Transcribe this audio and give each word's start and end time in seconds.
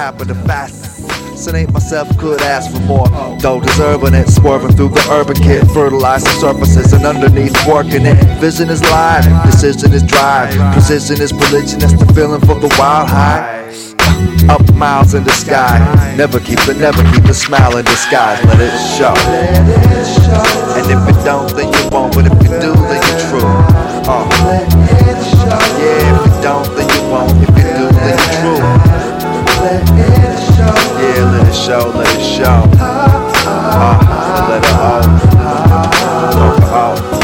happen 0.00 0.28
the 0.28 0.34
fastest. 0.48 1.04
Son 1.36 1.54
ain't 1.54 1.72
myself 1.74 2.08
could 2.16 2.40
ask 2.40 2.72
for 2.72 2.80
more. 2.88 3.08
Though 3.38 3.60
deserving 3.60 4.14
it, 4.14 4.28
swerving 4.30 4.72
through 4.72 4.96
the 4.96 5.04
urban 5.10 5.36
kit, 5.36 5.62
fertilizing 5.76 6.32
surfaces 6.40 6.94
and 6.94 7.04
underneath 7.04 7.54
working 7.68 8.06
it. 8.06 8.16
Vision 8.40 8.70
is 8.70 8.80
live, 8.84 9.28
decision 9.44 9.92
is 9.92 10.02
drive, 10.02 10.56
precision 10.72 11.20
is 11.20 11.34
religion. 11.34 11.80
That's 11.80 11.92
the 11.92 12.08
feeling 12.14 12.40
for 12.40 12.56
the 12.64 12.74
wild 12.78 13.10
high. 13.10 13.60
Up 14.48 14.64
miles 14.74 15.12
in 15.12 15.22
the 15.24 15.32
sky, 15.32 15.76
never 16.16 16.40
keep 16.40 16.60
it, 16.66 16.78
never 16.78 17.02
keep 17.12 17.24
a 17.24 17.34
smile 17.34 17.76
in 17.76 17.84
disguise. 17.84 18.42
Let 18.46 18.58
it 18.58 18.72
show. 18.96 19.14
And 20.80 20.86
if 20.88 21.00
you 21.08 21.24
don't, 21.28 21.52
then 21.56 21.68
you 21.76 21.84
won't. 21.92 22.14
But 22.14 22.24
if 22.24 22.36
you 22.42 22.48
do, 22.64 22.72
then 22.88 23.00
you're 23.04 23.24
true. 23.28 23.52
Uh. 24.08 24.69
It 31.50 31.54
show, 31.54 31.92
let 31.96 32.06
it 32.16 32.22
show. 32.22 32.62
Uh, 32.76 33.98
let 34.48 34.62
it 34.62 34.70
out. 34.70 35.04
Go 36.34 36.46
for 36.56 36.74
out. 36.74 37.20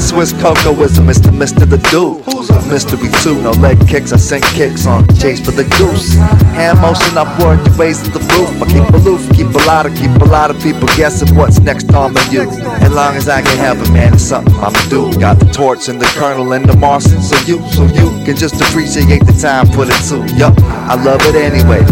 Swiss 0.00 0.32
cocoism 0.34 1.08
is 1.08 1.20
the 1.20 1.30
Mr. 1.30 1.58
Mr. 1.60 1.68
the 1.68 1.78
Dude. 1.90 2.26
Mystery 2.70 3.08
too, 3.22 3.40
no 3.42 3.52
leg 3.52 3.78
kicks, 3.86 4.12
I 4.12 4.16
sink 4.16 4.44
kicks 4.46 4.86
on 4.86 5.06
chase 5.14 5.40
for 5.44 5.52
the 5.52 5.62
goose. 5.78 6.14
Hand 6.54 6.80
motion 6.80 7.16
upward, 7.16 7.60
the 7.64 7.76
ways 7.78 8.02
of 8.06 8.12
the 8.12 8.20
roof. 8.34 8.50
I 8.60 8.66
keep 8.66 8.88
aloof, 8.94 9.22
keep 9.36 9.46
a 9.46 9.66
lot 9.66 9.86
of, 9.86 9.94
keep 9.94 10.10
a 10.10 10.24
lot 10.24 10.50
of 10.50 10.60
people 10.60 10.88
guessing 10.96 11.32
what's 11.36 11.60
next 11.60 11.94
on 11.94 12.12
my 12.12 12.22
you. 12.30 12.42
As 12.82 12.92
long 12.92 13.14
as 13.14 13.28
I 13.28 13.42
can 13.42 13.56
help 13.58 13.78
it, 13.78 13.92
man, 13.92 14.14
it's 14.14 14.24
something 14.24 14.52
I'ma 14.54 14.82
do. 14.88 15.16
Got 15.20 15.38
the 15.38 15.46
torch 15.46 15.88
and 15.88 16.00
the 16.00 16.06
kernel 16.18 16.52
and 16.54 16.68
the 16.68 16.76
Martian, 16.76 17.22
so 17.22 17.36
you, 17.46 17.60
so 17.70 17.84
you 17.84 18.10
can 18.24 18.36
just 18.36 18.60
appreciate 18.60 19.24
the 19.24 19.36
time 19.40 19.68
put 19.68 19.88
it 19.88 20.00
to. 20.10 20.26
Yup, 20.34 20.58
I 20.90 20.96
love 21.02 21.22
it 21.22 21.36
anyway. 21.36 21.84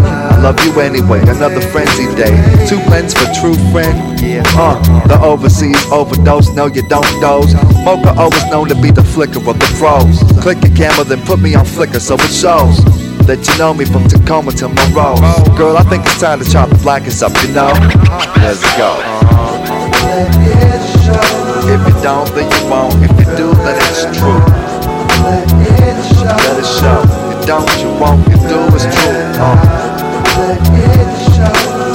Love 0.45 0.63
you 0.63 0.79
anyway. 0.79 1.19
Another 1.21 1.59
frenzy 1.59 2.05
day. 2.13 2.29
Two 2.69 2.77
blends 2.85 3.15
for 3.15 3.25
true 3.41 3.55
friend. 3.73 3.97
Yeah, 4.21 4.43
uh, 4.53 4.77
the 5.07 5.19
overseas 5.19 5.83
overdose. 5.91 6.49
No, 6.51 6.67
you 6.67 6.87
don't 6.87 7.01
doze. 7.19 7.55
Moka 7.81 8.15
always 8.15 8.45
known 8.51 8.69
to 8.69 8.75
be 8.75 8.91
the 8.91 9.03
flicker 9.03 9.39
of 9.39 9.57
the 9.57 9.75
pros. 9.79 10.21
Click 10.43 10.59
a 10.61 10.69
camera, 10.69 11.03
then 11.03 11.25
put 11.25 11.39
me 11.39 11.55
on 11.55 11.65
flicker 11.65 11.99
so 11.99 12.13
it 12.13 12.29
shows 12.29 12.77
that 13.25 13.41
you 13.41 13.57
know 13.57 13.73
me 13.73 13.85
from 13.85 14.07
Tacoma 14.07 14.51
to 14.51 14.69
Monroe. 14.69 15.17
Girl, 15.57 15.77
I 15.77 15.83
think 15.89 16.05
it's 16.05 16.21
time 16.21 16.37
to 16.37 16.45
chop 16.45 16.69
the 16.69 16.75
blankets 16.75 17.23
up, 17.23 17.33
you 17.41 17.49
know? 17.49 17.73
Let's 18.37 18.61
go. 18.77 19.01
If 21.73 21.81
you 21.89 22.03
don't, 22.05 22.29
then 22.37 22.45
you 22.53 22.69
won't. 22.69 22.93
If 23.01 23.17
you 23.17 23.25
do, 23.33 23.49
then 23.65 23.81
it's 23.89 24.05
true. 24.13 24.45
Let 25.25 26.59
it 26.61 26.69
show. 26.69 27.01
If 27.01 27.41
you 27.41 27.47
don't, 27.47 27.81
you 27.81 27.89
won't. 27.97 28.21
If 28.29 28.43
you 28.43 28.47
do, 28.47 28.61
it's 28.75 28.85
true. 28.85 29.41
Uh. 29.41 29.94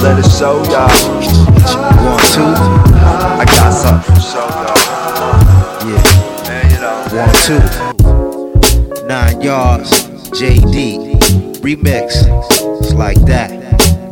Let 0.01 0.17
it 0.17 0.25
show, 0.31 0.63
y'all. 0.63 0.89
One, 2.01 2.19
two, 2.33 2.49
I 3.37 3.45
got 3.45 3.69
something 3.71 4.15
to 4.15 4.21
show 4.21 4.47
y'all. 4.49 4.81
yeah. 5.87 6.01
Man, 6.47 6.65
you 6.71 6.79
know. 6.81 6.95
One, 7.21 7.35
two. 8.97 9.05
Nine 9.05 9.41
yards, 9.41 9.89
Jay 10.39 10.57
Dee. 10.57 10.97
Remix. 11.61 12.25
It's 12.81 12.93
like 12.93 13.19
that. 13.25 13.51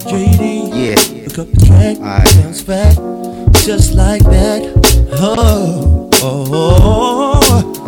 Jay 0.08 0.32
Dee, 0.38 0.70
Yeah. 0.74 0.96
Look 1.26 1.40
up 1.40 1.48
the 1.52 1.66
track, 1.66 1.98
Alright. 1.98 2.36
bounce 2.44 2.62
back, 2.62 2.96
just 3.66 3.96
like 3.96 4.22
that. 4.26 4.62
Oh, 5.14 6.08
oh, 6.22 6.46
oh, 6.54 7.40
oh, 7.42 7.79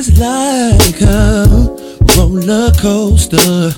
is 0.00 0.18
like 0.18 1.02
a 1.02 1.44
roller 2.16 2.72
coaster. 2.72 3.68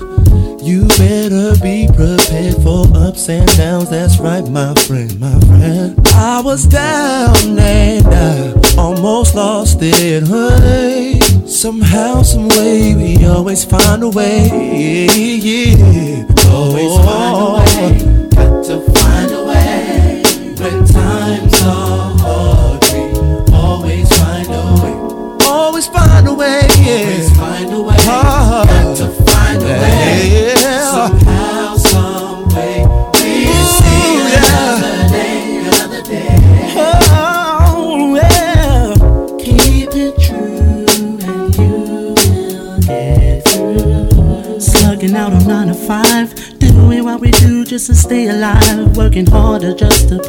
You 0.63 0.87
better 0.97 1.51
be 1.61 1.85
prepared 1.87 2.55
for 2.63 2.85
ups 2.95 3.27
and 3.27 3.45
downs. 3.57 3.89
That's 3.89 4.19
right, 4.19 4.47
my 4.47 4.73
friend, 4.85 5.19
my 5.19 5.37
friend. 5.41 5.99
I 6.13 6.41
was 6.41 6.65
down 6.65 7.59
and 7.59 8.07
I 8.07 8.53
almost 8.77 9.35
lost 9.35 9.79
it. 9.81 10.25
Hey, 10.25 11.19
somehow, 11.45 12.21
some 12.21 12.47
way, 12.47 12.95
we 12.95 13.25
always 13.25 13.65
find 13.65 14.03
a 14.03 14.09
way. 14.09 14.45
Yeah, 15.43 16.25
always 16.47 16.95
find 17.05 17.35
a 17.35 17.49
way. 17.57 17.97
Oh. 17.99 18.29
Got 18.29 18.63
to 18.67 18.79
find 18.93 19.31
a 19.31 19.43
way 19.43 20.23
when 20.57 20.85
times 20.85 21.61
are 21.63 22.22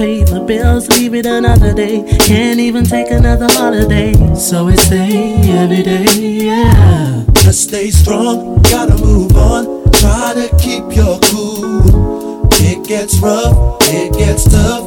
pay 0.04 0.22
the 0.22 0.40
bills, 0.40 0.86
leave 0.98 1.14
it 1.14 1.24
another 1.24 1.72
day. 1.72 2.04
Can't 2.20 2.60
even 2.60 2.84
take 2.84 3.10
another 3.10 3.46
holiday, 3.50 4.12
so 4.34 4.66
we 4.66 4.76
stay 4.76 5.34
every 5.62 5.82
day. 5.82 6.04
Yeah. 6.48 7.24
Let's 7.44 7.60
stay 7.60 7.88
strong, 7.90 8.60
gotta 8.74 8.96
move 9.02 9.34
on. 9.34 9.62
Try 10.02 10.34
to 10.40 10.46
keep 10.64 10.84
your 10.94 11.18
cool. 11.30 12.48
It 12.70 12.86
gets 12.86 13.18
rough, 13.20 13.56
it 13.98 14.12
gets 14.12 14.44
tough, 14.44 14.84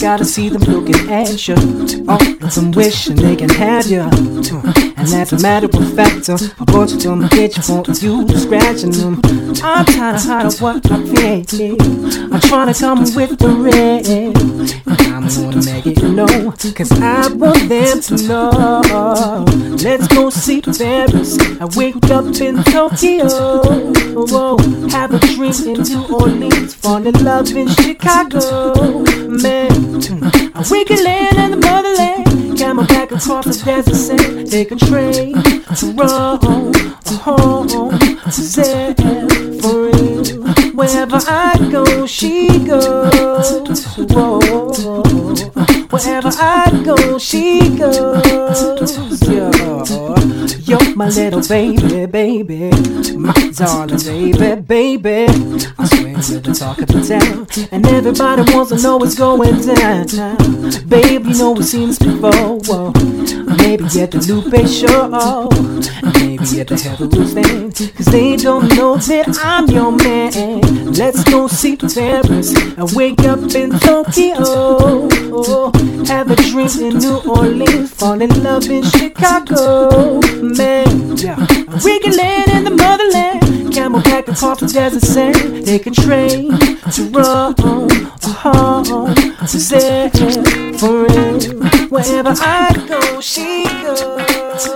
gotta 0.00 0.24
see 0.24 0.48
them 0.48 0.62
looking 0.62 1.10
at 1.10 1.48
you? 1.48 1.54
Of 2.08 2.54
them 2.54 2.70
wishing 2.72 3.16
they 3.16 3.36
can 3.36 3.48
have 3.50 3.86
you. 3.86 4.00
And 4.00 5.08
that's 5.08 5.32
a 5.32 5.38
matter 5.40 5.66
of 5.66 5.94
fact. 5.94 6.28
But 6.66 6.90
you 6.90 6.98
don't 6.98 7.30
get 7.30 7.56
you 7.56 7.74
want 7.74 8.02
you 8.02 8.28
scratching 8.38 8.92
them. 8.92 9.20
I'm 9.62 9.84
tired 9.84 10.46
of 10.46 10.60
what 10.60 10.90
I 10.90 11.02
feel. 11.04 11.82
I'm 12.32 12.40
trying 12.40 12.72
to 12.72 12.80
come 12.80 13.00
with 13.14 13.38
the 13.38 13.48
red. 13.48 15.07
I'm 15.28 15.50
gonna 15.50 15.62
make 15.66 15.86
it 15.86 16.02
know, 16.02 16.26
cause 16.74 16.90
I 16.92 17.28
want 17.34 17.68
them 17.68 18.00
to 18.00 18.16
know. 18.26 19.44
Let's 19.76 20.08
go 20.08 20.30
see 20.30 20.62
Paris. 20.62 21.38
I 21.60 21.66
wake 21.76 22.02
up 22.10 22.24
in 22.40 22.62
Tokyo. 22.64 23.26
Oh, 24.16 24.88
have 24.90 25.12
a 25.12 25.18
drink 25.18 25.60
in 25.66 25.82
New 25.82 26.06
Orleans. 26.14 26.74
Fall 26.76 27.06
in 27.06 27.12
love 27.22 27.54
in 27.54 27.68
Chicago. 27.68 29.04
Man, 29.28 29.70
I 30.54 30.64
wake 30.70 30.88
land 30.88 31.36
in 31.36 31.50
the 31.50 31.58
motherland. 31.60 32.58
Camelback 32.58 33.12
across 33.12 33.44
the 33.44 33.64
desert 33.64 33.94
sand. 33.94 34.50
Take 34.50 34.72
a 34.72 34.76
train 34.76 35.34
to 35.76 35.92
Rome, 35.92 36.72
to 37.04 37.14
home, 37.16 37.68
to 37.68 38.42
there 38.56 38.94
for 39.60 39.90
real. 39.90 40.57
Wherever 40.78 41.18
I 41.26 41.58
go, 41.72 42.06
she 42.06 42.46
goes. 42.64 43.50
Whoa. 44.12 45.84
Wherever 45.90 46.28
I 46.28 46.82
go, 46.84 47.18
she 47.18 47.76
goes. 47.76 49.22
Yo, 49.26 49.50
you're 50.60 50.94
my 50.94 51.08
little 51.08 51.40
baby, 51.48 52.04
baby. 52.04 52.70
My 53.16 53.32
darling 53.56 53.98
baby, 54.04 54.60
baby. 54.60 55.26
I 55.78 55.86
swear 55.86 56.08
you're 56.08 56.40
the 56.40 56.54
talk 56.58 56.78
of 56.78 56.88
the 56.88 57.00
town. 57.00 57.46
And 57.72 57.86
everybody 57.86 58.42
wants 58.52 58.70
to 58.70 58.82
know 58.82 58.98
what's 58.98 59.14
going 59.14 59.60
down. 59.62 60.06
Baby, 60.88 61.30
you 61.30 61.38
know 61.38 61.58
seen 61.62 61.88
this 61.88 61.98
before. 61.98 62.92
Maybe 63.56 63.84
at 64.00 64.10
the 64.10 64.20
Lupe 64.28 64.68
show. 64.68 65.08
Maybe 66.20 66.60
at 66.60 66.68
the 66.68 66.76
Heatherwood 66.76 67.28
stand. 67.28 67.96
Cause 67.96 68.06
they 68.06 68.36
don't 68.36 68.68
know 68.76 68.96
that 68.96 69.38
I'm 69.42 69.66
your 69.68 69.92
man. 69.92 70.92
Let's 70.92 71.24
go 71.24 71.48
see 71.48 71.76
the 71.76 71.88
Paris. 71.88 72.54
I 72.76 72.84
wake 72.94 73.20
up 73.20 73.54
in 73.54 73.70
Tokyo. 73.78 75.08
Have 76.08 76.30
a 76.30 76.36
drink 76.36 76.76
in 76.76 76.98
New 76.98 77.18
Orleans. 77.28 77.92
Fall 77.92 78.20
in 78.20 78.42
love 78.42 78.68
in 78.68 78.82
Chicago. 78.84 80.20
Man, 80.40 81.16
yeah. 81.16 81.36
I'm 81.38 81.82
wiggling 81.84 82.48
in 82.56 82.64
the 82.64 82.74
motherland. 82.76 83.42
Camelback 83.72 84.28
across 84.28 84.60
the 84.60 84.66
desert 84.66 85.02
sand. 85.02 85.66
Take 85.66 85.86
a 85.86 85.90
train 85.90 86.58
to 86.92 87.02
Rome 87.10 87.54
or 88.26 88.34
home 88.44 89.14
to 89.14 89.46
Zen 89.46 90.10
for 90.78 91.04
real. 91.04 91.40
Wherever 91.88 92.34
I 92.36 92.72
go, 92.88 93.20
she 93.20 93.64
goes. 93.82 94.68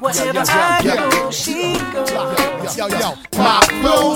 Wherever 0.00 0.44
I 0.48 0.80
go, 0.82 1.30
she 1.30 1.78
goes. 1.92 2.76
Yo, 2.76 3.14
my 3.38 3.60
flow's 3.80 4.15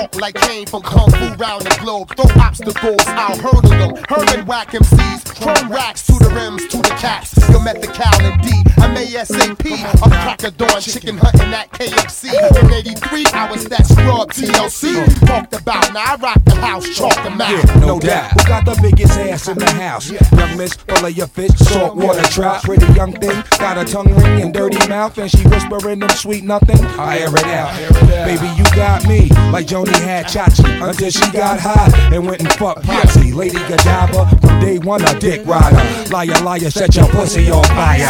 Walk 0.00 0.20
like 0.20 0.34
Kane 0.34 0.66
from 0.66 0.82
Kung 0.82 1.10
Fu 1.10 1.34
round 1.34 1.62
the 1.62 1.76
globe. 1.80 2.14
Throw 2.16 2.42
obstacles, 2.42 3.02
I'll 3.06 3.36
hurdle 3.36 3.68
them. 3.68 4.02
Herman 4.08 4.46
whack 4.46 4.68
MCs, 4.68 5.24
chrome 5.36 5.70
racks 5.70 6.06
to 6.06 6.12
the 6.14 6.30
rims, 6.30 6.66
to 6.68 6.78
the 6.78 6.94
cats. 6.96 7.36
Yo, 7.50 7.60
met 7.60 7.82
the 7.82 7.88
Cal 7.88 8.20
and 8.22 8.40
D. 8.40 8.50
I'm 8.78 8.96
ASAP. 8.96 9.60
I'm 10.02 10.52
dawn, 10.56 10.80
chicken 10.80 11.18
hunting 11.18 11.52
at 11.52 11.70
KFC. 11.72 12.32
In 12.62 12.72
83, 12.72 13.26
I 13.34 13.50
was 13.50 13.64
that 13.66 13.86
scrub 13.86 14.32
TLC. 14.32 15.26
Talked 15.26 15.54
about, 15.54 15.92
now 15.92 16.14
I 16.14 16.16
rock 16.16 16.42
the 16.44 16.54
house, 16.54 16.88
chalk 16.96 17.22
the 17.22 17.30
mouth. 17.30 17.50
Yeah, 17.50 17.86
no 17.86 18.00
doubt. 18.00 18.32
Who 18.32 18.48
got 18.48 18.64
the 18.64 18.78
biggest 18.80 19.18
ass 19.18 19.48
in 19.48 19.58
the 19.58 19.70
house? 19.70 20.10
Yeah. 20.10 20.20
Young 20.34 20.56
miss, 20.56 20.74
fillet 20.74 21.10
your 21.10 21.26
fish, 21.26 21.50
salt 21.56 21.96
water 21.96 22.22
trout. 22.22 22.62
Pretty 22.62 22.90
young 22.94 23.12
thing, 23.12 23.42
got 23.58 23.76
a 23.76 23.84
tongue 23.84 24.14
ring 24.14 24.42
and 24.42 24.54
dirty 24.54 24.78
mouth, 24.88 25.18
and 25.18 25.30
she 25.30 25.46
whispering 25.48 25.98
them 25.98 26.10
sweet 26.10 26.44
nothing. 26.44 26.82
I 26.98 27.18
air 27.18 27.28
it 27.28 27.44
out. 27.44 27.76
Baby, 28.24 28.48
you 28.56 28.64
got 28.74 29.06
me 29.06 29.28
like 29.52 29.66
Joni 29.90 30.04
had 30.04 30.26
Chachi 30.26 30.88
until 30.88 31.10
she 31.10 31.32
got 31.32 31.60
hot 31.60 31.92
and 32.12 32.26
went 32.26 32.40
and 32.40 32.52
fucked 32.52 32.82
Potsy. 32.84 33.34
Lady 33.34 33.58
Godiva, 33.58 34.28
from 34.40 34.60
day 34.60 34.78
one 34.78 35.02
a 35.02 35.18
dick 35.18 35.44
rider. 35.46 36.10
Liar, 36.10 36.40
liar, 36.42 36.70
set 36.70 36.94
your 36.94 37.08
pussy 37.08 37.50
on 37.50 37.64
fire. 37.64 38.06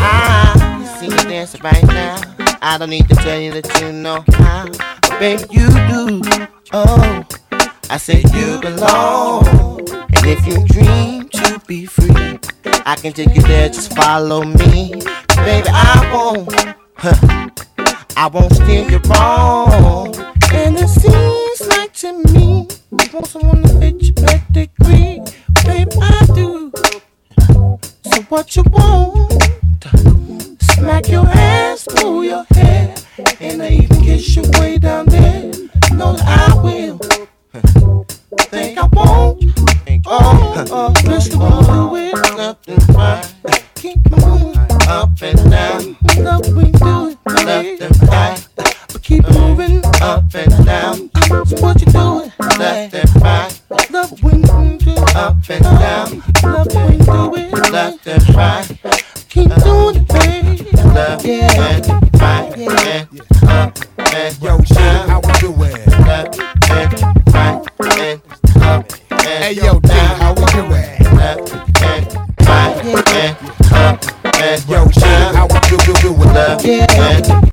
Ah, 0.00 0.54
I 0.80 1.00
see 1.00 1.06
you 1.06 1.16
dancing 1.28 1.60
right 1.62 1.86
now. 1.86 2.20
I 2.60 2.78
don't 2.78 2.90
need 2.90 3.08
to 3.08 3.14
tell 3.16 3.38
you 3.38 3.52
that 3.52 3.80
you 3.80 3.92
know 3.92 4.24
how. 4.34 4.66
But 5.02 5.18
baby, 5.18 5.44
you 5.50 5.68
do. 5.68 6.22
Oh, 6.72 7.24
I 7.90 7.96
said 7.96 8.24
you 8.34 8.60
belong. 8.60 9.46
And 9.90 10.26
if 10.26 10.46
you 10.46 10.64
dream 10.66 11.28
to 11.30 11.60
be 11.66 11.86
free, 11.86 12.38
I 12.86 12.96
can 12.96 13.12
take 13.12 13.34
you 13.34 13.42
there, 13.42 13.68
just 13.68 13.94
follow 13.94 14.42
me. 14.42 14.92
Baby, 15.36 15.68
I 15.68 16.10
won't. 16.12 16.52
Huh, 16.96 17.50
I 18.16 18.26
won't 18.32 18.52
steer 18.54 18.88
you 18.90 18.98
wrong. 19.10 20.17
And 20.52 20.76
it 20.78 20.88
seems 20.88 21.68
like 21.68 21.92
to 21.94 22.12
me, 22.32 22.68
you 22.90 23.12
want 23.12 23.26
someone 23.26 23.62
to 23.62 23.68
fit 23.80 24.02
your. 24.02 25.22
Baby, 25.64 25.90
I 26.00 26.26
do. 26.34 26.72
So 28.04 28.22
what 28.28 28.56
you 28.56 28.62
want? 28.70 29.42
Smack 30.62 31.08
your 31.08 31.26
ass, 31.26 31.86
pull 31.96 32.24
your 32.24 32.44
hair, 32.52 32.94
and 33.40 33.62
I 33.62 33.70
even 33.70 34.00
kiss 34.02 34.36
you 34.36 34.42
way 34.58 34.78
down 34.78 35.06
there. 35.06 35.44
Know 35.92 36.14
that 36.14 36.50
I 36.50 36.62
will. 36.62 36.98
Think 38.50 38.78
I 38.78 38.86
won't. 38.92 39.44
Oh, 40.06 40.64
oh, 40.70 40.94
do 41.02 41.96
it 41.96 42.88
right. 42.96 43.64
Keep 43.74 44.10
moving 44.10 44.56
up 44.88 45.10
and 45.20 45.50
down. 45.50 45.96
Love 46.18 46.48
we 46.56 46.70
do 46.70 47.10
it 47.10 47.80
and 47.82 48.08
right. 48.08 48.37
Keep 49.08 49.24
mm-hmm. 49.24 49.40
moving 49.40 49.80
up 50.02 50.24
and 50.34 50.66
down. 50.66 51.10
So 51.46 51.56
what 51.62 51.80
you 51.80 51.86
doing 51.86 52.30
left 52.58 52.94
and 52.94 53.22
right? 53.22 53.60
Love 53.90 54.22
when 54.22 54.40
you 54.40 54.78
do 54.78 54.94
up 55.16 55.36
and 55.48 55.64
down. 55.64 56.22
Love 56.42 56.66
when 56.74 56.92
you 56.92 57.04
do 57.06 57.34
it 57.36 57.72
left 57.72 58.06
and 58.06 58.34
right. 58.34 58.68
Keep 59.30 59.50
uh-huh. 59.50 59.64
doing 59.64 59.96
it, 59.96 60.08
baby. 60.08 60.70
Left 60.92 61.24
and 61.24 62.20
right 62.20 62.58
and 62.58 63.20
up 63.48 63.78
and 64.14 64.42
Yo, 64.42 64.58
shit, 64.58 64.76
down. 64.76 65.08
how 65.08 65.20
we 65.20 65.32
do 65.40 65.50
it? 65.64 65.86
Left 66.04 66.38
and 66.70 66.92
right 67.32 67.64
and 67.98 68.22
up 68.62 68.92
and 69.10 69.22
Hey, 69.24 69.52
yo, 69.52 69.80
D, 69.80 69.88
how 69.90 70.34
we 70.34 70.44
do 70.52 70.64
it? 70.68 71.00
left 71.16 71.54
and 71.82 72.14
right 72.46 72.76
and 72.84 73.36
up 73.72 74.04
and 74.36 74.68
Yo, 74.68 74.86
shit, 74.90 75.02
down. 75.02 75.34
how 75.34 75.46
we 75.46 75.60
do, 75.60 75.76
do, 75.78 75.94
do 75.94 76.12
it? 76.12 76.26
Left 76.34 76.64
and 76.66 76.90
right, 76.98 77.28
right, 77.28 77.47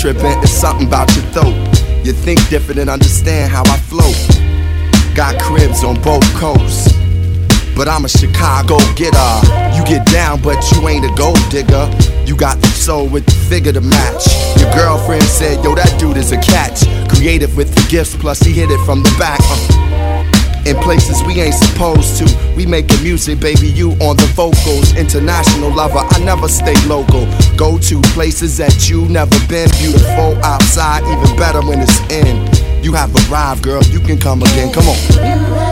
tripping, 0.00 0.38
it's 0.42 0.52
something 0.52 0.86
about 0.86 1.12
your 1.16 1.24
throat. 1.32 1.54
You 2.04 2.12
think 2.12 2.38
different 2.48 2.78
and 2.78 2.88
understand 2.88 3.50
how 3.50 3.62
I 3.66 3.76
float. 3.76 4.16
Got 5.14 5.40
cribs 5.42 5.82
on 5.82 6.00
both 6.02 6.22
coasts. 6.34 6.92
But 7.74 7.88
I'm 7.88 8.04
a 8.04 8.08
Chicago 8.08 8.78
getter. 8.94 9.30
You 9.76 9.84
get 9.84 10.06
down, 10.06 10.40
but 10.40 10.58
you 10.72 10.88
ain't 10.88 11.04
a 11.04 11.14
gold 11.16 11.38
digger. 11.50 11.90
You 12.26 12.36
got 12.36 12.60
the 12.60 12.68
soul 12.68 13.08
with 13.08 13.26
the 13.26 13.34
figure 13.48 13.72
to 13.72 13.80
match. 13.80 14.26
Your 14.60 14.72
girlfriend 14.72 15.24
said, 15.24 15.64
Yo, 15.64 15.74
that 15.74 15.98
dude 15.98 16.16
is 16.16 16.32
a 16.32 16.38
catch. 16.38 16.86
Creative 17.08 17.54
with 17.56 17.74
the 17.74 17.88
gifts, 17.90 18.14
plus 18.16 18.40
he 18.40 18.52
hit 18.52 18.70
it 18.70 18.84
from 18.84 19.02
the 19.02 19.14
back. 19.18 19.40
Uh. 19.42 19.87
In 20.68 20.76
places 20.82 21.22
we 21.24 21.40
ain't 21.40 21.54
supposed 21.54 22.18
to. 22.18 22.54
We 22.54 22.66
making 22.66 23.02
music, 23.02 23.40
baby, 23.40 23.68
you 23.68 23.92
on 24.04 24.16
the 24.16 24.30
vocals. 24.36 24.94
International 24.96 25.74
lover, 25.74 26.00
I 26.00 26.18
never 26.18 26.46
stay 26.46 26.76
local. 26.86 27.24
Go 27.56 27.78
to 27.78 28.02
places 28.12 28.58
that 28.58 28.86
you 28.86 29.08
never 29.08 29.38
been. 29.48 29.70
Beautiful 29.78 30.36
outside, 30.44 31.04
even 31.04 31.34
better 31.38 31.62
when 31.62 31.80
it's 31.80 31.98
in. 32.12 32.36
You 32.84 32.92
have 32.92 33.10
arrived, 33.30 33.62
girl, 33.62 33.82
you 33.84 33.98
can 33.98 34.18
come 34.18 34.42
again. 34.42 34.70
Come 34.70 34.88
on. 34.88 35.67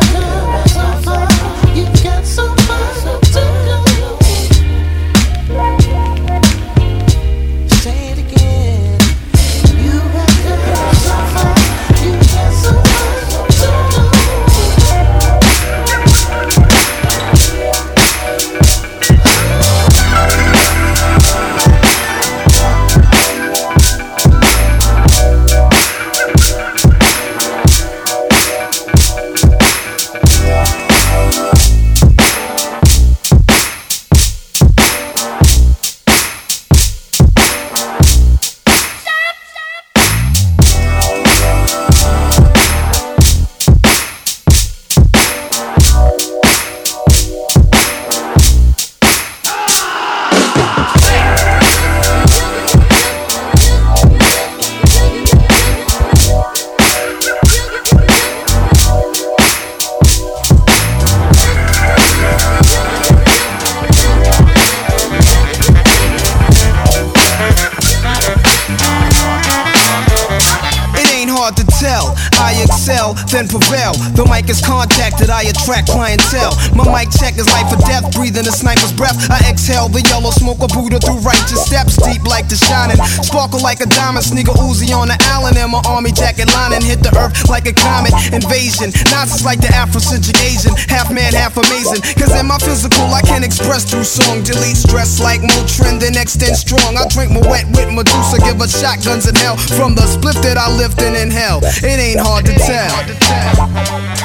Then 73.30 73.48
prevail. 73.48 73.92
The 74.14 74.24
mic 74.28 74.48
is 74.48 74.60
contacted, 75.06 75.30
I 75.30 75.46
attract 75.46 75.88
clientele. 75.88 76.54
My 76.74 76.82
mic 76.90 77.14
check 77.14 77.38
is 77.38 77.46
life 77.54 77.70
or 77.70 77.78
death, 77.86 78.10
breathing 78.14 78.46
a 78.46 78.50
sniper's 78.50 78.92
breath. 78.92 79.14
I 79.30 79.38
exhale 79.46 79.88
the 79.88 80.02
yellow 80.02 80.30
smoke 80.30 80.62
of 80.62 80.70
Buddha 80.74 80.98
through 80.98 81.22
righteous 81.22 81.62
steps, 81.66 81.96
deep 82.02 82.26
like 82.26 82.48
the 82.48 82.56
shining. 82.56 82.98
Sparkle 83.22 83.62
like 83.62 83.80
a 83.80 83.86
diamond, 83.86 84.24
sneaker 84.24 84.56
Uzi 84.58 84.90
on 84.90 85.08
the 85.08 85.18
island, 85.30 85.56
and 85.58 85.70
my 85.70 85.82
army 85.86 86.10
jacket 86.10 86.50
lining 86.54 86.82
hit 86.82 87.02
the 87.06 87.14
earth 87.18 87.48
like 87.48 87.66
a 87.66 87.74
comet. 87.74 88.12
Invasion, 88.34 88.90
Nas 89.14 89.30
is 89.30 89.44
like 89.44 89.60
the 89.62 89.70
Afrocentric 89.70 90.38
Asian, 90.42 90.74
half 90.90 91.12
man, 91.12 91.34
half 91.34 91.56
amazing. 91.56 92.02
Cause 92.18 92.34
in 92.34 92.46
my 92.46 92.58
physical, 92.58 93.06
I 93.14 93.22
can 93.22 93.44
express 93.44 93.86
through 93.86 94.04
song. 94.04 94.42
Delete 94.42 94.76
stress 94.76 95.22
like 95.22 95.40
Motrin, 95.40 96.00
then 96.00 96.16
extend 96.18 96.56
strong. 96.56 96.98
I 96.98 97.06
drink 97.08 97.30
Moet 97.30 97.46
with 97.46 97.90
Medusa, 97.94 98.42
give 98.42 98.58
her 98.58 98.68
shotguns 98.68 99.28
in 99.28 99.34
hell. 99.38 99.56
From 99.78 99.94
the 99.94 100.06
split 100.06 100.36
that 100.42 100.58
I 100.58 100.66
lift 100.74 101.00
and 101.02 101.14
inhale, 101.14 101.60
it 101.62 101.98
ain't 101.98 102.20
hard 102.20 102.46
to 102.46 102.54
tell. 102.58 104.15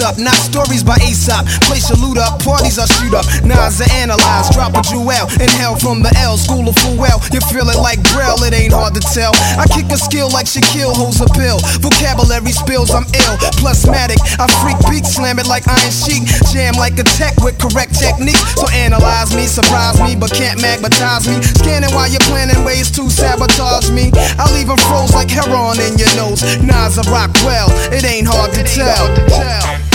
Up. 0.00 0.18
Not 0.18 0.34
stories 0.34 0.82
by 0.82 0.96
Aesop. 1.04 1.46
Place 1.68 1.88
your 1.88 1.98
loot 2.00 2.18
up, 2.18 2.42
parties 2.42 2.78
I 2.78 2.86
shoot 2.98 3.14
up. 3.14 3.26
Nas 3.44 3.80
I 3.80 3.88
analyze, 4.00 4.48
drop 4.50 4.72
a 4.74 4.82
jewel. 4.82 5.28
Inhale 5.36 5.76
from 5.76 6.02
the 6.02 6.12
L, 6.24 6.36
school 6.36 6.68
of 6.68 6.76
full 6.80 6.96
well. 6.96 7.20
Your 7.32 7.44
feel 7.52 7.68
it 7.68 7.78
like 7.78 8.00
Braille, 8.12 8.40
it 8.44 8.54
ain't 8.54 8.72
hard 8.72 8.94
to 8.96 9.02
tell. 9.12 9.32
I 9.60 9.68
kick 9.68 9.92
a 9.92 9.98
skill 9.98 10.32
like 10.32 10.46
Shaquille 10.46 10.96
holds 10.96 11.20
a 11.20 11.28
pill. 11.36 11.60
Vocabulary 11.84 12.52
spills, 12.52 12.90
I'm 12.90 13.04
ill. 13.12 13.36
Plusmatic, 13.60 14.20
I 14.40 14.48
freak 14.64 14.80
beat, 14.88 15.04
slam 15.04 15.38
it 15.38 15.46
like 15.46 15.68
Iron 15.68 15.92
Sheik. 15.92 16.24
Jam 16.50 16.74
like 16.80 16.98
a 16.98 17.04
tech 17.04 17.36
with 17.44 17.60
correct 17.60 17.94
technique. 17.94 18.40
So 18.56 18.68
analyze 18.72 19.34
me, 19.36 19.46
surprise 19.46 20.00
me, 20.00 20.16
but 20.16 20.32
can't 20.32 20.60
magnetize 20.60 21.28
me. 21.28 21.42
Scanning 21.60 21.92
while 21.94 22.08
you're 22.08 22.24
planning 22.26 22.64
ways 22.64 22.90
to 22.96 23.10
sabotage 23.10 23.90
me. 23.90 24.10
I 24.40 24.48
leave 24.56 24.70
froze 24.88 25.12
like 25.14 25.30
heroin 25.30 25.80
in 25.80 25.98
your 25.98 26.12
nose. 26.16 26.42
Nas 26.62 26.98
a 26.98 27.04
rock 27.10 27.30
well, 27.44 27.68
it 27.92 28.04
ain't 28.04 28.26
hard 28.26 28.52
to 28.54 28.62
tell. 28.64 29.89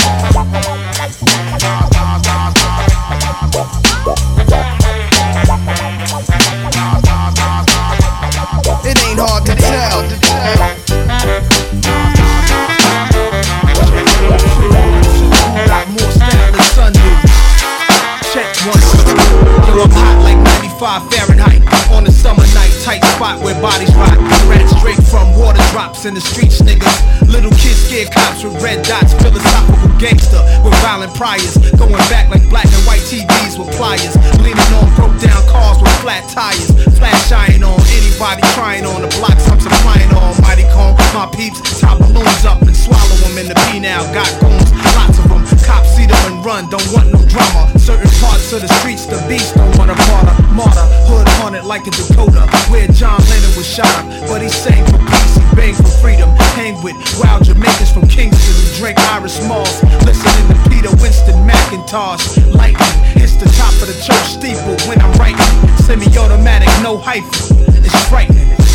In 26.06 26.14
the 26.14 26.22
streets, 26.22 26.62
niggas. 26.62 26.96
Little 27.26 27.50
kids 27.58 27.82
scared 27.82 28.14
cops 28.14 28.46
with 28.46 28.54
red 28.62 28.86
dots. 28.86 29.12
Philosophical 29.18 29.90
gangster 29.98 30.38
with 30.62 30.74
violent 30.78 31.12
priors. 31.18 31.58
Going 31.74 31.98
back 32.06 32.30
like 32.30 32.46
black 32.48 32.70
and 32.70 32.84
white 32.86 33.02
TVs 33.10 33.58
with 33.58 33.74
pliers. 33.74 34.14
Leaning 34.38 34.70
on 34.78 34.86
broke 34.94 35.18
down 35.18 35.42
cars 35.50 35.82
with 35.82 35.90
flat 35.98 36.22
tires. 36.30 36.70
Flash 36.94 37.32
iron 37.34 37.66
on 37.66 37.82
anybody 37.90 38.42
trying 38.54 38.86
on 38.86 39.02
the 39.02 39.10
blocks 39.18 39.50
I'm 39.50 39.58
supplying 39.58 40.10
on. 40.14 40.38
Mighty 40.46 40.62
comb, 40.70 40.94
my 41.10 41.26
peeps, 41.34 41.58
top 41.82 41.98
balloons 41.98 42.44
up 42.46 42.62
and 42.62 42.76
swallow 42.76 43.18
them 43.26 43.34
in 43.42 43.50
the 43.50 43.58
P 43.66 43.82
now. 43.82 44.06
Got 44.14 44.30
goons, 44.38 44.70
lots 44.94 45.18
of 45.18 45.26
them. 45.26 45.42
Cops 45.66 45.90
see 45.98 46.06
them 46.06 46.22
and 46.30 46.38
run, 46.46 46.70
don't 46.70 46.86
want 46.94 47.10
no 47.10 47.18
drama. 47.26 47.66
Certain 47.82 48.10
parts 48.22 48.54
of 48.54 48.62
the 48.62 48.70
streets, 48.78 49.06
the 49.06 49.18
beast 49.26 49.58
don't 49.58 49.74
want 49.74 49.90
a 49.90 49.98
martyr. 50.06 50.34
Martyr, 50.54 50.86
hood 51.10 51.26
haunted 51.42 51.64
like 51.64 51.82
a 51.86 51.90
Dakota. 51.90 52.25
Wild 57.18 57.44
Jamaicans 57.44 57.92
from 57.92 58.06
Kingston 58.08 58.54
who 58.54 58.78
drink 58.78 58.98
Irish 59.12 59.40
Moss. 59.48 59.82
Listening 60.04 60.46
to 60.48 60.56
Peter 60.68 60.90
Winston 61.02 61.36
McIntosh. 61.46 62.22
Lightning 62.54 62.96
hits 63.14 63.36
the 63.36 63.48
top 63.56 63.72
of 63.80 63.88
the 63.88 63.98
church 64.02 64.26
steeple 64.36 64.76
when 64.88 65.00
I'm 65.00 65.12
writing. 65.18 65.76
Semi-automatic, 65.84 66.68
no 66.82 66.98
hyphen. 66.98 67.56
It's 67.84 68.08
frightening. 68.08 68.65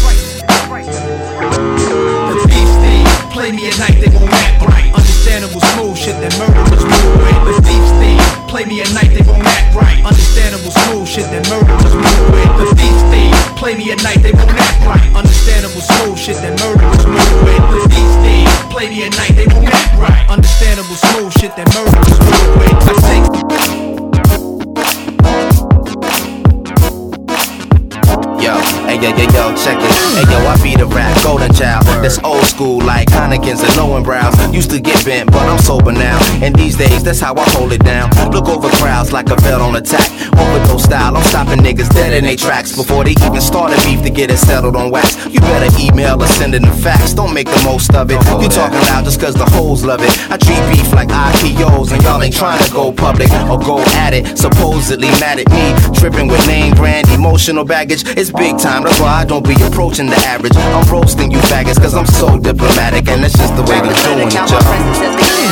Yo 29.22 29.34
yo 29.34 29.54
check 29.56 29.78
it. 29.80 30.01
Hey 30.12 30.28
yo, 30.28 30.40
I 30.46 30.60
be 30.62 30.76
the 30.76 30.86
rap 30.86 31.16
golden 31.24 31.54
child. 31.54 31.86
That's 32.04 32.20
old 32.20 32.44
school 32.44 32.84
like 32.84 33.08
Heinekens 33.10 33.64
and 33.64 33.74
Lowenbraus. 33.80 34.54
Used 34.54 34.70
to 34.72 34.80
get 34.82 35.06
bent, 35.06 35.32
but 35.32 35.48
I'm 35.48 35.58
sober 35.60 35.94
now. 35.94 36.20
And 36.44 36.54
these 36.54 36.76
days, 36.76 37.02
that's 37.02 37.22
how 37.22 37.34
I 37.36 37.50
hold 37.52 37.72
it 37.72 37.84
down. 37.84 38.10
Look 38.32 38.50
over 38.50 38.70
crowds 38.78 39.14
like 39.14 39.30
a 39.30 39.36
vet 39.38 39.62
on 39.62 39.78
attack. 39.78 40.10
Overdose 40.38 40.68
no 40.68 40.78
style, 40.78 41.18
I'm 41.18 41.24
stopping 41.24 41.60
niggas 41.60 41.94
dead 41.94 42.14
in 42.14 42.26
their 42.26 42.36
tracks 42.36 42.76
before 42.76 43.04
they 43.04 43.12
even 43.12 43.42
start 43.42 43.72
a 43.72 43.76
beef 43.86 44.02
to 44.04 44.10
get 44.10 44.30
it 44.32 44.38
settled 44.38 44.76
on 44.76 44.92
wax. 44.92 45.16
You 45.28 45.40
better 45.40 45.72
email 45.80 46.22
or 46.22 46.28
send 46.28 46.56
in 46.56 46.64
the 46.64 46.72
facts. 46.84 47.14
Don't 47.14 47.34
make 47.34 47.48
the 47.48 47.62
most 47.64 47.94
of 47.94 48.12
it. 48.12 48.20
You 48.42 48.50
talking 48.50 48.80
loud 48.92 49.06
just 49.06 49.20
cause 49.20 49.34
the 49.36 49.46
hoes 49.46 49.84
love 49.86 50.02
it. 50.02 50.12
I 50.30 50.38
treat 50.38 50.60
beef 50.72 50.92
like 50.94 51.10
IPOs 51.10 51.92
and 51.92 52.04
y'all 52.04 52.22
ain't 52.22 52.36
trying 52.36 52.62
to 52.64 52.72
go 52.72 52.92
public 52.92 53.32
or 53.50 53.60
go 53.60 53.80
at 54.04 54.14
it. 54.14 54.38
Supposedly 54.38 55.08
mad 55.20 55.40
at 55.40 55.50
me, 55.52 55.94
tripping 56.00 56.28
with 56.28 56.46
name 56.48 56.74
brand 56.76 57.08
emotional 57.10 57.64
baggage. 57.64 58.04
It's 58.18 58.32
big 58.32 58.58
time, 58.58 58.84
that's 58.84 59.00
why 59.00 59.22
I 59.22 59.26
don't 59.26 59.46
be 59.46 59.56
approaching 59.64 60.01
the 60.08 60.16
average. 60.26 60.56
I'm 60.56 60.88
roasting 60.92 61.32
you 61.32 61.40
faggots 61.52 61.78
cause 61.78 61.94
I'm 61.94 62.06
so 62.06 62.40
diplomatic 62.40 63.08
and 63.10 63.24
that's 63.24 63.38
just 63.38 63.56
the 63.56 63.64
way 63.64 63.82
we're 63.82 63.94
doing 64.06 64.28
it, 64.28 64.34
y'all. 64.34 64.48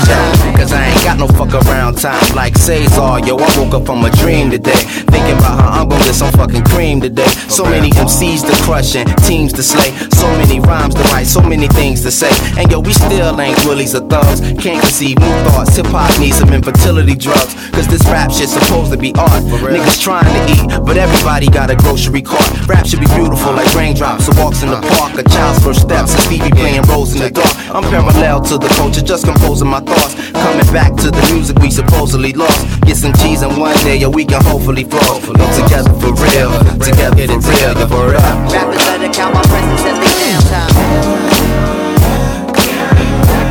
Yeah, 0.10 0.58
Cause 0.58 0.72
I 0.72 0.88
ain't 0.88 1.04
got 1.04 1.18
no 1.20 1.28
fuck 1.28 1.54
around 1.66 1.98
time 1.98 2.36
like 2.36 2.58
Cesar. 2.58 3.20
Yo, 3.26 3.38
I 3.38 3.50
woke 3.58 3.74
up 3.74 3.86
from 3.86 4.06
a 4.06 4.10
dream 4.12 4.50
today. 4.50 4.82
Thinking 5.12 5.38
about 5.38 5.60
how 5.60 5.82
I'm 5.82 5.90
gonna 5.90 6.04
get 6.04 6.16
some 6.16 6.32
fucking 6.34 6.64
cream 6.66 7.02
today. 7.02 7.28
So 7.50 7.64
many 7.64 7.90
MCs 7.92 8.48
to 8.48 8.56
crush 8.64 8.96
and 8.96 9.08
teams 9.26 9.54
to 9.54 9.64
slay. 9.64 9.92
So 10.16 10.28
many 10.38 10.60
rhymes 10.60 10.96
to 10.96 11.02
write, 11.12 11.28
so 11.28 11.42
many 11.42 11.68
things 11.68 12.02
to 12.04 12.12
say. 12.12 12.32
And 12.58 12.72
yo, 12.72 12.80
we 12.80 12.94
still 12.94 13.40
ain't 13.40 13.58
willies 13.66 13.94
or 13.96 14.08
thugs. 14.08 14.42
Can't 14.62 14.82
conceive 14.82 15.20
new 15.20 15.36
thoughts. 15.50 15.76
Hip 15.76 15.88
hop 15.88 16.18
needs 16.20 16.38
some 16.38 16.54
infertility 16.54 17.16
drugs. 17.16 17.54
Cause 17.72 17.88
this 17.88 18.04
rap 18.06 18.32
shit's 18.32 18.54
supposed 18.54 18.92
to 18.92 18.98
be 18.98 19.14
art. 19.16 19.44
Niggas 19.44 20.02
trying 20.02 20.26
to 20.26 20.54
eat, 20.54 20.86
but 20.86 20.98
everybody 20.98 21.48
got 21.48 21.70
a 21.70 21.76
grocery 21.76 22.22
cart. 22.22 22.68
Rap 22.68 22.86
should 22.86 23.00
be 23.00 23.08
beautiful 23.16 23.54
like 23.54 23.74
raindrops 23.76 24.30
or 24.30 24.39
walks 24.40 24.64
in 24.64 24.70
the 24.72 24.80
park. 24.96 25.20
A 25.20 25.24
child's 25.28 25.60
first 25.64 25.82
steps 25.82 26.16
and 26.16 26.24
Stevie 26.24 26.52
playing 26.52 26.82
roles 26.88 27.14
in 27.14 27.20
the 27.20 27.30
dark. 27.30 27.54
I'm 27.76 27.84
parallel 27.84 28.42
to 28.50 28.58
the 28.58 28.72
culture, 28.80 29.02
just 29.02 29.26
composing 29.26 29.68
my 29.68 29.82
thoughts. 29.82 30.16
Coming 30.32 30.70
back 30.72 30.96
to 31.04 31.12
the 31.12 31.22
music 31.34 31.60
we 31.60 31.70
supposedly 31.70 32.34
lost. 32.34 32.66
Get 32.88 32.98
some 32.98 33.14
cheese 33.14 33.42
and 33.44 33.58
one 33.58 33.76
day, 33.84 33.98
yeah, 33.98 34.08
we 34.08 34.26
can 34.26 34.42
hopefully 34.44 34.86
flow. 34.86 35.20
Together 35.60 35.92
for 36.00 36.16
real, 36.16 36.52
together 36.80 37.28
for 37.28 37.52
real, 37.52 37.76
real. 37.76 38.24
Rappers 38.50 38.84
better 38.88 39.12
count 39.12 39.36
my 39.36 39.44
presence 39.52 39.84
as 39.84 39.98
they 40.00 40.14
damn 40.24 40.44
time. 40.48 40.74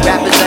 Rappers 0.04 0.37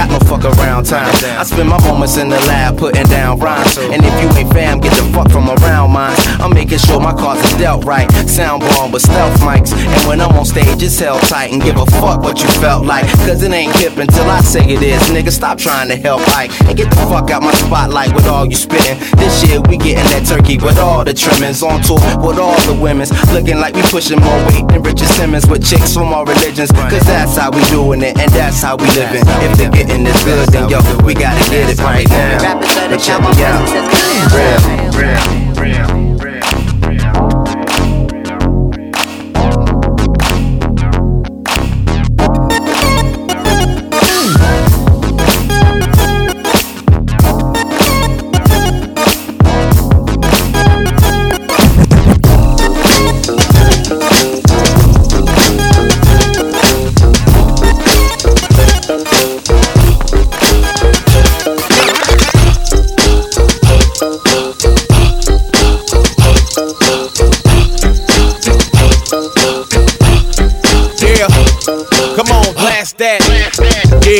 got 0.00 0.10
no 0.10 0.18
fuck 0.24 0.44
around 0.56 0.84
time. 0.84 1.12
I 1.36 1.44
spend 1.44 1.68
my 1.68 1.80
moments 1.84 2.16
in 2.16 2.28
the 2.28 2.40
lab 2.48 2.78
putting 2.78 3.04
down 3.06 3.38
rhymes. 3.38 3.76
And 3.76 4.00
if 4.02 4.14
you 4.22 4.28
ain't 4.38 4.52
fam, 4.52 4.80
get 4.80 4.96
the 4.96 5.04
fuck 5.12 5.30
from 5.30 5.50
around 5.50 5.92
mine. 5.92 6.16
I'm 6.40 6.54
making 6.54 6.78
sure 6.78 7.00
my 7.00 7.12
cards 7.12 7.42
is 7.44 7.52
dealt 7.58 7.84
right. 7.84 8.10
Sound 8.28 8.62
bomb 8.62 8.92
with 8.92 9.02
stealth 9.02 9.38
mics. 9.40 9.72
And 9.72 10.08
when 10.08 10.20
I'm 10.20 10.32
on 10.36 10.46
stage, 10.46 10.82
it's 10.82 10.98
held 10.98 11.20
tight. 11.22 11.52
And 11.52 11.60
give 11.62 11.76
a 11.76 11.84
fuck 12.00 12.22
what 12.22 12.40
you 12.40 12.48
felt 12.64 12.86
like. 12.86 13.04
Cause 13.28 13.42
it 13.42 13.52
ain't 13.52 13.76
hip 13.76 13.98
until 13.98 14.24
I 14.30 14.40
say 14.40 14.64
it 14.64 14.82
is. 14.82 15.02
Nigga, 15.10 15.30
stop 15.30 15.58
trying 15.58 15.88
to 15.88 15.96
help 15.96 16.22
Ike. 16.36 16.52
And 16.62 16.76
get 16.76 16.88
the 16.88 16.96
fuck 17.12 17.30
out 17.30 17.42
my 17.42 17.52
spotlight 17.52 18.14
with 18.14 18.26
all 18.26 18.46
you 18.46 18.56
spitting. 18.56 18.96
This 19.18 19.44
year 19.46 19.60
we 19.60 19.76
getting 19.76 20.08
that 20.16 20.24
turkey 20.26 20.56
with 20.56 20.78
all 20.78 21.04
the 21.04 21.12
trimmings. 21.12 21.62
On 21.62 21.82
tour 21.82 22.00
with 22.24 22.38
all 22.38 22.58
the 22.64 22.78
women's. 22.80 23.12
Looking 23.32 23.58
like 23.58 23.74
we 23.74 23.82
pushing 23.82 24.20
more 24.20 24.40
weight 24.48 24.66
than 24.68 24.82
Richard 24.82 25.08
Simmons 25.08 25.46
with 25.46 25.62
chicks 25.68 25.92
from 25.92 26.14
all 26.14 26.24
religions. 26.24 26.72
Cause 26.72 27.04
that's 27.04 27.36
how 27.36 27.50
we 27.50 27.62
doing 27.68 28.00
it. 28.02 28.18
And 28.18 28.30
that's 28.32 28.62
how 28.62 28.76
we 28.76 28.86
living. 28.96 29.22
If 29.44 29.58
they're 29.58 29.70
getting 29.90 30.04
this 30.04 30.24
good, 30.24 30.48
then 30.50 30.68
yo, 30.68 30.78
we 31.04 31.14
gotta 31.14 31.50
get 31.50 31.70
it 31.70 31.78
right 31.80 32.08
now. 32.08 32.60
But 32.88 32.98
check 32.98 33.20
me 33.20 33.44
out. 33.44 33.60
presence 33.66 34.50
as 34.52 34.64
they 34.64 34.78
damn 34.78 34.90
time. 34.90 35.50
Real, 35.56 35.94
real, 35.94 35.98
real. 35.98 36.09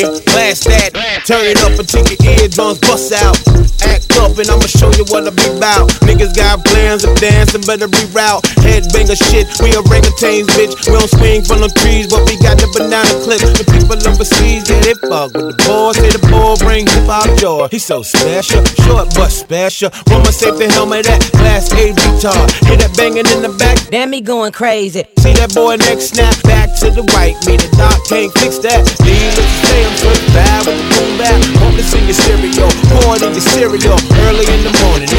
Yeah, 0.00 0.18
blast 0.24 0.64
that. 0.64 0.94
Turn 1.26 1.44
it 1.44 1.60
up 1.60 1.78
until 1.78 2.00
your 2.08 2.16
eardrums 2.40 2.78
bust 2.78 3.12
out. 3.12 3.36
Open, 4.40 4.56
I'ma 4.56 4.72
show 4.72 4.88
you 4.96 5.04
what 5.12 5.28
I 5.28 5.30
be 5.36 5.44
about. 5.52 5.92
Niggas 6.08 6.32
got 6.32 6.64
plans 6.64 7.04
of 7.04 7.12
dancing, 7.20 7.60
better 7.68 7.88
reroute. 7.88 8.40
Headbanger 8.64 9.18
shit, 9.28 9.44
we 9.60 9.68
orangutans, 9.76 10.48
bitch. 10.56 10.72
We 10.88 10.96
don't 10.96 11.12
swing 11.12 11.44
from 11.44 11.60
the 11.60 11.68
trees, 11.76 12.08
but 12.08 12.24
we 12.24 12.40
got 12.40 12.56
the 12.56 12.72
banana 12.72 13.12
clip. 13.20 13.36
The 13.36 13.68
people 13.68 14.00
overseas, 14.00 14.64
yeah, 14.64 14.80
they 14.80 14.96
fuck 14.96 15.36
with 15.36 15.52
the 15.52 15.56
boys. 15.68 16.00
Say 16.00 16.08
the 16.08 16.24
boy 16.32 16.56
bring 16.56 16.88
hip 16.88 17.04
hop 17.04 17.28
joy. 17.36 17.68
He's 17.68 17.84
so 17.84 18.00
special, 18.00 18.64
short 18.88 19.12
but 19.12 19.28
special. 19.28 19.92
Woman 20.08 20.32
save 20.32 20.56
the 20.56 20.72
helmet, 20.72 21.04
that 21.04 21.20
glass 21.36 21.68
A 21.76 21.92
guitar. 21.92 22.40
Hear 22.64 22.80
that 22.80 22.96
banging 22.96 23.28
in 23.28 23.44
the 23.44 23.52
back. 23.60 23.76
Damn 23.92 24.08
me 24.08 24.22
going 24.24 24.52
crazy. 24.52 25.04
See 25.20 25.36
that 25.36 25.52
boy 25.52 25.76
next 25.76 26.16
snap 26.16 26.32
back 26.48 26.72
to 26.80 26.88
the 26.88 27.04
white. 27.12 27.36
Me 27.44 27.60
the 27.60 27.68
doc 27.76 27.92
can't 28.08 28.32
fix 28.40 28.56
that. 28.64 28.88
Leave 29.04 29.36
it 29.36 29.50
stay, 29.68 29.84
I'm 29.84 29.96
so 30.00 30.10
bad 30.32 30.64
with 30.64 30.80
the 30.80 30.86
boom 30.96 31.12
back. 31.20 31.36
Want 31.60 31.76
this 31.76 31.92
in 31.92 32.08
your 32.08 32.16
stereo, 32.16 32.66
pour 32.88 33.20
it 33.20 33.22
in 33.22 33.36
your 33.36 33.44
cereal. 33.52 34.00
Early 34.30 34.46
in 34.46 34.62
the 34.62 34.70
morning, 34.86 35.10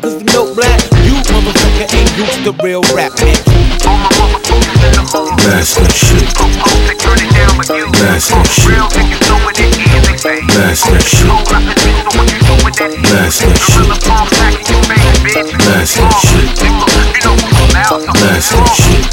cause 0.00 0.16
the 0.16 0.24
milk 0.32 0.56
black. 0.56 0.80
You 1.04 1.12
motherfucker 1.28 1.92
ain't 1.92 2.08
used 2.16 2.40
to 2.48 2.56
real 2.64 2.80
rap, 2.96 3.12
bitch. 3.12 3.44
That's 5.44 5.76
that 5.76 5.92
shit. 5.92 6.24
That's 8.00 8.32
that 8.32 8.48
shit. 8.48 8.80
That's 10.56 10.88
that 10.88 10.88
shit. 10.88 10.88
That's 10.88 10.88
that 10.88 11.04
shit. 11.04 11.28
That's 13.04 13.44
that 13.44 13.60
shit. 13.60 13.92
That's 18.16 18.48
that 18.56 18.64
shit. 18.64 19.04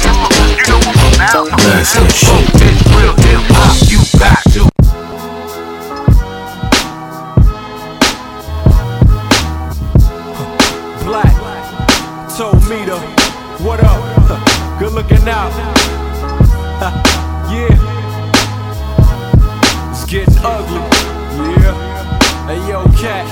That's 1.52 1.92
that 2.00 2.16
shit. 2.16 2.48
You 3.92 4.00
got 4.18 4.40
to. 4.54 4.83
What 13.74 13.84
up? 13.84 14.78
Good 14.78 14.92
looking 14.92 15.28
out. 15.28 15.50
yeah. 17.50 17.74
It's 19.90 20.04
getting 20.04 20.34
ugly. 20.44 20.78
Yeah. 21.50 21.74
Hey 22.46 22.68
yo, 22.68 22.84
cat, 22.94 23.26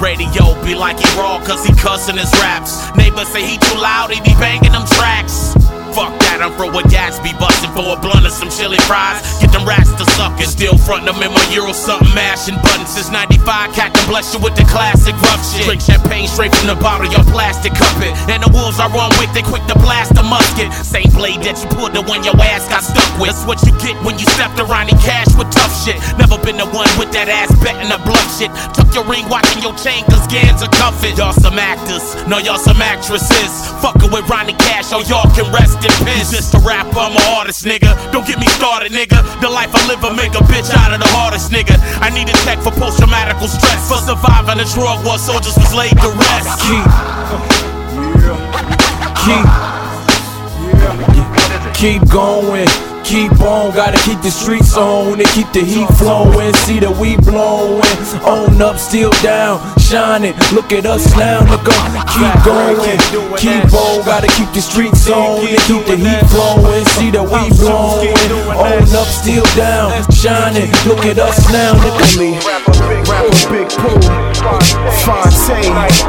radio 0.00 0.56
be 0.64 0.74
like 0.74 0.98
he 0.98 1.06
raw 1.18 1.38
cause 1.44 1.64
he 1.64 1.72
cussin' 1.74 2.16
his 2.16 2.32
raps. 2.40 2.80
Neighbors 2.96 3.28
say 3.28 3.44
he 3.44 3.58
too 3.58 3.78
loud, 3.78 4.10
he 4.10 4.20
be 4.20 4.34
banging 4.40 4.72
them 4.72 4.86
tracks. 4.96 5.54
Fuck 5.90 6.14
that, 6.22 6.38
I'm 6.38 6.54
from 6.54 6.70
what 6.70 6.86
Gatsby 6.86 7.34
bustin' 7.34 7.74
for 7.74 7.82
a 7.82 7.98
blunt 7.98 8.22
of 8.22 8.30
some 8.30 8.46
chili 8.46 8.78
fries. 8.86 9.18
Get 9.42 9.50
them 9.50 9.66
rats 9.66 9.90
to 9.98 10.06
suckin'. 10.14 10.46
Still 10.46 10.78
frontin' 10.78 11.10
them 11.10 11.18
in 11.18 11.34
my 11.34 11.42
Euro 11.50 11.74
something, 11.74 12.06
mashing 12.14 12.54
buttons 12.62 12.94
since 12.94 13.10
95. 13.10 13.74
Cat 13.74 13.90
can 13.90 14.06
bless 14.06 14.30
you 14.30 14.38
with 14.38 14.54
the 14.54 14.62
classic 14.70 15.18
rough 15.26 15.42
shit. 15.42 15.66
Drink 15.66 15.82
champagne 15.82 16.30
straight 16.30 16.54
from 16.54 16.70
the 16.70 16.78
bottle, 16.78 17.10
your 17.10 17.26
plastic 17.34 17.74
cup 17.74 17.90
it. 18.06 18.14
And 18.30 18.38
the 18.38 18.50
wolves 18.54 18.78
are 18.78 18.86
run 18.94 19.10
with, 19.18 19.34
they 19.34 19.42
quick 19.42 19.66
to 19.66 19.74
blast 19.82 20.14
the 20.14 20.22
musket. 20.22 20.70
Same 20.86 21.10
blade 21.10 21.42
that 21.42 21.58
you 21.58 21.66
pulled 21.74 21.90
the 21.90 22.06
one 22.06 22.22
your 22.22 22.38
ass 22.38 22.70
got 22.70 22.86
stuck 22.86 23.10
with. 23.18 23.34
That's 23.34 23.42
what 23.42 23.58
you 23.66 23.74
get 23.82 23.98
when 24.06 24.14
you 24.14 24.30
stepped 24.30 24.62
around 24.62 24.94
in 24.94 24.98
cash 25.02 25.34
with 25.34 25.50
tough 25.50 25.74
shit. 25.82 25.98
Never 26.22 26.38
been 26.38 26.54
the 26.54 26.70
one 26.70 26.90
with 27.02 27.10
that 27.18 27.26
ass 27.26 27.50
betting 27.58 27.90
the 27.90 27.98
bluff 28.06 28.30
shit. 28.38 28.54
Tuck 28.78 28.86
your 28.94 29.02
ring, 29.10 29.26
watching 29.26 29.58
your 29.58 29.74
chain, 29.74 29.89
cause 30.06 30.26
Gans 30.30 30.62
are 30.62 30.70
cuffin'. 30.78 31.16
Y'all 31.16 31.32
some 31.32 31.58
actors, 31.58 32.14
no, 32.26 32.38
y'all 32.38 32.58
some 32.58 32.80
actresses. 32.80 33.50
Fuckin' 33.82 34.12
with 34.12 34.28
Ronnie 34.28 34.54
Cash, 34.54 34.86
so 34.86 35.00
y'all 35.10 35.28
can 35.34 35.50
rest 35.52 35.82
in 35.82 35.92
peace. 36.06 36.30
Just 36.30 36.54
a 36.54 36.60
rapper, 36.60 36.98
I'm 36.98 37.16
an 37.16 37.22
artist, 37.34 37.64
nigga. 37.64 37.90
Don't 38.12 38.26
get 38.26 38.38
me 38.38 38.46
started, 38.46 38.92
nigga. 38.92 39.18
The 39.40 39.48
life 39.50 39.74
I 39.74 39.82
live, 39.88 40.04
I 40.04 40.14
make 40.14 40.34
a 40.34 40.44
bitch 40.46 40.70
out 40.70 40.92
of 40.92 41.00
the 41.00 41.08
hardest, 41.10 41.50
nigga. 41.50 41.74
I 42.00 42.10
need 42.10 42.28
a 42.28 42.36
check 42.44 42.58
for 42.62 42.70
post 42.72 42.98
traumatic 42.98 43.36
stress. 43.48 43.88
For 43.88 43.98
surviving 43.98 44.58
the 44.58 44.64
drug 44.74 45.04
war, 45.04 45.18
soldiers 45.18 45.56
was 45.56 45.74
laid 45.74 45.96
to 45.98 46.10
rest. 46.14 46.60
Keep. 46.68 46.86
Keep. 49.24 49.46
Keep 51.74 52.08
going. 52.10 52.89
Keep 53.10 53.42
on, 53.42 53.74
gotta 53.74 53.98
keep 54.06 54.22
the 54.22 54.30
streets 54.30 54.76
on 54.76 55.18
and 55.18 55.28
keep 55.34 55.50
the 55.50 55.58
heat 55.58 55.88
flowing. 55.98 56.54
See 56.62 56.78
that 56.78 56.94
we 56.94 57.18
blowing, 57.18 57.82
on 58.22 58.62
up, 58.62 58.78
still 58.78 59.10
down, 59.18 59.58
shining. 59.82 60.30
Look 60.54 60.70
at 60.70 60.86
us 60.86 61.10
now, 61.18 61.42
nigga. 61.42 61.74
Keep 62.06 62.38
going, 62.46 63.02
keep 63.34 63.66
on, 63.74 64.06
gotta 64.06 64.30
keep 64.38 64.46
the 64.54 64.62
streets 64.62 65.10
on 65.10 65.42
and 65.42 65.58
keep 65.66 65.90
the 65.90 65.98
heat 65.98 66.22
flowing. 66.30 66.86
See 66.94 67.10
that 67.10 67.26
we 67.26 67.50
blowing, 67.58 68.14
on 68.54 68.86
up, 68.94 69.10
still 69.10 69.42
down, 69.58 69.90
shining. 70.14 70.70
Look 70.86 71.02
at 71.02 71.18
us 71.18 71.50
now, 71.50 71.74
nigga. 71.82 72.38
Rapper 73.10 73.42
Big 73.50 73.66
Pooh, 73.74 73.98
Phonte, 75.02 75.66
Ninth 75.66 76.06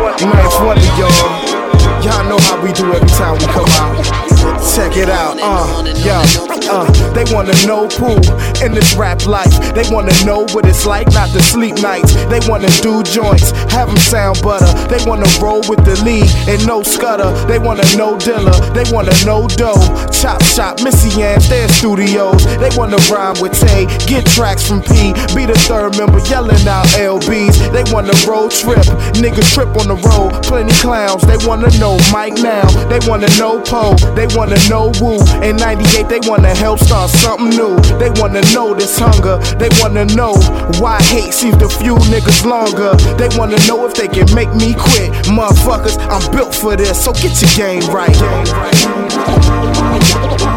Wonder, 0.61 0.85
y'all. 1.01 1.65
Y'all 2.05 2.29
know 2.29 2.37
how 2.45 2.61
we 2.61 2.71
do 2.73 2.93
every 2.93 3.09
time 3.09 3.33
we 3.41 3.45
come 3.49 3.65
out. 3.81 4.20
Check 4.41 4.97
it 4.97 5.09
out, 5.09 5.37
uh, 5.41 5.83
yeah, 5.97 6.25
uh. 6.71 6.89
They 7.13 7.25
wanna 7.33 7.53
know 7.67 7.87
Pooh 7.87 8.17
in 8.65 8.73
this 8.73 8.95
rap 8.95 9.25
life. 9.27 9.51
They 9.75 9.83
wanna 9.93 10.13
know 10.25 10.47
what 10.53 10.65
it's 10.65 10.85
like 10.85 11.11
not 11.11 11.29
to 11.29 11.41
sleep 11.41 11.75
nights. 11.81 12.15
They 12.25 12.39
wanna 12.47 12.69
do 12.81 13.03
joints, 13.03 13.51
have 13.69 13.87
them 13.87 13.97
sound 13.97 14.41
butter. 14.41 14.65
They 14.87 15.03
wanna 15.05 15.27
roll 15.41 15.61
with 15.67 15.83
the 15.85 16.01
lead 16.03 16.29
and 16.47 16.65
no 16.65 16.81
scutter. 16.81 17.29
They 17.45 17.59
wanna 17.59 17.83
know 17.95 18.17
Dilla, 18.17 18.55
they 18.73 18.89
wanna 18.91 19.13
know 19.25 19.47
Doe. 19.47 19.77
Chop 20.09 20.41
shop, 20.41 20.81
Missy 20.81 21.21
Ann's, 21.21 21.47
their 21.49 21.67
studios. 21.69 22.43
They 22.57 22.69
wanna 22.75 22.97
rhyme 23.11 23.39
with 23.41 23.53
Tay, 23.59 23.85
get 24.07 24.25
tracks 24.25 24.67
from 24.67 24.81
P. 24.81 25.13
Be 25.35 25.45
the 25.45 25.57
third 25.67 25.97
member 25.97 26.19
yelling 26.29 26.65
out 26.67 26.87
LBs. 26.97 27.59
They 27.71 27.83
wanna 27.93 28.13
road 28.25 28.51
trip, 28.51 28.85
niggas 29.21 29.53
trip 29.53 29.69
on 29.77 29.87
the 29.87 29.99
road. 30.09 30.41
Plenty 30.43 30.73
clowns, 30.81 31.21
they 31.23 31.37
wanna 31.45 31.69
know 31.77 31.99
Mike 32.11 32.37
now. 32.41 32.65
They 32.89 32.99
wanna 33.07 33.29
know 33.37 33.59
Poe, 33.61 33.95
they 34.15 34.27
wanna 34.35 34.57
know 34.69 34.91
Woo. 34.99 35.19
In 35.41 35.57
98, 35.57 36.07
they 36.07 36.19
wanna 36.29 36.53
help 36.55 36.79
start 36.79 37.09
something 37.09 37.49
new. 37.49 37.75
They 37.99 38.09
wanna 38.21 38.41
know 38.53 38.73
this 38.73 38.97
hunger. 38.97 39.37
They 39.57 39.69
wanna 39.81 40.05
know 40.15 40.33
why 40.79 41.01
hate 41.01 41.33
seems 41.33 41.57
to 41.57 41.69
fuel 41.69 41.99
niggas 42.11 42.45
longer. 42.45 42.95
They 43.17 43.29
wanna 43.37 43.57
know 43.67 43.85
if 43.85 43.93
they 43.93 44.07
can 44.07 44.33
make 44.33 44.53
me 44.55 44.73
quit. 44.73 45.11
Motherfuckers, 45.27 45.97
I'm 46.09 46.23
built 46.31 46.53
for 46.53 46.75
this, 46.75 47.03
so 47.03 47.13
get 47.13 47.41
your 47.41 47.51
game 47.55 47.83
right. 47.91 48.15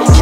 Check 0.05 0.14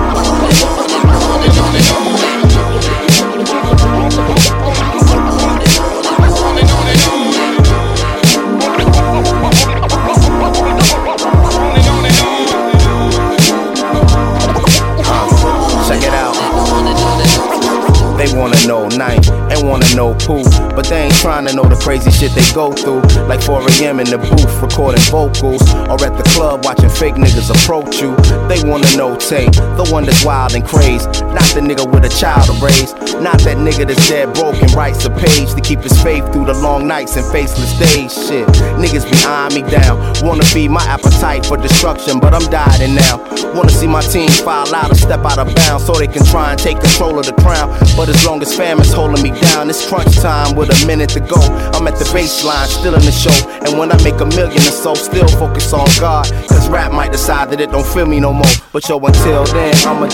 wanna 18.42 18.66
know. 18.66 18.88
Night, 18.88 19.41
they 19.52 19.62
wanna 19.62 19.86
know 19.94 20.14
Pooh, 20.14 20.44
but 20.72 20.86
they 20.86 21.04
ain't 21.04 21.14
trying 21.14 21.46
to 21.46 21.54
know 21.54 21.64
the 21.64 21.76
crazy 21.76 22.10
shit 22.10 22.32
they 22.32 22.44
go 22.54 22.72
through. 22.72 23.02
Like 23.28 23.42
4 23.42 23.60
a.m. 23.60 24.00
in 24.00 24.08
the 24.08 24.18
booth 24.18 24.62
recording 24.62 25.02
vocals, 25.12 25.62
or 25.92 26.00
at 26.00 26.16
the 26.16 26.24
club 26.32 26.64
watching 26.64 26.88
fake 26.88 27.16
niggas 27.16 27.50
approach 27.52 28.00
you. 28.00 28.16
They 28.48 28.62
wanna 28.64 28.88
know 28.96 29.16
Tay, 29.16 29.46
the 29.76 29.86
one 29.90 30.04
that's 30.04 30.24
wild 30.24 30.54
and 30.54 30.64
crazed, 30.64 31.22
not 31.36 31.44
the 31.52 31.60
nigga 31.60 31.84
with 31.84 32.04
a 32.04 32.08
child 32.08 32.46
to 32.48 32.54
raise, 32.64 32.94
not 33.20 33.40
that 33.44 33.58
nigga 33.58 33.86
that's 33.86 34.08
dead 34.08 34.32
broke 34.32 34.56
and 34.62 34.72
writes 34.72 35.04
a 35.04 35.10
page 35.10 35.52
to 35.54 35.60
keep 35.60 35.80
his 35.80 36.00
faith 36.02 36.24
through 36.32 36.46
the 36.46 36.54
long 36.54 36.86
nights 36.86 37.16
and 37.16 37.26
faceless 37.26 37.76
days. 37.78 38.12
Shit, 38.12 38.48
niggas 38.80 39.04
be 39.04 39.16
eyeing 39.26 39.54
me 39.54 39.62
down, 39.70 40.00
wanna 40.22 40.44
feed 40.44 40.70
my 40.70 40.84
appetite 40.84 41.44
for 41.44 41.56
destruction, 41.56 42.20
but 42.20 42.32
I'm 42.32 42.48
dieting 42.50 42.94
now. 42.94 43.20
Wanna 43.52 43.70
see 43.70 43.86
my 43.86 44.00
team 44.00 44.30
file 44.30 44.74
out 44.74 44.90
or 44.90 44.94
step 44.94 45.24
out 45.24 45.38
of 45.38 45.54
bounds 45.54 45.84
so 45.84 45.92
they 45.92 46.06
can 46.06 46.24
try 46.24 46.52
and 46.52 46.58
take 46.58 46.80
control 46.80 47.18
of 47.18 47.26
the 47.26 47.34
crown. 47.34 47.68
But 47.96 48.08
as 48.08 48.24
long 48.24 48.40
as 48.40 48.56
famine's 48.56 48.92
holding 48.92 49.22
me 49.22 49.41
down, 49.42 49.68
it's 49.70 49.86
crunch 49.88 50.16
time 50.16 50.56
with 50.56 50.70
a 50.70 50.86
minute 50.86 51.10
to 51.10 51.20
go. 51.20 51.40
I'm 51.74 51.86
at 51.86 51.98
the 51.98 52.04
baseline, 52.14 52.66
still 52.66 52.94
in 52.94 53.04
the 53.04 53.12
show. 53.12 53.34
And 53.66 53.78
when 53.78 53.92
I 53.92 54.02
make 54.02 54.20
a 54.20 54.26
million 54.26 54.58
or 54.58 54.76
so, 54.84 54.94
still 54.94 55.28
focus 55.28 55.72
on 55.72 55.86
God. 56.00 56.26
Cause 56.48 56.68
rap 56.68 56.92
might 56.92 57.12
decide 57.12 57.50
that 57.50 57.60
it 57.60 57.70
don't 57.70 57.86
feel 57.86 58.06
me 58.06 58.20
no 58.20 58.32
more. 58.32 58.54
But 58.72 58.88
yo, 58.88 58.98
until 58.98 59.44
then, 59.44 59.74
I'ma 59.86 60.08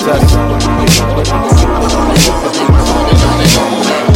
With 3.98 4.07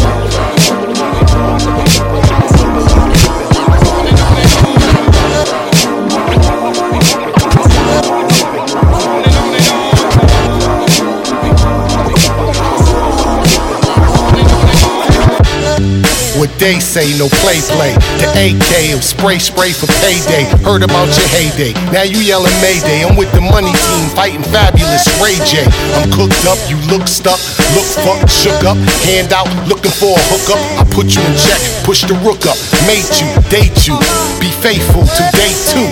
they 16.62 16.78
say, 16.78 17.10
no 17.18 17.26
play 17.42 17.58
play. 17.74 17.90
The 18.22 18.30
AK 18.30 18.94
of 18.94 19.02
spray 19.02 19.42
spray 19.42 19.74
for 19.74 19.90
payday. 19.98 20.46
Heard 20.62 20.86
about 20.86 21.10
your 21.10 21.26
heyday. 21.34 21.74
Now 21.90 22.06
you 22.06 22.22
yelling 22.22 22.54
Mayday. 22.62 23.02
I'm 23.02 23.18
with 23.18 23.34
the 23.34 23.42
money 23.42 23.74
team 23.74 24.06
fighting 24.14 24.46
fabulous 24.54 25.02
Ray 25.18 25.42
J. 25.42 25.66
I'm 25.98 26.06
cooked 26.14 26.46
up, 26.46 26.62
you 26.70 26.78
look 26.86 27.10
stuck, 27.10 27.42
look 27.74 27.88
fucked, 28.06 28.30
shook 28.30 28.62
up, 28.62 28.78
hand 29.02 29.34
out, 29.34 29.50
looking 29.66 29.90
for 29.90 30.14
a 30.14 30.22
hookup. 30.30 30.62
I 30.78 30.86
put 30.94 31.10
you 31.10 31.22
in 31.26 31.34
check, 31.34 31.58
push 31.82 32.06
the 32.06 32.14
rook 32.22 32.46
up, 32.46 32.54
mate 32.86 33.10
you, 33.18 33.26
date 33.50 33.90
you, 33.90 33.98
be 34.38 34.46
faithful 34.62 35.02
to 35.02 35.22
day 35.34 35.50
two. 35.66 35.90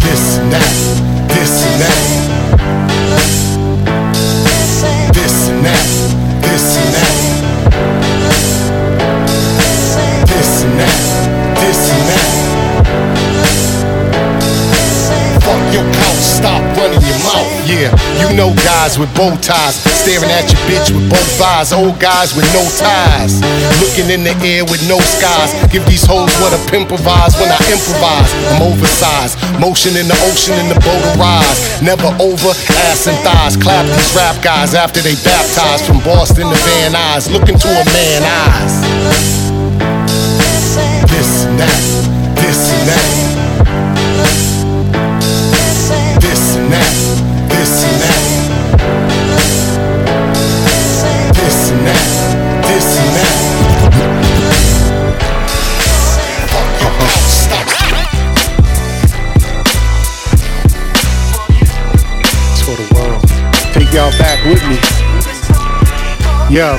This 0.00 0.40
and 0.40 0.48
that, 0.48 0.72
this 1.28 1.60
and 1.60 1.76
that. 1.84 2.28
This 5.12 5.48
and 5.52 5.60
that, 5.60 5.84
this 6.40 6.76
and 6.80 6.94
that. 6.94 7.37
This 10.38 10.62
and 10.62 10.78
that, 10.78 10.94
this 11.58 11.90
and 11.90 12.04
that. 12.14 12.30
Fuck 15.42 15.58
your 15.74 15.82
couch, 15.82 16.22
stop 16.22 16.62
running 16.78 17.02
your 17.02 17.18
mouth. 17.26 17.50
Yeah, 17.66 17.90
you 18.22 18.30
know 18.38 18.54
guys 18.62 19.02
with 19.02 19.10
bow 19.18 19.34
ties, 19.42 19.82
staring 19.98 20.30
at 20.30 20.46
your 20.46 20.62
bitch 20.70 20.94
with 20.94 21.10
both 21.10 21.42
eyes. 21.42 21.74
Old 21.74 21.98
guys 21.98 22.38
with 22.38 22.46
no 22.54 22.62
ties, 22.78 23.42
looking 23.82 24.14
in 24.14 24.22
the 24.22 24.30
air 24.46 24.62
with 24.62 24.78
no 24.86 25.02
skies. 25.18 25.58
Give 25.74 25.82
these 25.90 26.06
hoes 26.06 26.30
what 26.38 26.54
a 26.54 26.60
pimp 26.70 26.86
provides 26.86 27.34
when 27.42 27.50
I 27.50 27.58
improvise. 27.66 28.30
I'm 28.54 28.62
oversized, 28.62 29.42
motion 29.58 29.98
in 29.98 30.06
the 30.06 30.14
ocean 30.30 30.54
in 30.62 30.70
the 30.70 30.78
boat 30.86 31.02
rise. 31.18 31.82
Never 31.82 32.14
over, 32.22 32.54
ass 32.86 33.10
and 33.10 33.18
thighs. 33.26 33.58
Clap 33.58 33.90
these 33.90 34.14
rap 34.14 34.38
guys 34.38 34.78
after 34.78 35.02
they 35.02 35.18
baptized 35.26 35.82
from 35.82 35.98
Boston 36.06 36.46
to 36.46 36.58
Van 36.62 36.94
Nuys. 36.94 37.26
Look 37.26 37.50
to 37.50 37.70
a 37.74 37.84
man 37.90 38.22
eyes. 38.22 39.37
That, 41.58 41.74
this 42.36 42.72
and 42.72 42.88
that. 42.88 43.04
This 46.20 46.50
and 46.56 46.72
that, 46.72 46.92
this 47.50 47.84
and 47.84 47.98
that. 48.00 48.22
This 51.34 51.70
and 51.70 51.82
that, 51.86 52.04
this 52.62 52.98
and 52.98 53.14
that. 53.16 53.38
Y'all 63.90 64.12
back 64.18 64.44
with 64.44 64.62
me. 64.68 64.76
Yo, 66.54 66.76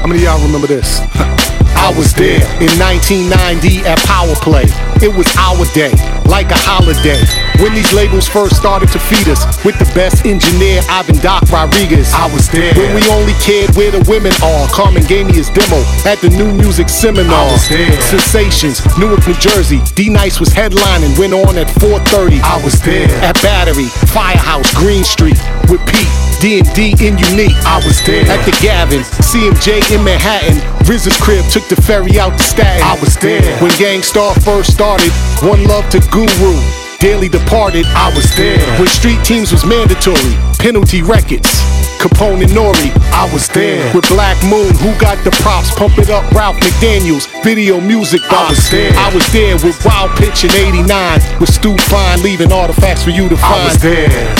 how 0.00 0.06
many 0.08 0.22
y'all 0.22 0.42
remember 0.44 0.66
this? 0.66 1.00
I 1.86 1.96
was 1.96 2.12
there 2.14 2.42
in 2.58 2.66
1990 2.82 3.86
at 3.86 3.96
Power 4.10 4.34
Play. 4.42 4.66
It 5.06 5.14
was 5.14 5.30
our 5.38 5.64
day, 5.72 5.94
like 6.26 6.50
a 6.50 6.58
holiday. 6.58 7.45
When 7.60 7.74
these 7.74 7.92
labels 7.92 8.28
first 8.28 8.56
started 8.56 8.92
to 8.92 8.98
feed 8.98 9.28
us 9.28 9.42
with 9.64 9.78
the 9.78 9.88
best 9.94 10.26
engineer, 10.26 10.82
Ivan 10.88 11.16
Doc 11.18 11.42
Rodriguez. 11.50 12.12
I 12.12 12.28
was 12.32 12.48
there. 12.48 12.74
When 12.74 12.94
we 12.94 13.02
only 13.08 13.32
cared 13.40 13.74
where 13.76 13.90
the 13.90 14.04
women 14.08 14.32
are. 14.44 14.68
Carmen 14.68 15.04
gave 15.04 15.26
me 15.26 15.32
his 15.32 15.48
demo 15.48 15.80
at 16.04 16.20
the 16.20 16.28
New 16.28 16.52
Music 16.52 16.88
Seminar. 16.88 17.32
I 17.32 17.52
was 17.52 17.68
there. 17.68 18.00
Sensations, 18.02 18.84
Newark, 18.98 19.26
New 19.26 19.34
Jersey. 19.34 19.80
D 19.94 20.10
Nice 20.10 20.38
was 20.38 20.50
headlining, 20.50 21.18
went 21.18 21.32
on 21.32 21.56
at 21.56 21.68
4:30. 21.80 22.40
I 22.44 22.62
was 22.62 22.80
there. 22.82 23.08
At 23.24 23.40
Battery, 23.42 23.88
Firehouse, 24.12 24.72
Green 24.74 25.04
Street 25.04 25.40
with 25.70 25.80
Pete. 25.86 26.12
D&D 26.40 26.94
in 27.00 27.16
Unique. 27.16 27.56
I 27.64 27.80
was 27.86 28.02
there. 28.04 28.28
At 28.28 28.44
the 28.44 28.52
Gavin, 28.60 29.02
CMJ 29.24 29.80
in 29.94 30.04
Manhattan. 30.04 30.60
RZA's 30.84 31.16
crib 31.16 31.44
took 31.50 31.66
the 31.68 31.80
ferry 31.80 32.20
out 32.20 32.36
to 32.36 32.44
Staten. 32.44 32.82
I 32.82 33.00
was 33.00 33.16
there. 33.16 33.56
When 33.62 33.70
Gang 33.78 34.02
Starr 34.02 34.34
first 34.40 34.72
started, 34.72 35.10
One 35.40 35.64
Love 35.64 35.88
to 35.90 36.00
Guru. 36.10 36.85
Daily 36.98 37.28
Departed, 37.28 37.84
I 37.94 38.14
was 38.14 38.34
there. 38.36 38.58
When 38.78 38.88
Street 38.88 39.22
Teams 39.24 39.52
was 39.52 39.64
mandatory, 39.66 40.34
Penalty 40.58 41.02
Records. 41.02 41.60
Capone 42.00 42.42
and 42.42 42.52
Nori, 42.52 42.90
I 43.12 43.30
was 43.32 43.48
there. 43.48 43.92
With 43.94 44.08
Black 44.08 44.36
Moon, 44.44 44.74
who 44.76 44.98
got 44.98 45.22
the 45.24 45.30
props? 45.42 45.74
Pump 45.74 45.98
it 45.98 46.08
up, 46.08 46.30
Ralph 46.32 46.56
McDaniels. 46.56 47.26
Video 47.42 47.80
music, 47.80 48.22
I 48.30 48.48
was 48.48 48.70
there. 48.70 48.92
I 48.96 49.12
was 49.14 49.26
there 49.32 49.54
with 49.56 49.84
Wild 49.84 50.10
Pitch 50.16 50.44
in 50.44 50.50
89. 50.52 51.20
With 51.40 51.52
Stu 51.52 51.76
Fine 51.76 52.22
leaving 52.22 52.52
artifacts 52.52 53.02
for 53.02 53.10
you 53.10 53.28
to 53.28 53.36
find. 53.36 53.62
I 53.62 53.64
was 53.66 53.82
there. 53.82 54.36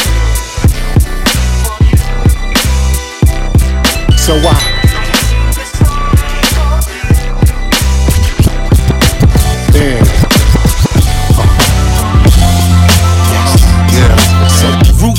So 4.16 4.35
I. 4.35 4.76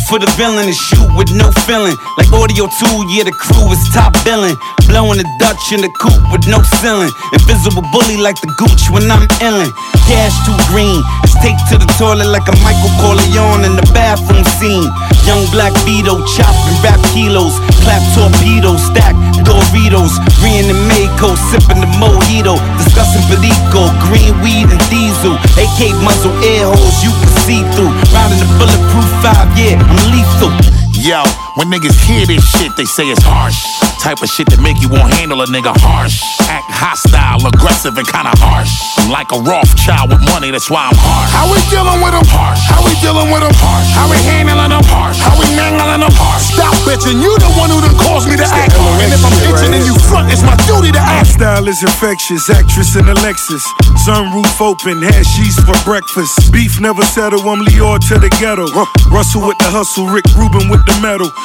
for 0.08 0.20
the 0.20 0.28
villain 0.40 0.72
and 0.72 0.76
shoot 0.76 1.08
with 1.16 1.32
no 1.36 1.52
feeling. 1.68 1.96
Like 2.18 2.32
audio 2.32 2.66
2, 2.72 3.12
yeah, 3.12 3.28
the 3.28 3.36
crew 3.36 3.68
is 3.72 3.84
top 3.92 4.16
billing. 4.24 4.56
Blowing 4.88 5.20
the 5.20 5.28
Dutch 5.36 5.76
in 5.76 5.84
the 5.84 5.92
coupe 6.00 6.24
with 6.32 6.48
no 6.48 6.64
ceiling. 6.80 7.12
Invisible 7.36 7.84
bully 7.92 8.16
like 8.16 8.40
the 8.40 8.48
gooch 8.56 8.88
when 8.88 9.04
I'm 9.12 9.28
illin'. 9.44 9.72
Cash 10.08 10.36
too 10.48 10.56
green. 10.72 11.04
It's 11.28 11.36
take 11.44 11.60
to 11.70 11.76
the 11.76 11.90
toilet 12.00 12.32
like 12.32 12.48
a 12.48 12.56
Michael 12.64 12.92
Corleone 13.04 13.68
in 13.68 13.76
the 13.76 13.84
bathroom 13.92 14.48
scene. 14.58 14.88
Young 15.28 15.44
black 15.52 15.76
Beto 15.84 16.24
chopping 16.24 16.80
rap 16.80 17.04
kilos. 17.12 17.60
Clap 17.84 18.00
torpedoes, 18.16 18.80
stack 18.88 19.12
Doritos. 19.44 20.16
Green 20.40 20.72
and 20.72 20.82
Mako, 20.88 21.36
sipping 21.52 21.84
the 21.84 21.90
mojito. 22.00 22.56
Discussing 22.80 23.28
Perico, 23.28 23.92
green 24.08 24.32
weed 24.40 24.72
and 24.72 24.84
diesel. 24.88 25.36
AK 25.60 25.92
muzzle 26.00 26.32
air 26.48 26.64
holes 26.72 26.98
you 27.04 27.12
can 27.12 27.32
see 27.44 27.62
through. 27.76 27.92
Riding 28.16 28.40
the 28.40 28.50
bulletproof 28.56 29.08
five, 29.20 29.52
yeah, 29.60 29.76
I'm 29.84 30.00
lethal. 30.16 30.52
Yo, 30.96 31.22
when 31.58 31.74
niggas 31.74 31.98
hear 32.06 32.22
this 32.30 32.46
shit, 32.54 32.70
they 32.78 32.86
say 32.86 33.10
it's 33.10 33.26
harsh. 33.26 33.58
Type 33.98 34.22
of 34.22 34.30
shit 34.30 34.46
that 34.54 34.62
make 34.62 34.78
you 34.78 34.94
won't 34.94 35.10
handle 35.18 35.42
a 35.42 35.48
nigga 35.50 35.74
harsh. 35.82 36.22
Act 36.46 36.70
hostile, 36.70 37.42
aggressive, 37.50 37.98
and 37.98 38.06
kinda 38.06 38.30
harsh. 38.38 38.70
I'm 39.02 39.10
like 39.10 39.34
a 39.34 39.42
Rothschild 39.42 40.14
with 40.14 40.22
money, 40.30 40.54
that's 40.54 40.70
why 40.70 40.86
I'm 40.86 40.94
harsh. 41.02 41.34
How 41.34 41.50
we 41.50 41.58
dealing 41.74 41.98
with 41.98 42.14
them? 42.14 42.22
Harsh. 42.30 42.62
How 42.70 42.86
we 42.86 42.94
dealing 43.02 43.34
with 43.34 43.42
them? 43.42 43.58
Harsh. 43.58 43.90
How 43.98 44.06
we 44.06 44.22
handling 44.30 44.70
them? 44.70 44.86
Harsh. 44.86 45.18
How 45.18 45.34
we 45.34 45.50
mangling 45.58 46.06
them? 46.06 46.14
Harsh. 46.14 46.54
Stop 46.54 46.78
bitching. 46.86 47.26
You 47.26 47.34
the 47.42 47.50
one 47.58 47.74
who 47.74 47.82
done 47.82 47.98
caused 47.98 48.30
me 48.30 48.38
to 48.38 48.46
act. 48.46 48.78
And 49.02 49.10
if 49.10 49.26
I'm 49.26 49.34
itching 49.50 49.74
and 49.74 49.82
you 49.82 49.98
front, 49.98 50.30
it's 50.30 50.46
my 50.46 50.54
duty 50.70 50.94
to 50.94 51.02
act. 51.02 51.42
Style 51.42 51.66
is 51.66 51.82
infectious, 51.82 52.54
actress 52.54 52.94
in 52.94 53.10
a 53.10 53.18
Lexus. 53.26 53.66
Sunroof 54.06 54.62
open, 54.62 55.02
had 55.02 55.26
sheets 55.26 55.58
for 55.66 55.74
breakfast. 55.82 56.54
Beef 56.54 56.78
never 56.78 57.02
settle, 57.02 57.42
I'm 57.50 57.66
Leo 57.66 57.98
to 57.98 58.16
the 58.22 58.30
ghetto. 58.38 58.70
Russell 59.10 59.42
with 59.42 59.58
the 59.58 59.74
hustle, 59.74 60.06
Rick 60.06 60.30
Rubin 60.38 60.70
with 60.70 60.86
the 60.86 60.94
metal. 61.02 61.34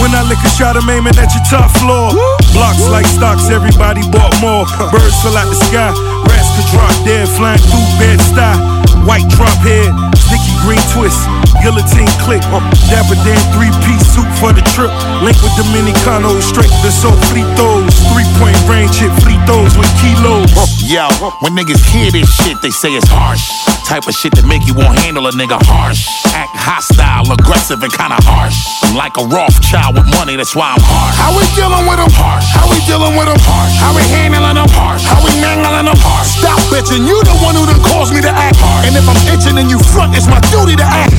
When 0.00 0.14
I 0.14 0.22
lick 0.26 0.38
a 0.42 0.50
shot, 0.50 0.76
I'm 0.76 0.88
aiming 0.90 1.16
at 1.16 1.30
your 1.34 1.44
top 1.48 1.70
floor. 1.78 2.12
Blocks 2.52 2.86
like 2.88 3.06
stocks, 3.06 3.50
everybody 3.50 4.02
bought 4.10 4.34
more. 4.40 4.66
Birds 4.90 5.16
fell 5.22 5.36
out 5.36 5.48
the 5.48 5.58
sky, 5.70 5.90
rats 6.30 6.50
could 6.54 6.68
drop 6.70 6.92
dead, 7.04 7.28
flying 7.28 7.62
through 7.62 7.86
Bed-Stuy. 7.98 8.84
White 9.04 9.28
drop 9.36 9.52
head, 9.60 9.92
sticky 10.16 10.56
green 10.64 10.80
twist, 10.96 11.20
guillotine 11.60 12.08
click. 12.24 12.40
Uh, 12.48 12.64
dapper 12.88 13.20
Dan 13.20 13.36
three 13.52 13.68
piece 13.84 14.00
suit 14.16 14.24
for 14.40 14.48
the 14.56 14.64
trip. 14.72 14.88
Link 15.20 15.36
with 15.44 15.52
Dominicano, 15.60 16.40
straight 16.40 16.72
to 16.80 16.88
so 16.88 17.12
fritos. 17.28 17.84
Three 18.16 18.24
point 18.40 18.56
range 18.64 18.96
hit 18.96 19.12
fritos 19.20 19.76
with 19.76 19.92
kilos. 20.00 20.48
Yo, 20.88 21.04
when 21.44 21.52
niggas 21.52 21.84
hear 21.92 22.08
this 22.16 22.32
shit, 22.32 22.56
they 22.64 22.72
say 22.72 22.96
it's 22.96 23.04
harsh. 23.12 23.44
Type 23.84 24.08
of 24.08 24.16
shit 24.16 24.32
that 24.40 24.48
make 24.48 24.64
you 24.64 24.72
won't 24.72 24.96
handle 25.04 25.28
a 25.28 25.32
nigga 25.36 25.60
harsh. 25.68 26.08
Act 26.32 26.56
hostile, 26.56 27.28
aggressive, 27.28 27.84
and 27.84 27.92
kinda 27.92 28.16
harsh. 28.24 28.56
I'm 28.88 28.96
like 28.96 29.20
a 29.20 29.24
Rothschild 29.28 29.83
with 29.92 30.08
money, 30.16 30.36
that's 30.36 30.54
why 30.54 30.72
I'm 30.72 30.80
harsh. 30.80 31.16
How 31.18 31.34
we 31.34 31.44
dealing 31.52 31.84
with 31.84 31.98
them? 31.98 32.08
Harsh. 32.14 32.48
How 32.54 32.64
we 32.70 32.78
dealing 32.88 33.18
with 33.18 33.26
them? 33.28 33.40
Harsh. 33.42 33.76
How 33.76 33.92
we 33.92 34.06
handling 34.06 34.56
them? 34.56 34.70
Harsh. 34.72 35.04
How 35.04 35.20
we 35.20 35.34
mangling 35.42 35.84
them? 35.84 35.98
Harsh. 35.98 36.40
Stop 36.40 36.60
bitching. 36.72 37.04
You 37.04 37.20
the 37.26 37.36
one 37.44 37.58
who 37.58 37.66
done 37.66 37.82
caused 37.84 38.14
me 38.14 38.22
to 38.24 38.32
act. 38.32 38.56
Harsh. 38.56 38.88
And 38.88 38.96
if 38.96 39.04
I'm 39.04 39.20
itching 39.28 39.58
and 39.58 39.68
you 39.68 39.76
front, 39.92 40.16
it's 40.16 40.30
my 40.30 40.40
duty 40.48 40.78
to 40.78 40.86
act. 40.86 41.12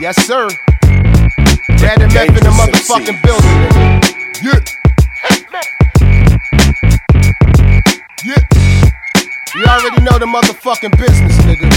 Yes, 0.00 0.16
sir. 0.24 0.48
Dad 1.76 2.00
and 2.00 2.12
Meth 2.14 2.32
in 2.32 2.44
the 2.46 2.54
motherfucking 2.54 3.20
building. 3.20 3.52
Yeah. 4.40 4.60
Yeah. 8.24 8.40
You 9.54 9.64
already 9.66 10.00
know 10.02 10.18
the 10.18 10.26
motherfucking 10.26 10.96
business, 10.96 11.36
nigga. 11.44 11.68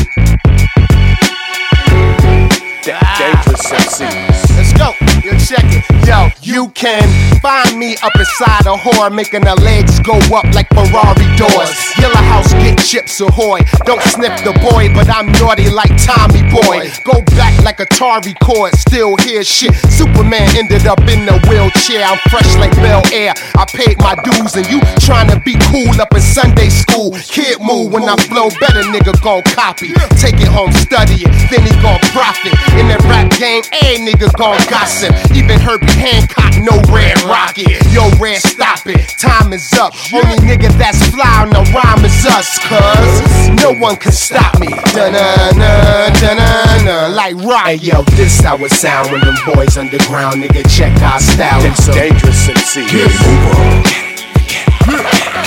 Dangerous 2.83 3.65
MCs. 3.71 4.55
Let's 4.55 4.73
go. 4.73 5.16
You 5.27 5.35
check 5.43 5.67
it. 5.75 5.83
Yo, 6.07 6.31
you 6.39 6.69
can 6.71 7.03
find 7.43 7.77
me 7.77 7.97
up 7.99 8.15
inside 8.15 8.63
a 8.63 8.79
whore, 8.79 9.11
making 9.11 9.43
her 9.43 9.59
legs 9.59 9.99
go 9.99 10.15
up 10.31 10.47
like 10.55 10.71
Ferrari 10.71 11.27
doors. 11.35 11.75
Yellow 11.99 12.23
house, 12.31 12.53
get 12.63 12.79
chips 12.79 13.19
ahoy. 13.19 13.59
Don't 13.83 14.01
sniff 14.15 14.31
the 14.47 14.55
boy, 14.71 14.87
but 14.95 15.11
I'm 15.11 15.27
naughty 15.35 15.67
like 15.67 15.91
Tommy 15.99 16.47
Boy. 16.47 16.87
Go 17.03 17.19
back 17.35 17.51
like 17.67 17.83
Atari 17.83 18.39
cord, 18.39 18.71
still 18.79 19.17
hear 19.17 19.43
shit. 19.43 19.75
Superman 19.91 20.47
ended 20.55 20.87
up 20.87 21.03
in 21.11 21.27
the 21.27 21.35
wheelchair. 21.51 22.07
I'm 22.07 22.19
fresh 22.31 22.55
like 22.55 22.71
Bel 22.79 23.03
Air. 23.11 23.33
I 23.59 23.65
paid 23.67 23.99
my 23.99 24.15
dues, 24.23 24.55
and 24.55 24.63
you 24.71 24.79
trying 25.03 25.27
to 25.27 25.37
be 25.43 25.59
cool 25.67 25.91
up 25.99 26.15
in 26.15 26.23
Sunday 26.23 26.69
school. 26.69 27.11
Kid 27.27 27.59
move 27.59 27.91
when 27.91 28.07
I 28.07 28.15
flow 28.15 28.47
better, 28.63 28.87
nigga 28.87 29.11
gon' 29.19 29.43
copy. 29.43 29.91
Take 30.23 30.39
it 30.39 30.47
home, 30.47 30.71
study 30.71 31.27
it, 31.27 31.35
then 31.51 31.67
he 31.67 31.75
gon' 31.83 31.99
profit. 32.15 32.55
In 32.79 32.87
that 32.87 33.03
rap 33.11 33.27
game, 33.35 33.67
a 33.83 33.99
nigga 34.07 34.31
gon' 34.39 34.55
gossip. 34.71 35.16
Even 35.35 35.59
Herbie 35.59 35.91
Hancock, 35.93 36.53
no 36.61 36.75
red 36.93 37.21
rocket. 37.23 37.81
Yo, 37.91 38.09
red, 38.19 38.41
stop 38.41 38.85
it. 38.87 39.01
Time 39.19 39.53
is 39.53 39.71
up. 39.73 39.93
Only 40.13 40.37
nigga 40.45 40.71
that's 40.77 41.01
fly 41.09 41.43
on 41.45 41.49
the 41.49 41.63
rhyme 41.73 42.03
is 42.05 42.25
us, 42.25 42.57
cuz 42.59 43.49
no 43.63 43.73
one 43.73 43.95
can 43.97 44.11
stop 44.11 44.59
me. 44.59 44.67
Dun-dun-dun, 44.93 46.13
dun-dun-dun, 46.19 47.15
like 47.15 47.35
rock. 47.43 47.65
Hey 47.67 47.75
yo, 47.75 48.03
this 48.15 48.39
how 48.41 48.57
it 48.63 48.71
sound 48.71 49.11
when 49.11 49.21
them 49.21 49.35
boys 49.45 49.77
underground, 49.77 50.41
nigga. 50.43 50.63
Check 50.69 50.93
our 51.01 51.19
style. 51.19 51.63
It's 51.65 51.87
dangerous 51.87 52.47
MC. 52.49 52.85
Get 52.87 53.11
over. 53.27 53.83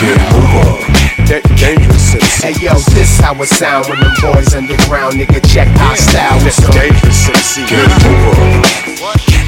Get 0.00 0.18
over. 0.34 0.78
Da- 1.26 1.42
dangerous. 1.56 2.12
Hey 2.42 2.54
yo, 2.60 2.74
this 2.94 3.18
how 3.20 3.34
it 3.42 3.48
sound 3.48 3.86
when 3.88 4.00
them 4.00 4.14
boys 4.22 4.54
underground, 4.54 5.14
nigga. 5.14 5.40
Check 5.52 5.68
our 5.80 5.96
style. 5.96 6.38
It's 6.46 6.58
dangerous 6.70 7.28
MC. 7.28 7.66
Get 7.66 8.06
over. 8.06 9.39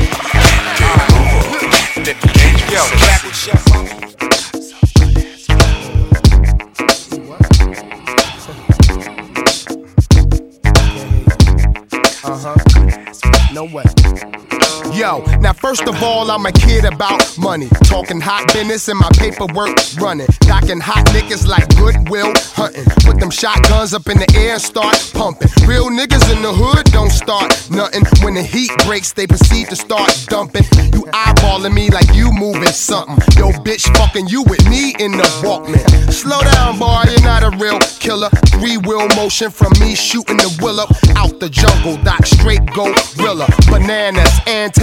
Yo, 2.02 2.08
back 2.98 3.22
with 3.22 3.36
Chef. 3.36 3.62
Uh 12.24 12.38
huh. 12.38 13.52
No 13.52 13.64
way. 13.66 13.84
Yo, 14.94 15.24
now 15.40 15.54
first 15.54 15.88
of 15.88 16.02
all, 16.02 16.30
I'm 16.30 16.44
a 16.44 16.52
kid 16.52 16.84
about 16.84 17.38
money. 17.38 17.68
Talking 17.84 18.20
hot 18.20 18.52
business 18.52 18.88
and 18.88 18.98
my 18.98 19.08
paperwork 19.16 19.74
running. 19.98 20.26
Knocking 20.46 20.80
hot 20.80 21.06
niggas 21.06 21.48
like 21.48 21.66
Goodwill 21.76 22.34
hunting. 22.52 22.84
Put 23.00 23.18
them 23.18 23.30
shotguns 23.30 23.94
up 23.94 24.06
in 24.08 24.18
the 24.18 24.30
air 24.36 24.52
and 24.52 24.62
start 24.62 24.94
pumping. 25.14 25.48
Real 25.66 25.88
niggas 25.88 26.30
in 26.30 26.42
the 26.42 26.52
hood 26.52 26.84
don't 26.92 27.10
start 27.10 27.48
nothing. 27.70 28.04
When 28.22 28.34
the 28.34 28.42
heat 28.42 28.70
breaks, 28.84 29.14
they 29.14 29.26
proceed 29.26 29.70
to 29.70 29.76
start 29.76 30.12
dumping. 30.28 30.64
You 30.92 31.08
eyeballing 31.16 31.72
me 31.72 31.88
like 31.88 32.14
you 32.14 32.30
moving 32.30 32.68
something. 32.68 33.16
Yo, 33.38 33.48
bitch, 33.64 33.88
fucking 33.96 34.28
you 34.28 34.42
with 34.42 34.68
me 34.68 34.94
in 34.98 35.12
the 35.12 35.24
Walkman. 35.40 36.12
Slow 36.12 36.40
down, 36.52 36.78
boy, 36.78 37.04
you're 37.08 37.22
not 37.22 37.42
a 37.42 37.56
real 37.56 37.80
killer. 37.98 38.28
Three 38.60 38.76
wheel 38.76 39.08
motion 39.16 39.50
from 39.50 39.72
me 39.80 39.94
shooting 39.94 40.36
the 40.36 40.52
willow 40.60 40.84
out 41.16 41.40
the 41.40 41.48
jungle. 41.48 41.96
Doc 42.04 42.26
straight 42.26 42.66
gorilla. 42.76 43.48
Bananas, 43.70 44.28
antennas 44.46 44.82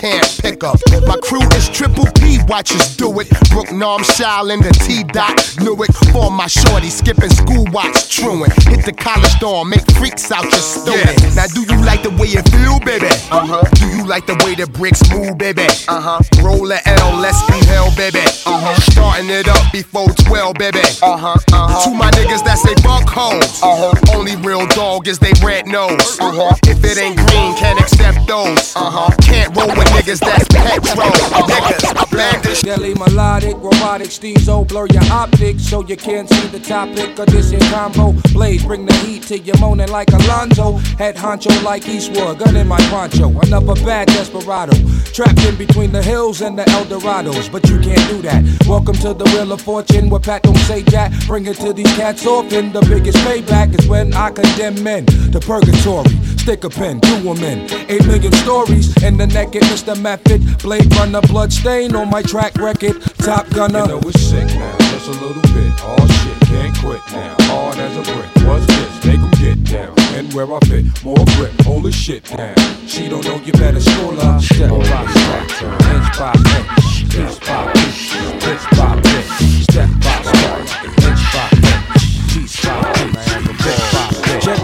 can't 0.00 0.38
pick 0.40 0.64
up. 0.64 0.78
My 1.06 1.16
crew 1.16 1.42
is 1.56 1.68
triple 1.68 2.06
P, 2.20 2.38
watches 2.48 2.96
do 2.96 3.20
it. 3.20 3.28
Brook 3.50 3.72
Norm 3.72 4.02
Shaolin, 4.02 4.62
the 4.62 4.72
T 4.84 5.04
dot 5.04 5.36
knew 5.60 5.76
it. 5.82 5.92
For 6.12 6.30
my 6.30 6.46
shorty, 6.46 6.90
skipping 6.90 7.30
school 7.30 7.64
watch 7.72 8.08
truant. 8.14 8.52
Hit 8.64 8.84
the 8.84 8.92
college 8.92 9.38
dorm, 9.40 9.70
make 9.70 9.84
freaks 9.92 10.30
out 10.32 10.44
your 10.44 10.60
student. 10.60 11.16
Now, 11.34 11.46
do 11.46 11.62
you 11.62 11.80
like 11.84 12.02
the 12.02 12.10
way 12.10 12.28
it 12.28 12.48
feel, 12.50 12.80
baby? 12.80 13.08
Uh 13.30 13.46
huh. 13.46 13.64
Do 13.80 13.86
you 13.88 14.04
like 14.04 14.26
the 14.26 14.36
way 14.44 14.54
the 14.54 14.66
bricks 14.66 15.00
move, 15.10 15.38
baby? 15.38 15.64
Uh 15.88 16.00
huh. 16.00 16.20
Roll 16.42 16.70
a 16.72 16.80
L, 16.84 17.16
let's 17.16 17.40
be 17.46 17.64
hell, 17.66 17.94
baby. 17.96 18.20
Uh 18.44 18.60
huh. 18.60 18.80
Starting 18.90 19.30
it 19.30 19.48
up 19.48 19.72
before 19.72 20.08
12, 20.28 20.56
baby. 20.56 20.84
Uh 21.02 21.16
huh. 21.16 21.36
Uh 21.52 21.68
huh. 21.70 21.84
To 21.84 21.96
my 21.96 22.10
niggas 22.12 22.44
that 22.44 22.58
say 22.58 22.74
fuck 22.82 23.08
hoes. 23.08 23.62
Uh 23.62 23.94
huh. 23.94 24.16
Only 24.18 24.36
real 24.36 24.66
dog 24.68 25.08
is 25.08 25.18
they 25.18 25.32
red 25.44 25.66
nose. 25.66 26.18
Uh 26.20 26.32
huh. 26.32 26.56
If 26.64 26.84
it 26.84 26.98
ain't 26.98 27.16
green, 27.16 27.56
can't 27.56 27.80
accept 27.80 28.26
those. 28.26 28.74
Uh 28.76 28.90
huh. 28.90 29.10
Can't 29.22 29.39
roll 29.48 29.68
with 29.68 29.88
niggas 29.88 30.20
that's 30.20 30.46
petrol. 30.48 31.10
Niggas, 31.48 32.12
abandoned. 32.12 32.60
Deadly 32.62 32.94
melodic, 32.94 33.56
robotic, 33.56 34.08
steezo, 34.08 34.66
blur 34.66 34.86
your 34.86 35.04
optics 35.10 35.64
so 35.66 35.84
you 35.86 35.96
can't 35.96 36.28
see 36.28 36.46
the 36.48 36.60
topic 36.60 37.18
of 37.18 37.26
this 37.26 37.50
here 37.50 37.60
combo. 37.70 38.12
Blaze, 38.32 38.64
bring 38.64 38.86
the 38.86 38.94
heat 38.96 39.22
to 39.24 39.38
your 39.38 39.58
moaning 39.58 39.88
like 39.88 40.10
Alonzo. 40.12 40.76
Head 40.98 41.16
honcho 41.16 41.62
like 41.62 41.88
Eastwood, 41.88 42.38
gun 42.38 42.56
in 42.56 42.68
my 42.68 42.78
poncho. 42.90 43.28
Another 43.40 43.74
bad 43.84 44.08
desperado. 44.08 44.76
Trapped 45.12 45.42
in 45.44 45.56
between 45.56 45.92
the 45.92 46.02
hills 46.02 46.40
and 46.40 46.58
the 46.58 46.64
Eldorados, 46.64 47.50
but 47.50 47.68
you 47.68 47.78
can't 47.78 48.08
do 48.10 48.22
that. 48.22 48.44
Welcome 48.66 48.96
to 48.96 49.14
the 49.14 49.24
Wheel 49.24 49.52
of 49.52 49.60
Fortune 49.60 50.10
where 50.10 50.20
Pat 50.20 50.42
don't 50.42 50.56
say 50.58 50.82
jack. 50.82 51.12
Bring 51.26 51.46
it 51.46 51.56
to 51.56 51.72
these 51.72 51.92
cats 51.96 52.26
often. 52.26 52.72
The 52.72 52.80
biggest 52.82 53.18
payback 53.18 53.78
is 53.78 53.88
when 53.88 54.12
I 54.14 54.30
condemn 54.30 54.82
men 54.82 55.06
to 55.06 55.40
purgatory. 55.40 56.10
Stick 56.38 56.64
a 56.64 56.70
pen, 56.70 57.00
do 57.00 57.14
'em 57.30 57.42
in. 57.44 57.70
Eight 57.90 58.06
million 58.06 58.32
stories 58.32 58.94
in 59.02 59.16
the 59.16 59.26
naked 59.32 59.62
Mr. 59.62 60.00
Method. 60.00 60.40
Blade 60.62 60.94
runner, 60.96 61.20
blood 61.22 61.52
stain 61.52 61.94
on 61.94 62.10
my 62.10 62.22
track 62.22 62.56
record. 62.56 63.00
Top 63.18 63.48
gunner. 63.50 63.80
You 63.80 63.88
know 63.88 64.00
it's 64.04 64.20
sick 64.20 64.46
now, 64.46 64.76
just 64.78 65.08
a 65.08 65.12
little 65.12 65.42
bit. 65.54 65.84
All 65.84 66.06
shit, 66.06 66.40
can't 66.48 66.76
quit 66.78 67.00
now. 67.12 67.36
Hard 67.40 67.78
as 67.78 67.96
a 67.96 68.02
brick. 68.12 68.46
What's 68.46 68.66
this? 68.66 69.04
Make 69.04 69.20
Make 69.20 69.20
'em 69.20 69.30
get 69.42 69.64
down. 69.64 69.94
And 70.16 70.32
where 70.32 70.46
I 70.52 70.58
fit, 70.60 70.84
more 71.04 71.24
grip. 71.36 71.52
The 71.80 71.90
shit 71.90 72.24
down. 72.36 72.54
She 72.86 73.08
don't 73.08 73.24
know 73.24 73.40
you 73.42 73.52
better 73.52 73.80
school 73.80 74.12
her. 74.20 74.38
Step 74.38 74.68
by 74.68 75.06
step, 75.08 75.72
inch 75.94 76.18
by 76.18 76.32
inch, 76.36 77.08
piece 77.08 77.38
by 77.40 77.72
piece, 77.72 78.12
pitch 78.44 78.64
by 78.76 79.00
step 79.64 79.88
by 80.04 80.20
step, 80.28 80.60
inch 81.08 81.22
by 81.32 81.48
inch, 81.56 82.02
piece 82.28 82.56
by 82.66 82.92
piece, 82.92 83.29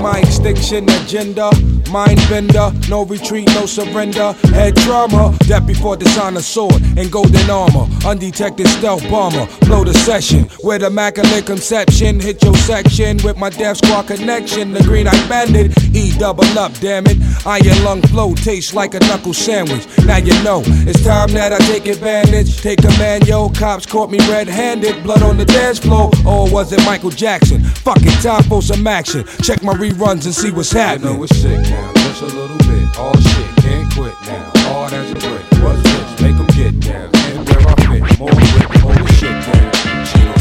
my 0.06 0.20
extinction 0.20 0.88
agenda, 0.88 1.50
mind 1.90 2.20
bender, 2.28 2.70
no 2.88 3.04
retreat, 3.04 3.48
no 3.58 3.66
surrender. 3.66 4.32
Head 4.54 4.76
trauma, 4.76 5.36
death 5.48 5.66
before 5.66 5.96
dishonor 5.96 6.42
sword 6.42 6.80
and 6.96 7.10
golden 7.10 7.50
armor. 7.50 7.86
Undetected 8.06 8.68
stealth 8.68 9.02
bomber, 9.10 9.48
blow 9.66 9.82
the 9.82 9.94
session 9.94 10.48
with 10.62 10.84
immaculate 10.84 11.44
conception. 11.44 12.20
Hit 12.20 12.40
your 12.44 12.54
section 12.54 13.18
with 13.24 13.36
my 13.36 13.50
death 13.50 13.78
squad 13.78 14.06
connection. 14.06 14.72
The 14.72 14.82
green 14.84 15.08
eye 15.08 15.28
bandit, 15.28 15.76
E 15.92 16.16
double 16.16 16.56
up, 16.56 16.72
damn 16.74 17.06
it. 17.06 17.18
Iron 17.44 17.82
lung 17.82 18.02
flow 18.02 18.34
tastes 18.34 18.74
like 18.74 18.94
a 18.94 19.00
knuckle 19.00 19.34
sandwich. 19.34 19.86
Now 20.04 20.18
you 20.18 20.34
know 20.44 20.62
it's 20.86 21.02
time 21.02 21.32
that 21.32 21.52
I 21.52 21.58
take 21.66 21.86
advantage. 21.86 22.62
Take 22.62 22.80
command, 22.82 23.26
yo. 23.26 23.48
Cops 23.48 23.86
caught 23.86 24.10
me 24.10 24.18
red-handed, 24.30 25.02
blood 25.02 25.22
on 25.22 25.36
the 25.36 25.44
dance 25.44 25.80
floor. 25.80 26.12
Or 26.24 26.48
was 26.48 26.72
it 26.72 26.84
Michael 26.84 27.10
Jackson? 27.10 27.64
Fucking 27.64 28.18
time 28.22 28.44
for 28.44 28.62
some 28.62 28.86
action. 28.86 29.24
Check 29.42 29.64
my 29.64 29.74
reruns 29.96 30.24
and 30.24 30.35
see 30.35 30.50
what's 30.50 30.72
happening. 30.72 31.12
You 31.12 31.16
know 31.18 31.24
it's 31.24 31.37
sick 31.37 31.61
now, 31.70 31.92
just 31.94 32.22
a 32.22 32.26
little 32.26 32.56
bit. 32.59 32.98
All 32.98 33.16
shit, 33.18 33.56
can't 33.56 33.92
quit 33.94 34.14
now. 34.26 34.50
Hard 34.68 34.92
as 34.92 35.11
a 35.11 35.14
brick. 35.14 35.42
What's 35.62 35.82
this? 35.82 36.20
Make 36.20 36.37
'em 36.37 36.46
get 36.48 36.80
down. 36.80 37.11
And 37.14 37.48
where 37.48 37.68
I 37.68 37.74
fit, 37.88 38.18
more 38.18 38.30
grip, 38.30 38.70
hold 38.82 38.96
the 38.96 39.12
shit 39.14 39.37
down. 39.46 39.72
She 40.06 40.18
don't. 40.18 40.37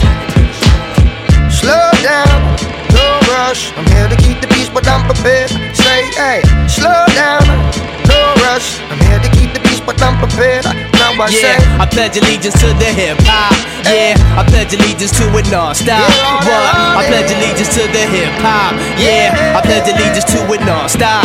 Slow 1.52 1.90
down, 2.04 2.40
no 2.94 3.20
rush. 3.34 3.72
I'm 3.78 3.86
here 3.88 4.10
to 4.10 4.16
keep 4.18 4.42
the 4.42 4.48
peace, 4.48 4.70
but 4.70 4.88
I'm 4.88 5.04
prepared. 5.06 5.50
Say, 5.74 6.00
hey, 6.20 6.42
slow 6.68 7.06
down, 7.16 7.46
no 8.08 8.20
rush. 8.46 8.80
I'm 8.92 9.00
here 9.08 9.20
to 9.20 9.30
keep 9.38 9.54
the 9.54 9.60
peace, 9.62 9.80
but 9.80 10.02
I'm 10.02 10.18
prepared. 10.18 10.95
I 11.16 11.32
Yeah, 11.32 11.56
say, 11.56 11.56
I 11.80 11.86
pledge 11.88 12.18
allegiance 12.20 12.60
to 12.60 12.68
the 12.76 12.92
hip 12.92 13.16
hop. 13.24 13.56
Yeah, 13.88 14.20
I 14.36 14.44
pledge 14.44 14.76
allegiance 14.76 15.16
to 15.16 15.24
it 15.32 15.48
non-stop. 15.48 16.04
What? 16.44 17.00
I 17.00 17.08
pledge 17.08 17.32
allegiance 17.32 17.72
to 17.80 17.88
the 17.88 18.04
hip 18.12 18.36
hop. 18.44 18.76
Yeah, 19.00 19.32
I 19.56 19.64
pledge 19.64 19.88
allegiance 19.88 20.28
to 20.36 20.44
it 20.52 20.60
non-stop. 20.68 21.24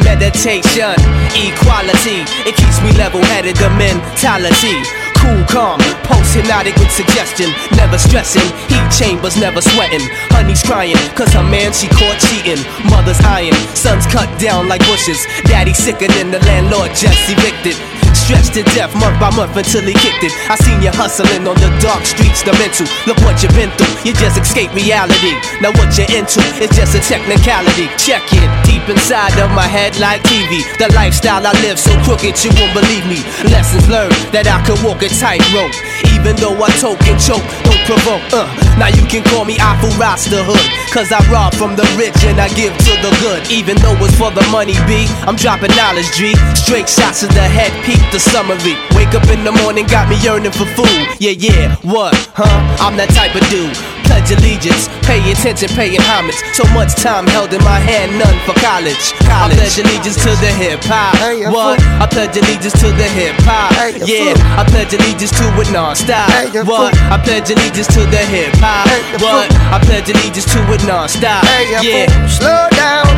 Meditation, 0.00 0.96
equality, 1.36 2.24
it 2.48 2.56
keeps 2.56 2.80
me 2.80 2.96
level-headed. 2.96 3.56
The 3.60 3.68
mentality, 3.76 4.80
cool, 5.20 5.44
calm, 5.50 5.76
post 6.08 6.32
hypnotic 6.32 6.72
with 6.80 6.88
suggestion, 6.88 7.52
never 7.76 7.98
stressing. 7.98 8.46
Heat 8.72 8.88
chambers, 8.94 9.36
never 9.36 9.60
sweating. 9.60 10.00
Honey's 10.32 10.62
crying, 10.62 10.96
cause 11.12 11.28
her 11.34 11.44
man 11.44 11.74
she 11.74 11.88
caught 11.92 12.16
cheating. 12.30 12.62
Mother's 12.88 13.20
iron, 13.26 13.52
sons 13.76 14.06
cut 14.06 14.30
down 14.40 14.68
like 14.68 14.80
bushes. 14.88 15.20
Daddy 15.44 15.74
sicker 15.74 16.08
than 16.08 16.30
the 16.30 16.40
landlord 16.46 16.94
just 16.96 17.28
evicted. 17.28 17.76
Stretched 18.14 18.54
to 18.54 18.62
death 18.76 18.92
month 18.96 19.18
by 19.20 19.30
month 19.36 19.56
until 19.56 19.84
he 19.84 19.92
kicked 19.92 20.24
it. 20.24 20.32
I 20.48 20.56
seen 20.56 20.80
you 20.80 20.92
hustling 20.92 21.48
on 21.48 21.56
the 21.60 21.70
dark 21.80 22.04
streets, 22.04 22.44
the 22.44 22.52
mental. 22.56 22.86
Look 23.08 23.18
what 23.24 23.42
you've 23.42 23.56
been 23.56 23.72
through, 23.76 23.92
you 24.04 24.12
just 24.16 24.40
escaped 24.40 24.72
reality. 24.72 25.36
Now 25.60 25.72
what 25.76 25.92
you're 25.96 26.08
into 26.12 26.40
is 26.60 26.72
just 26.72 26.96
a 26.96 27.02
technicality. 27.04 27.92
Check 28.00 28.24
it 28.32 28.48
deep 28.64 28.84
inside 28.88 29.36
of 29.40 29.52
my 29.52 29.66
head 29.66 29.98
like 30.00 30.22
TV. 30.24 30.64
The 30.80 30.88
lifestyle 30.94 31.44
I 31.44 31.52
live 31.64 31.78
so 31.78 31.92
crooked 32.04 32.36
you 32.44 32.50
won't 32.56 32.72
believe 32.72 33.04
me. 33.04 33.20
Lessons 33.52 33.84
learned 33.88 34.16
that 34.32 34.48
I 34.48 34.60
could 34.64 34.80
walk 34.80 35.04
a 35.04 35.10
tightrope. 35.12 35.74
Even 36.16 36.36
though 36.40 36.56
I 36.56 36.70
toke 36.80 37.02
and 37.04 37.20
choke, 37.20 37.44
don't 37.64 37.82
provoke. 37.84 38.24
Uh, 38.32 38.48
now 38.80 38.88
you 38.88 39.04
can 39.06 39.24
call 39.28 39.44
me 39.44 39.56
Apple 39.60 39.92
Rasta 40.00 40.40
Hood. 40.44 40.66
Cause 40.92 41.12
I 41.12 41.20
rob 41.28 41.52
from 41.54 41.76
the 41.76 41.84
rich 42.00 42.16
and 42.24 42.40
I 42.40 42.48
give 42.56 42.72
to 42.72 42.92
the 43.04 43.12
good. 43.20 43.44
Even 43.52 43.76
though 43.84 43.96
it's 44.00 44.16
for 44.16 44.32
the 44.32 44.44
money, 44.48 44.74
B, 44.88 45.04
I'm 45.28 45.36
dropping 45.36 45.74
knowledge, 45.76 46.08
G. 46.16 46.32
Straight 46.56 46.88
shots 46.88 47.20
to 47.20 47.28
the 47.28 47.44
head, 47.44 47.72
P. 47.84 47.97
peep 47.98 48.10
the 48.12 48.20
summary. 48.20 48.76
Wake 48.94 49.14
up 49.14 49.26
in 49.28 49.44
the 49.44 49.52
morning, 49.52 49.86
got 49.86 50.08
me 50.08 50.16
yearning 50.22 50.52
for 50.52 50.66
food. 50.66 51.06
Yeah, 51.18 51.32
yeah, 51.32 51.76
what? 51.82 52.14
Huh? 52.34 52.46
I'm 52.80 52.96
that 52.96 53.10
type 53.10 53.34
of 53.34 53.42
dude. 53.50 53.76
Pledge 54.08 54.32
allegiance, 54.32 54.88
pay 55.04 55.20
attention, 55.30 55.68
paying 55.76 56.00
homage. 56.08 56.40
So 56.56 56.64
much 56.72 56.96
time 56.96 57.28
held 57.28 57.52
in 57.52 57.62
my 57.62 57.78
hand, 57.78 58.16
none 58.18 58.38
for 58.48 58.56
college. 58.58 59.12
I 59.28 59.52
pledge 59.52 59.76
allegiance 59.78 60.16
to 60.24 60.32
the 60.40 60.50
hip 60.56 60.80
hop. 60.88 61.12
What? 61.52 61.78
I 62.00 62.08
pledge 62.08 62.36
allegiance 62.36 62.74
to 62.80 62.88
the 62.88 63.08
hip 63.12 63.36
hop. 63.44 63.70
Yeah, 64.00 64.32
I 64.56 64.64
pledge 64.64 64.96
allegiance 64.96 65.30
to 65.38 65.44
it 65.60 65.70
non-stop. 65.70 66.28
What? 66.66 66.96
I 67.12 67.20
pledge 67.20 67.52
allegiance 67.52 67.86
to 67.94 68.02
the 68.08 68.22
hip 68.32 68.56
hop. 68.58 68.88
What? 69.20 69.52
I 69.70 69.78
pledge 69.84 70.08
allegiance 70.08 70.48
to 70.56 70.60
it 70.72 70.82
non-stop. 70.88 71.44
Yeah. 71.84 72.08
Slow 72.26 72.64
down, 72.72 73.12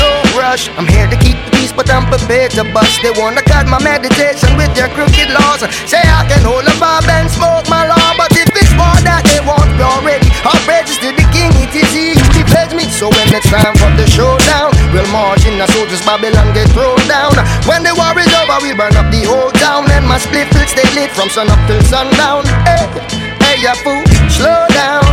don't 0.00 0.26
rush. 0.34 0.72
I'm 0.80 0.88
here 0.88 1.06
to 1.12 1.16
keep 1.20 1.36
the 1.44 1.50
peace, 1.60 1.72
but 1.76 1.92
I'm 1.92 2.08
prepared 2.08 2.56
to 2.56 2.64
bust. 2.72 3.04
They 3.04 3.12
wanna 3.20 3.44
cut 3.44 3.68
my 3.68 3.78
meditation 3.84 4.56
with 4.56 4.72
their 4.74 4.88
crooked 4.96 5.28
laws. 5.28 5.60
Say 5.84 6.00
I 6.00 6.24
can 6.24 6.40
hold 6.40 6.64
a 6.64 6.74
bob 6.80 7.04
and 7.04 7.28
smoke 7.28 7.68
my 7.68 7.84
law, 7.86 8.16
but 8.16 8.32
if 8.32 8.48
it's 8.56 8.72
war 8.80 8.96
that 9.04 9.22
they 9.28 9.44
want, 9.44 9.68
we 9.76 9.84
already 9.84 10.31
are 10.46 10.62
registered 10.66 11.16
the 11.16 11.26
king. 11.30 11.50
It 11.62 11.74
is 11.74 11.90
he 11.94 12.14
who 12.18 12.26
defends 12.34 12.74
me. 12.74 12.86
So 12.90 13.08
when 13.08 13.28
it's 13.34 13.48
time 13.48 13.74
for 13.78 13.90
the 13.94 14.06
showdown, 14.06 14.74
we'll 14.92 15.06
march 15.14 15.46
in 15.46 15.58
the 15.58 15.66
soldiers 15.72 16.02
Babylon 16.04 16.52
get 16.54 16.68
thrown 16.74 16.98
down. 17.06 17.32
When 17.66 17.82
the 17.82 17.94
war 17.94 18.14
is 18.18 18.30
over, 18.34 18.58
we 18.62 18.74
burn 18.74 18.94
up 18.98 19.08
the 19.10 19.22
whole 19.26 19.50
town, 19.62 19.90
and 19.90 20.06
my 20.06 20.18
split 20.18 20.50
will 20.54 20.66
stay 20.66 20.86
lit 20.94 21.10
from 21.14 21.30
sun 21.30 21.50
up 21.50 21.60
till 21.66 21.80
sundown. 21.86 22.44
Hey, 22.66 22.84
hey, 23.42 23.56
ya 23.62 23.74
fool, 23.82 24.02
slow 24.28 24.66
down. 24.74 25.06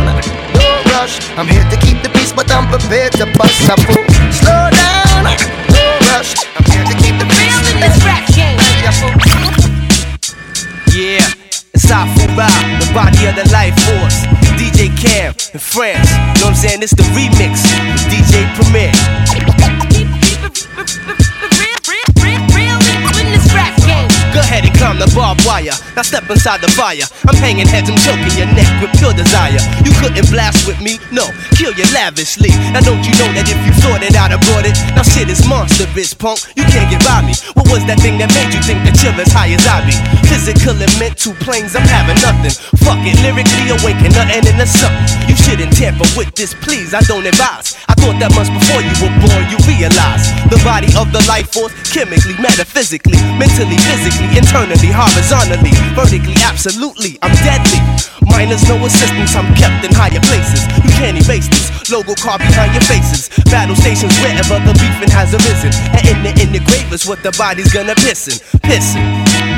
Don't 0.54 0.82
rush. 0.94 1.22
I'm 1.38 1.46
here 1.46 1.64
to 1.70 1.76
keep 1.78 2.02
the 2.02 2.10
peace, 2.10 2.32
but 2.32 2.50
I'm 2.50 2.66
prepared 2.68 3.12
to 3.22 3.26
bust 3.38 3.70
a 3.70 3.76
fool. 3.86 4.04
Slow 4.34 4.62
down. 4.70 5.30
Don't 5.70 6.00
rush. 6.12 6.34
I'm 6.58 6.66
here 6.68 6.84
to 6.84 6.96
keep 6.98 7.16
the 7.18 7.28
peace. 7.30 7.58
in 7.72 7.78
this 7.80 7.96
rap 8.04 8.26
game. 8.34 8.58
Yeah, 10.90 11.39
it's 11.90 12.14
the 12.78 12.90
body 12.94 13.26
of 13.26 13.34
the 13.34 13.50
life 13.50 13.74
force. 13.82 14.22
DJ 14.54 14.94
Cam 14.96 15.34
in 15.52 15.58
France, 15.58 16.10
You 16.10 16.16
know 16.16 16.32
what 16.32 16.46
I'm 16.46 16.54
saying? 16.54 16.82
It's 16.82 16.94
the 16.94 17.02
remix 17.18 17.66
DJ 18.06 18.46
Premier. 18.54 18.92
Go 24.40 24.48
ahead 24.48 24.64
and 24.64 24.72
climb 24.72 24.96
the 24.96 25.04
barbed 25.12 25.44
wire. 25.44 25.76
Now 25.92 26.00
step 26.00 26.24
inside 26.32 26.64
the 26.64 26.72
fire. 26.72 27.04
I'm 27.28 27.36
hanging 27.36 27.68
heads, 27.68 27.92
I'm 27.92 28.00
choking 28.00 28.32
your 28.40 28.48
neck 28.56 28.72
with 28.80 28.88
pure 28.96 29.12
desire. 29.12 29.60
You 29.84 29.92
couldn't 30.00 30.32
blast 30.32 30.64
with 30.64 30.80
me, 30.80 30.96
no, 31.12 31.28
kill 31.60 31.76
you 31.76 31.84
lavishly. 31.92 32.48
Now 32.72 32.80
don't 32.80 33.04
you 33.04 33.12
know 33.20 33.28
that 33.36 33.44
if 33.44 33.60
you 33.68 33.72
thought 33.84 34.00
it, 34.00 34.16
I'd 34.16 34.32
have 34.32 34.40
it? 34.64 34.72
Now 34.96 35.04
shit 35.04 35.28
is 35.28 35.44
monstrous, 35.44 36.16
punk. 36.16 36.40
You 36.56 36.64
can't 36.72 36.88
get 36.88 37.04
by 37.04 37.20
me. 37.20 37.36
What 37.52 37.68
was 37.68 37.84
that 37.84 38.00
thing 38.00 38.16
that 38.16 38.32
made 38.32 38.48
you 38.56 38.64
think 38.64 38.80
that 38.88 38.96
you're 39.04 39.12
as 39.20 39.28
high 39.28 39.52
as 39.52 39.60
I 39.68 39.84
be? 39.84 39.92
Physical 40.24 40.72
and 40.72 40.94
mental 40.96 41.36
planes, 41.44 41.76
I'm 41.76 41.84
having 41.84 42.16
nothing. 42.24 42.56
Fuck 42.80 43.04
it, 43.04 43.20
lyrically 43.20 43.76
awaken, 43.76 44.16
nothing 44.16 44.48
in 44.48 44.56
the 44.56 44.64
sun. 44.64 44.88
You 45.28 45.36
shouldn't 45.36 45.76
tamper 45.76 46.08
with 46.16 46.32
this, 46.32 46.56
please. 46.64 46.96
I 46.96 47.04
don't 47.04 47.28
advise. 47.28 47.76
I 47.92 47.94
thought 48.00 48.16
that 48.24 48.32
much 48.32 48.48
before 48.48 48.80
you 48.80 48.94
were 49.04 49.12
born. 49.20 49.44
You 49.52 49.60
realize 49.68 50.32
the 50.48 50.56
body 50.64 50.88
of 50.96 51.12
the 51.12 51.20
life 51.28 51.52
force, 51.52 51.76
chemically, 51.92 52.40
metaphysically, 52.40 53.20
mentally, 53.36 53.76
physically, 53.92 54.29
internally, 54.36 54.90
horizontally, 54.92 55.72
vertically, 55.94 56.36
absolutely. 56.42 57.18
I'm 57.22 57.34
deadly. 57.42 57.80
Minus 58.26 58.66
no 58.68 58.76
assistance, 58.84 59.34
I'm 59.34 59.48
kept 59.54 59.84
in 59.84 59.92
higher 59.92 60.20
places. 60.20 60.62
You 60.84 60.90
can't 60.96 61.18
erase 61.18 61.48
this 61.48 61.90
logo 61.90 62.14
car 62.14 62.38
behind 62.38 62.72
your 62.72 62.84
faces. 62.86 63.28
Battle 63.50 63.76
stations 63.76 64.14
wherever 64.20 64.58
the 64.62 64.72
beefing 64.78 65.10
has 65.10 65.34
arisen. 65.34 65.72
And 65.96 66.04
in 66.06 66.18
the 66.22 66.30
in 66.40 66.52
the 66.52 66.60
grave 66.60 66.92
is 66.92 67.06
what 67.06 67.22
the 67.22 67.32
body's 67.36 67.72
gonna 67.72 67.94
pissin', 67.94 68.38
pissin'. 68.62 69.49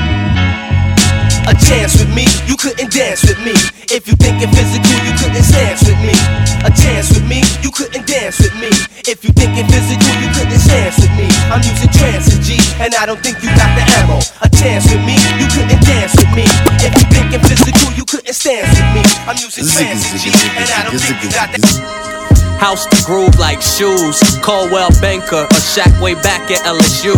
A 1.50 1.54
chance 1.58 1.98
with 1.98 2.08
me, 2.14 2.24
you 2.46 2.56
couldn't 2.56 2.90
dance 2.92 3.22
with 3.26 3.38
me. 3.42 3.52
If 3.90 4.06
you 4.06 4.14
thinking 4.14 4.48
physical, 4.54 4.94
you 5.02 5.12
couldn't 5.18 5.42
dance 5.50 5.82
with 5.82 5.98
me. 5.98 6.14
A 6.62 6.70
chance 6.70 7.10
with 7.10 7.26
me, 7.26 7.42
you 7.62 7.70
couldn't 7.74 8.06
dance 8.06 8.38
with 8.38 8.54
me. 8.62 8.70
If 9.10 9.24
you 9.26 9.34
thinking 9.34 9.66
physical, 9.66 10.12
you 10.22 10.30
couldn't 10.30 10.62
dance 10.62 10.96
with 11.02 11.10
me. 11.18 11.26
I'm 11.50 11.58
using 11.66 11.90
transit 11.98 12.40
G, 12.46 12.62
and 12.78 12.94
I 12.94 13.06
don't 13.06 13.18
think 13.18 13.42
you 13.42 13.50
got 13.58 13.74
the 13.74 13.82
ammo. 13.98 14.22
A 14.40 14.48
chance 14.54 14.86
with 14.86 15.02
me, 15.02 15.18
you 15.36 15.50
couldn't 15.50 15.82
dance 15.82 16.14
with 16.14 16.30
me. 16.30 16.46
If 16.78 16.94
you 16.94 17.11
thinking 17.32 17.48
physical, 17.48 17.92
you 17.96 18.04
couldn't 18.04 18.26
dance 18.26 18.44
with 18.44 18.92
me. 18.92 19.02
I'm 19.24 19.36
using 19.36 19.64
transit 19.64 20.20
and 20.26 20.68
I 20.68 20.84
don't 20.84 21.00
think 21.00 21.22
you 21.24 21.30
got 21.32 21.48
the 21.52 22.12
House 22.60 22.86
to 22.86 22.96
groove 23.04 23.38
like 23.40 23.60
shoes. 23.60 24.20
Coldwell 24.40 24.90
Banker, 25.00 25.48
a 25.50 25.60
shack 25.60 25.90
way 26.00 26.14
back 26.14 26.50
at 26.50 26.62
LSU. 26.62 27.16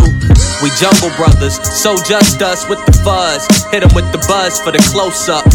We 0.63 0.71
jungle 0.79 1.11
brothers, 1.17 1.61
so 1.61 1.97
just 2.01 2.41
us 2.41 2.67
with 2.67 2.83
the 2.85 2.93
fuzz. 3.03 3.45
Hit 3.69 3.83
'em 3.83 3.93
with 3.93 4.09
the 4.11 4.17
buzz 4.27 4.59
for 4.59 4.71
the 4.71 4.79
close 4.89 5.29
up. 5.29 5.45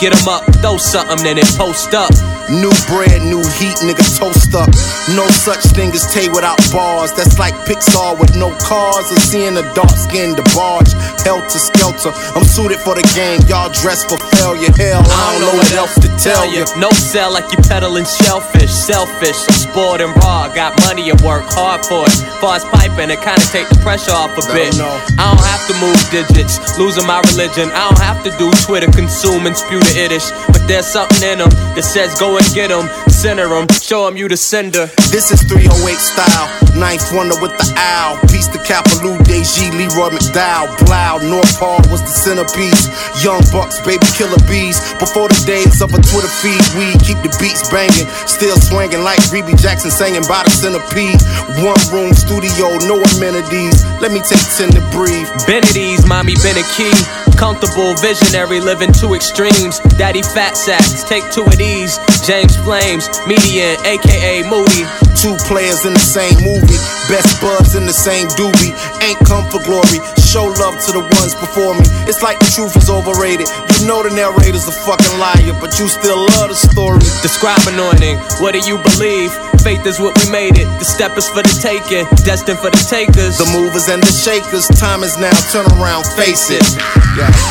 Get 0.00 0.16
'em 0.16 0.28
up, 0.28 0.42
throw 0.62 0.78
something, 0.78 1.22
then 1.22 1.36
it 1.36 1.44
post 1.58 1.92
up. 1.92 2.10
New 2.48 2.72
bread, 2.88 3.22
new 3.22 3.44
heat, 3.60 3.76
nigga 3.84 4.02
toast 4.18 4.54
up. 4.56 4.68
No 5.14 5.28
such 5.28 5.62
thing 5.76 5.92
as 5.92 6.12
Tay 6.12 6.28
without 6.28 6.58
bars. 6.72 7.12
That's 7.12 7.38
like 7.38 7.54
Pixar 7.66 8.18
with 8.18 8.34
no 8.34 8.50
cars. 8.58 9.06
Or 9.12 9.20
seeing 9.20 9.56
a 9.56 9.62
dark 9.74 9.94
skinned 9.96 10.40
barge. 10.54 10.92
Helter 11.22 11.60
skelter. 11.60 12.12
I'm 12.34 12.44
suited 12.44 12.80
for 12.80 12.94
the 12.96 13.06
game. 13.14 13.40
Y'all 13.46 13.68
dressed 13.68 14.08
for 14.08 14.18
failure. 14.34 14.72
Hell, 14.76 15.04
I 15.06 15.32
don't 15.32 15.40
know 15.42 15.54
what 15.54 15.70
else 15.74 15.94
to 16.00 16.08
tell 16.18 16.44
you. 16.44 16.64
No 16.76 16.90
sell 16.90 17.30
like 17.30 17.52
you 17.52 17.58
peddling 17.68 18.06
shellfish. 18.06 18.72
Selfish, 18.72 19.38
I'm 19.48 19.54
spoiled 19.54 20.00
and 20.00 20.16
raw. 20.24 20.48
Got 20.48 20.80
money 20.86 21.10
and 21.10 21.20
work 21.20 21.44
hard 21.52 21.86
for 21.86 22.02
it. 22.06 22.16
Far 22.40 22.56
as 22.56 22.64
piping, 22.64 23.10
it 23.10 23.20
kinda 23.22 23.46
take 23.52 23.68
the 23.68 23.76
pressure 23.76 24.12
off 24.12 24.32
a 24.38 24.44
bit. 24.52 24.74
I 24.74 25.22
don't 25.28 25.44
have 25.52 25.64
to 25.68 25.74
move 25.74 26.00
digits, 26.10 26.58
losing 26.78 27.06
my 27.06 27.20
religion. 27.30 27.70
I 27.70 27.82
don't 27.88 28.00
have 28.00 28.24
to 28.24 28.30
do 28.38 28.50
Twitter, 28.66 28.90
consume 28.90 29.46
and 29.46 29.56
the. 29.94 30.20
But 30.52 30.66
there's 30.66 30.86
something 30.86 31.22
in 31.22 31.38
them 31.38 31.50
that 31.74 31.82
says 31.82 32.18
go 32.18 32.36
and 32.36 32.46
get 32.54 32.68
them, 32.70 32.88
center 33.10 33.48
them, 33.48 33.66
show 33.82 34.06
them 34.06 34.16
you 34.16 34.28
the 34.28 34.36
sender. 34.36 34.86
This 35.10 35.30
is 35.30 35.42
308 35.44 35.98
style. 35.98 36.46
Ninth 36.78 37.10
wonder 37.10 37.34
with 37.42 37.50
the 37.58 37.66
owl. 37.76 38.14
Peace 38.30 38.46
to 38.54 38.58
Capaloo, 38.62 39.18
Deji, 39.26 39.74
Leroy 39.74 40.14
McDowell. 40.14 40.70
Blau, 40.86 41.18
North 41.18 41.58
Hall 41.58 41.82
was 41.90 42.02
the 42.02 42.14
centerpiece. 42.14 42.86
Young 43.24 43.42
Bucks, 43.50 43.82
baby 43.82 44.06
killer 44.14 44.38
bees. 44.46 44.78
Before 45.02 45.26
the 45.26 45.38
days 45.46 45.82
of 45.82 45.90
a 45.90 46.00
Twitter 46.00 46.30
feed, 46.30 46.62
we 46.78 46.94
keep 47.02 47.18
the 47.26 47.32
beats 47.42 47.66
banging. 47.70 48.06
Still 48.30 48.56
swinging 48.56 49.02
like 49.02 49.18
Rebbie 49.34 49.58
Jackson 49.58 49.90
singing 49.90 50.24
by 50.30 50.46
the 50.46 50.52
centipede. 50.54 51.18
One 51.58 51.80
room 51.90 52.14
studio, 52.14 52.78
no 52.86 53.02
amenities. 53.18 53.82
Let 53.98 54.14
me 54.14 54.22
take 54.22 54.42
10 54.54 54.78
to 54.78 54.82
breathe. 54.94 55.26
Benedict's, 55.50 56.06
mommy 56.06 56.38
been 56.38 56.56
a 56.56 56.66
key. 56.78 56.94
Comfortable, 57.34 57.96
visionary, 57.98 58.60
living 58.60 58.92
two 58.92 59.14
extremes. 59.14 59.79
Daddy 59.96 60.22
fat 60.22 60.56
sacks, 60.56 61.04
take 61.04 61.30
two 61.30 61.44
of 61.44 61.56
these. 61.56 61.98
James 62.26 62.56
Flames, 62.64 63.08
median, 63.26 63.76
aka 63.84 64.42
Moody. 64.48 64.84
Two 65.20 65.36
players 65.44 65.84
in 65.84 65.92
the 65.92 66.00
same 66.00 66.32
movie. 66.40 66.80
Best 67.12 67.42
buds 67.44 67.76
in 67.76 67.84
the 67.84 67.92
same 67.92 68.24
doobie. 68.40 68.72
Ain't 69.04 69.20
come 69.28 69.44
for 69.52 69.60
glory. 69.68 70.00
Show 70.24 70.48
love 70.48 70.80
to 70.88 70.96
the 70.96 71.04
ones 71.20 71.36
before 71.36 71.76
me. 71.76 71.84
It's 72.08 72.22
like 72.22 72.38
the 72.40 72.48
truth 72.48 72.72
is 72.76 72.88
overrated. 72.88 73.44
You 73.76 73.84
know 73.84 74.00
the 74.00 74.14
narrator's 74.14 74.64
a 74.64 74.72
fucking 74.72 75.16
liar, 75.20 75.52
but 75.60 75.76
you 75.76 75.92
still 75.92 76.24
love 76.38 76.48
the 76.48 76.56
story. 76.56 77.04
Describe 77.20 77.60
anointing. 77.68 78.16
What 78.40 78.56
do 78.56 78.64
you 78.64 78.80
believe? 78.80 79.34
Faith 79.60 79.84
is 79.84 80.00
what 80.00 80.16
we 80.24 80.32
made 80.32 80.56
it. 80.56 80.64
The 80.80 80.88
step 80.88 81.18
is 81.20 81.28
for 81.28 81.44
the 81.44 81.52
taking, 81.60 82.08
destined 82.24 82.60
for 82.64 82.72
the 82.72 82.80
takers. 82.88 83.36
The 83.36 83.48
movers 83.52 83.92
and 83.92 84.00
the 84.00 84.14
shakers. 84.14 84.64
Time 84.80 85.04
is 85.04 85.20
now. 85.20 85.36
Turn 85.52 85.68
around, 85.76 86.08
face 86.16 86.48
it. 86.48 86.64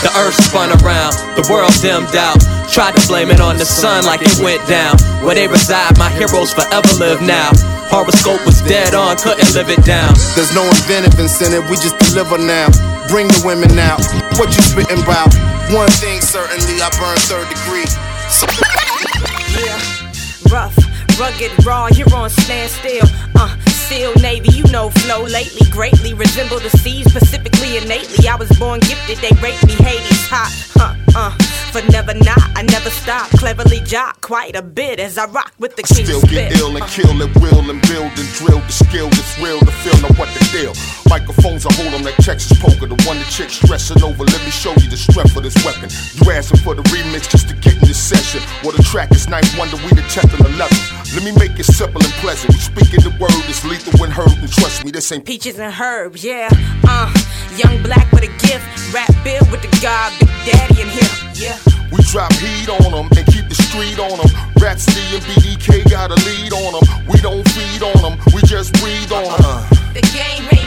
The 0.02 0.10
earth 0.18 0.40
spun 0.42 0.74
around, 0.82 1.14
the 1.38 1.46
world 1.52 1.76
dimmed 1.84 2.16
out. 2.16 2.40
Tried 2.72 2.96
to 2.96 3.04
blame 3.06 3.30
it 3.30 3.42
on 3.42 3.58
the 3.58 3.66
sun 3.66 4.06
like 4.06 4.22
it 4.22 4.34
went 4.42 4.59
down. 4.68 4.98
Where 5.24 5.36
they 5.36 5.48
reside, 5.48 5.98
my 5.98 6.10
heroes 6.10 6.54
forever 6.54 6.90
live 6.98 7.22
now. 7.22 7.52
Horoscope 7.90 8.46
was 8.46 8.62
dead 8.62 8.94
on, 8.94 9.18
couldn't 9.18 9.54
live 9.54 9.70
it 9.70 9.84
down. 9.86 10.14
There's 10.36 10.54
no 10.54 10.64
inventive 10.66 11.20
incentive, 11.20 11.70
we 11.70 11.76
just 11.78 11.98
deliver 12.00 12.38
now. 12.38 12.70
Bring 13.10 13.28
the 13.28 13.42
women 13.46 13.78
out. 13.80 14.00
What 14.38 14.54
you 14.56 14.62
spitting 14.62 15.02
about? 15.02 15.34
One 15.74 15.90
thing 16.02 16.22
certainly, 16.22 16.82
I 16.82 16.90
burn 16.98 17.18
third 17.26 17.50
degree. 17.50 17.86
So 18.30 18.46
Yeah, 19.58 19.82
rough, 20.54 20.78
rugged, 21.20 21.52
raw, 21.66 21.88
you're 21.88 22.14
on 22.16 22.30
standstill. 22.30 23.06
Uh, 23.36 23.56
still 23.68 24.14
Navy, 24.16 24.50
you 24.50 24.64
know 24.72 24.90
flow 24.90 25.24
lately. 25.24 25.70
Greatly 25.72 26.14
resemble 26.14 26.60
the 26.60 26.70
seas, 26.70 27.10
specifically 27.10 27.78
innately. 27.78 28.28
I 28.28 28.36
was 28.36 28.50
born 28.58 28.80
gifted, 28.80 29.18
they 29.18 29.36
rate 29.42 29.62
me 29.68 29.74
Hades 29.74 30.26
hot. 30.28 30.52
Huh, 30.76 30.96
uh, 31.16 31.32
for 31.72 31.82
never 31.92 32.14
not, 32.14 32.40
I 32.56 32.64
never 32.64 32.90
stop. 32.90 33.30
Cleverly 33.32 33.82
jock 33.82 34.22
quite 34.22 34.56
a 34.56 34.62
bit 34.62 35.00
as 35.00 35.18
I 35.18 35.26
rock 35.26 35.54
with 35.60 35.76
the 35.76 35.84
king 35.84 36.06
Still 36.06 36.22
spit. 36.22 36.52
get 36.52 36.60
ill 36.60 36.76
and 36.76 36.86
kill 36.88 37.22
at 37.22 37.36
will 37.36 37.70
and 37.70 37.82
build 37.84 38.12
and 38.18 38.30
drill 38.40 38.60
the 38.60 38.72
skill 38.72 39.10
that's 39.10 39.40
real 39.40 39.60
to 39.60 39.72
feel 39.84 39.98
know 40.02 40.14
what 40.16 40.30
the 40.40 40.46
deal. 40.52 40.74
Microphones 41.10 41.66
I 41.66 41.74
hold 41.74 41.96
on 41.96 42.04
like 42.04 42.16
Texas 42.18 42.54
poker, 42.62 42.86
the 42.86 42.94
one 43.10 43.18
the 43.18 43.26
chick 43.26 43.50
stressing 43.50 44.04
over. 44.04 44.24
Let 44.24 44.46
me 44.46 44.52
show 44.52 44.70
you 44.78 44.86
the 44.86 44.96
strength 44.96 45.36
of 45.36 45.42
this 45.42 45.58
weapon. 45.66 45.90
You 46.22 46.30
asking 46.30 46.62
for 46.62 46.76
the 46.76 46.84
remix 46.94 47.26
just 47.26 47.50
to 47.50 47.56
get 47.56 47.82
in 47.82 47.88
this 47.90 47.98
session. 47.98 48.46
Well, 48.62 48.78
the 48.78 48.84
track 48.84 49.10
is 49.12 49.28
ninth 49.28 49.50
wonder, 49.58 49.78
we 49.78 49.90
the 49.98 50.06
10th 50.06 50.38
and 50.38 50.46
11th. 50.54 51.18
Let 51.18 51.26
me 51.26 51.34
make 51.34 51.58
it 51.58 51.66
simple 51.66 51.98
and 51.98 52.14
pleasant. 52.22 52.54
We 52.54 52.62
speaking 52.62 53.02
the 53.02 53.10
word 53.18 53.34
is 53.50 53.66
lethal 53.66 53.98
when 53.98 54.12
heard, 54.12 54.38
and 54.38 54.52
trust 54.54 54.86
me, 54.86 54.92
this 54.92 55.12
ain't 55.12 55.26
Peaches 55.26 55.58
and 55.58 55.74
herbs, 55.74 56.24
yeah. 56.24 56.50
Uh, 56.86 57.10
young 57.58 57.82
black 57.82 58.06
with 58.14 58.30
a 58.30 58.34
gift. 58.46 58.62
Rap 58.94 59.10
bill 59.24 59.42
with 59.50 59.66
the 59.66 59.74
God, 59.82 60.14
Big 60.22 60.30
Daddy 60.46 60.86
in 60.86 60.90
here, 60.94 61.14
yeah. 61.34 61.58
We 61.90 62.06
drop 62.06 62.32
heat 62.38 62.70
on 62.70 62.94
them 62.94 63.10
and 63.18 63.26
keep 63.26 63.50
the 63.50 63.58
street 63.58 63.98
on 63.98 64.14
them. 64.14 64.30
Rapsody 64.62 65.02
and 65.18 65.26
BDK 65.26 65.90
got 65.90 66.14
a 66.14 66.18
lead 66.22 66.54
on 66.54 66.78
them. 66.78 66.86
We 67.10 67.18
don't 67.18 67.42
feed 67.50 67.82
on 67.82 67.98
them, 67.98 68.22
we 68.30 68.46
just 68.46 68.78
breathe 68.78 69.12
on 69.12 69.26
them. 69.42 69.80
The 69.98 70.06
game 70.14 70.59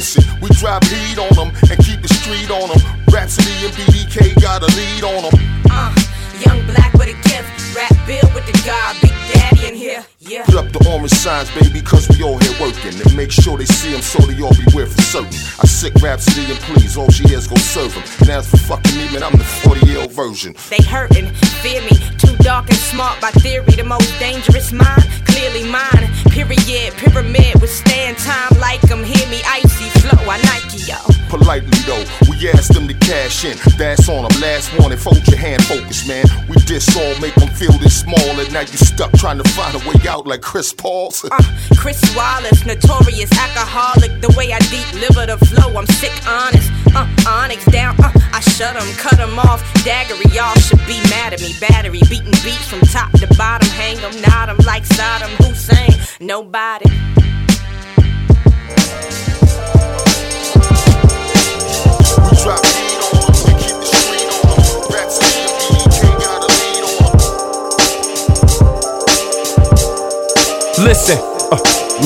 Listen, 0.00 0.24
we 0.40 0.48
drop 0.56 0.82
heat 0.84 1.18
on 1.18 1.28
them 1.34 1.52
and 1.70 1.84
keep 1.84 2.00
the 2.00 2.08
street 2.08 2.50
on 2.50 2.70
them. 2.70 2.80
Rapsody 3.12 3.52
and 3.66 3.72
BDK 3.74 4.40
got 4.40 4.62
a 4.62 4.74
lead 4.74 5.04
on 5.04 5.28
them. 5.28 5.62
Uh, 5.70 5.94
young 6.40 6.64
black 6.64 6.94
with 6.94 7.08
a 7.08 7.28
gift. 7.28 7.76
Rap 7.76 7.92
bill 8.06 8.24
with 8.34 8.46
the 8.46 8.60
Big 9.02 9.09
Daddy 9.50 9.68
in 9.68 9.74
here, 9.74 10.04
yeah. 10.20 10.44
Put 10.44 10.56
up 10.56 10.72
the 10.72 10.86
orange 10.90 11.10
signs, 11.10 11.50
baby, 11.54 11.80
cause 11.80 12.08
we 12.08 12.22
all 12.22 12.38
here 12.38 12.54
working. 12.60 12.94
And 13.00 13.16
make 13.16 13.30
sure 13.30 13.56
they 13.58 13.64
see 13.66 13.92
them 13.92 14.02
so 14.02 14.18
they 14.26 14.40
all 14.42 14.54
beware 14.66 14.86
for 14.86 15.02
certain. 15.02 15.34
I 15.58 15.66
sick 15.66 15.94
Rapsody 16.00 16.50
and 16.50 16.60
please, 16.60 16.96
all 16.96 17.10
she 17.10 17.24
hears 17.28 17.46
go 17.46 17.56
serve 17.56 17.94
them. 17.94 18.04
And 18.20 18.30
as 18.30 18.48
for 18.50 18.56
fucking 18.58 18.96
me, 18.96 19.12
man, 19.12 19.22
I'm 19.22 19.32
the 19.32 19.44
40 19.44 19.86
year 19.86 20.00
old 20.00 20.12
version. 20.12 20.54
They 20.68 20.82
hurting, 20.84 21.32
fear 21.62 21.82
me. 21.82 21.96
Too 22.18 22.36
dark 22.38 22.68
and 22.68 22.78
smart 22.78 23.20
by 23.20 23.30
theory. 23.42 23.72
The 23.74 23.84
most 23.84 24.10
dangerous 24.18 24.72
mind, 24.72 25.04
clearly 25.26 25.64
mine. 25.64 26.06
Period, 26.30 26.94
pyramid, 26.94 27.60
withstand 27.60 28.18
time 28.18 28.58
like 28.60 28.82
'em. 28.90 29.02
Hear 29.04 29.26
me, 29.28 29.40
icy 29.46 29.88
flow, 30.00 30.30
I 30.30 30.38
Nike, 30.42 30.78
yo. 30.86 30.98
Politely 31.28 31.78
though, 31.86 32.04
we 32.28 32.50
ask 32.50 32.72
them 32.72 32.88
to 32.88 32.94
cash 32.94 33.44
in. 33.44 33.56
That's 33.78 34.08
on 34.08 34.26
them. 34.26 34.40
Last 34.40 34.70
warning, 34.78 34.98
fold 34.98 35.26
your 35.28 35.38
hand, 35.38 35.62
focus, 35.64 36.06
man. 36.06 36.24
We 36.48 36.56
diss 36.66 36.88
all, 36.96 37.14
make 37.20 37.34
them 37.36 37.48
feel 37.50 37.72
this 37.78 38.00
small, 38.00 38.30
and 38.40 38.52
now 38.52 38.60
you 38.60 38.78
stuck 38.78 39.12
trying 39.12 39.38
to 39.38 39.39
find 39.48 39.74
a 39.74 39.88
way 39.88 39.96
out 40.08 40.26
like 40.26 40.42
Chris 40.42 40.72
Paul. 40.72 41.12
Uh, 41.30 41.42
Chris 41.76 42.00
Wallace, 42.16 42.64
notorious 42.66 43.30
alcoholic. 43.32 44.20
The 44.20 44.32
way 44.36 44.52
I 44.52 44.58
deep 44.70 44.92
liver 44.94 45.26
the 45.26 45.38
flow, 45.46 45.76
I'm 45.76 45.86
sick, 45.86 46.12
honest. 46.26 46.70
Uh, 46.94 47.06
Onyx 47.28 47.64
down, 47.66 47.94
uh, 48.02 48.10
I 48.32 48.40
shut 48.40 48.76
'em, 48.76 48.88
cut 48.96 49.18
'em 49.20 49.38
off. 49.38 49.62
Daggery, 49.84 50.32
y'all 50.34 50.54
should 50.60 50.84
be 50.86 51.00
mad 51.10 51.32
at 51.32 51.40
me. 51.40 51.54
Battery, 51.60 52.00
beating 52.08 52.36
beats 52.44 52.66
from 52.68 52.80
top 52.80 53.10
to 53.12 53.26
bottom. 53.38 53.68
Hang 53.70 53.98
'em, 53.98 54.20
nod 54.22 54.48
'em 54.48 54.58
like 54.66 54.84
Saddam 54.84 55.30
Hussein. 55.44 55.94
Nobody. 56.20 56.90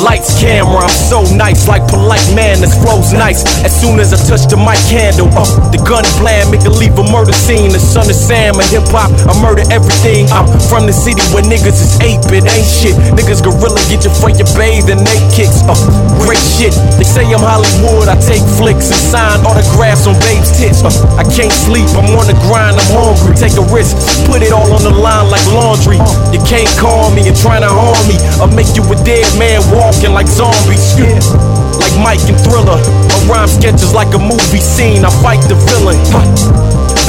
life 0.04 0.13
lights, 0.24 0.40
camera, 0.40 0.80
I'm 0.80 0.88
so 0.88 1.22
nice, 1.36 1.68
like 1.68 1.86
polite 1.88 2.24
man 2.34 2.44
manners, 2.60 2.76
flows 2.80 3.12
nice. 3.12 3.44
As 3.64 3.72
soon 3.72 4.00
as 4.00 4.12
I 4.12 4.18
touch 4.28 4.48
the 4.48 4.56
mic 4.56 4.80
handle, 4.88 5.28
uh, 5.32 5.44
the 5.70 5.78
gun 5.80 6.04
bland, 6.20 6.50
make 6.50 6.64
it 6.64 6.76
leave 6.76 6.96
a 6.98 7.04
murder 7.04 7.32
scene. 7.32 7.72
The 7.72 7.80
son 7.80 8.08
of 8.08 8.16
Sam 8.16 8.56
and 8.56 8.68
hip 8.68 8.84
hop, 8.88 9.10
I 9.28 9.32
murder 9.40 9.64
everything. 9.72 10.28
I'm 10.32 10.46
from 10.68 10.86
the 10.86 10.92
city 10.92 11.20
where 11.32 11.44
niggas 11.44 11.80
is 11.80 11.94
it 12.00 12.44
ain't 12.50 12.68
shit. 12.68 12.96
Niggas 13.16 13.42
gorilla 13.42 13.80
get 13.88 14.04
you 14.04 14.12
for 14.12 14.30
your 14.30 14.48
bathe 14.56 14.90
and 14.90 15.00
they 15.04 15.20
kicks. 15.32 15.64
Uh, 15.64 15.76
great 16.24 16.40
shit. 16.40 16.74
They 16.98 17.06
say 17.06 17.24
I'm 17.32 17.40
Hollywood, 17.40 18.08
I 18.08 18.16
take 18.20 18.44
flicks 18.58 18.90
and 18.90 19.00
sign 19.00 19.40
autographs 19.44 20.06
on 20.06 20.18
babes' 20.20 20.52
tits. 20.56 20.82
Uh, 20.84 20.92
I 21.16 21.24
can't 21.24 21.52
sleep, 21.52 21.88
I'm 21.96 22.10
on 22.16 22.26
the 22.28 22.36
grind, 22.46 22.76
I'm 22.76 22.90
hungry. 22.92 23.34
Take 23.36 23.56
a 23.56 23.66
risk, 23.72 23.96
put 24.28 24.42
it 24.42 24.52
all 24.52 24.68
on 24.72 24.82
the 24.82 24.94
line 24.94 25.30
like 25.30 25.44
laundry. 25.52 25.98
You 26.32 26.40
can't 26.44 26.70
call 26.78 27.10
me 27.14 27.26
and 27.26 27.36
trying 27.36 27.62
to 27.62 27.70
harm 27.70 28.00
me. 28.06 28.16
I'll 28.40 28.52
make 28.52 28.72
you 28.76 28.84
a 28.84 28.96
dead 29.04 29.26
man 29.38 29.60
walking 29.72 30.13
like 30.14 30.28
zombies. 30.28 30.96
Yeah. 30.96 31.18
Like 31.82 31.92
Mike 31.98 32.22
and 32.30 32.38
Thriller. 32.38 32.78
My 32.78 33.26
rhyme 33.28 33.48
sketches 33.48 33.92
like 33.92 34.14
a 34.14 34.18
movie 34.18 34.62
scene. 34.62 35.04
I 35.04 35.10
fight 35.20 35.42
the 35.48 35.56
villain. 35.56 35.98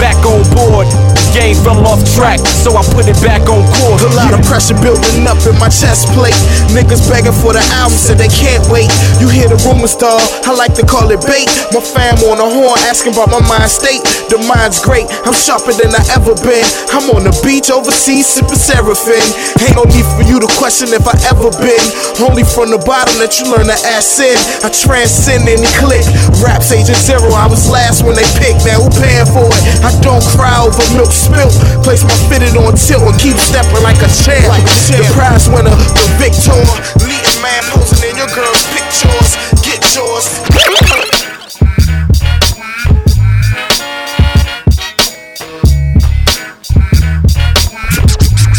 Back 0.01 0.17
on 0.25 0.41
board. 0.55 1.14
Game 1.35 1.59
fell 1.67 1.83
off 1.83 1.99
track, 2.15 2.39
so 2.39 2.79
I 2.79 2.83
put 2.95 3.11
it 3.11 3.19
back 3.19 3.43
on 3.51 3.59
course. 3.75 4.07
A 4.07 4.13
lot 4.15 4.31
of 4.31 4.39
pressure 4.47 4.79
building 4.79 5.27
up 5.27 5.35
in 5.43 5.51
my 5.59 5.67
chest 5.67 6.07
plate. 6.15 6.37
Niggas 6.71 7.03
begging 7.11 7.35
for 7.35 7.51
the 7.51 7.59
album, 7.75 7.99
said 7.99 8.15
they 8.15 8.31
can't 8.31 8.63
wait. 8.71 8.87
You 9.19 9.27
hear 9.27 9.51
the 9.51 9.59
rumors, 9.67 9.99
dawg? 9.99 10.23
I 10.47 10.55
like 10.55 10.71
to 10.79 10.87
call 10.87 11.11
it 11.11 11.19
bait. 11.27 11.51
My 11.75 11.83
fam 11.83 12.23
on 12.31 12.39
the 12.39 12.47
horn 12.47 12.79
asking 12.87 13.19
about 13.19 13.35
my 13.35 13.43
mind 13.43 13.67
state. 13.67 13.99
The 14.31 14.39
mind's 14.47 14.79
great, 14.79 15.11
I'm 15.27 15.35
sharper 15.35 15.75
than 15.75 15.91
I 15.91 15.99
ever 16.15 16.39
been. 16.39 16.63
I'm 16.95 17.11
on 17.11 17.27
the 17.27 17.35
beach 17.43 17.67
overseas 17.67 18.31
sipping 18.31 18.55
Seraphim. 18.55 19.27
Ain't 19.59 19.75
no 19.75 19.83
need 19.91 20.07
for 20.15 20.23
you 20.23 20.39
to 20.39 20.47
question 20.55 20.95
if 20.95 21.03
I 21.03 21.19
ever 21.27 21.51
been. 21.59 21.85
Only 22.23 22.47
from 22.47 22.71
the 22.71 22.79
bottom 22.87 23.11
that 23.19 23.35
you 23.43 23.51
learn 23.51 23.67
to 23.67 23.77
ass 23.91 24.23
in. 24.23 24.39
I 24.63 24.71
transcend 24.71 25.51
any 25.51 25.67
click. 25.83 26.07
Raps 26.39 26.71
agent 26.71 26.95
zero, 27.03 27.27
I 27.35 27.51
was 27.51 27.67
last 27.67 28.07
when 28.07 28.15
they 28.15 28.25
picked. 28.39 28.63
Now 28.63 28.79
who 28.79 28.89
paying 28.95 29.27
for 29.35 29.51
it? 29.51 29.63
I 29.83 29.91
don't 29.99 30.23
cry 30.31 30.63
over 30.63 30.79
milk 30.95 31.11
spilt. 31.25 31.53
Place 31.81 32.03
my 32.05 32.13
fitted 32.29 32.53
on 32.55 32.77
tilt 32.77 33.01
and 33.01 33.17
keep 33.17 33.37
stepping 33.41 33.81
like 33.81 33.97
a 34.05 34.09
champ. 34.21 34.45
The 34.93 35.01
prize 35.17 35.49
winner, 35.49 35.73
the 35.73 36.05
victor. 36.21 36.61
Leading 37.01 37.41
man 37.41 37.63
posing 37.73 38.09
in 38.09 38.15
your 38.17 38.29
girl's 38.37 38.63
pictures. 38.69 39.33
Get 39.65 39.81
yours. 39.97 40.29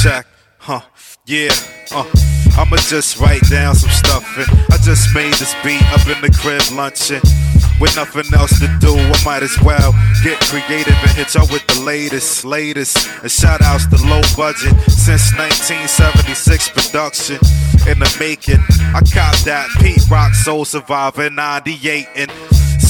check, 0.06 0.26
huh? 0.58 0.80
Yeah, 1.26 1.50
uh, 1.90 2.04
I'ma 2.56 2.76
just 2.76 3.18
write 3.18 3.42
down 3.50 3.74
some 3.74 3.90
stuff 3.90 4.24
and 4.38 4.46
I 4.72 4.78
just 4.78 5.12
made 5.14 5.34
this 5.34 5.52
beat 5.64 5.82
up 5.90 6.06
in 6.06 6.20
the 6.22 6.30
crib 6.30 6.62
lunching. 6.70 7.22
With 7.78 7.94
nothing 7.94 8.32
else 8.32 8.58
to 8.60 8.68
do, 8.80 8.96
I 8.96 9.24
might 9.24 9.42
as 9.42 9.60
well 9.60 9.92
get 10.24 10.40
creative 10.40 10.94
and 10.94 11.10
hit 11.10 11.34
y'all 11.34 11.46
with 11.52 11.66
the 11.66 11.82
latest, 11.82 12.44
latest. 12.44 12.96
And 13.22 13.30
shout 13.30 13.60
outs 13.60 13.86
to 13.86 13.96
low 14.06 14.22
budget 14.36 14.72
since 14.90 15.32
1976 15.36 16.70
production 16.70 17.36
in 17.86 17.98
the 17.98 18.16
making. 18.18 18.60
I 18.94 19.00
cop 19.12 19.36
that 19.44 19.68
Pete 19.80 20.08
Rock 20.10 20.34
Soul 20.34 20.64
Survivor 20.64 21.28
98 21.28 22.08
and 22.16 22.30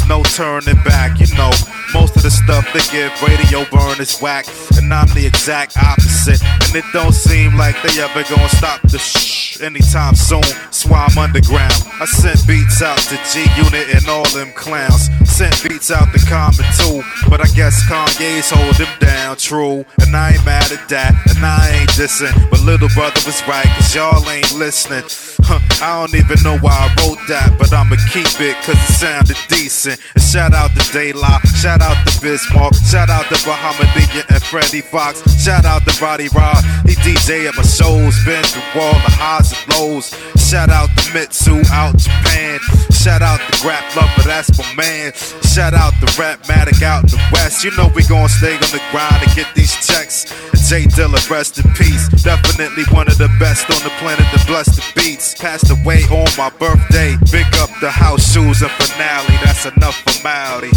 no 0.08 0.22
turning 0.22 0.80
back, 0.82 1.20
you 1.20 1.26
know. 1.36 1.50
Most 1.94 2.16
of 2.16 2.22
the 2.22 2.30
stuff 2.30 2.66
they 2.72 2.82
give 2.90 3.10
radio 3.22 3.64
burn 3.70 4.00
is 4.00 4.18
whack, 4.20 4.46
and 4.76 4.92
I'm 4.92 5.08
the 5.14 5.24
exact 5.26 5.76
opposite. 5.78 6.42
And 6.42 6.74
it 6.74 6.84
don't 6.92 7.14
seem 7.14 7.56
like 7.56 7.80
they 7.82 8.00
ever 8.02 8.22
gonna 8.28 8.48
stop 8.48 8.82
the 8.82 8.98
shh 8.98 9.60
anytime 9.60 10.14
soon. 10.14 10.42
Why 10.88 11.06
I'm 11.08 11.18
underground. 11.18 11.72
I 12.00 12.04
sent 12.04 12.46
beats 12.46 12.82
out 12.82 12.98
to 12.98 13.16
G 13.32 13.46
Unit 13.56 13.94
and 13.94 14.06
all 14.08 14.28
them 14.30 14.52
clowns. 14.52 15.08
Sent 15.24 15.54
beats 15.62 15.90
out 15.90 16.12
to 16.12 16.18
Common 16.26 16.66
too, 16.78 17.02
but 17.28 17.40
I 17.40 17.48
guess 17.54 17.82
Kanye's 17.88 18.50
hold 18.50 18.74
them 18.76 18.92
down, 19.00 19.36
true. 19.36 19.84
And 20.00 20.14
I 20.14 20.32
ain't 20.32 20.44
mad 20.44 20.70
at 20.72 20.88
that, 20.88 21.14
and 21.34 21.44
I 21.44 21.80
ain't 21.80 21.90
dissing. 21.90 22.34
But 22.50 22.60
little 22.60 22.88
brother 22.94 23.20
was 23.26 23.42
right, 23.48 23.66
cause 23.76 23.94
y'all 23.94 24.28
ain't 24.30 24.54
listening. 24.54 25.04
Huh, 25.42 25.60
I 25.82 26.00
don't 26.00 26.14
even 26.14 26.42
know 26.42 26.58
why 26.58 26.72
I 26.72 26.88
wrote 27.02 27.18
that, 27.28 27.56
but 27.58 27.72
I'ma 27.72 27.96
keep 28.12 28.40
it 28.40 28.56
cause 28.62 28.76
it 28.76 28.92
sounded 28.94 29.36
decent. 29.48 29.95
And 30.14 30.22
shout 30.22 30.52
out 30.54 30.70
to 30.74 30.80
Dayla, 30.92 31.40
shout 31.60 31.80
out 31.80 31.96
to 32.06 32.20
Bismarck, 32.20 32.74
shout 32.74 33.10
out 33.10 33.26
to 33.28 33.34
Bahamadia 33.46 34.24
and 34.28 34.42
Freddie 34.42 34.80
Foxxx, 34.80 35.42
shout 35.42 35.64
out 35.64 35.84
to 35.86 35.92
Roddy 36.02 36.28
Rod. 36.34 36.62
He 36.86 36.94
DJ 36.96 37.48
at 37.48 37.56
my 37.56 37.62
shows, 37.62 38.14
been 38.24 38.44
through 38.44 38.80
all 38.80 38.94
the 38.94 39.12
highs 39.14 39.52
and 39.52 39.78
lows. 39.78 40.14
Shout 40.46 40.70
out 40.70 40.88
to 40.96 41.12
Mitsu 41.12 41.58
out 41.72 41.98
Japan. 41.98 42.60
Shout 42.92 43.22
out 43.22 43.40
to 43.40 43.52
Grap 43.58 43.82
Luva, 43.98 44.24
that's 44.24 44.50
my 44.58 44.74
man. 44.74 45.12
Shout 45.42 45.74
out 45.74 45.92
to 46.00 46.06
Rap 46.20 46.42
Matic 46.44 46.82
out 46.82 47.02
in 47.04 47.10
the 47.10 47.22
West. 47.32 47.64
You 47.64 47.70
know 47.76 47.90
we 47.94 48.04
gon' 48.06 48.28
stay 48.28 48.54
on 48.54 48.70
the 48.70 48.82
grind 48.90 49.22
to 49.22 49.34
get 49.34 49.52
these 49.54 49.74
checks. 49.86 50.30
And 50.52 50.62
J 50.62 50.84
Dilla, 50.86 51.18
rest 51.30 51.58
in 51.58 51.66
peace. 51.74 52.08
Definitely 52.22 52.84
one 52.94 53.08
of 53.08 53.18
the 53.18 53.28
best 53.38 53.70
on 53.70 53.82
the 53.82 53.90
planet 53.98 54.26
to 54.34 54.46
bless 54.46 54.66
the 54.76 54.84
beats. 54.94 55.34
Passed 55.34 55.70
away 55.70 56.02
on 56.10 56.28
my 56.38 56.50
birthday. 56.58 57.16
Big 57.32 57.46
up 57.58 57.70
the 57.80 57.90
house 57.90 58.32
shoes 58.32 58.62
and 58.62 58.70
finale. 58.72 59.34
That's 59.44 59.66
enough 59.86 60.02
formality. 60.02 60.70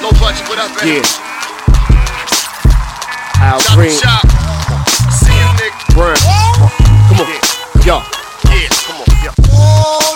Low 0.00 0.12
budget, 0.18 0.48
what 0.48 0.58
up, 0.58 0.70
Yeah. 0.82 1.02
Al 3.42 3.60
Green. 3.76 3.90
Shop. 3.90 4.24
See 5.12 5.34
you. 5.34 5.70
Come 7.08 7.20
on. 7.20 7.28
Yo. 7.84 8.02
Yeah, 8.48 8.68
come 8.86 9.00
on, 9.00 9.06
yeah. 9.22 10.07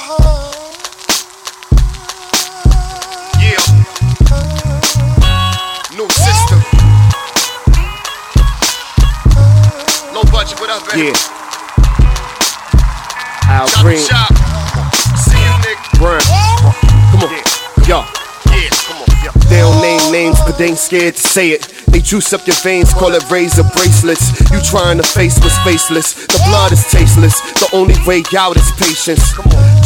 What 10.63 10.71
up, 10.71 10.89
baby? 10.89 11.07
Yeah. 11.09 11.15
Al 13.51 13.69
Green. 13.83 13.99
shop. 13.99 14.41
They 20.63 20.69
ain't 20.69 20.79
scared 20.79 21.17
to 21.17 21.21
say 21.21 21.51
it. 21.51 21.63
They 21.91 22.01
juice 22.01 22.33
up 22.33 22.47
your 22.47 22.55
veins, 22.63 22.95
call 22.95 23.13
it 23.13 23.29
razor 23.31 23.65
bracelets. 23.75 24.31
You 24.49 24.63
trying 24.63 24.97
to 24.99 25.03
face 25.03 25.37
what's 25.43 25.59
faceless. 25.67 26.15
The 26.15 26.39
blood 26.47 26.71
is 26.71 26.87
tasteless. 26.87 27.35
The 27.59 27.69
only 27.75 27.97
way 28.07 28.23
out 28.39 28.57
is 28.57 28.71
patience. 28.79 29.35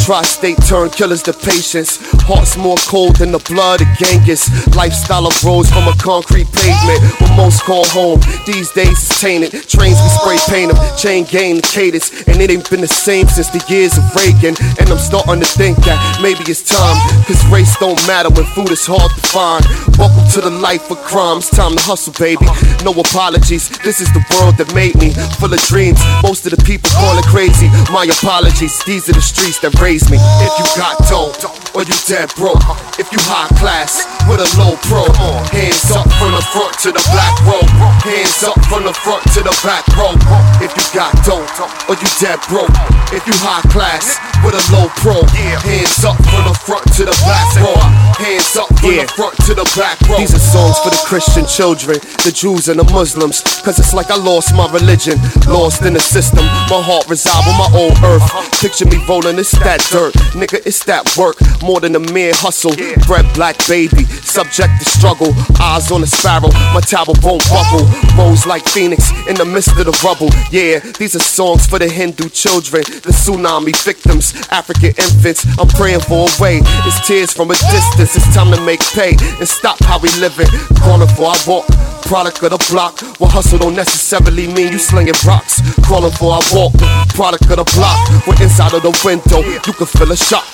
Tri-state 0.05 0.61
turn 0.69 0.89
killers 0.91 1.23
to 1.23 1.33
patience. 1.33 1.97
Hearts 2.29 2.55
more 2.57 2.77
cold 2.85 3.17
than 3.17 3.31
the 3.31 3.41
blood 3.49 3.81
of 3.81 3.87
Genghis. 3.97 4.47
Lifestyle 4.75 5.25
of 5.25 5.33
rose 5.43 5.67
from 5.67 5.87
a 5.89 5.95
concrete 5.97 6.47
pavement. 6.53 7.01
What 7.19 7.35
most 7.35 7.63
call 7.63 7.83
home. 7.89 8.21
These 8.45 8.71
days 8.71 9.01
is 9.01 9.19
tainted. 9.19 9.51
Trains 9.67 9.97
we 9.97 10.09
spray 10.21 10.37
paint 10.47 10.71
them. 10.71 10.79
Chain 10.95 11.25
gang 11.25 11.57
the 11.57 11.65
cadence. 11.65 12.13
And 12.29 12.37
it 12.39 12.51
ain't 12.51 12.69
been 12.69 12.81
the 12.81 12.87
same 12.87 13.27
since 13.27 13.49
the 13.49 13.65
years 13.67 13.97
of 13.97 14.05
Reagan. 14.13 14.53
And 14.77 14.87
I'm 14.93 15.01
starting 15.01 15.41
to 15.41 15.49
think 15.57 15.81
that 15.89 15.97
maybe 16.21 16.45
it's 16.45 16.61
time. 16.61 16.95
Cause 17.25 17.43
race 17.49 17.75
don't 17.81 17.99
matter 18.05 18.29
when 18.29 18.45
food 18.53 18.71
is 18.71 18.85
hard 18.85 19.09
to 19.09 19.23
find. 19.27 19.65
Welcome 19.97 20.29
to 20.37 20.41
the 20.41 20.51
life 20.51 20.66
of 20.75 20.99
crime. 21.07 21.37
It's 21.37 21.49
time 21.49 21.71
to 21.79 21.81
hustle, 21.81 22.11
baby. 22.19 22.43
No 22.83 22.91
apologies. 22.91 23.71
This 23.87 24.03
is 24.03 24.11
the 24.11 24.19
world 24.35 24.59
that 24.59 24.67
made 24.75 24.99
me. 24.99 25.15
Full 25.39 25.47
of 25.47 25.63
dreams. 25.63 25.95
Most 26.19 26.43
of 26.43 26.51
the 26.51 26.59
people 26.67 26.91
call 26.91 27.15
it 27.15 27.23
crazy. 27.31 27.71
My 27.87 28.03
apologies. 28.03 28.75
These 28.83 29.07
are 29.07 29.15
the 29.15 29.23
streets 29.23 29.63
that 29.63 29.79
raised 29.79 30.11
me. 30.11 30.19
If 30.19 30.51
you 30.59 30.67
got 30.75 30.99
dope, 31.07 31.39
or 31.71 31.87
you 31.87 31.95
dead 32.11 32.35
broke. 32.35 32.59
If 32.99 33.07
you 33.15 33.19
high 33.23 33.47
class 33.55 34.03
with 34.27 34.43
a 34.43 34.49
low 34.59 34.75
pro. 34.91 35.07
Hands 35.55 35.87
up 35.95 36.03
from 36.19 36.35
the 36.35 36.43
front 36.51 36.75
to 36.83 36.91
the 36.91 37.03
black 37.15 37.35
row. 37.47 37.63
Hands 38.03 38.43
up 38.43 38.59
from 38.67 38.83
the 38.83 38.91
front 38.91 39.23
to 39.39 39.47
the 39.47 39.55
back 39.63 39.87
row. 39.95 40.19
If 40.59 40.75
you 40.75 40.83
got 40.91 41.15
dope, 41.23 41.47
or 41.87 41.95
you 41.95 42.09
dead 42.19 42.43
broke. 42.51 42.75
If 43.15 43.23
you 43.23 43.35
high 43.39 43.63
class 43.71 44.19
with 44.43 44.51
a 44.51 44.63
low 44.75 44.91
pro. 44.99 45.23
Hands 45.63 46.03
up 46.03 46.19
from 46.27 46.43
the 46.43 46.55
front 46.59 46.83
to 46.99 47.07
the 47.07 47.15
back 47.23 47.55
row. 47.63 47.79
Hands 48.19 48.51
up 48.59 48.67
from 48.83 48.99
the 48.99 49.07
front 49.15 49.39
to 49.47 49.55
the 49.55 49.63
back 49.79 49.95
row. 50.11 50.19
These 50.19 50.35
are 50.35 50.43
songs 50.57 50.79
for 50.79 50.89
the 50.89 51.03
Christian 51.05 51.45
children, 51.45 51.97
the 52.25 52.33
Jews 52.33 52.67
and 52.67 52.79
the 52.79 52.87
Muslims. 52.89 53.41
Cause 53.61 53.77
it's 53.77 53.93
like 53.93 54.09
I 54.09 54.17
lost 54.17 54.55
my 54.55 54.65
religion, 54.71 55.19
lost 55.45 55.83
in 55.85 55.93
the 55.93 55.99
system. 55.99 56.45
My 56.73 56.81
heart 56.81 57.05
reside 57.09 57.45
on 57.45 57.55
my 57.61 57.69
own 57.77 57.93
earth. 58.01 58.25
Picture 58.61 58.85
me 58.89 58.97
rolling, 59.05 59.37
it's 59.37 59.53
that 59.61 59.85
dirt. 59.93 60.13
Nigga, 60.33 60.65
it's 60.65 60.83
that 60.85 61.05
work. 61.15 61.37
More 61.61 61.79
than 61.79 61.93
a 61.95 62.03
mere 62.11 62.33
hustle. 62.33 62.73
Bread 63.05 63.25
black 63.35 63.55
baby, 63.67 64.03
subject 64.25 64.73
to 64.81 64.85
struggle. 64.89 65.31
Eyes 65.61 65.91
on 65.91 66.01
the 66.01 66.07
sparrow, 66.09 66.49
my 66.73 66.81
tower 66.81 67.13
won't 67.21 67.45
buckle. 67.53 67.85
Rose 68.17 68.45
like 68.47 68.65
Phoenix 68.65 69.11
in 69.29 69.35
the 69.35 69.45
midst 69.45 69.77
of 69.77 69.85
the 69.85 69.95
rubble. 70.01 70.31
Yeah, 70.49 70.79
these 70.97 71.13
are 71.15 71.25
songs 71.37 71.67
for 71.67 71.77
the 71.77 71.89
Hindu 71.89 72.29
children, 72.29 72.81
the 73.05 73.13
tsunami 73.13 73.75
victims, 73.85 74.33
African 74.49 74.97
infants. 74.97 75.45
I'm 75.59 75.69
praying 75.77 76.01
for 76.01 76.25
a 76.25 76.33
way. 76.41 76.65
It's 76.87 76.97
tears 77.05 77.31
from 77.31 77.51
a 77.51 77.57
distance. 77.69 78.15
It's 78.17 78.33
time 78.33 78.49
to 78.55 78.61
make 78.65 78.81
pay 78.97 79.13
and 79.37 79.47
stop 79.47 79.77
how 79.83 79.99
we 79.99 80.09
living. 80.37 80.53
Corner 80.77 81.07
for 81.07 81.33
I 81.33 81.37
walk. 81.47 81.67
Product 82.05 82.39
of 82.43 82.51
the 82.55 82.61
block. 82.71 83.01
Well, 83.19 83.29
hustle 83.29 83.59
don't 83.59 83.75
necessarily 83.75 84.47
mean 84.47 84.71
you 84.71 84.79
slinging 84.79 85.17
rocks. 85.25 85.59
Crawling 85.83 86.13
for 86.15 86.39
I 86.39 86.41
walk. 86.53 86.73
Product 87.11 87.43
of 87.51 87.57
the 87.57 87.67
block. 87.75 87.99
We're 88.23 88.39
inside 88.39 88.73
of 88.73 88.83
the 88.85 88.93
window. 89.03 89.43
You 89.43 89.73
can 89.73 89.87
feel 89.87 90.11
a 90.11 90.15
shock. 90.15 90.45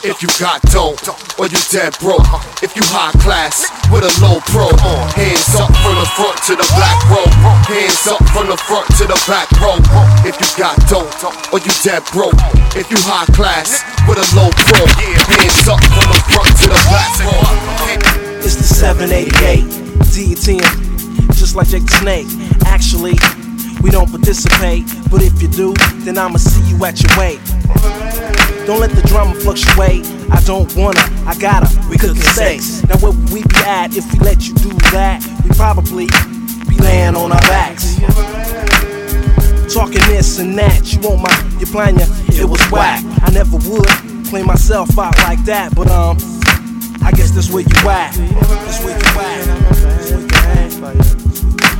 If 0.00 0.22
you 0.22 0.30
got 0.38 0.62
dope, 0.70 1.02
or 1.36 1.50
you 1.50 1.58
dead 1.68 1.92
broke. 2.00 2.24
If 2.62 2.72
you 2.78 2.82
high 2.88 3.12
class 3.20 3.68
with 3.90 4.06
a 4.06 4.12
low 4.22 4.40
pro. 4.48 4.70
Hands 5.12 5.50
up 5.58 5.68
from 5.82 5.94
the 5.98 6.08
front 6.16 6.38
to 6.48 6.52
the 6.56 6.68
back 6.78 6.98
row. 7.10 7.26
Hands 7.68 8.06
up 8.08 8.22
from 8.32 8.46
the 8.48 8.56
front 8.56 8.86
to 8.96 9.04
the 9.04 9.18
back 9.28 9.50
row. 9.60 9.76
If 10.24 10.38
you 10.40 10.48
got 10.56 10.78
dope, 10.88 11.12
or 11.52 11.58
you 11.60 11.72
dead 11.84 12.06
broke. 12.14 12.38
If 12.72 12.88
you 12.88 12.96
high 13.04 13.28
class 13.36 13.84
with 14.08 14.16
a 14.16 14.26
low 14.32 14.48
pro. 14.54 14.80
Hands 14.88 15.68
up 15.68 15.82
from 15.84 16.06
the 16.08 16.20
front 16.32 16.50
to 16.62 16.66
the 16.70 16.80
back 16.88 17.12
row. 17.20 18.27
It's 18.48 18.56
the 18.56 18.64
788 18.64 19.60
D10, 20.08 21.36
just 21.36 21.54
like 21.54 21.68
Jake 21.68 21.84
the 21.84 21.92
Snake. 22.00 22.26
Actually, 22.64 23.12
we 23.82 23.90
don't 23.90 24.08
participate, 24.08 24.88
but 25.10 25.20
if 25.20 25.42
you 25.42 25.48
do, 25.48 25.74
then 26.00 26.16
I'ma 26.16 26.38
see 26.38 26.64
you 26.64 26.82
at 26.82 26.96
your 26.96 27.12
weight. 27.20 27.44
Don't 28.64 28.80
let 28.80 28.88
the 28.96 29.04
drama 29.04 29.34
fluctuate. 29.34 30.06
I 30.32 30.40
don't 30.46 30.74
wanna, 30.76 31.04
I 31.28 31.36
gotta. 31.38 31.68
We 31.90 31.98
cooking 31.98 32.22
sex. 32.22 32.82
Now 32.88 32.96
where 33.04 33.12
would 33.12 33.28
we 33.36 33.42
be 33.42 33.56
at 33.68 33.94
if 33.94 34.10
we 34.14 34.18
let 34.20 34.48
you 34.48 34.54
do 34.54 34.72
that? 34.96 35.20
We 35.44 35.50
probably 35.50 36.06
be 36.72 36.76
laying 36.80 37.16
on 37.16 37.30
our 37.30 37.44
backs. 37.52 38.00
Talking 39.68 40.00
this 40.08 40.38
and 40.38 40.56
that, 40.56 40.88
you 40.90 41.00
want 41.06 41.20
my, 41.20 41.58
you 41.60 41.66
plan 41.66 41.98
ya, 41.98 42.06
it 42.32 42.48
was 42.48 42.64
whack. 42.72 43.04
I 43.20 43.28
never 43.30 43.58
would 43.68 44.24
play 44.24 44.42
myself 44.42 44.98
out 44.98 45.18
like 45.18 45.44
that, 45.44 45.74
but 45.74 45.90
um, 45.90 46.16
I 47.02 47.10
guess 47.12 47.30
that's 47.30 47.50
where 47.50 47.62
you 47.62 47.88
at. 47.88 48.12
That's 48.14 48.84
where 48.84 48.98
you 48.98 49.04
at. 49.20 49.48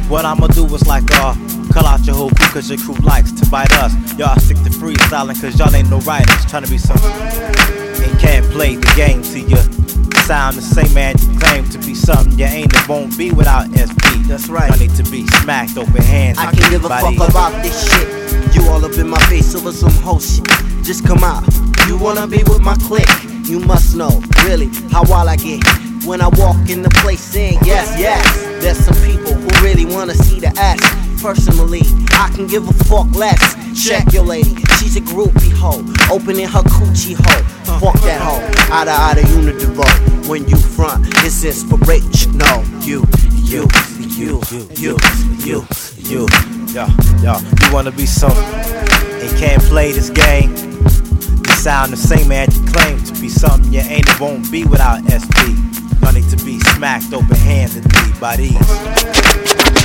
What 0.08 0.24
I'ma 0.24 0.46
do 0.48 0.64
is 0.74 0.86
like, 0.86 1.04
uh, 1.12 1.34
call 1.72 1.86
out 1.86 2.06
your 2.06 2.16
whole 2.16 2.30
crew 2.30 2.48
cause 2.48 2.70
your 2.70 2.78
crew 2.78 2.94
likes 3.04 3.30
to 3.32 3.46
bite 3.50 3.72
us. 3.74 3.92
Y'all 4.18 4.38
stick 4.38 4.56
to 4.58 4.70
freestyling 4.70 5.40
cause 5.40 5.58
y'all 5.58 5.74
ain't 5.74 5.90
no 5.90 5.98
writers. 6.00 6.44
Trying 6.46 6.64
to 6.64 6.70
be 6.70 6.78
something. 6.78 7.10
And 7.10 8.18
can't 8.18 8.46
play 8.46 8.76
the 8.76 8.92
game 8.96 9.22
to 9.22 9.40
you. 9.40 10.07
Sound 10.28 10.56
the 10.56 10.60
same 10.60 10.92
man 10.92 11.14
you 11.16 11.38
claim 11.40 11.66
to 11.70 11.78
be 11.78 11.94
something 11.94 12.38
you 12.38 12.44
ain't 12.44 12.70
it 12.74 12.86
won't 12.86 13.16
be 13.16 13.30
without 13.30 13.64
SP. 13.72 14.28
That's 14.28 14.50
right. 14.50 14.70
I 14.70 14.76
need 14.76 14.94
to 14.96 15.02
be 15.04 15.26
smacked 15.40 15.78
open 15.78 16.02
hands. 16.02 16.36
I 16.36 16.52
can 16.52 16.70
give 16.70 16.84
a 16.84 16.88
fuck 16.90 17.16
about 17.16 17.62
this 17.62 17.88
shit. 17.88 18.54
You 18.54 18.68
all 18.68 18.84
up 18.84 18.92
in 18.98 19.08
my 19.08 19.18
face 19.30 19.54
over 19.54 19.72
some 19.72 19.90
whole 20.04 20.20
shit. 20.20 20.46
Just 20.84 21.06
come 21.06 21.24
out. 21.24 21.48
You 21.86 21.96
wanna 21.96 22.26
be 22.26 22.42
with 22.44 22.60
my 22.60 22.74
clique? 22.74 23.08
You 23.48 23.60
must 23.60 23.96
know, 23.96 24.20
really, 24.44 24.68
how 24.92 25.02
wild 25.04 25.30
I 25.30 25.36
get. 25.36 25.64
When 26.04 26.20
I 26.20 26.28
walk 26.28 26.68
in 26.68 26.82
the 26.82 26.90
place 27.00 27.20
saying 27.20 27.60
yes, 27.64 27.98
yes. 27.98 28.22
There's 28.62 28.76
some 28.76 28.96
people 28.96 29.32
who 29.32 29.64
really 29.64 29.86
wanna 29.86 30.12
see 30.12 30.40
the 30.40 30.52
ass. 30.58 31.07
Personally, 31.20 31.82
I 32.12 32.30
can 32.34 32.46
give 32.46 32.68
a 32.68 32.72
fuck 32.84 33.12
less. 33.14 33.56
Check 33.86 34.12
your 34.12 34.22
lady, 34.22 34.54
she's 34.78 34.96
a 34.96 35.00
groupie 35.00 35.52
hoe. 35.52 35.82
Opening 36.14 36.46
her 36.46 36.62
coochie 36.62 37.16
hole. 37.18 37.80
Fuck 37.80 38.00
that 38.02 38.20
hoe. 38.20 38.40
Outta 38.72 38.92
outta 38.92 39.22
unidivo. 39.34 39.84
When 40.28 40.48
you 40.48 40.56
front, 40.56 41.06
it's 41.24 41.44
inspiration. 41.44 42.38
No, 42.38 42.62
you, 42.82 43.04
you, 43.42 43.66
you, 44.16 44.40
you, 44.76 44.96
you, 45.44 45.66
you, 45.98 46.26
yo, 46.72 46.86
yo, 47.22 47.38
you 47.62 47.72
wanna 47.72 47.90
be 47.90 48.06
something 48.06 48.44
and 48.44 49.38
can't 49.38 49.62
play 49.64 49.90
this 49.90 50.10
game. 50.10 50.54
You 50.54 51.54
sound 51.54 51.92
the 51.92 51.96
same 51.96 52.30
as 52.30 52.56
you 52.56 52.64
claim 52.70 53.02
to 53.02 53.12
be 53.20 53.28
something 53.28 53.72
you 53.72 53.80
ain't 53.80 54.08
it 54.08 54.20
won't 54.20 54.50
be 54.52 54.64
without 54.64 55.02
SP. 55.10 55.50
You 55.50 56.12
need 56.12 56.30
to 56.30 56.44
be 56.44 56.60
smacked 56.60 57.12
open 57.12 57.36
handedly 57.36 58.12
by 58.20 58.36
these. 58.36 59.77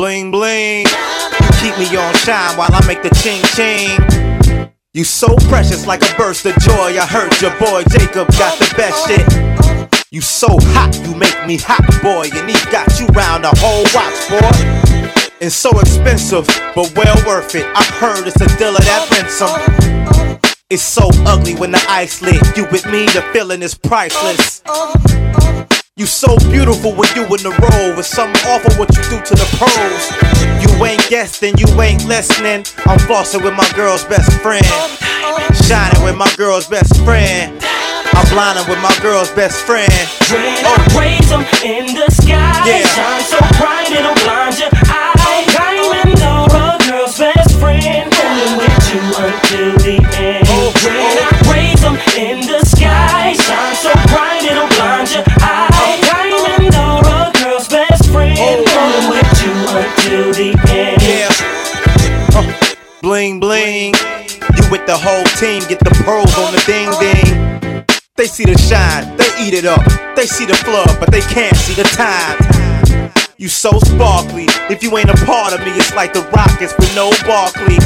Bling 0.00 0.30
bling. 0.30 0.86
Keep 1.60 1.76
me 1.76 1.94
on 1.94 2.14
shine 2.14 2.56
while 2.56 2.72
I 2.72 2.82
make 2.86 3.02
the 3.02 3.10
ching 3.20 3.44
ching. 3.52 4.72
You 4.94 5.04
so 5.04 5.36
precious 5.50 5.86
like 5.86 6.00
a 6.00 6.16
burst 6.16 6.46
of 6.46 6.56
joy. 6.56 6.96
I 6.96 7.04
heard 7.04 7.38
your 7.42 7.50
boy 7.60 7.82
Jacob 7.90 8.26
got 8.28 8.58
the 8.58 8.72
best 8.78 9.06
shit. 9.06 10.00
You 10.10 10.22
so 10.22 10.56
hot, 10.72 10.96
you 11.06 11.14
make 11.14 11.46
me 11.46 11.58
hot, 11.58 11.84
boy, 12.02 12.30
and 12.32 12.48
he 12.48 12.56
got 12.72 12.98
you 12.98 13.08
round 13.08 13.44
the 13.44 13.52
whole 13.58 13.84
watch, 13.92 14.16
boy. 14.30 15.28
It's 15.38 15.54
so 15.54 15.68
expensive, 15.78 16.46
but 16.74 16.90
well 16.96 17.22
worth 17.26 17.54
it. 17.54 17.66
I 17.76 17.84
heard 18.00 18.26
it's 18.26 18.40
a 18.40 18.48
dealer 18.56 18.80
that 18.80 19.06
rents 19.12 19.34
some. 19.34 20.56
It's 20.70 20.82
so 20.82 21.10
ugly 21.26 21.56
when 21.56 21.72
the 21.72 21.84
ice 21.90 22.22
lit. 22.22 22.40
You 22.56 22.64
with 22.72 22.86
me, 22.86 23.04
the 23.04 23.20
feeling 23.34 23.60
is 23.60 23.74
priceless. 23.74 24.62
You 26.00 26.06
so 26.06 26.34
beautiful 26.48 26.94
when 26.96 27.12
you 27.14 27.24
in 27.28 27.44
the 27.44 27.52
role. 27.60 27.92
It's 28.00 28.08
something 28.08 28.40
awful 28.48 28.72
what 28.80 28.88
you 28.96 29.02
do 29.12 29.20
to 29.20 29.34
the 29.36 29.44
pros. 29.60 30.08
You 30.64 30.72
ain't 30.82 31.06
guessing, 31.10 31.58
you 31.58 31.68
ain't 31.76 32.06
listening. 32.06 32.64
I'm 32.88 32.96
flossing 33.04 33.44
with 33.44 33.52
my 33.52 33.68
girl's 33.76 34.02
best 34.04 34.32
friend. 34.40 34.64
Shining 35.68 36.02
with 36.02 36.16
my 36.16 36.32
girl's 36.38 36.66
best 36.66 36.96
friend. 37.04 37.52
I'm 38.16 38.26
blinding 38.32 38.64
with 38.66 38.80
my 38.80 38.96
girl's 39.02 39.28
best 39.32 39.60
friend. 39.66 39.92
When 40.32 40.40
I 40.64 40.72
raise 40.96 41.28
them 41.28 41.44
in 41.68 41.92
the 41.92 42.08
sky, 42.08 42.64
Yeah. 42.64 42.80
shine 42.96 43.20
so 43.20 43.36
bright 43.60 43.92
it'll 43.92 44.16
blind 44.24 44.56
your 44.58 44.72
Bling. 63.40 63.94
You 64.54 64.62
with 64.70 64.84
the 64.84 65.00
whole 65.00 65.24
team, 65.40 65.62
get 65.66 65.80
the 65.80 65.90
pearls 66.04 66.36
on 66.36 66.52
the 66.52 66.62
ding 66.68 66.92
ding. 67.00 67.86
They 68.16 68.26
see 68.26 68.44
the 68.44 68.58
shine, 68.58 69.16
they 69.16 69.32
eat 69.40 69.54
it 69.54 69.64
up. 69.64 69.80
They 70.14 70.26
see 70.26 70.44
the 70.44 70.54
flood, 70.54 71.00
but 71.00 71.10
they 71.10 71.22
can't 71.22 71.56
see 71.56 71.72
the 71.72 71.88
time. 71.96 72.36
You 73.38 73.48
so 73.48 73.70
sparkly. 73.80 74.44
If 74.68 74.82
you 74.82 74.94
ain't 74.98 75.08
a 75.08 75.16
part 75.24 75.54
of 75.54 75.60
me, 75.60 75.72
it's 75.72 75.94
like 75.94 76.12
the 76.12 76.20
Rockets 76.36 76.74
with 76.78 76.94
no 76.94 77.10
Barkley. 77.24 77.80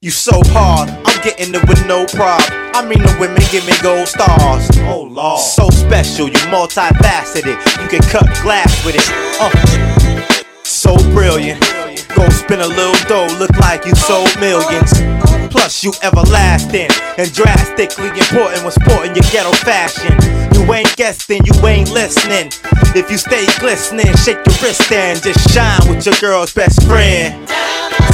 You 0.00 0.10
so 0.10 0.40
hard, 0.46 0.88
I'm 0.88 1.22
getting 1.22 1.54
it 1.54 1.68
with 1.68 1.86
no 1.86 2.06
problem. 2.06 2.48
I 2.72 2.80
mean, 2.82 3.02
the 3.02 3.14
women 3.20 3.42
give 3.52 3.66
me 3.66 3.74
gold 3.82 4.08
stars. 4.08 4.70
Oh, 4.88 5.02
Lord. 5.02 5.38
So 5.38 5.68
special, 5.68 6.28
you 6.28 6.40
multifaceted. 6.48 7.60
You 7.82 7.88
can 7.88 8.00
cut 8.08 8.24
glass 8.40 8.72
with 8.86 8.96
it. 8.96 9.04
Uh. 9.38 9.52
So 10.64 10.96
brilliant. 11.12 11.62
Go 12.22 12.28
spin 12.28 12.60
a 12.60 12.68
little 12.68 12.94
dough, 13.08 13.26
look 13.40 13.50
like 13.58 13.84
you 13.84 13.96
sold 13.96 14.30
millions. 14.38 14.94
Plus, 15.50 15.82
you 15.82 15.90
everlasting 16.04 16.86
and 17.18 17.32
drastically 17.32 18.10
important 18.10 18.62
when 18.62 18.70
sporting 18.70 19.10
your 19.16 19.26
ghetto 19.32 19.50
fashion. 19.66 20.14
You 20.54 20.72
ain't 20.72 20.94
guessing, 20.94 21.42
you 21.44 21.66
ain't 21.66 21.90
listening. 21.90 22.52
If 22.94 23.10
you 23.10 23.18
stay 23.18 23.44
glistening, 23.58 24.14
shake 24.22 24.38
your 24.46 24.54
wrist 24.62 24.92
and 24.92 25.20
just 25.20 25.50
shine 25.50 25.82
with 25.90 26.06
your 26.06 26.14
girl's 26.20 26.52
best 26.52 26.86
friend. 26.86 27.50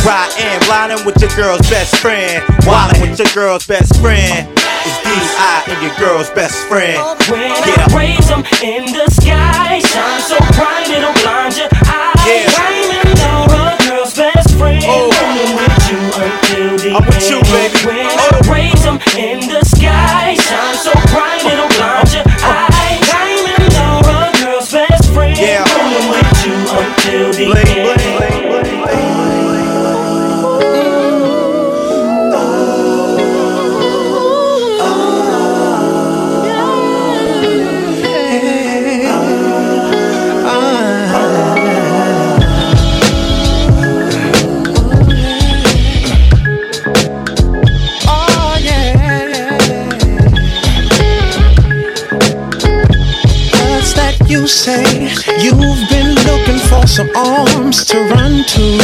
Riding, 0.06 0.66
blinding 0.66 1.04
with 1.04 1.20
your 1.20 1.30
girl's 1.36 1.68
best 1.68 1.96
friend. 1.96 2.42
Wildin' 2.64 3.10
with 3.10 3.18
your 3.18 3.28
girl's 3.34 3.66
best 3.66 3.94
friend. 4.00 4.48
It's 4.56 5.02
D.I. 5.04 5.64
and 5.68 5.82
your 5.84 5.94
girl's 6.00 6.30
best 6.30 6.56
friend. 6.66 6.96
When 7.28 7.52
I 7.52 7.86
raise 7.92 8.28
them 8.28 8.40
in 8.64 8.86
the 8.86 9.10
sky, 9.10 9.80
shine 9.80 10.17
say? 54.48 54.82
You've 55.42 55.88
been 55.90 56.14
looking 56.24 56.58
for 56.68 56.86
some 56.86 57.10
arms 57.14 57.84
to 57.86 57.98
run 58.08 58.44
to. 58.44 58.78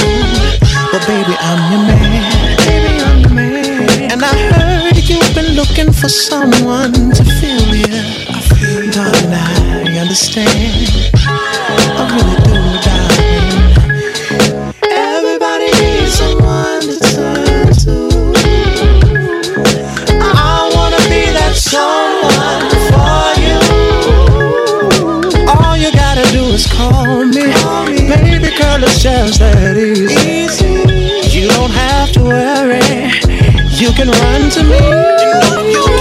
But 0.93 1.07
baby, 1.07 1.35
I'm 1.41 1.73
your 1.73 1.83
man. 1.89 2.57
Baby, 2.67 3.03
I'm 3.03 3.21
your 3.21 3.31
man. 3.31 4.12
And 4.12 4.23
I 4.23 4.35
heard 4.53 4.97
you've 5.09 5.35
been 5.35 5.55
looking 5.55 5.91
for 5.91 6.09
someone 6.09 6.93
to 6.93 7.25
feel 7.41 7.75
you. 7.75 8.01
I 8.29 8.41
feel 8.41 8.91
Darling, 8.91 9.33
I 9.33 9.99
understand. 10.01 11.12
I 11.25 12.03
really 12.15 12.37
do, 12.45 12.81
darling. 12.85 13.24
Gotta 26.55 27.33
do 27.33 27.41
is 27.41 27.63
call 27.63 27.87
me, 27.87 28.09
baby 28.09 28.57
girl. 28.57 28.83
It's 28.83 29.03
just 29.03 29.41
that 29.41 29.77
easy. 29.77 31.37
You 31.37 31.49
don't 31.49 31.71
have 31.71 32.13
to 32.13 32.23
worry. 32.23 33.11
You 33.71 33.91
can 33.93 34.09
run 34.09 34.51
to 34.51 34.63
me. 34.63 34.79
You 34.79 35.33
know 35.41 35.67
you 35.67 35.94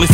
of 0.00 0.08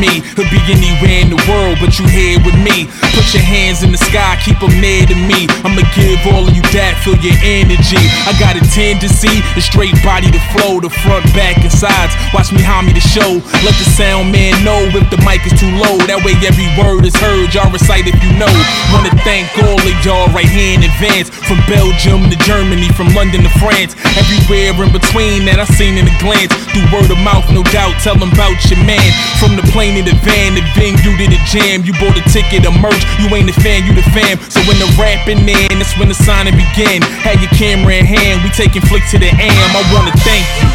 me. 0.00 0.24
Could 0.34 0.48
be 0.48 0.58
anywhere 0.72 1.20
in 1.20 1.30
the 1.30 1.40
world, 1.44 1.76
but 1.78 2.00
you 2.00 2.08
here 2.08 2.40
with 2.40 2.56
me. 2.56 2.88
Put 3.12 3.28
your 3.36 3.44
hands 3.44 3.84
in 3.84 3.92
the 3.92 4.00
sky, 4.00 4.40
keep 4.40 4.58
them 4.58 4.72
near 4.80 5.04
to 5.04 5.14
me. 5.14 5.46
I'ma 5.62 5.84
give 5.92 6.24
all 6.32 6.48
of 6.48 6.52
you 6.56 6.64
that, 6.72 6.96
feel 7.04 7.20
your 7.20 7.36
energy. 7.44 8.00
I 8.24 8.32
got 8.40 8.56
a 8.56 8.64
tendency, 8.72 9.44
a 9.54 9.62
straight 9.62 9.94
body 10.00 10.32
to 10.32 10.40
flow, 10.56 10.80
the 10.80 10.88
front, 11.04 11.28
back, 11.36 11.60
and 11.60 11.70
sides. 11.70 12.16
Watch 12.32 12.50
me 12.50 12.64
homie 12.64 12.96
the 12.96 13.04
show. 13.04 13.38
Let 13.60 13.76
the 13.76 13.86
sound 13.92 14.32
man 14.32 14.56
know 14.64 14.80
if 14.88 15.06
the 15.12 15.20
mic 15.22 15.44
is 15.44 15.54
too 15.60 15.70
low. 15.76 16.00
That 16.08 16.24
way 16.24 16.32
every 16.40 16.66
word 16.80 17.04
is 17.04 17.14
heard. 17.20 17.52
Y'all 17.52 17.70
recite 17.70 18.08
if 18.08 18.16
you 18.24 18.32
know. 18.40 18.50
Wanna 18.90 19.12
thank 19.22 19.52
all 19.60 19.76
of 19.76 19.96
y'all 20.00 20.32
right 20.32 20.48
here 20.48 20.80
in 20.80 20.82
advance. 20.82 21.28
From 21.28 21.60
Belgium 21.68 22.32
to 22.32 22.36
Germany, 22.48 22.88
from 22.96 23.12
London 23.12 23.44
to 23.44 23.52
France. 23.60 23.92
Everywhere 24.16 24.72
in 24.80 24.90
between 24.94 25.44
that 25.44 25.60
I 25.60 25.66
seen 25.76 26.00
in 26.00 26.08
a 26.08 26.16
glance. 26.22 26.54
Through 26.72 26.88
word 26.88 27.10
of 27.12 27.20
mouth, 27.20 27.44
no 27.52 27.66
doubt. 27.74 27.98
Tell 28.00 28.16
them 28.16 28.32
about 28.32 28.56
your 28.70 28.80
man. 28.86 29.10
From 29.42 29.58
the 29.58 29.66
plane 29.74 29.89
to 29.98 30.02
the 30.06 30.16
van, 30.22 30.54
the 30.54 30.62
venue 30.78 31.16
to 31.18 31.26
the 31.26 31.40
jam. 31.50 31.82
You 31.82 31.92
bought 31.98 32.14
a 32.14 32.24
ticket, 32.30 32.66
a 32.66 32.72
merch. 32.78 33.02
You 33.18 33.26
ain't 33.34 33.50
a 33.50 33.56
fan, 33.58 33.86
you 33.86 33.94
the 33.94 34.06
fam. 34.14 34.38
So 34.50 34.60
when 34.68 34.78
the 34.78 34.86
rapping 34.94 35.42
in, 35.42 35.74
that's 35.78 35.96
when 35.98 36.08
the 36.08 36.14
signing 36.14 36.54
begin. 36.54 37.02
Had 37.24 37.40
your 37.40 37.50
camera 37.56 37.98
in 37.98 38.06
hand, 38.06 38.42
we 38.44 38.50
taking 38.50 38.82
flick 38.86 39.02
to 39.10 39.18
the 39.18 39.30
am. 39.30 39.68
I 39.74 39.82
wanna 39.90 40.14
thank 40.22 40.46
you. 40.60 40.68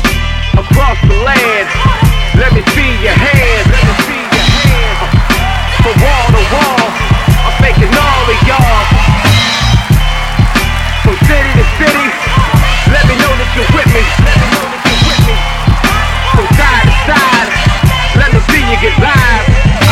across 0.59 0.99
the 1.07 1.15
land. 1.23 1.67
Let 2.35 2.51
me 2.51 2.61
see 2.75 2.91
your 3.03 3.15
hands. 3.15 3.67
Let 3.71 3.83
me 3.87 3.93
see 4.03 4.23
your 4.25 4.47
hands. 4.59 4.99
From 5.83 5.95
wall 6.03 6.27
to 6.35 6.41
wall, 6.51 6.85
I'm 7.45 7.55
thanking 7.63 7.91
all 7.91 8.25
of 8.27 8.39
y'all. 8.47 8.83
From 11.03 11.15
city 11.27 11.51
to 11.59 11.65
city, 11.79 12.07
let 12.91 13.03
me 13.07 13.15
know 13.21 13.31
that 13.37 13.49
you're 13.55 13.71
with 13.75 13.89
me. 13.93 14.64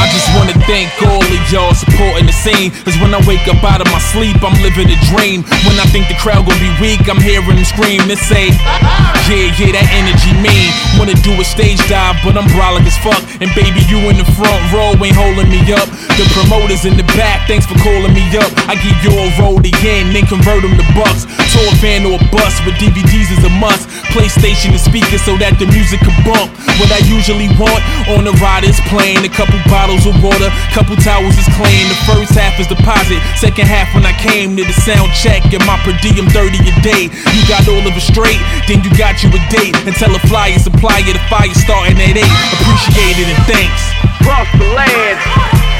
I 0.03 0.11
just 0.11 0.27
wanna 0.35 0.51
thank 0.67 0.91
all 0.99 1.23
of 1.23 1.41
y'all 1.47 1.71
supporting 1.71 2.27
the 2.27 2.35
scene. 2.35 2.75
Cause 2.83 2.99
when 2.99 3.15
I 3.15 3.23
wake 3.23 3.47
up 3.47 3.63
out 3.63 3.79
of 3.79 3.87
my 3.87 4.03
sleep, 4.11 4.35
I'm 4.43 4.51
living 4.59 4.91
a 4.91 4.99
dream. 5.07 5.47
When 5.63 5.79
I 5.79 5.87
think 5.95 6.11
the 6.11 6.19
crowd 6.19 6.43
gon' 6.43 6.59
be 6.59 6.67
weak, 6.83 7.07
I'm 7.07 7.23
hearing 7.23 7.55
them 7.55 7.63
scream 7.63 8.03
and 8.11 8.19
say, 8.19 8.51
Yeah, 9.31 9.47
yeah, 9.55 9.71
that 9.79 9.87
energy 9.95 10.35
mean. 10.43 10.75
Wanna 10.99 11.15
do 11.23 11.31
a 11.39 11.45
stage 11.47 11.79
dive, 11.87 12.19
but 12.27 12.35
I'm 12.35 12.51
brolic 12.51 12.83
as 12.83 12.99
fuck. 12.99 13.23
And 13.39 13.47
baby, 13.55 13.79
you 13.87 14.03
in 14.11 14.19
the 14.19 14.27
front 14.35 14.59
row 14.75 14.91
ain't 14.99 15.15
holding 15.15 15.47
me 15.47 15.63
up. 15.71 15.87
The 16.19 16.27
promoters 16.35 16.83
in 16.83 16.99
the 16.99 17.07
back, 17.15 17.47
thanks 17.47 17.63
for 17.63 17.79
calling 17.79 18.11
me 18.11 18.27
up. 18.35 18.51
I 18.67 18.75
give 18.83 18.99
you 19.07 19.15
a 19.15 19.31
roll 19.39 19.63
again, 19.63 20.11
then 20.11 20.27
convert 20.27 20.67
them 20.67 20.75
to 20.75 20.85
bucks. 20.91 21.23
Tour 21.53 21.69
van 21.85 22.01
or 22.09 22.17
a 22.17 22.23
bus 22.33 22.57
with 22.65 22.73
DVDs 22.81 23.29
is 23.29 23.45
a 23.45 23.53
must. 23.61 23.85
PlayStation 24.09 24.73
and 24.73 24.81
speakers 24.81 25.21
so 25.21 25.37
that 25.37 25.61
the 25.61 25.69
music 25.69 26.01
can 26.01 26.17
bump. 26.25 26.49
What 26.81 26.89
I 26.89 26.97
usually 27.05 27.45
want 27.61 27.77
on 28.09 28.25
the 28.25 28.33
ride 28.41 28.65
is 28.65 28.81
playing. 28.89 29.21
A 29.21 29.29
couple 29.29 29.61
bottles 29.69 30.09
of 30.09 30.17
water, 30.25 30.49
couple 30.73 30.97
towels 30.97 31.37
is 31.37 31.45
clean. 31.53 31.85
The 31.93 31.99
first 32.09 32.33
half 32.33 32.57
is 32.57 32.65
deposit, 32.65 33.21
second 33.37 33.69
half 33.69 33.93
when 33.93 34.01
I 34.01 34.17
came 34.17 34.57
to 34.57 34.65
the 34.65 34.77
sound 34.81 35.13
check 35.13 35.45
and 35.53 35.61
my 35.69 35.77
per 35.85 35.93
diem 36.01 36.25
30 36.33 36.57
a 36.57 36.73
day. 36.81 37.13
You 37.13 37.41
got 37.45 37.69
all 37.69 37.85
of 37.85 37.93
it 37.93 38.01
straight, 38.01 38.41
then 38.65 38.81
you 38.81 38.89
got 38.97 39.21
you 39.21 39.29
a 39.29 39.41
date. 39.53 39.77
And 39.85 39.93
tell 39.93 40.09
a 40.09 40.21
flyer 40.25 40.57
supplier 40.57 41.05
the 41.05 41.21
fire 41.29 41.53
starting 41.53 42.01
at 42.01 42.17
8. 42.17 42.25
Appreciate 42.57 43.17
it 43.21 43.29
and 43.29 43.41
thanks. 43.45 43.81
Across 44.25 44.49
the 44.57 44.65
land, 44.73 45.21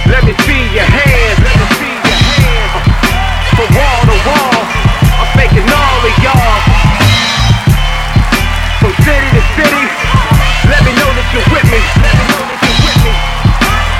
let 0.05 0.21
me 0.21 0.37
see 0.45 0.63
your 0.69 0.85
hands. 0.85 1.37
Let 1.41 1.55
me 1.57 1.65
see 1.81 1.97
your 1.97 2.21
hands. 2.29 2.73
From 3.57 3.69
wall 3.73 4.01
to 4.05 4.17
wall, 4.29 4.62
I'm 5.51 5.59
all 5.59 6.05
of 6.07 6.15
y'all. 6.23 6.59
From 8.79 8.93
city 9.03 9.29
to 9.35 9.43
city, 9.59 9.83
let 10.71 10.81
me 10.85 10.91
know 10.95 11.11
that 11.19 11.27
you're 11.35 11.49
with 11.51 11.67
me. 11.67 11.81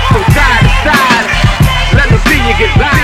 From 0.08 0.24
side 0.32 0.64
to 0.64 0.72
side, 0.88 1.28
let 2.00 2.12
me 2.12 2.18
see 2.28 2.40
you 2.48 2.56
get 2.58 2.78
live. 2.80 3.03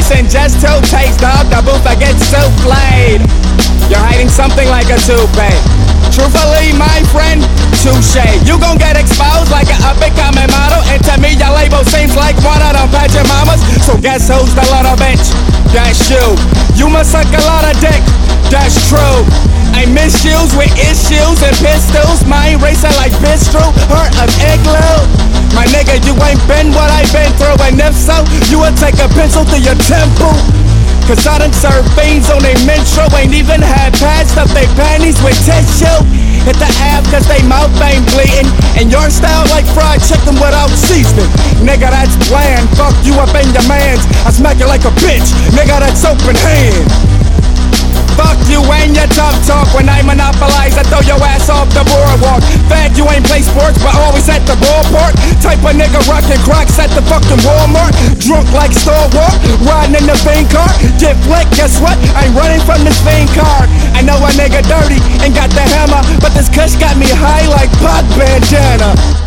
Jewel 0.00 0.26
just 0.28 0.60
two 0.60 0.74
takes, 0.90 1.16
dog. 1.18 1.46
The 1.50 1.62
booth 1.62 1.86
I 1.86 1.94
get 1.94 2.16
souffled. 2.16 3.22
You're 3.90 4.00
hiding 4.00 4.28
something 4.28 4.68
like 4.68 4.88
a 4.90 4.98
toupee. 4.98 5.54
Truthfully, 6.10 6.72
my 6.78 7.02
friend, 7.10 7.42
touche. 7.82 8.22
You 8.46 8.58
gon' 8.58 8.78
get 8.78 8.96
exposed 8.96 9.50
like 9.50 9.68
an 9.70 9.80
up 9.82 10.00
and 10.00 10.14
coming 10.16 10.50
model. 10.50 10.80
And 10.90 11.02
to 11.04 11.14
me, 11.20 11.34
your 11.36 11.52
label 11.54 11.84
seems 11.84 12.16
like 12.16 12.36
one 12.42 12.62
of 12.62 12.74
them 12.74 12.88
pageant 12.90 13.28
mamas. 13.28 13.60
So 13.84 13.98
guess 13.98 14.28
who's 14.30 14.54
the 14.54 14.64
little 14.72 14.96
bitch? 14.96 15.26
That's 15.72 16.00
you. 16.10 16.22
You 16.74 16.88
must 16.88 17.12
suck 17.12 17.28
a 17.28 17.42
lot 17.44 17.64
of 17.66 17.74
dick. 17.80 18.02
That's 18.50 18.76
true. 18.88 19.24
I 19.74 19.86
misuse 19.90 20.54
with 20.54 20.72
issues 20.78 21.38
and 21.42 21.56
pistols. 21.58 22.24
Mind 22.26 22.62
racing 22.62 22.94
like 22.96 23.12
bistro. 23.20 23.62
Heart 23.90 24.14
of 24.22 24.30
igloo. 24.40 25.00
My 25.54 25.66
nigga, 25.70 26.02
you 26.02 26.14
ain't 26.24 26.42
been 26.50 26.74
what 26.74 26.90
I've 26.90 27.10
been 27.14 27.30
through. 27.38 27.58
And 27.62 27.78
if 27.78 27.94
so, 27.94 28.22
you 28.50 28.58
would 28.62 28.76
take 28.76 28.98
a 28.98 29.08
pencil 29.14 29.44
to 29.44 29.58
your 29.58 29.78
temple. 29.86 30.34
Cause 31.04 31.20
I 31.28 31.36
done 31.36 31.52
served 31.52 31.92
fiends 31.92 32.32
on 32.32 32.40
they 32.40 32.56
menstrual 32.64 33.12
Ain't 33.12 33.36
even 33.36 33.60
had 33.60 33.92
pads 34.00 34.32
stuff 34.32 34.48
they 34.56 34.64
panties 34.72 35.20
with 35.20 35.36
tissue 35.44 36.00
Hit 36.48 36.56
the 36.56 36.70
app 36.80 37.04
cause 37.12 37.28
they 37.28 37.44
mouth 37.44 37.68
ain't 37.84 38.08
bleeding 38.16 38.48
And 38.80 38.88
your 38.88 39.12
style 39.12 39.44
like 39.52 39.68
fried 39.76 40.00
chicken 40.00 40.32
without 40.40 40.72
seasoning 40.72 41.28
Nigga 41.60 41.92
that's 41.92 42.16
bland, 42.32 42.64
fuck 42.80 42.96
you 43.04 43.12
up 43.20 43.36
in 43.36 43.52
your 43.52 43.68
mans 43.68 44.00
I 44.24 44.32
smack 44.32 44.56
you 44.56 44.64
like 44.64 44.88
a 44.88 44.94
bitch, 45.04 45.28
nigga 45.52 45.76
that's 45.76 46.08
open 46.08 46.36
hand 46.40 47.13
Fuck 48.14 48.38
you 48.46 48.62
and 48.62 48.94
your 48.94 49.10
tough 49.10 49.36
talk. 49.46 49.66
When 49.74 49.88
I 49.90 50.02
monopolize, 50.02 50.78
I 50.78 50.84
throw 50.86 51.02
your 51.02 51.20
ass 51.22 51.50
off 51.50 51.68
the 51.74 51.82
boardwalk. 51.86 52.42
Fat, 52.70 52.94
you 52.94 53.04
ain't 53.10 53.26
play 53.26 53.42
sports, 53.42 53.78
but 53.82 53.94
always 53.94 54.26
at 54.30 54.42
the 54.46 54.54
ballpark. 54.58 55.14
Type 55.42 55.62
of 55.62 55.74
nigga 55.74 56.00
rockin' 56.06 56.40
cracks 56.46 56.78
at 56.78 56.90
the 56.94 57.02
fucking 57.10 57.42
Walmart. 57.42 57.92
Drunk 58.22 58.46
like 58.54 58.72
Star 58.72 59.10
Wars, 59.10 59.34
riding 59.66 59.98
in 59.98 60.06
the 60.06 60.16
vein 60.22 60.46
car. 60.48 60.70
Get 61.02 61.18
flicked, 61.26 61.54
guess 61.58 61.82
what? 61.82 61.98
I'm 62.14 62.34
running 62.34 62.62
from 62.62 62.86
this 62.86 62.98
vein 63.02 63.26
car. 63.34 63.66
I 63.94 64.02
know 64.02 64.18
a 64.18 64.30
nigga 64.34 64.62
dirty 64.66 64.98
and 65.22 65.34
got 65.34 65.50
the 65.50 65.62
hammer 65.62 66.02
But 66.20 66.34
this 66.34 66.48
kush 66.48 66.74
got 66.76 66.96
me 66.96 67.06
high 67.06 67.46
like 67.48 67.70
pot 67.78 68.04
bandana 68.18 69.23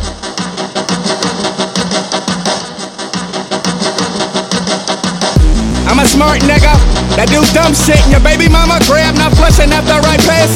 smart 6.17 6.41
nigga 6.49 6.73
that 7.13 7.29
do 7.29 7.45
dumb 7.53 7.77
shit 7.77 8.01
and 8.01 8.09
your 8.09 8.23
baby 8.25 8.49
mama 8.49 8.81
grab 8.89 9.13
not 9.21 9.29
flushing 9.37 9.69
after 9.69 10.01
I 10.01 10.17
piss. 10.17 10.49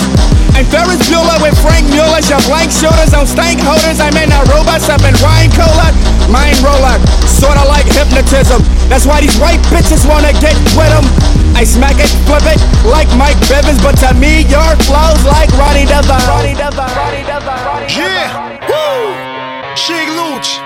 I'm 0.58 0.66
Ferris 0.74 1.06
Bueller 1.06 1.38
with 1.38 1.54
Frank 1.62 1.86
Mueller, 1.94 2.18
your 2.26 2.42
blank 2.50 2.74
shoulders 2.74 3.14
on 3.14 3.30
stank 3.30 3.62
holders. 3.62 4.02
I'm 4.02 4.18
in 4.18 4.34
a 4.34 4.42
robot 4.50 4.82
up 4.90 5.06
in 5.06 5.14
wine 5.22 5.54
cola, 5.54 5.94
mind 6.34 6.58
roller, 6.66 6.98
sorta 7.30 7.62
like 7.70 7.86
hypnotism. 7.86 8.66
That's 8.90 9.06
why 9.06 9.22
these 9.22 9.38
white 9.38 9.62
bitches 9.70 10.02
wanna 10.10 10.34
get 10.42 10.58
with 10.74 10.90
'em. 10.90 11.06
I 11.54 11.62
smack 11.62 12.02
it, 12.02 12.10
flip 12.26 12.42
it 12.50 12.58
like 12.82 13.08
Mike 13.14 13.38
Bivins, 13.46 13.78
but 13.86 14.02
to 14.02 14.18
me 14.18 14.50
your 14.50 14.74
flows 14.90 15.22
like 15.30 15.54
Ronnie 15.62 15.86
Devine. 15.86 16.26
Ronnie 16.26 16.58
Devine, 16.58 16.90
Ronnie 16.98 17.26
Devine, 17.30 17.86
Yeah, 17.86 18.34
woo! 18.66 19.14
Sheek 19.78 20.10
Louch, 20.18 20.58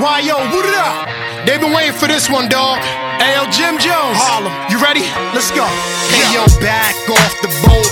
YO, 0.00 0.40
boot 0.48 0.64
it 0.64 0.76
up. 0.80 1.04
They've 1.44 1.60
been 1.60 1.74
waiting 1.76 1.92
for 2.00 2.08
this 2.08 2.32
one, 2.32 2.48
dog. 2.48 2.80
Ayo, 3.22 3.46
Jim 3.54 3.78
Jones. 3.78 4.18
Harlem, 4.18 4.50
you 4.66 4.82
ready? 4.82 5.06
Let's 5.30 5.54
go. 5.54 5.62
Hey, 6.10 6.26
yo, 6.34 6.42
back 6.58 6.98
off 7.06 7.34
the 7.38 7.46
boat. 7.62 7.86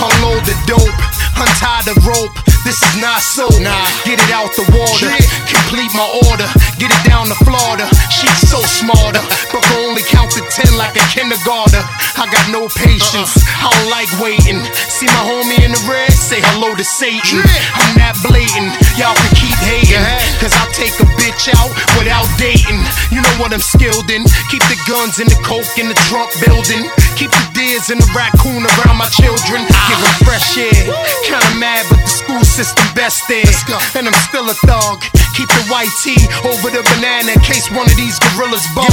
Unload 0.00 0.40
the 0.48 0.56
dope. 0.64 0.96
Untie 1.36 1.84
the 1.84 1.92
rope. 2.08 2.32
This 2.70 2.86
is 2.86 3.02
not 3.02 3.18
so. 3.18 3.50
Nah, 3.58 3.82
get 4.06 4.22
it 4.22 4.30
out 4.30 4.54
the 4.54 4.62
water. 4.70 5.10
Complete 5.42 5.90
my 5.90 6.06
order. 6.30 6.46
Get 6.78 6.94
it 6.94 7.02
down 7.02 7.26
to 7.26 7.34
Florida. 7.42 7.82
She's 8.14 8.46
so 8.46 8.62
smarter, 8.62 9.18
but 9.50 9.58
can 9.66 9.90
only 9.90 10.06
count 10.06 10.30
to 10.38 10.42
ten 10.54 10.70
like 10.78 10.94
a 10.94 11.02
kindergarten. 11.10 11.82
I 12.14 12.30
got 12.30 12.46
no 12.54 12.70
patience. 12.70 13.34
Uh-uh. 13.42 13.66
I 13.66 13.68
don't 13.74 13.90
like 13.90 14.06
waiting. 14.22 14.62
See 14.86 15.10
my 15.10 15.24
homie 15.26 15.58
in 15.66 15.74
the 15.74 15.82
red. 15.90 16.14
Say 16.14 16.38
hello 16.54 16.70
to 16.78 16.86
Satan. 16.86 17.42
I'm 17.74 17.98
that 17.98 18.14
blatant. 18.22 18.70
Y'all 18.94 19.18
can 19.18 19.34
keep 19.34 19.58
hating. 19.66 20.06
Cause 20.38 20.54
I'll 20.62 20.70
take 20.70 20.94
a 21.02 21.10
bitch 21.18 21.50
out 21.50 21.74
without 21.98 22.30
dating. 22.38 22.78
You 23.10 23.18
know 23.18 23.34
what 23.42 23.50
I'm 23.50 23.64
skilled 23.66 24.06
in. 24.14 24.22
Keep 24.46 24.62
the 24.70 24.78
guns 24.86 25.18
and 25.18 25.26
the 25.26 25.38
coke 25.42 25.74
in 25.74 25.90
the 25.90 25.98
trunk 26.06 26.30
building. 26.38 26.86
Keep 27.18 27.34
the 27.34 27.46
deers 27.50 27.90
and 27.90 27.98
the 27.98 28.10
raccoon 28.14 28.62
around 28.62 28.94
my 28.94 29.10
children. 29.18 29.66
Give 29.90 29.98
them 29.98 30.14
fresh 30.22 30.54
air. 30.54 30.86
Kinda 31.26 31.50
mad, 31.58 31.82
but 31.90 31.98
the 31.98 32.12
school 32.14 32.44
system 32.60 32.84
best 32.92 33.24
there. 33.24 33.48
And 33.96 34.04
I'm 34.04 34.20
still 34.28 34.44
a 34.44 34.56
thug. 34.68 35.00
Keep 35.32 35.48
the 35.48 35.64
white 35.72 35.88
tee 36.04 36.20
over 36.44 36.68
the 36.68 36.84
banana 36.92 37.32
in 37.32 37.40
case 37.40 37.64
one 37.72 37.88
of 37.88 37.96
these 37.96 38.20
gorillas 38.20 38.66
bug. 38.76 38.92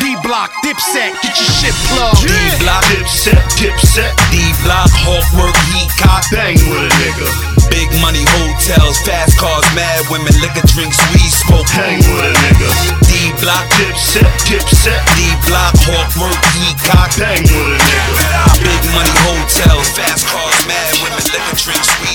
D 0.00 0.16
block, 0.24 0.48
dipset, 0.64 1.12
get 1.20 1.36
your 1.36 1.52
shit 1.52 1.76
plugged. 1.92 2.24
D 2.24 2.32
block, 2.64 2.80
dipset, 2.88 3.44
dipset. 3.60 4.12
D 4.32 4.40
block, 4.64 4.88
hawk 5.04 5.26
work, 5.36 5.52
heat 5.76 5.92
cop, 6.00 6.24
bang 6.32 6.56
with 6.56 6.88
a 6.88 6.92
nigga. 7.04 7.28
Big 7.68 7.88
money 8.00 8.24
hotels, 8.40 8.96
fast 9.04 9.36
cars, 9.36 9.64
mad 9.76 10.00
women, 10.08 10.32
liquor, 10.40 10.64
drinks, 10.72 10.96
weed, 11.12 11.32
smoke, 11.44 11.68
hang 11.68 12.00
with 12.00 12.24
a 12.24 12.32
nigga. 12.32 12.68
D 13.04 13.12
block, 13.44 13.68
dipset, 13.76 14.28
dipset. 14.48 15.00
D 15.12 15.20
block, 15.44 15.76
hawk 15.84 16.08
work, 16.16 16.40
heat 16.56 16.76
cop, 16.88 17.12
bang 17.20 17.44
with 17.44 17.76
a 17.76 17.76
nigga. 17.76 18.64
Big 18.64 18.82
money 18.96 19.12
hotels, 19.28 19.92
fast 19.92 20.24
cars, 20.32 20.56
mad 20.64 20.96
women, 21.04 21.20
liquor, 21.28 21.56
drinks, 21.60 21.92
weed, 22.00 22.11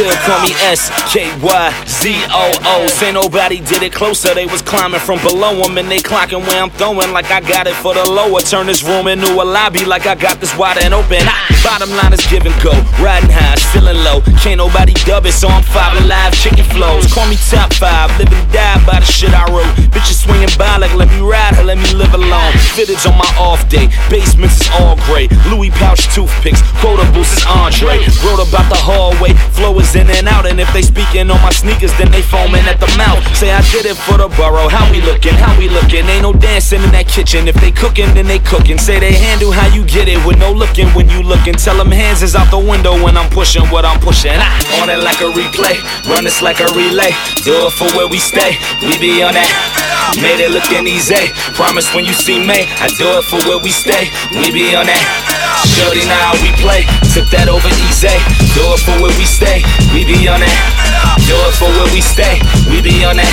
Still 0.00 0.16
call 0.24 0.40
me 0.40 0.56
S 0.64 0.88
K 1.12 1.28
Y 1.44 1.84
Z 1.84 2.24
O 2.32 2.52
O. 2.64 2.86
Say 2.86 3.12
nobody 3.12 3.60
did 3.60 3.82
it 3.82 3.92
closer. 3.92 4.32
They 4.32 4.46
was 4.46 4.62
climbing 4.62 5.00
from 5.00 5.20
below 5.20 5.60
them 5.60 5.76
and 5.76 5.90
they 5.90 5.98
clocking 5.98 6.40
where 6.40 6.62
I'm 6.62 6.70
throwing 6.70 7.12
like 7.12 7.30
I 7.30 7.40
got 7.40 7.66
it 7.66 7.74
for 7.74 7.92
the 7.92 8.08
lower. 8.08 8.40
Turn 8.40 8.64
this 8.64 8.82
room 8.82 9.08
into 9.08 9.28
a 9.28 9.44
lobby 9.44 9.84
like 9.84 10.06
I 10.06 10.14
got 10.14 10.40
this 10.40 10.56
wide 10.56 10.78
and 10.80 10.94
open. 10.94 11.20
Bottom 11.62 11.90
line 11.90 12.14
is 12.14 12.24
give 12.32 12.46
and 12.48 12.56
go. 12.64 12.72
Riding 12.96 13.28
high, 13.28 13.60
feeling 13.76 14.00
low. 14.00 14.24
Can't 14.40 14.56
nobody 14.56 14.94
dub 15.04 15.26
it, 15.26 15.36
so 15.36 15.48
I'm 15.48 15.62
five 15.62 15.92
alive. 16.00 16.32
Chicken 16.32 16.64
flows. 16.72 17.04
Call 17.12 17.28
me 17.28 17.36
top 17.36 17.70
five. 17.74 18.08
Live 18.16 18.32
and 18.32 18.52
die 18.56 18.80
by 18.88 19.04
the 19.04 19.04
shit 19.04 19.36
I 19.36 19.44
wrote. 19.52 19.68
Bitches 19.92 20.24
swinging 20.24 20.48
by 20.56 20.78
like 20.78 20.94
let 20.96 21.12
me 21.12 21.20
ride 21.20 21.60
her, 21.60 21.64
let 21.64 21.76
me 21.76 21.92
live 21.92 22.14
alone. 22.14 22.56
Fitteds 22.72 23.04
on 23.04 23.20
my 23.20 23.28
off 23.36 23.68
day. 23.68 23.92
Basements 24.08 24.64
is 24.64 24.70
all 24.80 24.96
gray. 25.04 25.28
Louis 25.52 25.68
pouch 25.76 26.08
toothpicks. 26.16 26.64
Quotables 26.80 27.28
is 27.36 27.44
Andre. 27.44 28.00
Wrote 28.24 28.40
about 28.40 28.64
the 28.72 28.80
hallway. 28.80 29.36
Flow 29.52 29.76
is 29.78 29.89
in 29.94 30.08
and 30.10 30.28
out. 30.28 30.46
And 30.46 30.60
if 30.60 30.70
they 30.72 30.82
speaking 30.82 31.30
on 31.30 31.40
my 31.42 31.50
sneakers, 31.50 31.92
then 31.98 32.10
they 32.10 32.22
foaming 32.22 32.64
at 32.66 32.78
the 32.80 32.90
mouth. 32.96 33.20
Say 33.36 33.50
I 33.50 33.62
did 33.72 33.86
it 33.86 33.96
for 33.96 34.18
the 34.18 34.28
borough. 34.36 34.68
How 34.68 34.84
we 34.90 35.00
looking? 35.00 35.34
How 35.34 35.56
we 35.58 35.68
looking? 35.68 36.06
Ain't 36.06 36.22
no 36.22 36.32
dancing 36.32 36.82
in 36.82 36.90
that 36.92 37.08
kitchen. 37.08 37.48
If 37.48 37.56
they 37.56 37.70
cooking, 37.72 38.12
then 38.14 38.26
they 38.26 38.38
cooking. 38.38 38.78
Say 38.78 39.00
they 39.00 39.12
handle 39.12 39.52
how 39.52 39.66
you 39.74 39.84
get 39.84 40.08
it 40.08 40.20
with 40.26 40.38
no 40.38 40.52
looking 40.52 40.88
when 40.94 41.08
you 41.08 41.22
looking. 41.22 41.54
Tell 41.54 41.76
them 41.76 41.90
hands 41.90 42.22
is 42.22 42.34
out 42.34 42.50
the 42.50 42.58
window 42.58 42.94
when 43.02 43.16
I'm 43.16 43.30
pushing. 43.30 43.64
what 43.70 43.84
I'm 43.84 44.00
pushing. 44.00 44.34
I 44.34 44.60
on 44.80 44.88
it 44.88 45.02
like 45.02 45.20
a 45.20 45.30
replay, 45.32 45.76
run 46.08 46.24
this 46.24 46.42
like 46.42 46.60
a 46.60 46.68
relay. 46.72 47.12
Do 47.44 47.68
it 47.68 47.72
for 47.74 47.88
where 47.96 48.08
we 48.08 48.18
stay, 48.18 48.56
we 48.80 48.96
be 48.98 49.22
on 49.22 49.34
that. 49.34 49.50
Made 50.22 50.40
it 50.42 50.50
looking 50.50 50.86
easy. 50.86 51.30
Promise 51.54 51.92
when 51.94 52.04
you 52.04 52.12
see 52.12 52.38
me, 52.40 52.66
I 52.80 52.88
do 52.96 53.06
it 53.20 53.24
for 53.28 53.38
where 53.46 53.60
we 53.60 53.70
stay, 53.70 54.08
we 54.32 54.50
be 54.50 54.74
on 54.74 54.86
that. 54.86 55.04
Shorty, 55.76 56.04
now 56.08 56.32
we 56.40 56.50
play, 56.58 56.88
took 57.12 57.28
that 57.34 57.50
over 57.52 57.68
easy. 57.88 58.14
Do 58.56 58.64
it 58.72 58.80
for 58.80 58.96
where 59.02 59.14
we 59.18 59.26
stay, 59.28 59.60
we 59.92 60.04
be 60.04 60.28
on 60.28 60.40
that. 60.40 60.54
Do 61.26 61.36
it 61.48 61.54
for 61.56 61.68
where 61.68 61.90
we 61.92 62.00
stay, 62.00 62.40
we 62.70 62.80
be 62.82 63.04
on 63.04 63.16
that. 63.16 63.32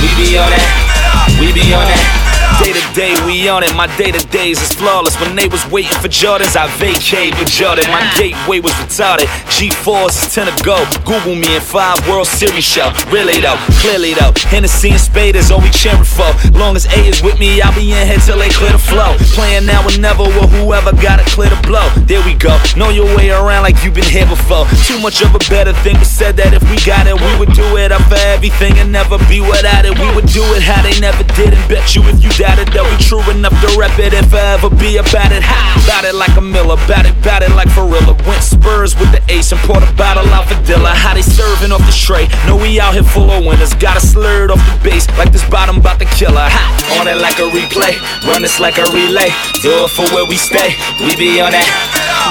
We 0.00 0.08
be 0.16 0.38
on 0.38 0.50
that, 0.50 1.36
we 1.40 1.52
be 1.52 1.74
on 1.74 1.84
that. 1.86 2.35
Day 2.58 2.72
to 2.72 2.94
day, 2.94 3.12
we 3.26 3.48
on 3.48 3.62
it. 3.62 3.76
My 3.76 3.86
day 3.98 4.10
to 4.10 4.26
days 4.28 4.62
is 4.62 4.72
flawless. 4.72 5.14
When 5.20 5.36
they 5.36 5.46
was 5.46 5.60
waiting 5.68 5.92
for 6.00 6.08
Jordans, 6.08 6.56
I 6.56 6.66
vacate 6.80 7.38
with 7.38 7.48
Jordan. 7.48 7.84
My 7.92 8.00
gateway 8.16 8.60
was 8.60 8.72
retarded. 8.80 9.28
G4s 9.52 10.16
is 10.24 10.34
10 10.34 10.48
to 10.48 10.64
go. 10.64 10.80
Google 11.04 11.36
me 11.36 11.54
in 11.54 11.60
five 11.60 12.00
World 12.08 12.26
Series 12.26 12.64
show. 12.64 12.88
Really 13.12 13.44
though, 13.44 13.60
clearly 13.84 14.14
though. 14.14 14.32
Hennessy 14.48 14.90
and 14.90 15.00
Spade 15.00 15.36
is 15.36 15.50
all 15.50 15.60
we 15.60 15.68
cheering 15.68 16.02
for. 16.02 16.32
Long 16.56 16.76
as 16.76 16.86
A 16.86 16.98
is 17.04 17.22
with 17.22 17.38
me, 17.38 17.60
I'll 17.60 17.76
be 17.76 17.92
in 17.92 18.06
here 18.08 18.18
till 18.24 18.38
they 18.38 18.48
clear 18.48 18.72
the 18.72 18.80
flow. 18.80 19.12
Playing 19.36 19.66
now 19.66 19.84
or 19.84 19.92
never 20.00 20.24
with 20.24 20.48
whoever 20.56 20.96
gotta 20.96 21.28
clear 21.28 21.50
the 21.50 21.60
blow. 21.60 21.84
There 22.08 22.24
we 22.24 22.34
go. 22.34 22.56
Know 22.74 22.88
your 22.88 23.06
way 23.16 23.30
around 23.30 23.68
like 23.68 23.84
you've 23.84 23.94
been 23.94 24.08
here 24.08 24.26
before. 24.26 24.64
Too 24.88 24.98
much 25.04 25.20
of 25.20 25.34
a 25.36 25.42
better 25.52 25.74
thing 25.84 25.98
was 26.00 26.08
said 26.08 26.36
that 26.40 26.56
if 26.56 26.64
we 26.72 26.80
got 26.88 27.06
it, 27.06 27.20
we 27.20 27.32
would 27.36 27.52
do 27.52 27.76
it 27.76 27.92
up 27.92 28.02
for 28.08 28.16
everything 28.32 28.78
and 28.80 28.90
never 28.90 29.18
be 29.28 29.44
without 29.44 29.84
it. 29.84 29.92
We 29.92 30.08
would 30.16 30.26
do 30.32 30.42
it 30.56 30.64
how 30.64 30.80
they 30.80 30.96
never 31.04 31.22
did 31.36 31.52
and 31.52 31.64
bet 31.68 31.94
you 31.94 32.00
if 32.08 32.24
you 32.24 32.32
doubt 32.46 32.62
it, 32.62 32.70
they'll 32.72 32.86
be 32.86 33.02
true 33.02 33.22
enough 33.30 33.54
to 33.58 33.68
rep 33.74 33.98
it 33.98 34.14
and 34.14 34.26
forever 34.30 34.70
be 34.70 34.96
about 35.02 35.34
it. 35.34 35.42
Ha! 35.42 35.58
About 35.82 36.06
it 36.06 36.14
like 36.14 36.34
a 36.38 36.40
Miller, 36.40 36.78
bout 36.86 37.02
it, 37.02 37.14
bout 37.26 37.42
it 37.42 37.50
like 37.58 37.66
Farilla. 37.74 38.14
Went 38.26 38.42
Spurs 38.42 38.94
with 38.94 39.10
the 39.10 39.20
ace 39.26 39.50
and 39.50 39.60
poured 39.66 39.82
a 39.82 39.90
bottle 39.98 40.26
out 40.30 40.46
for 40.46 40.54
Dilla. 40.62 40.94
How 40.94 41.14
they 41.14 41.26
serving 41.26 41.72
off 41.74 41.82
the 41.82 41.94
tray? 41.94 42.30
Know 42.46 42.54
we 42.54 42.78
out 42.78 42.94
here 42.94 43.02
full 43.02 43.30
of 43.30 43.44
winners. 43.44 43.74
Got 43.74 43.98
a 43.98 44.02
slurred 44.02 44.50
off 44.50 44.62
the 44.62 44.78
base 44.86 45.10
like 45.18 45.32
this 45.32 45.42
bottom 45.50 45.82
about 45.82 45.98
to 45.98 46.06
kill 46.14 46.38
her. 46.38 46.48
Ha! 46.48 46.62
On 47.00 47.10
it 47.10 47.18
like 47.18 47.38
a 47.42 47.48
replay, 47.50 47.98
run 48.30 48.42
this 48.42 48.62
like 48.62 48.78
a 48.78 48.86
relay. 48.94 49.30
Do 49.62 49.84
it 49.84 49.90
for 49.90 50.06
where 50.14 50.26
we 50.26 50.38
stay, 50.38 50.78
we 51.02 51.18
be 51.18 51.42
on 51.42 51.50
that. 51.50 51.66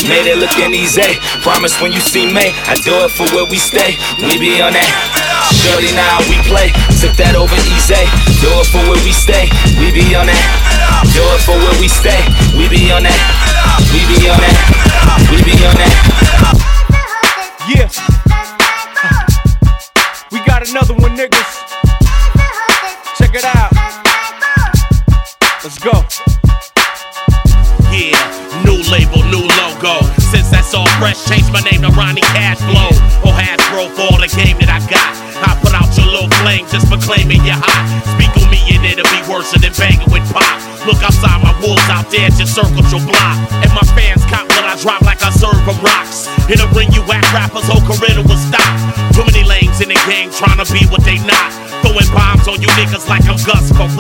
Made 0.07 0.27
it 0.27 0.39
looking 0.39 0.71
easy. 0.71 1.19
Promise 1.43 1.79
when 1.81 1.91
you 1.91 1.99
see 1.99 2.25
me, 2.27 2.51
I 2.71 2.75
do 2.83 2.95
it 3.03 3.11
for 3.11 3.27
where 3.35 3.47
we 3.47 3.59
stay, 3.59 3.99
we 4.23 4.39
be 4.39 4.61
on 4.63 4.71
that. 4.73 5.54
Shorty, 5.65 5.89
now 5.97 6.21
we 6.29 6.37
play. 6.45 6.69
Took 7.01 7.17
that 7.17 7.33
over 7.33 7.57
easy. 7.73 7.97
Do 8.37 8.53
it 8.61 8.69
for 8.69 8.85
where 8.85 9.01
we 9.01 9.09
stay. 9.09 9.49
We 9.81 9.89
be 9.89 10.13
on 10.13 10.29
that. 10.29 10.37
Do 11.09 11.25
it 11.25 11.41
for 11.41 11.57
where 11.57 11.73
we 11.81 11.89
stay. 11.89 12.21
We 12.53 12.69
be 12.69 12.93
on 12.93 13.01
that. 13.01 13.17
We 13.89 14.05
be 14.05 14.29
on 14.29 14.37
that. 14.45 14.57
We 15.33 15.41
be 15.41 15.57
on 15.65 15.73
that. 15.73 15.93
Yeah. 17.65 17.89
We 20.31 20.45
got 20.45 20.69
another 20.69 20.93
one, 20.93 21.17
niggas. 21.17 21.49
Check 23.17 23.33
it 23.33 23.45
out. 23.45 23.73
Let's 25.65 25.81
go. 25.81 26.05
Yeah, 27.89 28.21
new 28.61 28.85
label, 28.85 29.25
new 29.33 29.49
logo. 29.49 30.24
All 30.75 30.91
fresh, 30.99 31.23
change 31.23 31.47
my 31.55 31.63
name 31.63 31.87
to 31.87 31.91
Ronnie 31.95 32.19
Cashflow. 32.35 32.91
Or 33.23 33.31
Hasbro 33.31 33.95
for 33.95 34.11
all 34.11 34.19
the 34.19 34.27
game 34.27 34.59
that 34.59 34.67
I 34.67 34.83
got. 34.91 35.07
I 35.39 35.55
put 35.63 35.71
out 35.71 35.87
your 35.95 36.11
little 36.11 36.27
flame 36.43 36.67
just 36.67 36.91
for 36.91 36.99
claiming 36.99 37.39
you're 37.47 37.55
hot. 37.55 37.87
Speak 38.19 38.35
on 38.35 38.51
me 38.51 38.59
and 38.75 38.83
it'll 38.83 39.07
be 39.07 39.23
worse 39.31 39.55
than 39.55 39.71
banging 39.79 40.11
with 40.11 40.27
pop. 40.35 40.59
Look 40.83 40.99
outside 40.99 41.39
my 41.39 41.55
walls 41.63 41.81
out 41.87 42.11
there, 42.11 42.27
just 42.27 42.51
circled 42.51 42.91
your 42.91 42.99
block. 43.07 43.37
And 43.63 43.71
my 43.71 43.87
fans 43.95 44.27
cop 44.27 44.43
when 44.51 44.67
I 44.67 44.75
drop 44.83 44.99
like 45.07 45.23
I 45.23 45.31
serve 45.31 45.57
them 45.63 45.79
rocks. 45.79 46.27
In 46.51 46.59
a 46.59 46.67
ring, 46.75 46.91
you 46.91 47.01
whack 47.07 47.23
rappers, 47.31 47.71
whole 47.71 47.81
career 47.87 48.19
will 48.19 48.35
stop. 48.35 48.67
Too 49.15 49.23
many 49.23 49.47
lanes 49.47 49.79
in 49.79 49.87
the 49.87 49.99
game 50.11 50.27
trying 50.27 50.59
to 50.59 50.67
be 50.67 50.83
what 50.91 51.07
they 51.07 51.23
not. 51.23 51.55
Throwing 51.87 52.11
bombs 52.11 52.51
on 52.51 52.59
you 52.59 52.67
niggas 52.75 53.07
like 53.07 53.23
I'm 53.31 53.39
Gus 53.47 53.71
Rock. 53.79 53.95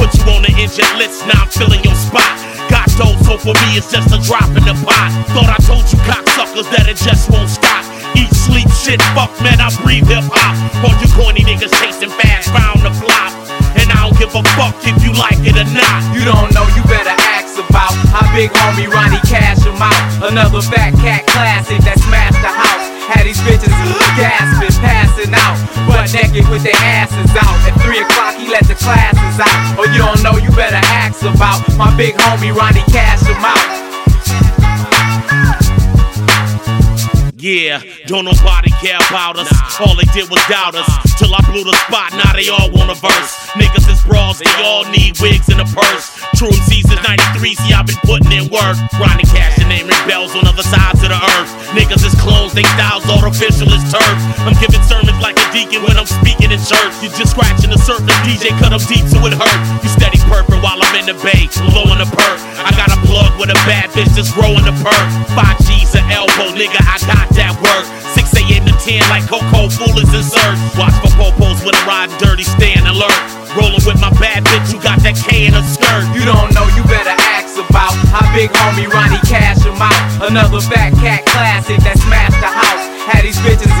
Put 0.00 0.16
you 0.16 0.24
on 0.32 0.48
the 0.48 0.52
injured 0.56 0.88
list, 0.96 1.28
now 1.28 1.44
I'm 1.44 1.52
filling 1.52 1.84
your 1.84 1.94
spot. 1.94 2.24
Got 2.66 2.90
those, 2.98 3.14
so 3.22 3.38
for 3.38 3.54
me 3.62 3.78
it's 3.78 3.92
just 3.92 4.10
a 4.10 4.18
drop 4.26 4.50
in 4.56 4.66
the 4.66 4.74
pot. 4.82 5.14
Thought 5.30 5.54
I 5.54 5.58
told 5.62 5.86
you 5.86 5.98
cocksuckers 6.06 6.70
that 6.70 6.86
it 6.86 6.96
just 6.96 7.28
won't 7.30 7.50
stop. 7.50 7.82
Eat, 8.14 8.30
sleep, 8.32 8.70
shit, 8.72 9.02
fuck, 9.12 9.34
man, 9.42 9.58
I 9.60 9.68
breathe 9.82 10.06
hip 10.06 10.24
hop. 10.30 10.54
All 10.86 10.94
you 11.02 11.10
corny 11.12 11.42
niggas 11.42 11.74
chasing 11.82 12.14
fast, 12.14 12.48
round 12.54 12.80
the 12.86 12.94
flop. 12.94 13.34
And 13.76 13.92
I 13.92 14.06
don't 14.06 14.16
give 14.16 14.32
a 14.32 14.42
fuck 14.56 14.72
if 14.86 14.96
you 15.04 15.12
like 15.18 15.42
it 15.44 15.58
or 15.58 15.68
not. 15.68 16.00
You 16.16 16.24
don't 16.24 16.48
know, 16.54 16.64
you 16.72 16.82
better 16.88 17.12
ask 17.36 17.58
about 17.58 17.92
how 18.14 18.24
big 18.32 18.48
homie 18.50 18.88
Ronnie 18.88 19.20
cash 19.28 19.60
him 19.66 19.76
out. 19.76 20.32
Another 20.32 20.62
Phat 20.62 20.94
Kat 21.02 21.26
classic 21.28 21.82
that 21.84 22.00
smashed 22.00 22.40
the 22.40 22.48
house. 22.48 22.84
Had 23.06 23.22
these 23.28 23.38
bitches 23.44 23.70
gasping, 24.18 24.74
passing 24.82 25.34
out, 25.34 25.56
butt 25.86 26.10
naked 26.10 26.48
with 26.50 26.64
their 26.64 26.74
asses 26.74 27.30
out. 27.36 27.54
At 27.68 27.78
3 27.78 28.00
o'clock, 28.00 28.34
he 28.34 28.48
let 28.48 28.66
the 28.66 28.74
classes 28.74 29.38
out. 29.38 29.78
Or 29.78 29.86
you 29.86 29.98
don't 29.98 30.22
know, 30.22 30.40
you 30.40 30.50
better 30.56 30.80
ask 30.90 31.22
about 31.22 31.62
my 31.76 31.94
big 31.96 32.14
homie 32.16 32.54
Ronnie 32.54 32.82
cash 32.90 33.22
him 33.22 33.44
out. 33.44 33.85
Yeah, 37.36 37.84
don't 38.08 38.24
nobody 38.24 38.72
care 38.80 38.96
about 39.12 39.36
us. 39.36 39.52
All 39.76 39.92
they 39.92 40.08
did 40.16 40.24
was 40.32 40.40
doubt 40.48 40.72
us. 40.72 40.88
Till 41.20 41.28
I 41.36 41.44
blew 41.44 41.68
the 41.68 41.76
spot, 41.84 42.16
now 42.16 42.32
they 42.32 42.48
all 42.48 42.72
want 42.72 42.88
a 42.88 42.96
verse. 42.96 43.32
Niggas 43.52 43.84
is 43.92 44.00
bras, 44.08 44.40
they 44.40 44.48
all 44.64 44.88
need 44.88 45.20
wigs 45.20 45.52
and 45.52 45.60
a 45.60 45.68
purse. 45.68 46.16
True 46.40 46.48
MCs 46.48 46.88
since 46.88 47.02
93, 47.04 47.52
see 47.60 47.76
I've 47.76 47.84
been 47.84 48.00
putting 48.08 48.32
in 48.32 48.48
work. 48.48 48.80
Ronnie 48.96 49.28
Cash 49.28 49.60
and 49.60 49.68
name 49.68 49.84
rebels 49.84 50.32
on 50.32 50.48
other 50.48 50.64
sides 50.64 51.04
of 51.04 51.12
the 51.12 51.20
earth. 51.20 51.52
Niggas 51.76 52.08
is 52.08 52.16
clones, 52.16 52.56
they 52.56 52.64
styles 52.72 53.04
artificial 53.04 53.68
as 53.68 53.84
turf. 53.92 54.18
I'm 54.40 54.56
giving 54.56 54.80
sermons 54.88 55.20
like 55.20 55.36
a 55.36 55.46
deacon 55.52 55.84
when 55.84 56.00
I'm 56.00 56.08
speaking 56.08 56.45
in 56.66 56.76
church. 56.76 56.94
You 57.02 57.08
just 57.14 57.32
scratching 57.32 57.70
the 57.70 57.78
surface, 57.78 58.14
DJ 58.26 58.50
cut 58.58 58.70
them 58.74 58.82
deep 58.90 59.06
so 59.06 59.22
it 59.26 59.34
hurt. 59.34 59.60
You 59.82 59.88
steady 59.90 60.18
purping 60.26 60.62
while 60.62 60.78
I'm 60.82 60.94
in 60.98 61.06
the 61.06 61.16
bay, 61.22 61.46
blowing 61.70 61.98
the 62.02 62.08
perk. 62.10 62.38
I 62.62 62.74
got 62.74 62.90
a 62.90 62.98
plug 63.06 63.38
with 63.38 63.50
a 63.50 63.58
bad 63.66 63.90
bitch 63.94 64.10
just 64.14 64.34
growing 64.34 64.64
the 64.66 64.74
perk. 64.82 65.06
Five 65.38 65.58
G's 65.62 65.94
an 65.94 66.06
elbow, 66.10 66.50
nigga, 66.54 66.80
I 66.82 66.98
got 67.06 67.30
that 67.38 67.54
work. 67.62 67.86
6 68.14 68.34
a.m. 68.42 68.66
to 68.66 68.74
10 68.82 69.02
like 69.12 69.24
Coco 69.28 69.70
Fool 69.70 69.94
is 70.02 70.10
in 70.10 70.24
search. 70.24 70.58
Watch 70.74 70.96
for 71.02 71.12
popos 71.14 71.62
when 71.62 71.74
I'm 71.74 71.86
riding 71.86 72.16
dirty, 72.18 72.44
staying 72.44 72.86
alert. 72.86 73.22
Rolling 73.54 73.84
with 73.86 74.00
my 74.00 74.12
bad 74.20 74.44
bitch, 74.44 74.74
you 74.74 74.78
got 74.82 75.00
that 75.06 75.16
K 75.16 75.46
in 75.46 75.54
a 75.54 75.62
skirt. 75.64 76.04
You 76.12 76.26
don't 76.26 76.52
know, 76.52 76.66
you 76.76 76.82
better 76.90 77.14
ask 77.32 77.56
about 77.56 77.94
how 78.12 78.24
big 78.36 78.50
homie 78.52 78.88
Ronnie 78.88 79.22
cash 79.24 79.64
him 79.64 79.80
out. 79.80 80.28
Another 80.28 80.60
Phat 80.60 80.92
Kat 81.00 81.24
classic 81.24 81.80
that 81.84 81.96
smashed 81.96 82.40
the 82.40 82.50
house. 82.52 82.84
Had 83.06 83.22
these 83.22 83.38
bitches 83.40 83.75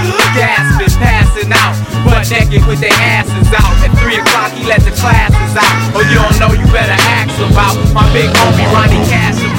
naked 2.30 2.66
with 2.66 2.80
their 2.80 2.92
asses 2.92 3.48
out. 3.54 3.76
At 3.84 3.92
3 3.98 4.16
o'clock, 4.16 4.52
he 4.52 4.64
let 4.64 4.80
the 4.82 4.90
classes 4.90 5.45
out. 5.56 5.96
Oh, 5.96 6.04
you 6.04 6.16
don't 6.16 6.36
know, 6.38 6.52
you 6.52 6.66
better 6.72 6.96
ask 6.96 7.34
about 7.40 7.76
my 7.92 8.04
big 8.12 8.28
homie 8.30 8.68
Ronnie 8.72 9.02
cash 9.08 9.40
him. 9.40 9.56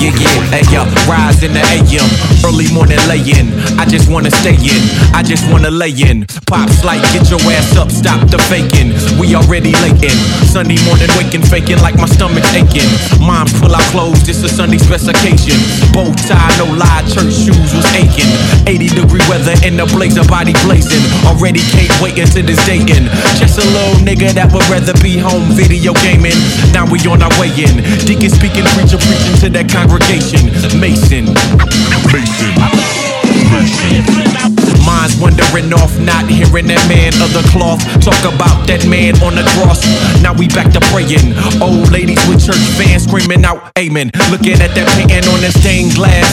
Yeah, 0.00 0.16
yeah, 0.16 0.56
hey, 0.56 0.64
yo, 0.72 0.80
rise 1.04 1.44
in 1.44 1.52
the 1.52 1.60
AM, 1.76 2.08
early 2.40 2.72
morning 2.72 2.96
lay-in. 3.04 3.52
I 3.76 3.84
just 3.84 4.08
wanna 4.08 4.30
stay 4.30 4.56
in, 4.56 4.82
I 5.12 5.22
just 5.22 5.44
wanna 5.52 5.70
lay 5.70 5.92
in. 5.92 6.24
Pops 6.48 6.84
like, 6.84 7.04
get 7.12 7.28
your 7.28 7.40
ass 7.52 7.76
up, 7.76 7.92
stop 7.92 8.24
the 8.32 8.40
faking. 8.48 8.96
We 9.20 9.36
already 9.36 9.76
late 9.84 10.00
in. 10.00 10.16
Sunday 10.48 10.80
morning 10.88 11.12
waking, 11.20 11.44
faking 11.44 11.84
like 11.84 12.00
my 12.00 12.08
stomach's 12.08 12.48
aching. 12.56 12.88
Moms 13.20 13.52
pull 13.60 13.76
out 13.76 13.84
clothes, 13.92 14.24
it's 14.24 14.40
a 14.42 14.48
Sunday 14.48 14.78
specification. 14.78 15.60
Bow 15.92 16.08
tie, 16.24 16.48
no 16.56 16.64
lie, 16.80 17.04
church 17.12 17.36
shoes 17.36 17.70
was 17.76 17.84
aching. 17.92 18.32
80 18.64 19.04
degree 19.04 19.24
weather 19.28 19.54
in 19.68 19.76
the 19.76 19.84
blazer, 19.92 20.24
body 20.24 20.56
blazing. 20.64 21.04
Already 21.28 21.60
can't 21.76 21.92
wait 22.00 22.16
until 22.16 22.44
this 22.48 22.60
day 22.64 22.80
in. 22.80 23.04
Just 23.38 23.58
a 23.58 23.66
little 23.66 24.00
nigga 24.02 24.32
that 24.34 24.50
would 24.52 24.66
rather 24.66 24.94
be 25.02 25.18
home 25.18 25.44
video 25.52 25.92
gaming. 26.02 26.36
Now 26.72 26.88
we 26.88 26.98
on 27.06 27.22
our 27.22 27.32
way 27.38 27.52
in. 27.54 27.82
Deacon 28.06 28.30
speaking, 28.30 28.64
preacher 28.74 28.98
preaching 28.98 29.36
to 29.44 29.48
that 29.54 29.68
congregation. 29.68 30.48
Mason. 30.80 31.30
Mason. 32.10 32.52
Minds 34.86 35.16
wandering 35.20 35.72
off, 35.74 35.92
not 36.00 36.26
hearing 36.26 36.66
that 36.66 36.82
man 36.88 37.14
of 37.22 37.30
the 37.32 37.42
cloth 37.52 37.80
talk 38.02 38.18
about 38.26 38.66
that 38.66 38.86
man 38.86 39.14
on 39.22 39.34
the 39.34 39.44
cross. 39.58 39.82
Now 40.22 40.34
we 40.34 40.48
back 40.48 40.72
to 40.72 40.80
praying. 40.90 41.34
Old 41.62 41.90
ladies 41.92 42.20
with 42.26 42.44
church 42.44 42.62
fans 42.78 43.04
screaming 43.04 43.44
out, 43.44 43.70
Amen. 43.78 44.10
Looking 44.30 44.58
at 44.58 44.74
that 44.74 44.88
painting 44.96 45.26
on 45.30 45.40
that 45.42 45.54
stained 45.58 45.94
glass. 45.94 46.26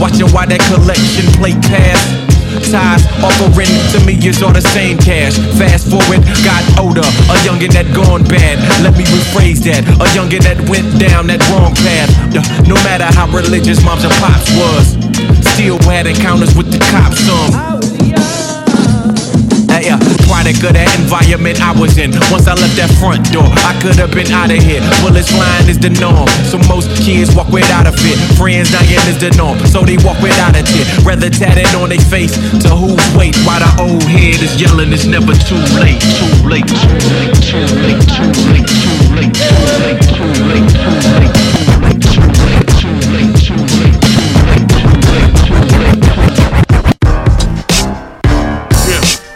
Watching 0.00 0.30
why 0.32 0.46
that 0.46 0.60
collection 0.70 1.26
plate 1.36 1.60
pass. 1.68 2.31
Ties 2.70 3.04
offering 3.24 3.72
to 3.92 3.98
me 4.04 4.14
is 4.26 4.42
all 4.42 4.52
the 4.52 4.60
same 4.60 4.98
cash. 4.98 5.38
Fast 5.56 5.88
forward, 5.88 6.20
got 6.44 6.62
older, 6.78 7.06
a 7.32 7.36
youngin' 7.46 7.72
that 7.72 7.88
gone 7.94 8.24
bad. 8.24 8.58
Let 8.82 8.96
me 8.96 9.04
rephrase 9.04 9.64
that, 9.64 9.84
a 9.88 10.06
youngin' 10.12 10.42
that 10.44 10.58
went 10.68 11.00
down 11.00 11.26
that 11.28 11.40
wrong 11.48 11.74
path. 11.74 12.10
No 12.68 12.74
matter 12.84 13.08
how 13.08 13.26
religious 13.32 13.82
moms 13.84 14.04
and 14.04 14.12
pops 14.20 14.50
was, 14.56 14.96
still 15.54 15.78
had 15.88 16.06
encounters 16.06 16.54
with 16.56 16.70
the 16.70 16.78
cops. 16.90 17.20
Some. 17.22 18.01
Hey, 19.72 19.82
player. 19.82 19.98
Product 20.28 20.62
of 20.64 20.72
the 20.72 20.84
environment 21.00 21.60
I 21.60 21.72
was 21.72 21.98
in. 21.98 22.12
Once 22.30 22.46
I 22.46 22.54
left 22.54 22.76
that 22.76 22.90
front 23.00 23.24
door, 23.32 23.48
I 23.64 23.72
could 23.80 23.96
have 23.96 24.12
been 24.12 24.30
out 24.30 24.50
of 24.50 24.60
here. 24.62 24.80
Bullets 25.02 25.30
flying 25.30 25.68
is 25.68 25.78
the 25.78 25.90
norm. 25.90 26.28
So 26.48 26.58
most 26.68 26.88
kids 27.02 27.34
walk 27.34 27.48
without 27.48 27.86
a 27.86 27.92
fit. 27.92 28.18
Friends 28.36 28.70
dying 28.70 29.02
is 29.08 29.18
the 29.18 29.30
norm. 29.36 29.58
So 29.66 29.82
they 29.82 29.96
walk 30.04 30.20
without 30.20 30.56
a 30.56 30.62
tear. 30.62 30.84
Rather 31.04 31.30
tatted 31.30 31.68
on 31.76 31.90
their 31.90 32.00
face 32.12 32.32
to 32.62 32.68
whose 32.72 33.02
weight. 33.16 33.36
While 33.44 33.60
the 33.60 33.70
old 33.80 34.04
head 34.04 34.40
is 34.40 34.60
yelling, 34.60 34.92
it's 34.92 35.06
never 35.06 35.34
too 35.34 35.60
late. 35.80 36.00
Too 36.00 36.48
late, 36.48 36.68
too 36.68 36.92
late, 37.16 37.34
too 37.40 37.64
late, 37.80 38.02
too 38.12 38.28
late, 38.52 38.68
too 38.68 38.96
late, 39.16 39.32
too 39.32 39.52
late, 39.80 40.00
too 40.12 40.30
late, 40.52 40.68
too 40.68 40.92
late. 41.18 41.71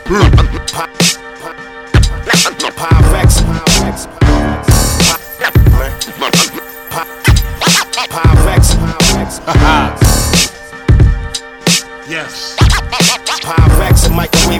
Yes. 0.08 0.55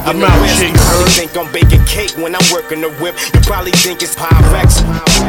I'm 0.07 0.21
the 0.21 0.27
out. 0.27 0.39
Jake 0.55 0.71
You 0.71 1.07
think 1.19 1.37
I'm 1.37 1.51
baking 1.51 1.85
cake 1.85 2.15
when 2.15 2.37
I'm 2.37 2.47
working 2.55 2.81
the 2.81 2.91
whip. 3.03 3.19
You 3.35 3.41
probably 3.43 3.73
think 3.73 4.03
it's 4.03 4.15
Pyrex. 4.15 4.79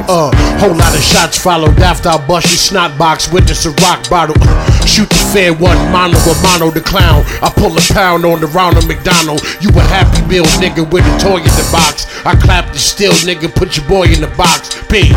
Uh, 0.05 0.29
whole 0.61 0.77
lot 0.77 0.93
of 0.93 1.01
shots 1.01 1.35
followed 1.35 1.79
after 1.79 2.09
I 2.09 2.21
bust 2.27 2.45
your 2.53 2.61
snot 2.61 2.95
box 2.95 3.31
with 3.33 3.47
this 3.47 3.65
a 3.65 3.71
rock 3.81 4.07
bottle. 4.07 4.37
Shoot 4.85 5.09
the 5.09 5.23
fair 5.33 5.53
one, 5.53 5.77
mono 5.91 6.17
a 6.21 6.33
mono 6.45 6.69
the 6.69 6.81
clown. 6.81 7.25
I 7.41 7.49
pull 7.49 7.73
a 7.75 7.81
pound 7.91 8.23
on 8.23 8.39
the 8.39 8.47
Ronald 8.53 8.87
McDonald. 8.87 9.41
You 9.61 9.69
a 9.73 9.81
happy 9.81 10.21
meal 10.29 10.45
nigga 10.61 10.85
with 10.85 11.05
a 11.09 11.17
toy 11.17 11.41
in 11.41 11.53
the 11.57 11.67
box. 11.73 12.05
I 12.23 12.35
clap 12.35 12.71
the 12.71 12.79
still 12.79 13.13
nigga, 13.25 13.49
put 13.53 13.77
your 13.77 13.87
boy 13.87 14.13
in 14.13 14.21
the 14.21 14.31
box. 14.37 14.77
P. 14.93 15.09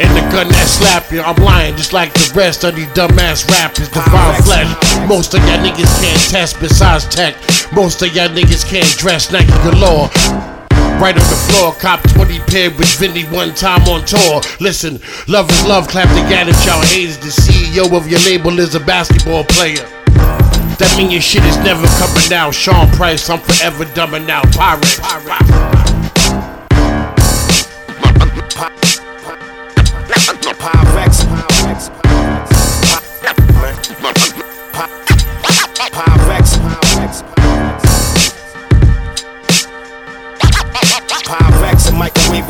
And 0.00 0.14
the 0.14 0.22
gun 0.30 0.46
that 0.48 0.68
slap 0.70 1.10
you, 1.10 1.20
I'm 1.20 1.36
lying 1.42 1.76
just 1.76 1.92
like 1.92 2.12
the 2.14 2.32
rest 2.34 2.62
of 2.62 2.76
these 2.76 2.86
dumbass 2.94 3.48
rappers. 3.50 3.88
Divine 3.88 4.42
flesh. 4.42 4.70
Most 5.08 5.34
of 5.34 5.40
y'all 5.42 5.58
niggas 5.58 5.90
can't 5.98 6.22
test 6.30 6.60
besides 6.60 7.04
tech. 7.06 7.34
Most 7.72 8.02
of 8.02 8.14
y'all 8.14 8.28
niggas 8.28 8.62
can't 8.64 8.86
dress 8.96 9.32
Nike 9.32 9.50
galore. 9.66 10.06
Right 11.02 11.14
on 11.14 11.26
the 11.26 11.40
floor, 11.50 11.74
cop 11.74 12.02
20 12.14 12.38
pair 12.50 12.70
with 12.70 12.94
Vinny 12.98 13.24
one 13.34 13.54
time 13.54 13.82
on 13.88 14.04
tour. 14.04 14.40
Listen, 14.60 15.00
love 15.26 15.50
is 15.50 15.66
love, 15.66 15.86
clap 15.88 16.08
together, 16.10 16.52
y'all 16.66 16.82
haters. 16.94 17.18
The 17.18 17.34
CEO 17.34 17.96
of 17.96 18.08
your 18.08 18.20
label 18.20 18.58
is 18.58 18.74
a 18.74 18.80
basketball 18.80 19.44
player. 19.44 19.82
That 20.78 20.94
mean 20.96 21.10
your 21.10 21.20
shit 21.20 21.42
is 21.44 21.56
never 21.58 21.86
coming 21.98 22.32
out. 22.32 22.54
Sean 22.54 22.88
Price, 22.94 23.28
I'm 23.28 23.40
forever 23.40 23.84
dumbing 23.94 24.28
out. 24.30 24.46
Pirates. 24.52 25.00
Pyrex. 25.00 25.68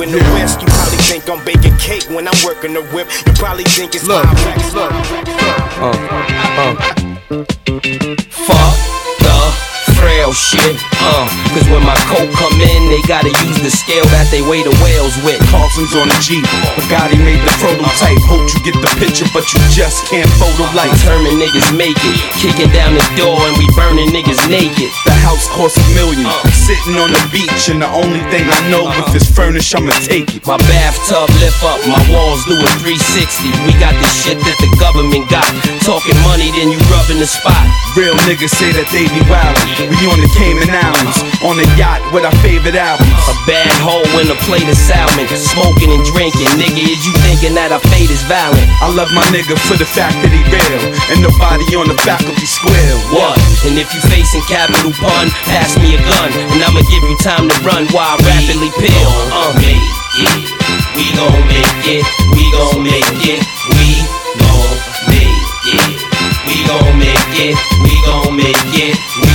In 0.03 0.13
the 0.13 0.19
wrist. 0.35 0.61
You 0.61 0.69
probably 0.69 0.99
think 0.99 1.29
I'm 1.29 1.45
baking 1.45 1.77
cake 1.79 2.05
when 2.11 2.29
I'm 2.29 2.45
working 2.45 2.75
the 2.75 2.83
whip. 2.95 3.09
You 3.27 3.33
probably 3.35 3.65
think 3.65 3.95
it's 3.95 4.07
Pyrex. 4.07 4.75
Look. 4.75 4.93
Uh, 5.81 5.95
uh. 6.59 6.75
Fuck 8.31 8.77
the 9.19 9.39
frail 9.99 10.33
shit, 10.33 10.77
uh. 11.01 11.48
Cause 11.59 11.75
when 11.75 11.83
my 11.83 11.99
coat 12.07 12.31
come 12.39 12.55
in, 12.55 12.87
they 12.87 13.03
gotta 13.11 13.35
use 13.43 13.59
the 13.59 13.75
scale 13.75 14.07
that 14.15 14.31
they 14.31 14.47
weigh 14.47 14.63
the 14.63 14.71
whales 14.79 15.19
with. 15.27 15.43
Carlson's 15.51 15.91
on 15.99 16.07
the 16.07 16.15
Jeep, 16.23 16.47
Bugatti 16.79 17.19
made 17.19 17.43
the 17.43 17.51
prototype. 17.59 18.23
Hope 18.31 18.47
you 18.47 18.63
get 18.63 18.79
the 18.79 18.87
picture, 19.03 19.27
but 19.35 19.43
you 19.51 19.59
just 19.75 20.07
can't 20.07 20.31
photo 20.39 20.71
light. 20.79 20.95
Determined 21.03 21.35
niggas 21.43 21.75
make 21.75 21.99
it. 21.99 22.15
Kicking 22.39 22.71
down 22.71 22.95
the 22.95 23.03
door 23.19 23.35
and 23.51 23.59
we 23.59 23.67
burning 23.75 24.07
niggas 24.15 24.39
naked. 24.47 24.87
The 25.03 25.19
house 25.27 25.51
costs 25.51 25.83
a 25.83 25.87
million. 25.99 26.31
Sitting 26.55 26.95
on 26.95 27.11
the 27.11 27.23
beach, 27.35 27.67
and 27.67 27.83
the 27.83 27.91
only 27.91 28.23
thing 28.31 28.47
I 28.47 28.61
know 28.71 28.87
if 29.03 29.11
it's 29.19 29.27
furnished, 29.27 29.75
I'ma 29.75 29.91
take 30.07 30.31
it. 30.39 30.47
My 30.47 30.63
bathtub 30.71 31.27
lift 31.43 31.59
up, 31.67 31.83
my 31.91 31.99
walls 32.15 32.47
do 32.47 32.55
a 32.55 32.71
360. 32.87 33.51
We 33.67 33.75
got 33.83 33.99
the 33.99 34.07
shit 34.07 34.39
that 34.47 34.59
the 34.63 34.71
government 34.79 35.27
got. 35.27 35.51
Talking 35.83 36.15
money, 36.23 36.55
then 36.55 36.71
you 36.71 36.79
rubbing 36.87 37.19
the 37.19 37.27
spot. 37.27 37.67
Real 37.99 38.15
niggas 38.31 38.55
say 38.55 38.71
that 38.79 38.87
they 38.95 39.11
be 39.11 39.27
wildin'. 39.27 39.91
We 39.91 40.07
on 40.07 40.23
the 40.23 40.31
Cayman 40.39 40.71
Islands, 40.71 41.19
on 41.49 41.57
a 41.57 41.69
yacht 41.81 42.05
with 42.13 42.29
our 42.29 42.37
favorite 42.45 42.77
albums. 42.77 43.09
A 43.25 43.35
bad 43.49 43.73
hoe 43.81 44.05
in 44.21 44.29
a 44.29 44.37
plate 44.45 44.69
of 44.69 44.77
salmon, 44.77 45.25
smoking 45.33 45.89
and 45.89 46.05
drinking. 46.13 46.45
Nigga, 46.61 46.77
is 46.77 47.01
you 47.09 47.15
thinking 47.25 47.57
that 47.57 47.73
our 47.73 47.81
fate 47.89 48.13
is 48.13 48.21
violent? 48.29 48.69
I 48.85 48.93
love 48.93 49.09
my 49.17 49.25
nigga 49.33 49.57
for 49.65 49.81
the 49.81 49.89
fact 49.89 50.21
that 50.21 50.29
he 50.29 50.45
real, 50.53 50.85
and 51.09 51.25
nobody 51.25 51.65
on 51.73 51.89
the 51.89 51.97
faculty 52.05 52.45
square. 52.45 52.95
What? 53.17 53.41
And 53.65 53.81
if 53.81 53.89
you 53.97 54.01
facing 54.13 54.45
capital 54.45 54.93
pun, 55.01 55.33
pass 55.49 55.73
me 55.81 55.97
a 55.97 56.01
gun, 56.05 56.31
and 56.37 56.61
I'ma 56.61 56.85
give 56.93 57.01
you 57.09 57.17
time 57.25 57.49
to 57.49 57.57
run 57.65 57.89
while 57.97 58.13
I 58.13 58.21
rapidly 58.29 58.69
peel. 58.77 59.09
Uh, 59.33 59.57
make 59.65 59.81
it. 60.21 60.37
We 60.93 61.09
gon' 61.17 61.41
make 61.49 61.85
it. 61.89 62.05
We 62.37 62.45
gon' 62.53 62.85
make 62.85 63.25
it. 63.25 63.41
We 63.73 64.05
gon' 64.37 64.77
make 65.09 65.49
it. 65.65 65.97
We 66.45 66.57
gon' 66.69 66.93
make 67.01 67.37
it. 67.41 67.57
We 67.81 67.95
gon' 68.05 68.37
make 68.37 68.69
it. 68.77 68.97
We 69.17 69.25
gon' 69.25 69.28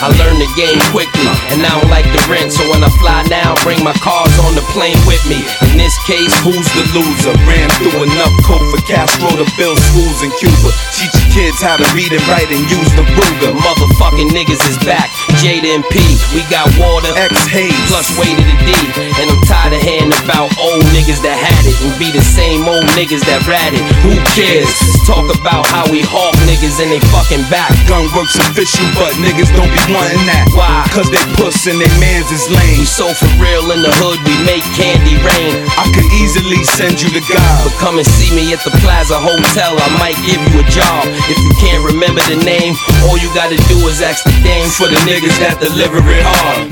I 0.00 0.08
learned 0.14 0.40
the 0.40 0.50
game 0.54 0.78
quickly, 0.94 1.26
and 1.50 1.60
I 1.60 1.70
don't 1.74 1.90
like 1.90 2.06
the 2.06 2.22
rent. 2.30 2.54
So 2.54 2.62
when 2.70 2.82
I 2.82 2.90
fly 3.02 3.26
now, 3.28 3.58
bring 3.66 3.82
my 3.82 3.94
cars 3.98 4.32
on 4.46 4.54
the 4.54 4.64
plane 4.70 4.98
with 5.06 5.22
me. 5.26 5.42
In 5.70 5.76
this 5.76 5.98
case, 6.06 6.30
Who's 6.46 6.70
the 6.72 6.86
loser? 6.94 7.34
Ran 7.44 7.68
through 7.76 8.06
enough 8.06 8.32
coke 8.46 8.62
for 8.70 8.80
Castro 8.86 9.28
to 9.34 9.44
build 9.58 9.76
schools 9.76 10.22
in 10.22 10.30
Cuba. 10.38 10.70
Teach 10.94 11.12
your 11.12 11.28
kids 11.34 11.58
how 11.58 11.76
to 11.76 11.84
read 11.92 12.14
and 12.14 12.22
write 12.30 12.48
and 12.48 12.62
use 12.70 12.88
the 12.94 13.02
Ruger. 13.04 13.52
Motherfucking 13.58 14.30
niggas 14.30 14.62
is 14.70 14.78
back. 14.86 15.10
Jada 15.42 15.74
and 15.74 15.84
P, 15.90 15.98
we 16.30 16.46
got 16.46 16.70
water. 16.78 17.10
X 17.18 17.34
Hayes. 17.50 17.74
Plus 17.90 18.06
way 18.16 18.32
to 18.32 18.44
the 18.44 18.56
D. 18.64 18.70
And 19.18 19.26
I'm 19.28 19.42
tired 19.44 19.74
of 19.74 19.82
hearing 19.82 20.14
about 20.24 20.54
old 20.62 20.86
niggas 20.94 21.20
that 21.26 21.36
had 21.36 21.58
it 21.66 21.76
and 21.82 21.92
be 21.98 22.14
the 22.14 22.22
same 22.22 22.64
old 22.64 22.86
niggas 22.94 23.26
that 23.26 23.42
ratted. 23.44 23.82
Who 24.06 24.14
cares? 24.32 24.70
Let's 24.70 25.04
talk 25.04 25.26
about 25.28 25.66
how 25.68 25.84
we 25.90 26.00
hawk 26.06 26.32
niggas 26.46 26.78
and 26.78 26.88
they 26.88 27.02
fucking 27.10 27.44
back. 27.50 27.74
Gun 27.90 28.06
works 28.14 28.38
official, 28.38 28.86
but 28.94 29.12
niggas 29.20 29.50
don't 29.52 29.68
be 29.68 29.84
wanting 29.92 30.24
that. 30.28 30.48
Why? 30.52 30.84
Cause 30.92 31.08
they 31.10 31.20
puss 31.38 31.66
and 31.66 31.80
they 31.80 31.90
mans 32.00 32.28
is 32.30 32.44
lame. 32.50 32.80
We 32.80 32.86
so 32.86 33.08
for 33.14 33.30
real 33.40 33.70
in 33.72 33.80
the 33.82 33.92
hood, 34.00 34.18
we 34.24 34.34
make 34.44 34.64
candy 34.76 35.16
rain. 35.24 35.54
I 35.78 35.88
could 35.94 36.08
easily 36.18 36.62
send 36.64 37.00
you 37.00 37.08
to 37.14 37.22
God. 37.24 37.56
But 37.64 37.74
come 37.80 37.96
and 37.98 38.06
see 38.06 38.30
me 38.34 38.52
at 38.52 38.60
the 38.64 38.72
Plaza 38.84 39.16
Hotel, 39.18 39.72
I 39.74 39.88
might 39.98 40.18
give 40.28 40.40
you 40.52 40.60
a 40.60 40.66
job. 40.68 41.06
If 41.30 41.38
you 41.40 41.52
can't 41.62 41.82
remember 41.84 42.20
the 42.28 42.38
name, 42.44 42.74
all 43.08 43.16
you 43.18 43.30
gotta 43.34 43.56
do 43.70 43.76
is 43.88 44.00
ask 44.02 44.24
the 44.24 44.34
dame 44.44 44.68
for 44.68 44.86
the 44.88 44.98
niggas 45.08 45.36
that 45.40 45.58
deliver 45.62 46.02
it 46.04 46.24
hard. 46.24 46.68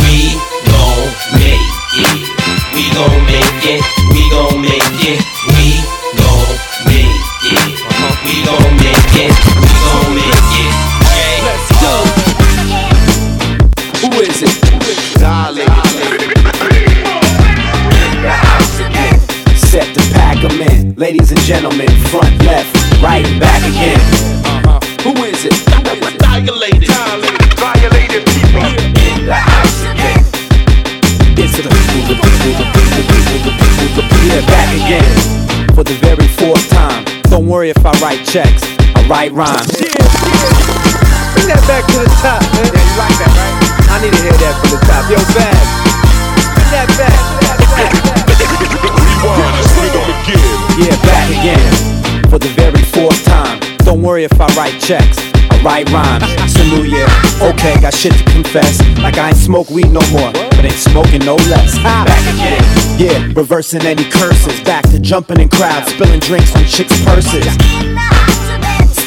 We 0.00 0.38
gon' 0.68 1.10
make 1.38 1.64
it. 1.98 2.34
We 2.74 2.84
gon' 2.94 3.20
make 3.26 3.64
it. 3.68 3.82
We 4.12 4.22
gon' 4.30 4.58
make 4.62 5.02
it. 5.02 5.20
We 5.52 5.82
gon' 6.18 6.54
make 6.88 7.22
it. 7.52 7.84
We 8.24 8.34
gon' 8.44 8.76
make 8.78 9.14
it. 9.28 9.73
Ladies 21.04 21.32
and 21.32 21.40
gentlemen, 21.40 21.86
front, 22.08 22.32
left, 22.48 22.72
right, 23.04 23.28
back 23.36 23.60
again. 23.68 24.00
Uh-huh. 24.40 24.80
Who 25.04 25.12
is 25.28 25.44
it? 25.44 25.52
Violated. 26.24 26.88
Violated 27.60 28.24
people. 28.32 28.64
In 29.12 29.28
the 29.28 29.36
house 29.36 29.84
again. 29.84 30.24
It's 31.36 31.60
the 31.60 31.68
people, 31.68 32.08
the 32.08 32.16
people, 32.16 32.24
the 32.24 32.72
people, 32.72 32.88
the 32.88 33.04
people, 33.04 33.36
the 33.36 33.52
people, 33.52 33.84
the 33.84 34.00
people. 34.00 34.32
Yeah, 34.32 34.48
back 34.48 34.72
again. 34.72 35.76
For 35.76 35.84
the 35.84 35.92
very 36.00 36.24
fourth 36.40 36.64
time. 36.72 37.04
Don't 37.28 37.48
worry 37.52 37.68
if 37.68 37.84
I 37.84 37.92
write 38.00 38.24
checks. 38.24 38.64
I 38.96 39.04
write 39.04 39.36
rhymes. 39.36 39.76
Bring 39.76 41.52
that 41.52 41.60
back 41.68 41.84
to 41.84 42.00
the 42.00 42.08
top, 42.24 42.40
man. 42.56 42.64
Yeah, 42.72 42.80
you 42.80 42.96
like 42.96 43.16
that, 43.20 43.28
right? 43.36 43.92
I 43.92 44.00
need 44.00 44.08
to 44.16 44.22
hear 44.24 44.38
that 44.40 44.56
from 44.56 44.72
the 44.72 44.80
top. 44.88 45.04
Yo, 45.12 45.20
Bad. 45.36 45.52
Bring 46.56 46.70
that 46.72 46.88
back. 46.96 48.13
Yeah, 50.76 50.90
back 51.06 51.30
again. 51.30 51.70
For 52.28 52.38
the 52.40 52.50
very 52.58 52.82
fourth 52.90 53.24
time. 53.24 53.60
Don't 53.86 54.02
worry 54.02 54.24
if 54.24 54.40
I 54.40 54.46
write 54.56 54.80
checks. 54.82 55.18
I 55.48 55.62
write 55.62 55.88
rhymes. 55.92 56.24
It's 56.42 56.58
a 56.58 56.64
new 56.66 56.82
year. 56.82 57.06
Okay, 57.40 57.80
got 57.80 57.94
shit 57.94 58.12
to 58.14 58.24
confess. 58.24 58.80
Like 58.98 59.16
I 59.16 59.28
ain't 59.28 59.36
smoke 59.36 59.70
weed 59.70 59.92
no 59.92 60.02
more, 60.10 60.32
but 60.32 60.64
ain't 60.64 60.74
smoking 60.74 61.24
no 61.24 61.36
less. 61.46 61.78
Back 61.78 62.08
again. 62.34 62.58
Yeah, 62.98 63.22
reversing 63.36 63.86
any 63.86 64.02
curses. 64.10 64.60
Back 64.62 64.82
to 64.90 64.98
jumping 64.98 65.38
in 65.38 65.48
crowds, 65.48 65.92
spilling 65.92 66.18
drinks 66.18 66.50
on 66.56 66.64
chicks' 66.64 67.00
purses. 67.04 67.46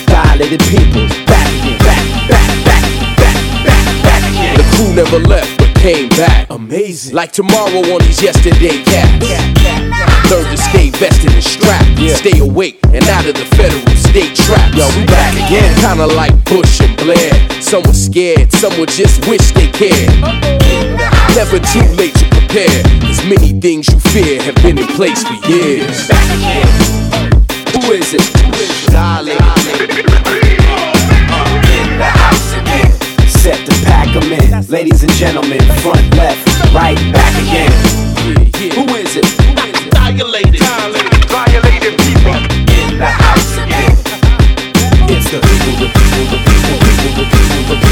Violated 0.07 0.63
people. 0.71 1.03
Back 1.27 1.51
again. 1.67 1.79
Back, 1.83 2.47
back, 2.63 2.83
back, 3.19 3.35
back, 3.67 4.23
back. 4.23 4.75
crew 4.77 4.95
never 4.95 5.19
left 5.19 5.57
but 5.57 5.75
came 5.75 6.07
back. 6.15 6.49
Amazing. 6.49 7.13
Like 7.13 7.33
tomorrow 7.33 7.83
on 7.91 7.99
these 7.99 8.23
yesterday 8.23 8.81
cats. 8.85 10.16
Learn 10.29 10.43
to 10.51 10.57
stay 10.57 10.89
vested 10.89 11.31
and 11.31 11.43
strapped. 11.43 11.87
Stay 12.19 12.39
awake 12.39 12.79
and 12.91 13.03
out 13.07 13.25
of 13.25 13.35
the 13.35 13.45
federal 13.55 13.87
state 13.95 14.35
trap. 14.35 14.75
Yo, 14.75 14.85
we 14.97 15.05
back 15.05 15.33
again. 15.33 15.73
Kinda 15.79 16.07
like 16.07 16.35
Bush 16.43 16.81
and 16.81 16.95
Blair. 16.97 17.31
Some 17.61 17.83
were 17.83 17.93
scared, 17.93 18.51
some 18.51 18.77
would 18.77 18.89
just 18.89 19.25
wish 19.27 19.51
they 19.51 19.67
cared. 19.67 20.11
Never 21.33 21.59
too 21.59 21.87
late 21.95 22.13
to 22.15 22.25
prepare. 22.29 22.83
As 23.07 23.23
many 23.23 23.53
things 23.59 23.87
you 23.87 23.99
fear 24.11 24.41
have 24.41 24.55
been 24.55 24.77
in 24.77 24.87
place 24.87 25.23
for 25.23 25.35
years. 25.47 26.09
Who 27.71 27.91
is 27.93 28.13
it? 28.13 28.25
Darling. 28.91 29.37
Uh, 29.39 29.55
in 31.77 31.97
the 31.97 32.03
house 32.03 32.53
again. 32.53 32.91
Set 33.29 33.65
to 33.65 33.71
pack 33.85 34.09
'em 34.15 34.31
in. 34.33 34.67
Ladies 34.67 35.03
and 35.03 35.11
gentlemen, 35.13 35.61
front, 35.81 36.03
left, 36.15 36.43
right, 36.73 36.99
back 37.13 37.33
again. 37.47 37.71
Who 38.75 38.95
is 38.95 39.15
it? 39.15 39.46
Violated. 40.17 40.61
Violated 41.29 41.95
people. 41.99 42.33
In 42.73 42.97
the 42.97 43.05
house 43.05 43.53
again. 43.57 43.93
It's 45.13 45.29
the 45.29 45.37
people, 45.37 45.77
the 45.77 45.93
people, 45.93 46.25
the 46.31 46.49
people, 46.49 46.79
the 46.79 47.23
people, 47.23 47.69
the 47.69 47.75
people. 47.75 47.86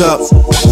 Up, 0.00 0.20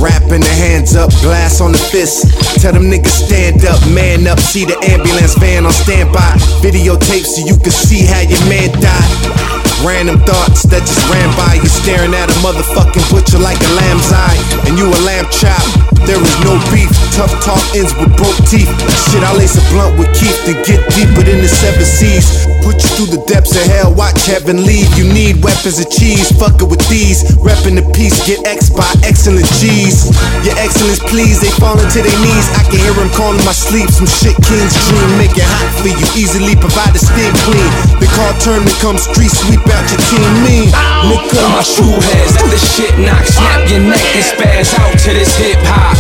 rap 0.01 0.23
the 0.31 0.41
hands 0.57 0.97
up, 0.97 1.11
glass 1.21 1.61
on 1.61 1.73
the 1.73 1.79
fist. 1.79 2.63
Tell 2.63 2.73
them 2.73 2.85
niggas 2.85 3.27
stand 3.27 3.63
up, 3.67 3.79
man 3.91 4.27
up. 4.27 4.41
See 4.41 4.65
the 4.65 4.79
ambulance 4.89 5.35
van 5.35 5.67
on 5.67 5.73
standby. 5.73 6.33
Videotape 6.63 7.27
so 7.27 7.45
you 7.45 7.59
can 7.59 7.71
see 7.71 8.07
how 8.07 8.21
your 8.21 8.41
man 8.49 8.71
died. 8.81 9.58
Random 9.87 10.19
thoughts 10.27 10.67
that 10.75 10.83
just 10.83 11.07
ran 11.07 11.31
by 11.39 11.55
you, 11.55 11.71
staring 11.71 12.11
at 12.11 12.27
a 12.27 12.37
motherfucking 12.43 13.07
butcher 13.15 13.39
like 13.39 13.63
a 13.63 13.73
lamb's 13.79 14.11
eye, 14.11 14.39
and 14.67 14.75
you 14.75 14.91
a 14.91 15.01
lamb 15.07 15.31
chop. 15.31 15.63
There 16.03 16.19
is 16.19 16.37
no 16.43 16.59
beef. 16.75 16.91
Tough 17.15 17.31
talk 17.43 17.63
ends 17.75 17.95
with 17.99 18.11
broke 18.19 18.39
teeth. 18.51 18.71
Shit, 19.11 19.23
I 19.23 19.31
lace 19.39 19.55
a 19.55 19.65
blunt 19.71 19.99
with 19.99 20.11
Keith 20.15 20.39
to 20.47 20.55
get 20.67 20.83
deeper 20.95 21.23
than 21.23 21.43
the 21.43 21.51
seven 21.51 21.85
seas. 21.85 22.47
Put 22.63 22.81
you 22.81 22.91
through 22.97 23.11
the 23.19 23.23
depths 23.27 23.55
of 23.55 23.67
hell, 23.71 23.95
watch 23.95 24.19
heaven 24.27 24.67
leave. 24.67 24.89
You 24.97 25.07
need 25.11 25.43
weapons 25.43 25.79
of 25.79 25.91
cheese, 25.91 26.31
fuck 26.39 26.59
it 26.59 26.67
with 26.67 26.83
these. 26.89 27.27
Reppin' 27.39 27.77
the 27.77 27.87
peace, 27.93 28.17
get 28.25 28.41
X 28.47 28.71
by 28.71 28.89
excellent 29.05 29.47
G's. 29.59 30.11
Your 30.47 30.57
excellence, 30.59 31.03
please, 31.07 31.43
they 31.45 31.53
falling 31.59 31.87
to 31.93 32.01
their 32.01 32.19
knees. 32.25 32.47
I 32.57 32.65
can 32.67 32.81
hear 32.83 32.95
them 32.95 33.11
calling 33.13 33.43
my 33.45 33.55
sleep. 33.55 33.91
Some 33.93 34.09
shit 34.09 34.39
kings 34.43 34.75
dream, 34.89 35.11
make 35.19 35.35
it 35.37 35.45
hot 35.45 35.71
for 35.83 35.93
you. 35.93 36.07
Easily 36.17 36.57
provide 36.57 36.97
the 36.97 37.03
steam 37.03 37.35
clean. 37.45 37.71
The 38.01 38.09
car 38.17 38.33
turn 38.41 38.65
come 38.81 38.97
street 38.97 39.35
sweep 39.35 39.61
out 39.73 39.87
your 39.91 40.03
team 40.09 40.33
mean. 40.45 40.69
Nigga, 41.09 41.43
My 41.53 41.63
shoe 41.63 41.99
heads, 42.13 42.35
let 42.37 42.49
the 42.51 42.59
shit 42.59 42.95
knock, 42.99 43.25
snap 43.25 43.69
your 43.69 43.81
neck 43.81 44.09
and 44.15 44.25
spaz 44.25 44.75
out 44.79 44.95
to 45.05 45.11
this 45.15 45.37
hip 45.37 45.59
hop. 45.65 45.97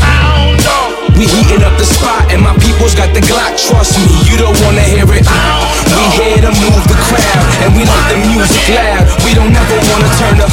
We 1.18 1.26
heating 1.26 1.66
up 1.66 1.74
the 1.74 1.84
spot 1.84 2.30
and 2.30 2.40
my 2.42 2.54
people's 2.62 2.94
got 2.94 3.10
the 3.12 3.18
Glock. 3.18 3.58
Trust 3.58 3.98
me, 3.98 4.06
you 4.30 4.38
don't 4.38 4.54
wanna 4.62 4.86
hear 4.86 5.02
it. 5.02 5.26
We 5.90 6.04
here 6.14 6.38
to 6.38 6.52
move 6.62 6.84
the 6.86 6.98
crowd 7.10 7.46
and 7.66 7.74
we 7.74 7.82
like 7.82 8.06
the 8.06 8.18
music 8.22 8.62
loud. 8.70 9.02
We 9.26 9.34
don't 9.34 9.50
ever 9.50 9.78
wanna 9.90 10.10
turn 10.14 10.38
up. 10.38 10.50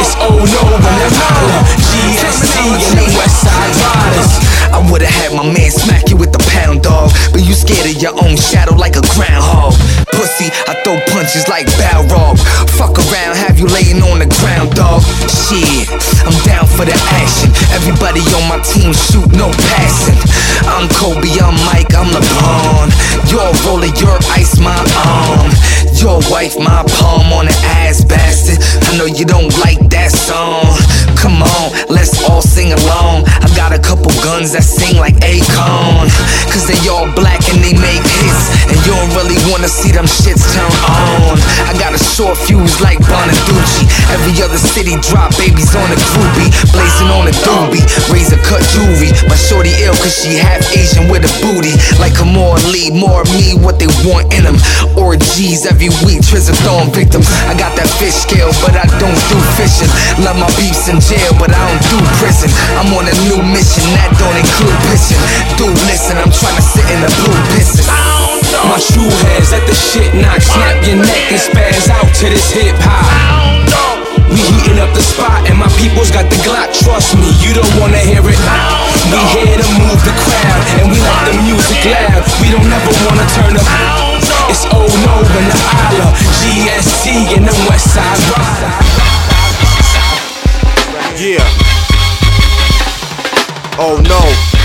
It's 0.00 0.16
oh 0.24 0.40
no 0.40 0.62
them 0.72 1.12
holler. 1.20 1.83
GST 1.94 2.58
the 2.98 3.06
West 3.18 3.38
Side 3.46 3.74
Riders. 3.78 4.32
I 4.74 4.82
would've 4.90 5.06
had 5.06 5.32
my 5.32 5.46
man 5.46 5.70
smack 5.70 6.10
you 6.10 6.16
with 6.16 6.32
the 6.32 6.42
pound 6.50 6.82
dog, 6.82 7.10
but 7.30 7.46
you 7.46 7.54
scared 7.54 7.86
of 7.86 8.02
your 8.02 8.14
own 8.18 8.34
shadow 8.36 8.74
like 8.74 8.96
a 8.96 9.04
groundhog. 9.14 9.78
Pussy, 10.10 10.50
I 10.66 10.74
throw 10.82 10.98
punches 11.14 11.46
like 11.46 11.66
Balrog. 11.78 12.38
Fuck 12.74 12.98
around, 12.98 13.38
have 13.38 13.58
you 13.58 13.66
laying 13.70 14.02
on 14.02 14.18
the 14.18 14.26
ground, 14.42 14.74
dog. 14.74 15.02
Shit, 15.30 15.86
I'm 16.26 16.34
down 16.42 16.66
for 16.66 16.82
the 16.82 16.96
action. 17.22 17.54
Everybody 17.70 18.22
on 18.34 18.50
my 18.50 18.58
team 18.66 18.90
shoot, 18.90 19.30
no 19.38 19.50
passing. 19.70 20.18
I'm 20.66 20.90
Kobe, 20.90 21.30
I'm 21.38 21.54
Mike, 21.70 21.94
I'm 21.94 22.10
LeBron. 22.10 22.90
Your 23.30 23.46
roller, 23.66 23.90
your 24.02 24.18
ice, 24.34 24.58
my 24.58 24.74
arm. 25.06 25.50
Your 26.02 26.18
wife, 26.30 26.58
my 26.58 26.82
palm 26.98 27.32
on 27.32 27.46
the 27.46 27.56
ass, 27.86 28.04
bastard. 28.04 28.58
I 28.90 28.98
know 28.98 29.06
you 29.06 29.24
don't 29.24 29.50
like 29.62 29.78
that 29.90 30.10
song. 30.10 30.74
Come 31.16 31.42
on, 31.42 31.72
let's 31.88 32.22
all 32.28 32.42
sing 32.42 32.72
along. 32.72 33.24
I 33.42 33.48
got 33.56 33.72
a 33.72 33.80
couple 33.80 34.10
guns 34.22 34.52
that 34.52 34.64
sing 34.64 34.96
like 34.96 35.16
Akon. 35.24 36.08
Cause 36.50 36.66
they 36.66 36.78
all 36.88 37.10
black 37.12 37.42
and 37.50 37.60
they 37.60 37.74
make 37.74 38.04
hits. 38.04 38.42
And 38.70 38.78
you 38.84 38.92
don't 38.94 39.12
really 39.18 39.38
wanna 39.50 39.68
see 39.68 39.90
them 39.90 40.06
shits 40.06 40.44
turn 40.54 40.70
on. 40.86 41.36
I 41.66 41.74
got 41.78 41.92
a 41.94 42.00
short 42.00 42.38
fuse 42.38 42.80
like 42.80 42.98
Bonaducci. 43.04 43.84
Every 44.12 44.34
other 44.42 44.58
city 44.58 44.96
drop 45.04 45.34
babies 45.36 45.74
on 45.74 45.88
a 45.90 45.98
groupie. 46.12 46.50
Blazing 46.72 47.10
on 47.10 47.26
a 47.28 47.34
doobie. 47.44 47.84
Razor 48.12 48.40
cut 48.46 48.62
jewelry. 48.72 49.10
My 49.26 49.36
shorty 49.36 49.72
ill 49.82 49.96
cause 49.98 50.14
she 50.14 50.38
half 50.38 50.62
Asian 50.74 51.10
with 51.10 51.26
a 51.26 51.32
booty. 51.42 51.74
Like 51.98 52.16
a 52.22 52.26
more 52.26 52.56
Lee, 52.70 52.90
more 52.90 53.24
me, 53.36 53.54
what 53.58 53.78
they 53.78 53.90
want 54.06 54.32
in 54.32 54.44
them. 54.44 54.56
Orgies 54.96 55.66
every 55.66 55.90
week, 56.06 56.22
trizathon 56.22 56.94
victims. 56.94 57.28
I 57.50 57.54
got 57.58 57.76
that 57.76 57.90
fish 58.00 58.14
scale, 58.14 58.52
but 58.64 58.72
I 58.78 58.86
don't 59.02 59.20
do 59.28 59.38
fishing. 59.58 59.90
Love 60.24 60.38
my 60.38 60.48
beefs 60.56 60.88
in 60.88 61.02
jail, 61.02 61.34
but 61.36 61.50
I 61.50 61.60
don't 61.60 61.73
do 61.90 61.98
prison. 62.20 62.50
I'm 62.78 62.90
on 62.94 63.06
a 63.06 63.14
new 63.26 63.40
mission, 63.50 63.84
that 63.98 64.10
don't 64.18 64.36
include 64.38 64.76
pissing. 64.90 65.20
Dude, 65.58 65.74
listen, 65.90 66.18
I'm 66.18 66.30
trying 66.30 66.56
to 66.58 66.64
sit 66.64 66.86
in 66.90 67.00
the 67.02 67.10
blue 67.22 67.38
pisses. 67.54 67.86
My 68.68 68.78
shoe 68.78 69.10
heads, 69.28 69.52
let 69.52 69.66
the 69.66 69.74
shit 69.76 70.14
knock, 70.14 70.40
snap 70.40 70.78
your 70.86 71.02
neck 71.02 71.32
and 71.32 71.40
spaz 71.40 71.90
out 71.90 72.08
to 72.22 72.26
this 72.30 72.50
hip 72.50 72.76
hop. 72.80 73.54
We 74.34 74.40
heating 74.40 74.82
up 74.82 74.90
the 74.94 75.04
spot 75.04 75.46
and 75.46 75.58
my 75.58 75.68
people's 75.78 76.10
got 76.10 76.26
the 76.26 76.34
Glock. 76.42 76.74
Trust 76.74 77.14
me, 77.14 77.30
you 77.38 77.54
don't 77.54 77.70
wanna 77.78 78.02
hear 78.02 78.18
it. 78.18 78.40
Now. 78.42 78.82
We 79.14 79.20
here 79.30 79.58
to 79.62 79.68
move 79.78 80.00
the 80.02 80.10
crowd 80.10 80.62
and 80.80 80.90
we 80.90 80.98
like 80.98 81.30
the 81.30 81.38
music 81.44 81.86
loud. 81.86 82.24
We 82.42 82.50
don't 82.50 82.66
ever 82.66 82.94
wanna 83.06 83.26
turn 83.30 83.54
up. 83.54 83.62
It's 84.50 84.66
oh 84.74 84.90
no 85.06 85.14
when 85.22 85.46
the 85.46 85.58
holla, 85.70 86.10
GST 86.40 87.36
and 87.36 87.46
the 87.46 87.54
West 87.68 87.94
Side 87.94 88.22
Ride. 88.34 89.14
Yeah. 91.16 91.63
Oh 93.76 94.00
no. 94.02 94.63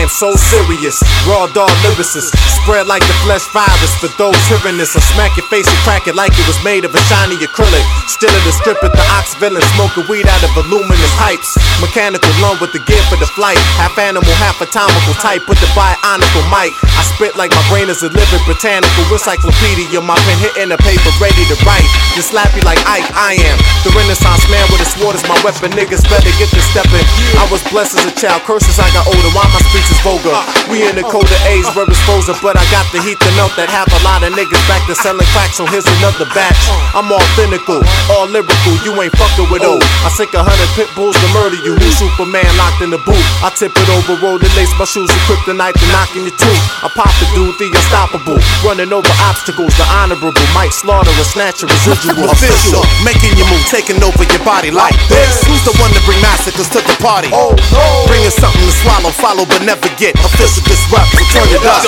I 0.00 0.08
am 0.08 0.16
so 0.16 0.32
serious. 0.32 0.96
Raw 1.28 1.44
dog 1.52 1.68
lyricist. 1.84 2.32
Spread 2.32 2.88
like 2.88 3.04
the 3.04 3.12
flesh 3.20 3.44
virus 3.52 3.92
for 4.00 4.08
those 4.16 4.40
hearing 4.48 4.80
this. 4.80 4.96
I 4.96 5.04
smack 5.12 5.36
your 5.36 5.44
face 5.52 5.68
and 5.68 5.76
crack 5.84 6.08
it 6.08 6.16
like 6.16 6.32
it 6.40 6.46
was 6.48 6.56
made 6.64 6.88
of 6.88 6.96
a 6.96 7.02
shiny 7.04 7.36
acrylic. 7.36 7.84
Still 8.08 8.32
in 8.32 8.40
the 8.48 8.54
strip 8.56 8.80
at 8.80 8.96
the 8.96 9.04
Oxville 9.12 9.60
and 9.60 9.66
smoking 9.76 10.08
weed 10.08 10.24
out 10.24 10.40
of 10.40 10.56
aluminum 10.56 11.12
pipes. 11.20 11.52
Mechanical 11.84 12.32
lung 12.40 12.56
with 12.64 12.72
the 12.72 12.80
gear 12.88 13.04
for 13.12 13.20
the 13.20 13.28
flight. 13.36 13.60
Half 13.76 14.00
animal, 14.00 14.32
half 14.40 14.56
atomical 14.64 15.12
type 15.20 15.44
with 15.44 15.60
the 15.60 15.68
bionical 15.76 16.48
mic. 16.48 16.72
I 16.96 17.04
spit 17.04 17.36
like 17.36 17.52
my 17.52 17.64
brain 17.68 17.92
is 17.92 18.00
a 18.00 18.08
living 18.08 18.44
botanical 18.48 19.04
encyclopedia. 19.12 20.00
My 20.00 20.16
pen 20.24 20.40
hitting 20.40 20.72
the 20.72 20.80
paper 20.80 21.12
ready 21.20 21.44
to 21.52 21.56
write. 21.68 21.84
Just 22.16 22.32
slap 22.32 22.48
you 22.56 22.64
like 22.64 22.80
Ike, 22.88 23.04
I 23.12 23.36
am. 23.36 23.56
The 23.84 23.92
Renaissance 23.92 24.48
man 24.48 24.64
with 24.72 24.80
a 24.80 24.88
sword 24.96 25.12
is 25.12 25.24
my 25.28 25.36
weapon. 25.44 25.76
Niggas 25.76 26.08
better 26.08 26.32
get 26.40 26.48
to 26.56 26.62
stepping. 26.72 27.04
I 27.36 27.44
was 27.52 27.60
blessed 27.68 28.00
as 28.00 28.08
a 28.08 28.14
child, 28.16 28.48
curses 28.48 28.80
I 28.80 28.88
got 28.96 29.04
older. 29.04 29.28
Why 29.36 29.44
my 29.52 29.60
speech 29.68 29.89
is 29.90 30.00
vulgar? 30.06 30.38
We 30.70 30.86
in 30.86 30.94
the 30.94 31.02
colder 31.02 31.40
age 31.50 31.66
it's 31.66 32.02
frozen, 32.06 32.38
but 32.38 32.54
I 32.54 32.64
got 32.70 32.86
the 32.94 33.02
heat 33.02 33.18
to 33.18 33.30
melt 33.34 33.58
that 33.58 33.66
half 33.66 33.90
a 33.90 34.00
lot 34.06 34.22
of 34.22 34.30
niggas 34.38 34.62
back 34.70 34.86
to 34.86 34.94
selling 34.94 35.26
crack. 35.34 35.50
So 35.50 35.66
here's 35.66 35.86
another 35.98 36.30
batch. 36.30 36.58
I'm 36.94 37.10
authentic, 37.10 37.66
all 37.66 38.30
lyrical. 38.30 38.74
You 38.86 38.94
ain't 39.02 39.14
fucking 39.18 39.50
with 39.50 39.66
old. 39.66 39.82
I 40.06 40.08
sink 40.14 40.30
a 40.38 40.42
hundred 40.46 40.70
pit 40.78 40.86
bulls 40.94 41.18
to 41.18 41.26
murder 41.34 41.58
you. 41.58 41.74
New 41.74 41.92
Superman 41.98 42.46
locked 42.54 42.80
in 42.84 42.94
the 42.94 43.02
booth. 43.02 43.26
I 43.42 43.50
tip 43.50 43.74
it 43.74 43.88
over, 43.90 44.14
roll 44.22 44.38
the 44.38 44.50
lace, 44.54 44.70
my 44.78 44.86
shoes 44.86 45.10
with 45.10 45.24
kryptonite 45.26 45.74
to 45.74 45.86
knocking 45.90 46.22
your 46.28 46.36
tooth. 46.38 46.62
I 46.84 46.88
pop 46.94 47.10
the 47.18 47.26
dude, 47.34 47.56
the 47.58 47.66
unstoppable. 47.74 48.38
Running 48.62 48.94
over 48.94 49.10
obstacles, 49.26 49.74
the 49.74 49.86
honorable. 49.90 50.30
Might 50.54 50.70
slaughter 50.70 51.10
or 51.10 51.26
snatch 51.26 51.64
a 51.64 51.66
residual. 51.66 52.30
Official, 52.40 52.84
making 53.02 53.34
your 53.34 53.48
move, 53.50 53.64
taking 53.66 53.98
over 54.04 54.22
your 54.22 54.44
body 54.46 54.70
like 54.70 54.96
this. 55.10 55.42
Who's 55.48 55.64
the 55.66 55.74
one 55.82 55.90
to 55.96 56.00
bring 56.06 56.20
massacres 56.22 56.68
to 56.76 56.80
the 56.84 56.96
party? 57.02 57.32
Oh 57.32 57.56
no! 57.72 57.84
Bringing 58.06 58.30
something 58.30 58.62
to 58.62 58.74
swallow, 58.84 59.10
follow, 59.10 59.44
but 59.48 59.64
never 59.64 59.79
get. 59.96 60.12
Official 60.20 60.60
disrupt, 60.68 61.08
so 61.16 61.24
turn 61.32 61.48
it 61.48 61.64
up. 61.64 61.80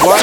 What? 0.00 0.22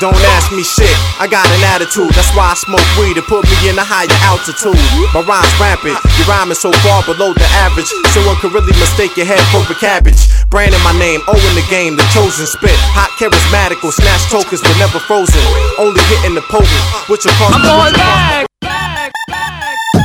Don't 0.00 0.16
ask 0.34 0.50
me 0.50 0.64
shit, 0.64 0.90
I 1.20 1.28
got 1.28 1.44
an 1.52 1.62
attitude. 1.76 2.10
That's 2.16 2.32
why 2.32 2.50
I 2.50 2.56
smoke 2.56 2.82
weed 2.96 3.20
to 3.20 3.22
put 3.22 3.44
me 3.44 3.68
in 3.68 3.76
a 3.76 3.84
higher 3.84 4.10
altitude. 4.24 4.80
My 5.12 5.20
rhymes 5.20 5.52
rampant, 5.60 6.00
your 6.16 6.26
rhyming 6.26 6.56
so 6.56 6.72
far 6.80 7.04
below 7.04 7.36
the 7.36 7.44
average. 7.60 7.86
so 7.86 8.20
Someone 8.20 8.40
could 8.40 8.56
really 8.56 8.72
mistake 8.80 9.14
your 9.20 9.28
head 9.28 9.44
for 9.52 9.60
a 9.68 9.76
cabbage. 9.76 10.30
Branding 10.48 10.80
my 10.82 10.96
name, 10.96 11.20
O 11.28 11.36
in 11.36 11.54
the 11.54 11.66
game, 11.68 12.00
the 12.00 12.06
chosen 12.16 12.48
spit. 12.48 12.74
Hot 12.96 13.12
charismatic 13.20 13.84
will 13.84 13.92
snatch 13.92 14.26
tokens 14.32 14.64
but 14.64 14.74
never 14.80 14.98
frozen. 15.04 15.44
Only 15.76 16.00
hitting 16.08 16.34
the 16.34 16.42
potent, 16.48 16.84
which 17.12 17.28
will 17.28 17.36
cause 17.36 17.52
I'm 17.52 17.62
going 17.62 17.94
back. 17.94 18.50
Mixed 19.90 19.99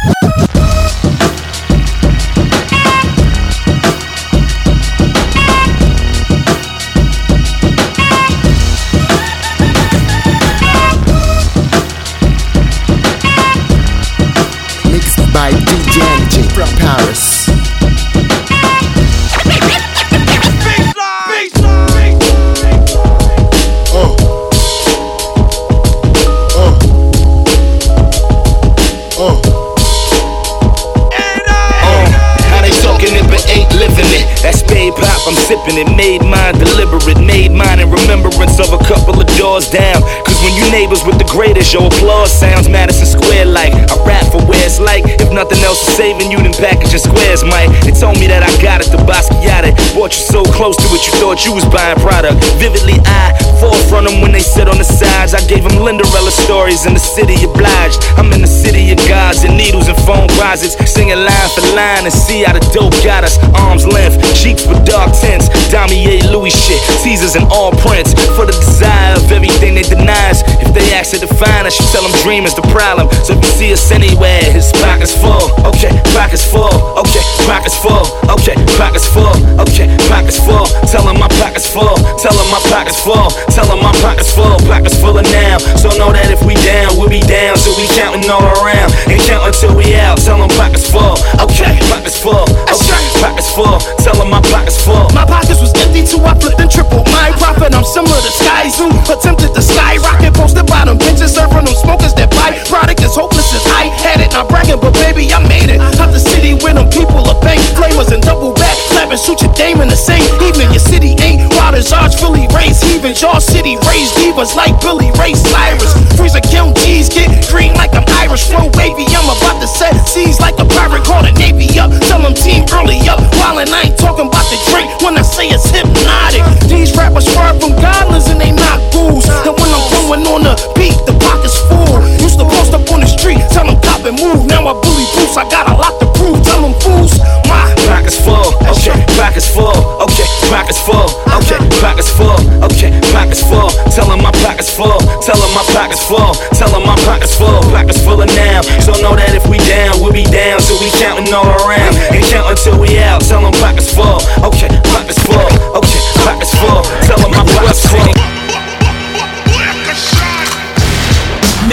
I'm 35.26 35.34
sipping 35.34 35.82
it. 35.82 35.90
Made 35.98 36.22
mine 36.22 36.54
deliberate, 36.62 37.18
made 37.18 37.50
mine 37.50 37.82
in 37.82 37.90
remembrance 37.90 38.62
of 38.62 38.70
a 38.78 38.82
couple 38.86 39.18
of 39.18 39.26
doors 39.42 39.66
down. 39.74 40.06
Cause 40.22 40.38
when 40.46 40.54
you 40.54 40.70
neighbors 40.70 41.02
with 41.02 41.18
the 41.18 41.26
greatest, 41.26 41.74
your 41.74 41.90
applause 41.90 42.30
sounds 42.30 42.70
Madison 42.70 43.10
Square 43.10 43.50
like. 43.50 43.74
I 43.74 43.98
rap 44.06 44.30
for 44.30 44.46
where 44.46 44.62
it's 44.62 44.78
like. 44.78 45.02
If 45.18 45.34
nothing 45.34 45.58
else 45.66 45.82
is 45.82 45.98
saving 45.98 46.30
you, 46.30 46.38
then 46.38 46.54
packaging 46.54 47.02
squares, 47.02 47.42
Mike. 47.42 47.74
They 47.82 47.90
told 47.90 48.22
me 48.22 48.30
that 48.30 48.46
I 48.46 48.54
got 48.62 48.86
it, 48.86 48.94
the 48.94 49.02
Basquiat 49.02 49.66
it. 49.66 49.74
Bought 49.98 50.14
you 50.14 50.22
so 50.30 50.46
close 50.46 50.78
to 50.78 50.88
it, 50.94 51.02
you 51.10 51.14
thought 51.18 51.42
you 51.42 51.58
was 51.58 51.66
buying 51.74 51.98
product. 52.06 52.38
Vividly, 52.62 53.02
I 53.10 53.34
forefront 53.58 54.06
them 54.06 54.22
when 54.22 54.30
they 54.30 54.46
sit 54.46 54.70
on 54.70 54.78
the 54.78 54.86
sides. 54.86 55.34
I 55.34 55.42
gave 55.50 55.66
them 55.66 55.82
Linderella 55.82 56.30
stories 56.30 56.86
in 56.86 56.94
the 56.94 57.02
city 57.02 57.34
obliged. 57.42 57.98
I'm 58.22 58.30
in 58.30 58.46
the 58.46 58.52
city 58.52 58.94
of 58.94 59.02
gods 59.10 59.42
and 59.42 59.58
needles 59.58 59.90
and 59.90 59.98
phone 60.06 60.30
closets. 60.38 60.78
Singing 60.86 61.18
line 61.18 61.50
for 61.58 61.66
line 61.74 62.06
and 62.06 62.14
see 62.14 62.46
how 62.46 62.54
the 62.54 62.62
dope 62.70 62.94
got 63.02 63.26
us. 63.26 63.42
Arms 63.58 63.90
length, 63.90 64.22
cheeks 64.38 64.70
with 64.70 64.86
dark 64.86 65.15
tints. 65.22 65.50
Damier 65.72 66.22
Louis 66.32 66.54
shit, 66.54 66.82
teasers 67.04 67.36
and 67.36 67.46
all 67.52 67.72
prints. 67.84 68.14
For 68.36 68.46
the 68.46 68.56
desire 68.56 69.16
of 69.16 69.32
everything 69.32 69.76
they 69.76 69.84
denies. 69.84 70.44
If 70.62 70.74
they 70.74 70.94
ask 70.94 71.12
to 71.12 71.20
define 71.20 71.66
us, 71.66 71.80
you 71.80 71.86
tell 71.92 72.04
them 72.04 72.14
dream 72.22 72.46
is 72.46 72.56
the 72.56 72.66
problem. 72.74 73.10
So 73.24 73.34
if 73.34 73.42
you 73.44 73.52
see 73.58 73.72
us 73.74 73.92
anywhere, 73.92 74.44
his 74.52 74.72
pockets 74.84 75.16
full. 75.16 75.52
Okay, 75.66 75.92
pockets 76.14 76.46
full. 76.46 76.72
Okay, 77.00 77.24
pockets 77.48 77.78
full. 77.78 78.06
Okay, 78.30 78.56
pockets 78.78 79.08
full. 79.08 79.36
Okay, 79.62 79.88
pockets 80.08 80.40
full. 80.40 80.66
Tell 80.92 81.04
them 81.06 81.18
my 81.20 81.30
pockets 81.40 81.68
full. 81.68 81.96
Tell 82.20 82.36
them 82.36 82.50
my 82.52 82.62
pockets 82.70 83.00
full. 83.00 83.30
Tell 83.52 83.66
them 83.66 83.82
my 83.82 83.94
pockets 84.04 84.32
full. 84.34 84.58
Pockets 84.68 84.98
full 85.00 85.18
of 85.18 85.26
now. 85.32 85.58
So 85.80 85.90
know 85.98 86.12
that 86.12 86.30
if 86.32 86.42
we 86.44 86.54
down, 86.66 86.98
we'll 86.98 87.10
be 87.10 87.22
down. 87.22 87.58
So 87.58 87.72
we 87.78 87.88
counting 87.96 88.28
all 88.30 88.46
around. 88.62 88.92
And 89.08 89.20
count 89.24 89.48
until 89.48 89.76
we 89.76 89.96
out. 89.96 90.18
Tell 90.22 90.38
them 90.38 90.50
pockets 90.58 90.90
full. 90.90 91.18
Okay, 91.42 91.78
pockets 91.90 92.20
full. 92.20 92.46
Okay, 92.70 93.02
pockets 93.22 93.50
full. 93.54 93.80
Tell 94.04 94.16
them 94.16 94.30
my 94.30 94.42
pockets 94.52 94.82
full. 94.84 95.05
My 95.14 95.26
pockets 95.28 95.62
was 95.62 95.74
empty 95.84 96.08
too, 96.08 96.24
I 96.24 96.34
flipped 96.40 96.60
and 96.60 96.72
tripled 96.72 97.06
my 97.12 97.32
profit. 97.38 97.76
I'm 97.76 97.86
similar 97.86 98.18
to 98.18 98.32
Skyzoo, 98.32 98.90
attempted 99.12 99.54
to 99.54 99.62
skyrocket, 99.62 100.34
posted 100.34 100.66
by 100.66 100.86
them 100.86 100.98
bitches, 100.98 101.36
serving 101.36 101.66
them 101.66 101.76
smokers 101.76 102.14
that 102.16 102.32
buy. 102.32 102.56
Product 102.66 103.00
is 103.04 103.14
hopeless 103.14 103.54
as 103.54 103.66
I 103.70 103.92
had 104.02 104.24
it, 104.24 104.32
not 104.34 104.50
bragging, 104.50 104.80
but 104.80 104.96
baby, 105.04 105.30
I 105.34 105.44
made 105.46 105.70
it. 105.70 105.80
Out 106.00 106.12
the 106.12 106.20
city 106.20 106.56
with 106.56 106.76
them 106.76 106.90
people 106.90 107.22
of 107.28 107.38
bank, 107.44 107.62
flamers 107.76 108.10
and 108.10 108.24
double 108.24 108.54
back, 108.56 108.76
clapping, 108.96 109.20
shoot 109.20 109.42
your 109.44 109.54
dame 109.54 109.84
in 109.84 109.90
the 109.92 110.00
same 110.00 110.26
evening. 110.42 110.72
Your 110.72 110.84
city 110.84 111.14
ain't 111.20 111.44
wild 111.60 111.76
as 111.76 111.92
ours, 111.92 112.16
Philly 112.16 112.48
raised 112.56 112.84
heathens. 112.84 113.22
Your 113.22 113.40
city 113.44 113.76
raised 113.86 114.16
divas 114.16 114.56
like 114.56 114.74
Billy 114.82 115.12
Ray 115.20 115.36
Cyrus. 115.36 115.92
Freezer 116.16 116.42
kill 116.42 116.72
G's, 116.82 117.12
get 117.12 117.30
green 117.52 117.76
like 117.76 117.94
I'm 117.94 118.08
Irish. 118.24 118.48
Flow 118.48 118.72
wavy, 118.80 119.06
I'm 119.12 119.28
about 119.28 119.60
to 119.62 119.68
set 119.68 119.96
seas 120.08 120.40
like 120.40 120.56
a 120.60 120.66
pirate, 120.66 121.04
call 121.04 121.24
the 121.24 121.32
Navy 121.36 121.68
up. 121.80 121.92
Tell 122.08 122.22
them 122.22 122.34
team 122.34 122.64
early 122.72 123.00
up, 123.12 123.20
while 123.40 123.60
I 123.60 123.66
ain't 123.66 123.98
talking 124.00 124.28
about 124.28 124.48
the 124.50 124.60
drink 124.72 124.95
when 125.02 125.18
I 125.18 125.24
say 125.24 125.48
it's 125.50 125.70
hypnotic. 125.70 126.44
These 126.70 126.96
rappers 126.96 127.28
far 127.34 127.54
from 127.60 127.76
godless 127.80 128.30
and 128.30 128.40
they 128.40 128.52
not 128.52 128.80
ghouls. 128.94 129.28
And 129.48 129.56
when 129.56 129.70
I'm 129.72 129.86
going 129.92 130.24
on 130.28 130.42
the 130.44 130.56
beat, 130.76 130.96
the 131.08 131.16
pocket's 131.20 131.58
full. 131.68 132.00
Used 132.22 132.40
to 132.40 132.46
post 132.46 132.74
up 132.74 132.86
on 132.92 133.02
the 133.02 133.10
street, 133.10 133.42
tell 133.52 133.66
them 133.66 133.80
cop 133.82 134.06
and 134.06 134.20
move. 134.20 134.46
Now 134.46 134.68
I 134.68 134.74
bully 134.80 135.08
boots, 135.16 135.38
I 135.38 135.48
got 135.50 135.68
a 135.70 135.76
lot 135.76 136.00
to 136.00 136.08
prove. 136.20 136.44
Tell 136.46 136.62
them 136.62 136.76
fools, 136.82 137.18
my 137.48 137.76
Pockets 137.86 138.18
full, 138.18 138.50
okay, 138.66 138.98
pockets 139.14 139.48
full, 139.48 139.70
okay, 140.02 140.26
pockets 140.50 140.82
full, 140.82 141.06
okay, 141.38 141.58
pockets 141.82 142.10
full, 142.10 142.34
okay, 142.66 142.90
pockets 143.16 143.40
full. 143.40 143.72
Tell 143.96 144.12
them 144.12 144.20
my 144.20 144.32
pockets 144.44 144.68
full, 144.76 145.00
tell 145.24 145.40
them 145.40 145.52
my 145.56 145.64
pockets 145.72 146.04
full, 146.04 146.36
tell 146.60 146.68
them 146.68 146.84
my 146.84 147.00
pockets 147.08 147.36
full, 147.40 147.64
pockets 147.72 148.04
full 148.04 148.20
of 148.20 148.28
now. 148.36 148.62
So 148.84 148.92
know 149.00 149.16
that 149.16 149.32
if 149.32 149.48
we 149.48 149.58
down, 149.64 150.04
we'll 150.04 150.12
be 150.12 150.28
down. 150.28 150.60
So 150.60 150.76
we 150.84 150.92
counting 151.00 151.32
all 151.32 151.48
around 151.64 151.96
and 152.12 152.20
count 152.28 152.52
until 152.52 152.76
we 152.76 153.00
out. 153.00 153.24
Tell 153.24 153.40
them 153.40 153.56
pockets 153.64 153.88
full, 153.96 154.20
okay, 154.44 154.68
pockets 154.92 155.20
full, 155.24 155.48
okay, 155.80 156.02
pockets 156.28 156.52
full. 156.60 156.84
Tell 157.08 157.20
them 157.24 157.32
my 157.32 157.48
pockets 157.56 157.88
full. 157.88 158.25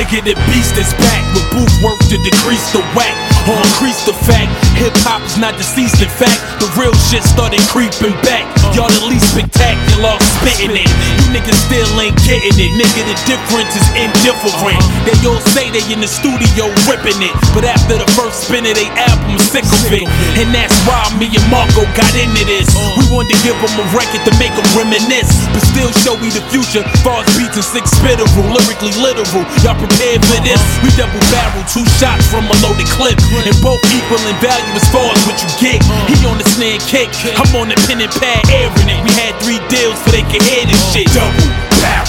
Nigga, 0.02 0.34
the 0.34 0.34
beast 0.50 0.74
is 0.74 0.90
back 0.98 1.22
with 1.30 1.46
booth 1.54 1.70
work 1.78 1.94
to 2.10 2.18
decrease 2.26 2.74
the 2.74 2.82
whack 2.98 3.14
or 3.46 3.54
increase 3.54 4.02
the 4.02 4.10
fact. 4.26 4.50
Hip 4.74 4.90
hop 5.06 5.22
is 5.22 5.38
not 5.38 5.54
deceased, 5.54 6.02
in 6.02 6.10
fact, 6.10 6.42
the 6.58 6.66
real 6.74 6.90
shit 7.06 7.22
started 7.22 7.62
creeping 7.70 8.10
back. 8.26 8.42
Y'all 8.74 8.90
the 8.90 9.06
least 9.06 9.30
spectacular, 9.30 10.18
spitting 10.42 10.74
it. 10.74 10.90
You 11.22 11.26
niggas 11.30 11.54
still 11.54 11.86
ain't 12.02 12.18
getting 12.26 12.50
it. 12.50 12.70
Nigga, 12.74 13.02
the 13.06 13.16
difference 13.30 13.78
is 13.78 13.86
indifferent. 13.94 14.82
They 15.06 15.14
all 15.22 15.38
say 15.54 15.70
they 15.70 15.86
in 15.86 16.02
the 16.02 16.10
studio 16.10 16.66
ripping 16.90 17.22
it, 17.22 17.34
but 17.54 17.62
after 17.62 17.94
the 17.94 18.08
first 18.18 18.50
spin 18.50 18.66
of 18.66 18.74
they 18.74 18.90
album, 19.06 19.38
sick 19.54 19.62
of 19.62 19.86
it. 19.86 20.02
And 20.34 20.50
that's 20.50 20.74
why 20.82 20.98
me 21.14 21.30
and 21.30 21.46
Marco 21.46 21.86
got 21.94 22.10
into 22.18 22.42
this. 22.42 22.66
We 22.98 23.06
wanted 23.14 23.38
to 23.38 23.38
give 23.46 23.54
them 23.54 23.70
a 23.78 23.86
record 23.94 24.26
to 24.26 24.34
make 24.42 24.50
them 24.58 24.66
reminisce, 24.74 25.30
but 25.54 25.62
still 25.62 25.94
show 26.02 26.18
we 26.18 26.34
the 26.34 26.42
future. 26.50 26.82
Far 27.06 27.22
as 27.22 27.30
beats 27.38 27.54
and 27.54 27.62
six 27.62 27.86
spitteral, 27.94 28.50
lyrically 28.50 28.90
literal. 28.98 29.46
Y'all 29.62 29.78
prepared 29.92 30.24
for 30.24 30.40
this? 30.40 30.60
We 30.80 30.88
double 30.96 31.20
barrel, 31.28 31.60
two 31.68 31.84
shots 32.00 32.24
from 32.32 32.48
a 32.48 32.56
loaded 32.64 32.88
clip, 32.88 33.20
and 33.44 33.56
both 33.60 33.80
equal 33.92 34.20
in 34.24 34.36
value 34.40 34.72
as 34.72 34.86
far 34.88 35.04
as 35.04 35.20
what 35.28 35.36
you 35.36 35.48
get. 35.60 35.84
He 36.08 36.16
on 36.24 36.40
the 36.40 36.46
snare 36.48 36.80
kick, 36.88 37.12
I'm 37.36 37.52
on 37.52 37.68
the 37.68 37.76
pen 37.84 38.00
and 38.00 38.12
pad 38.16 38.40
airing 38.48 38.88
it. 38.88 39.00
We 39.04 39.12
had 39.20 39.36
three 39.44 39.60
deals 39.68 40.00
so 40.00 40.16
they 40.16 40.24
could 40.32 40.42
hear 40.48 40.64
this 40.64 40.80
shit. 40.92 41.12
Double 41.12 41.36
barrel. 41.84 42.08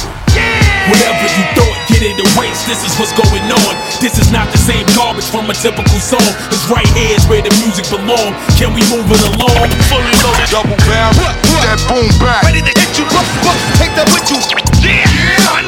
Whatever 0.91 1.23
you 1.31 1.45
thought, 1.55 1.79
get 1.87 2.03
it 2.03 2.19
erased. 2.19 2.67
This 2.67 2.83
is 2.83 2.91
what's 2.99 3.15
going 3.15 3.47
on. 3.47 3.73
This 4.03 4.19
is 4.19 4.31
not 4.35 4.51
the 4.51 4.59
same 4.59 4.83
garbage 4.91 5.23
from 5.31 5.47
a 5.47 5.55
typical 5.55 5.99
song. 6.03 6.27
Cause 6.51 6.63
right 6.67 6.87
here 6.91 7.15
is 7.15 7.23
where 7.31 7.39
the 7.39 7.53
music 7.63 7.87
belong. 7.87 8.35
Can 8.59 8.75
we 8.75 8.83
move 8.91 9.07
it 9.07 9.23
along? 9.31 9.71
Fully 9.87 10.11
loaded. 10.19 10.51
Double 10.51 10.75
barrel. 10.83 11.15
That 11.63 11.79
boom 11.87 12.11
back. 12.19 12.43
Ready 12.43 12.59
to 12.59 12.73
hit 12.75 12.91
you, 12.99 13.07
look, 13.07 13.27
look, 13.47 13.59
take 13.79 13.95
that 13.95 14.11
with 14.11 14.27
you. 14.27 14.39
Yeah, 14.83 15.07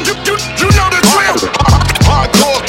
you, 0.04 0.12
you, 0.28 0.36
you 0.60 0.68
know 0.76 0.88
the 0.92 1.00
drill. 1.00 1.85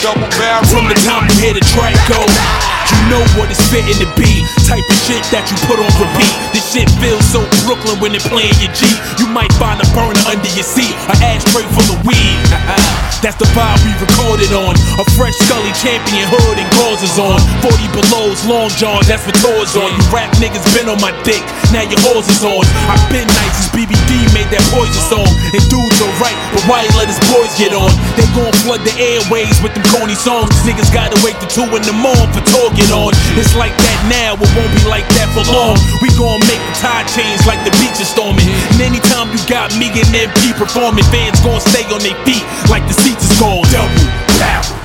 Double 0.01 0.29
barrel. 0.37 0.61
From 0.69 0.85
the 0.85 0.97
time 1.05 1.25
you 1.25 1.35
hear 1.41 1.53
the 1.57 1.65
track 1.73 1.97
go, 2.05 2.21
you 2.21 2.99
know 3.09 3.23
what 3.33 3.49
it's 3.49 3.61
fitting 3.67 3.97
to 3.97 4.07
be. 4.13 4.45
Type 4.69 4.85
of 4.85 4.97
shit 5.09 5.25
that 5.33 5.49
you 5.49 5.57
put 5.65 5.81
on 5.81 5.89
repeat. 5.97 6.33
This 6.53 6.69
shit 6.69 6.87
feels 7.01 7.25
so 7.25 7.41
Brooklyn 7.65 7.97
when 7.97 8.13
they 8.13 8.21
playing 8.21 8.53
your 8.61 8.71
G. 8.77 8.85
You 9.17 9.27
might 9.33 9.51
find 9.57 9.81
a 9.81 9.87
burner 9.97 10.21
under 10.29 10.51
your 10.53 10.63
seat, 10.63 10.93
an 11.09 11.17
ashtray 11.19 11.65
full 11.73 11.97
of 11.97 11.99
weed. 12.05 12.37
That's 13.25 13.35
the 13.41 13.49
vibe 13.57 13.81
we 13.81 13.91
recorded 13.97 14.53
on. 14.53 14.77
A 15.01 15.05
fresh 15.17 15.33
Scully 15.41 15.73
champion 15.73 16.29
hood 16.29 16.61
and 16.61 16.69
gauze 16.77 17.01
is 17.01 17.17
on. 17.17 17.41
40 17.65 17.89
belows, 17.89 18.45
long 18.45 18.69
johns, 18.77 19.09
that's 19.09 19.25
what 19.25 19.33
tours 19.41 19.73
on. 19.73 19.89
You 19.89 20.03
rap 20.13 20.29
niggas 20.37 20.61
been 20.77 20.85
on 20.85 21.01
my 21.01 21.09
dick, 21.25 21.41
now 21.73 21.81
your 21.81 21.97
horse 22.05 22.29
is 22.29 22.45
on. 22.45 22.61
I've 22.85 23.01
been 23.09 23.25
nice 23.25 23.57
as 23.57 23.67
BBD 23.73 24.26
made 24.37 24.49
that 24.53 24.61
poison 24.69 25.01
song. 25.09 25.29
And 25.49 25.63
dudes 25.65 25.97
are 25.97 26.13
right, 26.21 26.37
but 26.53 26.61
why 26.69 26.85
you 26.85 26.93
let 26.93 27.09
his 27.09 27.17
boys 27.33 27.49
get 27.57 27.73
on? 27.73 27.89
They 28.13 28.29
gon' 28.37 28.53
flood 28.61 28.85
the 28.85 28.93
airways 29.01 29.57
with 29.65 29.73
them 29.73 29.81
corny 29.89 30.13
songs. 30.13 30.53
Niggas 30.61 30.93
gotta 30.93 31.17
wait 31.25 31.33
till 31.41 31.65
2 31.65 31.73
in 31.73 31.81
the 31.81 31.97
morning 31.97 32.29
for 32.29 32.45
talking 32.45 32.89
on. 32.93 33.17
It's 33.33 33.57
like 33.57 33.73
that 33.73 33.99
now, 34.05 34.37
it 34.37 34.49
won't 34.53 34.73
be 34.77 34.85
like 34.85 35.09
that 35.17 35.33
for 35.33 35.41
long. 35.49 35.81
We 36.05 36.13
gon' 36.13 36.37
make 36.45 36.61
the 36.69 36.75
tide 36.77 37.09
change 37.09 37.41
like 37.49 37.61
the 37.65 37.73
beach 37.81 37.97
is 37.97 38.09
storming. 38.13 38.45
And 38.77 38.79
anytime 38.85 39.33
you 39.33 39.41
got 39.49 39.73
me 39.81 39.89
and 39.89 40.09
MP 40.13 40.53
performing, 40.53 41.07
fans 41.09 41.41
gon' 41.41 41.59
stay 41.59 41.83
on 41.89 42.05
their 42.05 42.17
feet 42.21 42.45
like 42.69 42.85
the 42.85 42.93
seats 42.93 43.25
is 43.25 43.33
gone. 43.41 43.65
Double 43.73 44.05
barrel. 44.37 44.77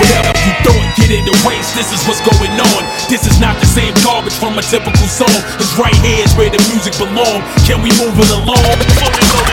Whatever 0.00 0.39
you 0.60 0.68
thought, 0.68 0.96
get 0.96 1.10
it 1.10 1.24
a 1.24 1.34
waste. 1.46 1.74
This 1.74 1.92
is 1.92 2.04
what's 2.04 2.20
going 2.20 2.52
on. 2.52 2.82
This 3.08 3.26
is 3.26 3.40
not 3.40 3.56
the 3.60 3.66
same 3.66 3.94
garbage 4.04 4.36
from 4.36 4.58
a 4.58 4.62
typical 4.62 5.08
song. 5.08 5.32
Cause 5.56 5.72
right 5.78 5.94
here 6.04 6.24
is 6.24 6.34
where 6.36 6.50
the 6.50 6.60
music 6.68 6.96
belong. 7.00 7.40
Can 7.64 7.80
we 7.80 7.90
move 7.96 8.16
it 8.18 8.30
along? 8.30 8.76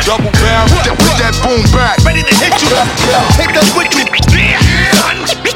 Double 0.03 0.31
barrel, 0.39 0.67
with 0.71 1.17
that 1.19 1.35
boom 1.43 1.63
back. 1.71 1.99
Ready 2.03 2.23
to 2.23 2.33
hit 2.35 2.55
you. 2.63 2.71
Take 3.39 3.55
us 3.55 3.69
with 3.75 3.91
you. 3.95 4.03
Yeah. 4.35 4.59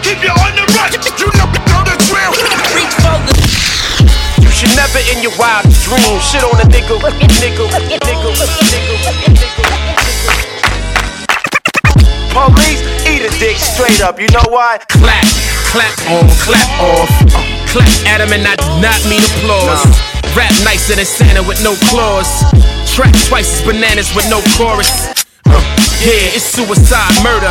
Keep 0.01 0.23
you 0.23 0.31
on 0.31 0.55
the 0.55 0.65
run. 0.75 0.91
You 1.19 1.29
know, 1.35 1.47
know 1.69 1.83
the 1.85 1.95
drill. 2.07 2.33
Reach 2.75 2.95
for 2.99 3.19
the. 3.27 3.33
You 4.41 4.49
should 4.49 4.73
never 4.75 4.99
in 5.11 5.21
your 5.21 5.35
wildest 5.37 5.85
dreams 5.85 6.23
shit 6.23 6.43
on 6.43 6.59
a 6.59 6.65
nigga, 6.67 6.97
nigga, 6.97 7.67
nigga, 7.67 7.99
nigga. 7.99 8.31
Police 12.31 12.79
eat 12.81 12.87
a 12.87 12.90
dick 13.41 13.57
straight 13.57 14.05
up. 14.05 14.21
You 14.21 14.29
know 14.29 14.45
why? 14.53 14.77
Clap, 14.85 15.25
clap 15.73 15.97
on, 16.13 16.29
clap 16.45 16.69
off. 16.77 17.09
Uh, 17.33 17.41
clap 17.73 17.89
at 18.05 18.21
him 18.21 18.29
and 18.37 18.45
I 18.45 18.53
do 18.53 18.69
not 18.77 19.01
mean 19.09 19.25
applause. 19.41 19.81
Rap 20.37 20.53
nicer 20.61 20.93
than 20.93 21.09
Santa 21.09 21.41
with 21.41 21.57
no 21.65 21.73
claws. 21.89 22.29
Track 22.93 23.17
twice 23.25 23.49
as 23.49 23.61
bananas 23.65 24.13
with 24.13 24.29
no 24.29 24.45
chorus. 24.53 24.93
Uh, 25.49 25.57
yeah, 26.05 26.37
it's 26.37 26.45
suicide 26.45 27.17
murder. 27.25 27.49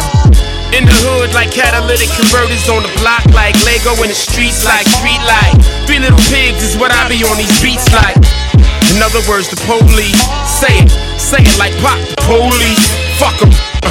In 0.70 0.86
the 0.86 0.94
hood, 1.02 1.34
like 1.34 1.50
catalytic 1.50 2.06
converters 2.14 2.70
on 2.70 2.86
the 2.86 2.92
block, 3.02 3.26
like 3.34 3.58
Lego 3.66 3.98
in 4.06 4.14
the 4.14 4.14
streets, 4.14 4.62
like 4.62 4.86
street 4.86 5.18
light. 5.26 5.58
Three 5.90 5.98
little 5.98 6.22
pigs 6.30 6.62
is 6.62 6.78
what 6.78 6.94
I 6.94 7.10
be 7.10 7.18
on 7.26 7.34
these 7.34 7.50
beats 7.58 7.90
like. 7.90 8.14
In 8.94 9.02
other 9.02 9.26
words, 9.26 9.50
the 9.50 9.58
police 9.66 10.22
say 10.46 10.86
it, 10.86 10.90
say 11.18 11.42
it 11.42 11.58
like 11.58 11.74
pop 11.82 11.98
the 11.98 12.14
police. 12.30 12.86
Fuck 13.18 13.42
'em. 13.42 13.50
Uh, 13.82 13.90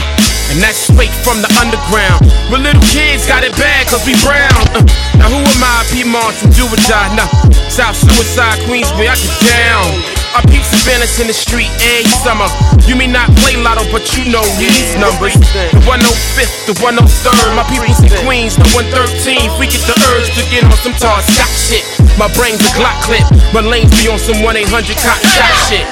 and 0.49 0.57
that's 0.61 0.89
straight 0.89 1.13
from 1.21 1.41
the 1.41 1.49
underground. 1.61 2.26
But 2.49 2.65
little 2.65 2.81
kids 2.89 3.26
got 3.30 3.45
it 3.45 3.53
bad 3.55 3.88
cause 3.88 4.01
we 4.05 4.17
brown. 4.26 4.49
Uh, 4.73 4.81
now 5.17 5.30
who 5.30 5.39
am 5.41 5.61
I? 5.61 5.85
Piedmont 5.93 6.34
from 6.38 6.49
do 6.57 6.65
or 6.65 6.81
die. 6.89 7.13
Nah, 7.13 7.30
South 7.69 7.95
Suicide, 7.95 8.57
Queensbury, 8.65 9.07
I 9.09 9.15
get 9.15 9.35
down. 9.45 9.85
I 10.30 10.45
peep 10.45 10.61
surveillance 10.61 11.17
in 11.17 11.26
the 11.26 11.34
street 11.34 11.69
every 11.81 12.05
summer. 12.21 12.45
You 12.85 12.93
may 12.93 13.09
not 13.09 13.34
play 13.41 13.57
lotto, 13.57 13.81
but 13.89 14.05
you 14.13 14.30
know 14.30 14.45
these 14.61 14.93
numbers. 15.01 15.34
The 15.73 15.81
105th, 15.89 16.69
the 16.69 16.76
103rd. 16.77 17.49
My 17.57 17.65
people's 17.65 17.97
in 18.05 18.13
Queens, 18.26 18.53
the 18.53 18.69
113th. 18.77 19.57
We 19.57 19.65
get 19.65 19.81
the 19.89 19.97
urge 20.13 20.30
to 20.38 20.43
get 20.53 20.65
on 20.65 20.77
some 20.85 20.93
tall 21.01 21.17
Scott 21.26 21.49
shit. 21.49 21.81
My 22.17 22.30
brain's 22.38 22.61
a 22.61 22.69
Glock 22.77 22.97
clip. 23.05 23.26
My 23.53 23.61
lanes 23.61 23.89
be 23.97 24.05
on 24.09 24.21
some 24.21 24.41
1 24.45 24.57
800 24.69 24.97
cop 25.01 25.17
shot 25.34 25.53
shit. 25.65 25.85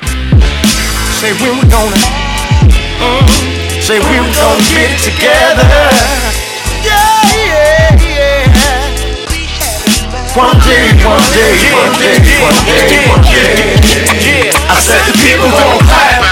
Say 1.18 1.34
when 1.42 1.58
we 1.58 1.66
gonna, 1.66 1.98
uh, 3.02 3.57
say 3.88 4.00
we 4.00 4.20
we 4.20 4.28
gonna 4.36 4.60
get 4.68 4.92
it 4.92 5.00
together. 5.00 5.64
Yeah, 6.84 7.24
yeah, 7.40 7.96
yeah. 8.04 8.52
One 10.36 10.60
day, 10.60 10.92
one 11.08 11.24
day, 11.32 11.56
one 11.72 11.96
day, 11.96 12.20
one 12.44 12.60
day, 12.68 13.08
one 13.08 13.24
day. 13.24 14.52
I 14.68 14.76
said 14.84 15.08
the 15.08 15.16
people 15.24 15.48
gon' 15.48 15.80
clap. 15.88 16.27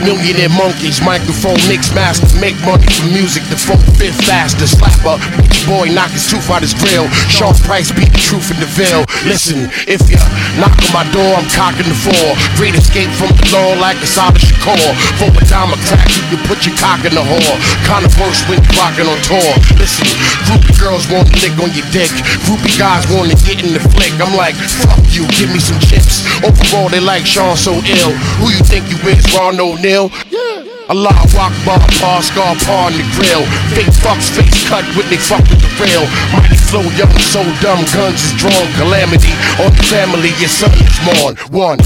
Millionaire 0.00 0.50
monkeys, 0.50 1.00
microphone 1.00 1.60
mix 1.68 1.92
masters, 1.94 2.34
make 2.40 2.56
money 2.64 2.86
from 2.88 3.12
music, 3.12 3.44
the 3.48 3.56
folk 3.56 3.80
fit 3.96 4.14
faster, 4.26 4.66
slapper, 4.66 5.16
bitch 5.36 5.60
boy 5.66 5.88
knock 5.92 6.10
his 6.10 6.26
tooth 6.28 6.48
out 6.50 6.62
his 6.62 6.74
grill, 6.74 7.08
Sean 7.28 7.54
Price 7.64 7.92
beat 7.92 8.12
the 8.12 8.20
truth 8.20 8.50
in 8.50 8.58
the 8.60 8.70
veil. 8.74 9.04
Listen, 9.24 9.68
if 9.86 10.02
you 10.08 10.18
knock 10.58 10.74
on 10.74 10.90
my 10.92 11.04
door, 11.12 11.36
I'm 11.36 11.46
cocking 11.52 11.88
the 11.88 11.96
four. 11.96 12.28
Great 12.56 12.74
escape 12.74 13.10
from 13.14 13.32
the 13.36 13.44
law 13.52 13.76
like 13.78 13.98
a 14.00 14.08
of 14.08 14.36
Shakur. 14.36 14.90
For 15.20 15.30
a 15.30 15.42
dime 15.46 15.72
a 15.72 15.78
crack, 15.88 16.08
you 16.16 16.24
can 16.32 16.40
put 16.48 16.66
your 16.66 16.76
cock 16.76 17.04
in 17.04 17.14
the 17.14 17.24
whore. 17.24 17.56
Kinda 17.86 18.08
worse 18.20 18.40
when 18.48 18.60
you're 18.60 18.76
rocking 18.80 19.08
on 19.08 19.18
tour. 19.22 19.52
Listen, 19.76 20.06
groupie 20.48 20.76
girls 20.80 21.06
want 21.08 21.28
to 21.28 21.36
lick 21.44 21.56
on 21.60 21.70
your 21.76 21.86
dick, 21.92 22.12
groupie 22.46 22.74
guys 22.78 23.04
want 23.12 23.30
to 23.30 23.36
get 23.44 23.62
in 23.62 23.72
the 23.72 23.82
flick. 23.92 24.12
I'm 24.20 24.34
like, 24.36 24.56
fuck 24.56 25.00
you, 25.12 25.26
give 25.36 25.52
me 25.52 25.60
some 25.60 25.78
chips. 25.80 26.24
Overall, 26.42 26.88
they 26.88 27.00
like 27.00 27.26
Sean 27.26 27.56
so 27.56 27.78
ill. 27.78 28.12
Who 28.40 28.50
you 28.50 28.62
think 28.64 28.88
you 28.88 28.98
is, 29.08 29.24
Ron 29.36 29.56
O'Neal? 29.90 30.10
Yeah. 30.30 30.86
Allah 30.88 31.10
Akbar, 31.10 31.50
bar, 31.66 32.22
scar, 32.22 32.54
par 32.66 32.86
on 32.86 32.92
the 32.94 33.02
grill. 33.14 33.42
Fake 33.74 33.90
fucks, 34.02 34.30
face 34.30 34.68
cut 34.68 34.84
with 34.96 35.10
they 35.10 35.16
fuck 35.18 35.42
with 35.50 35.58
the 35.58 35.70
real. 35.82 36.06
Mighty 36.30 36.56
flow, 36.56 36.82
young, 36.94 37.10
so 37.18 37.42
dumb, 37.58 37.82
guns 37.94 38.22
is 38.22 38.32
drawn. 38.38 38.66
Calamity 38.78 39.34
on 39.58 39.74
the 39.74 39.82
family, 39.82 40.30
your 40.38 40.48
son 40.48 40.70
is 40.74 40.98
mourn. 41.02 41.34
One. 41.50 41.78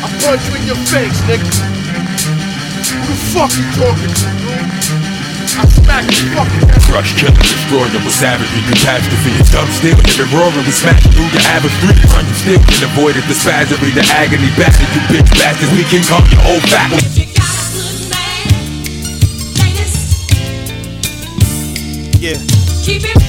I 0.00 0.08
punch 0.20 0.48
you 0.48 0.54
in 0.56 0.66
your 0.66 0.80
face, 0.88 1.20
nigga. 1.28 1.48
Who 2.88 3.04
the 3.04 3.16
fuck 3.32 3.52
you 3.52 3.64
talking 3.76 4.12
to, 4.16 4.28
dude? 4.40 5.11
I 5.58 5.68
smack 5.68 6.04
your 6.08 6.32
fucking 6.32 6.64
head. 6.68 6.82
Crush, 6.88 7.12
kill, 7.18 7.28
and 7.28 7.44
destroy 7.44 7.84
them 7.92 8.04
with 8.04 8.16
savagery, 8.16 8.62
catastrophe. 8.72 9.32
It's 9.36 9.52
dumb 9.52 9.68
still, 9.68 9.96
hear 10.08 10.24
it 10.24 10.32
roaring, 10.32 10.64
we 10.64 10.72
smash 10.72 11.02
through 11.12 11.28
your 11.28 11.44
average 11.52 11.76
street. 11.80 12.00
Run, 12.12 12.24
you 12.24 12.36
still 12.36 12.60
can 12.64 12.82
avoid 12.88 13.16
it, 13.16 13.24
the 13.28 13.36
spasmery, 13.36 13.92
the 13.92 14.04
agony, 14.16 14.48
bastard, 14.56 14.88
you 14.96 15.02
bitch 15.12 15.28
bastards. 15.36 15.72
We 15.76 15.84
can 15.84 16.00
come 16.08 16.24
your 16.32 16.42
old 16.48 16.64
back. 16.72 16.92
Yeah. 22.22 22.38
Keep 22.84 23.16
it. 23.16 23.21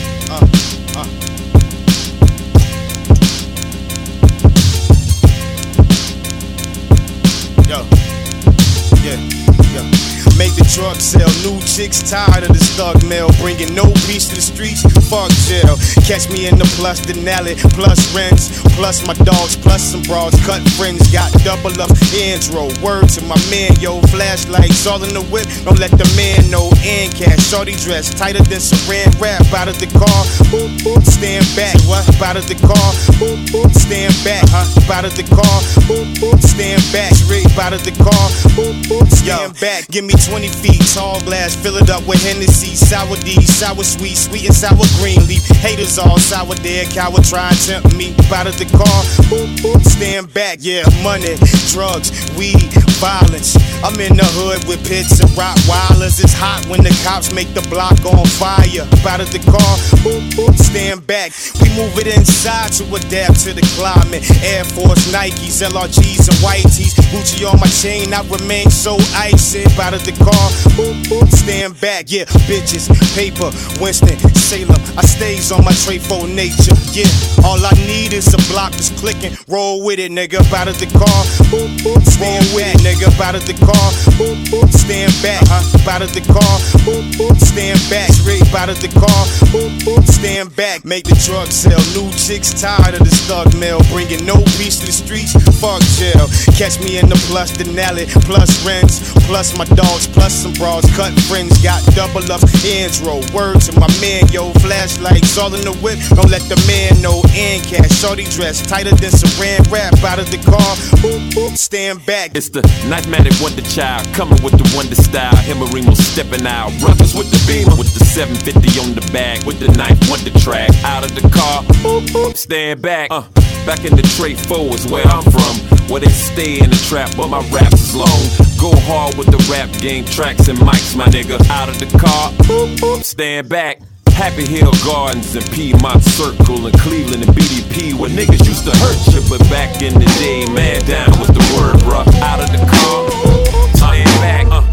Make 10.37 10.55
the 10.57 10.65
truck 10.65 10.97
sell. 10.97 11.29
New 11.45 11.61
chicks 11.61 12.01
tired 12.01 12.43
of 12.43 12.53
this 12.53 12.73
thug 12.73 12.97
mail. 13.05 13.29
Bringing 13.37 13.75
no 13.75 13.85
peace 14.09 14.27
to 14.29 14.35
the 14.35 14.41
streets. 14.41 14.81
Fuck 15.09 15.29
jail. 15.45 15.77
Catch 16.09 16.33
me 16.33 16.47
in 16.49 16.57
the 16.57 16.65
plus 16.73 17.01
Denali. 17.05 17.53
Plus 17.77 18.01
rents. 18.15 18.49
Plus 18.73 19.05
my 19.05 19.13
dogs. 19.21 19.55
Plus 19.55 19.93
some 19.93 20.01
bras. 20.03 20.33
Cut 20.45 20.65
friends. 20.73 21.05
Got 21.13 21.29
double 21.45 21.73
up 21.77 21.93
intro. 22.17 22.73
Word 22.81 23.09
to 23.13 23.21
my 23.29 23.37
man. 23.53 23.77
Yo. 23.77 24.01
Flashlights 24.09 24.87
all 24.87 25.03
in 25.03 25.13
the 25.13 25.21
whip. 25.29 25.45
Don't 25.65 25.77
let 25.77 25.91
the 25.91 26.09
man 26.17 26.49
know. 26.49 26.73
And 26.81 27.13
cash. 27.13 27.53
Shorty 27.53 27.77
dress. 27.77 28.09
Tighter 28.09 28.41
than 28.41 28.59
saran 28.59 29.13
wrap. 29.21 29.45
Out 29.53 29.69
of 29.69 29.77
the 29.77 29.87
car. 29.87 30.21
Boop, 30.49 30.73
boop. 30.81 31.05
Stand 31.05 31.45
back. 31.53 31.77
What? 31.85 32.09
Out 32.21 32.37
of 32.37 32.49
the 32.49 32.57
car. 32.57 32.89
Boop, 33.21 33.37
boop. 33.53 33.69
Stand 33.77 34.13
back. 34.25 34.43
Huh? 34.49 34.65
Out 34.89 35.05
of 35.05 35.13
the 35.13 35.23
car. 35.29 35.57
Boop, 35.85 36.09
boop. 36.17 36.41
Stand 36.41 36.81
back. 36.89 37.13
Straight 37.13 37.45
out 37.59 37.73
of 37.73 37.83
the 37.85 37.93
car. 38.01 38.25
Boop, 38.57 38.73
boop. 38.89 39.05
Stand 39.13 39.59
back. 39.59 39.87
Give 39.89 40.03
me 40.03 40.13
20 40.25 40.47
feet. 40.47 40.81
Tall 40.93 41.19
glass. 41.21 41.55
Fill 41.55 41.77
it 41.77 41.89
up 41.89 42.07
with 42.07 42.21
Hennessy. 42.23 42.75
Sour 42.75 43.15
D. 43.17 43.41
Sour 43.41 43.83
sweet. 43.83 44.15
Sweet 44.15 44.45
and 44.45 44.55
sour 44.55 44.85
green 44.99 45.25
leaf. 45.27 45.45
Haters 45.57 45.97
all 45.97 46.17
sour 46.17 46.55
there. 46.55 46.85
Coward 46.85 47.23
try 47.23 47.49
and 47.49 47.59
tempt 47.59 47.95
me. 47.95 48.15
Out 48.33 48.47
of 48.47 48.57
the 48.57 48.65
car. 48.65 49.01
Boop. 49.29 49.83
Stand 49.83 50.33
back. 50.33 50.57
Yeah. 50.61 50.83
Money. 51.03 51.35
Drugs. 51.71 52.11
Weed. 52.37 52.82
Violence. 53.03 53.59
I'm 53.83 53.99
in 53.99 54.15
the 54.15 54.23
hood 54.23 54.63
with 54.63 54.79
pits 54.87 55.19
and 55.19 55.27
Rottweilers. 55.35 56.23
It's 56.23 56.31
hot 56.31 56.63
when 56.71 56.87
the 56.87 56.95
cops 57.03 57.35
make 57.35 57.51
the 57.51 57.59
block 57.67 57.99
on 58.07 58.23
fire. 58.39 58.87
Out 59.03 59.19
of 59.19 59.27
the 59.35 59.43
car. 59.43 59.75
Boop, 60.07 60.23
boop. 60.39 60.55
Stand 60.55 61.03
back. 61.03 61.35
We 61.59 61.67
move 61.75 61.91
it 61.99 62.07
inside 62.07 62.71
to 62.79 62.87
adapt 62.95 63.43
to 63.43 63.51
the 63.51 63.65
climate. 63.75 64.23
Air 64.39 64.63
Force, 64.63 65.11
Nikes, 65.11 65.59
LRGs, 65.59 66.31
and 66.31 66.39
white 66.39 66.63
tees. 66.71 66.95
Gucci 67.11 67.43
on 67.43 67.59
my 67.59 67.67
chain. 67.67 68.15
I 68.15 68.23
remain 68.31 68.71
so 68.71 68.95
icy. 69.19 69.67
Out 69.75 69.91
of 69.91 70.07
the 70.07 70.15
car. 70.15 70.47
Boop, 70.79 70.95
boop. 71.11 71.27
Stand 71.27 71.75
back. 71.83 72.07
Yeah. 72.07 72.23
Bitches. 72.47 72.87
Paper. 73.19 73.51
Winston. 73.83 74.15
Salem. 74.31 74.79
I 74.95 75.03
stays 75.03 75.51
on 75.51 75.67
my 75.67 75.75
tray 75.83 75.99
for 75.99 76.23
nature. 76.23 76.71
Yeah. 76.95 77.11
All 77.43 77.59
I 77.59 77.75
need 77.83 78.15
is 78.15 78.31
a 78.31 78.39
block 78.47 78.71
that's 78.71 78.95
clicking. 78.95 79.35
Roll 79.51 79.83
with 79.83 79.99
it, 79.99 80.07
nigga. 80.07 80.39
Out 80.55 80.71
of 80.71 80.79
the 80.79 80.87
car. 80.87 81.19
Boop, 81.51 81.67
boop. 81.83 81.99
Stand 82.07 82.47
back, 82.55 82.79
nigga. 82.79 82.92
Out 83.01 83.35
of 83.35 83.45
the 83.47 83.53
car. 83.53 83.89
Boop, 84.19 84.37
boop. 84.53 84.69
Stand 84.71 85.11
back. 85.23 85.41
Huh? 85.49 85.89
Out 85.89 86.01
of 86.01 86.13
the 86.13 86.21
car. 86.21 86.55
Boop, 86.85 87.03
boop. 87.17 87.35
Stand 87.41 87.79
back. 87.89 88.11
Straight 88.11 88.43
out 88.53 88.69
of 88.69 88.79
the 88.81 88.87
car. 88.87 89.23
Boop, 89.49 89.71
boop. 89.81 90.05
Stand 90.05 90.55
back. 90.55 90.85
Make 90.85 91.05
the 91.05 91.15
drug 91.25 91.47
sell. 91.47 91.79
New 91.97 92.11
chicks 92.13 92.53
tired 92.53 92.95
of 92.95 93.03
this 93.03 93.25
thug 93.27 93.49
mail. 93.57 93.81
Bringing 93.89 94.25
no 94.25 94.37
peace 94.59 94.79
to 94.79 94.85
the 94.85 94.91
streets. 94.91 95.33
Fuck 95.59 95.81
jail. 95.97 96.29
Catch 96.55 96.83
me 96.83 96.99
in 96.99 97.09
the 97.09 97.17
plus 97.27 97.51
Denali. 97.57 98.07
Plus 98.27 98.65
rents. 98.65 99.01
Plus 99.25 99.57
my 99.57 99.65
dogs. 99.73 100.07
Plus 100.07 100.33
some 100.33 100.53
bras. 100.53 100.85
Cut 100.95 101.11
friends. 101.25 101.57
Got 101.63 101.81
double 101.95 102.23
ups. 102.31 102.51
Ends 102.63 103.01
roll. 103.01 103.25
Word 103.33 103.59
to 103.67 103.71
my 103.79 103.89
man. 103.99 104.27
yo. 104.31 104.51
Flashlights 104.61 105.37
all 105.37 105.53
in 105.55 105.65
the 105.65 105.73
whip. 105.81 105.99
Don't 106.13 106.29
let 106.29 106.43
the 106.45 106.59
man 106.69 107.01
know. 107.01 107.23
And 107.33 107.63
cash. 107.63 107.99
Shorty 107.99 108.25
dress 108.29 108.61
tighter 108.61 108.95
than 108.95 109.11
saran 109.11 109.65
wrap. 109.71 109.97
Out 110.03 110.19
of 110.19 110.29
the 110.29 110.39
car. 110.43 110.71
Boop, 111.01 111.21
boop, 111.33 111.57
stand 111.57 112.05
back. 112.05 112.35
It's 112.35 112.49
the 112.49 112.61
Nightmatic 112.91 113.41
Wonder 113.41 113.61
Child 113.61 114.07
coming 114.13 114.41
with 114.43 114.59
the 114.59 114.67
Wonder 114.75 114.95
style. 114.95 115.35
Him 115.37 115.61
and 115.61 115.73
Remo 115.73 115.93
stepping 115.93 116.45
out. 116.45 116.71
Brothers 116.79 117.15
with 117.15 117.31
the 117.31 117.39
beamer 117.47 117.75
with 117.75 117.93
the 117.93 118.03
750 118.03 118.79
on 118.79 118.95
the 118.95 119.05
back 119.11 119.45
with 119.45 119.59
the 119.59 119.71
knife 119.71 119.97
Wonder 120.09 120.37
track. 120.39 120.69
Out 120.83 121.03
of 121.03 121.15
the 121.15 121.27
car. 121.29 121.63
Boop, 121.79 122.07
boop, 122.11 122.35
stand 122.35 122.81
back. 122.81 123.07
Uh, 123.09 123.23
back 123.65 123.85
in 123.85 123.95
the 123.95 124.03
tray 124.19 124.35
four 124.35 124.75
is 124.75 124.85
where 124.87 125.05
I'm 125.07 125.23
from. 125.23 125.55
Where 125.87 126.01
they 126.01 126.11
stay 126.11 126.59
in 126.59 126.69
the 126.69 126.81
trap, 126.89 127.11
but 127.15 127.27
my 127.29 127.39
raps 127.49 127.89
is 127.89 127.95
long. 127.95 128.21
Go 128.59 128.71
hard 128.83 129.15
with 129.15 129.27
the 129.27 129.39
rap 129.51 129.71
game, 129.81 130.05
tracks 130.05 130.47
and 130.47 130.57
mics, 130.59 130.95
my 130.95 131.05
nigga. 131.05 131.39
Out 131.49 131.69
of 131.69 131.79
the 131.79 131.87
car, 131.97 132.31
boop, 132.43 132.75
boop, 132.77 133.03
stand 133.03 133.47
back. 133.49 133.79
Happy 134.13 134.45
Hill 134.45 134.71
Gardens 134.85 135.35
and 135.35 135.45
Piedmont 135.51 136.03
Circle 136.03 136.67
and 136.67 136.79
Cleveland 136.79 137.23
and 137.23 137.35
BDP 137.35 137.93
where 137.93 138.09
niggas 138.09 138.47
used 138.47 138.65
to 138.65 138.71
hurt 138.77 139.13
you, 139.13 139.21
but 139.29 139.39
back 139.49 139.81
in 139.81 139.93
the 139.95 140.05
day, 140.19 140.45
man 140.53 140.81
down 140.85 141.09
was 141.19 141.27
the 141.29 141.43
word, 141.57 141.75
bruh. 141.81 142.05
Out 142.21 142.39
of 142.39 142.49
the 142.51 142.59
car, 142.65 143.75
stand 143.75 144.05
back. 144.21 144.47
Uh. 144.47 144.72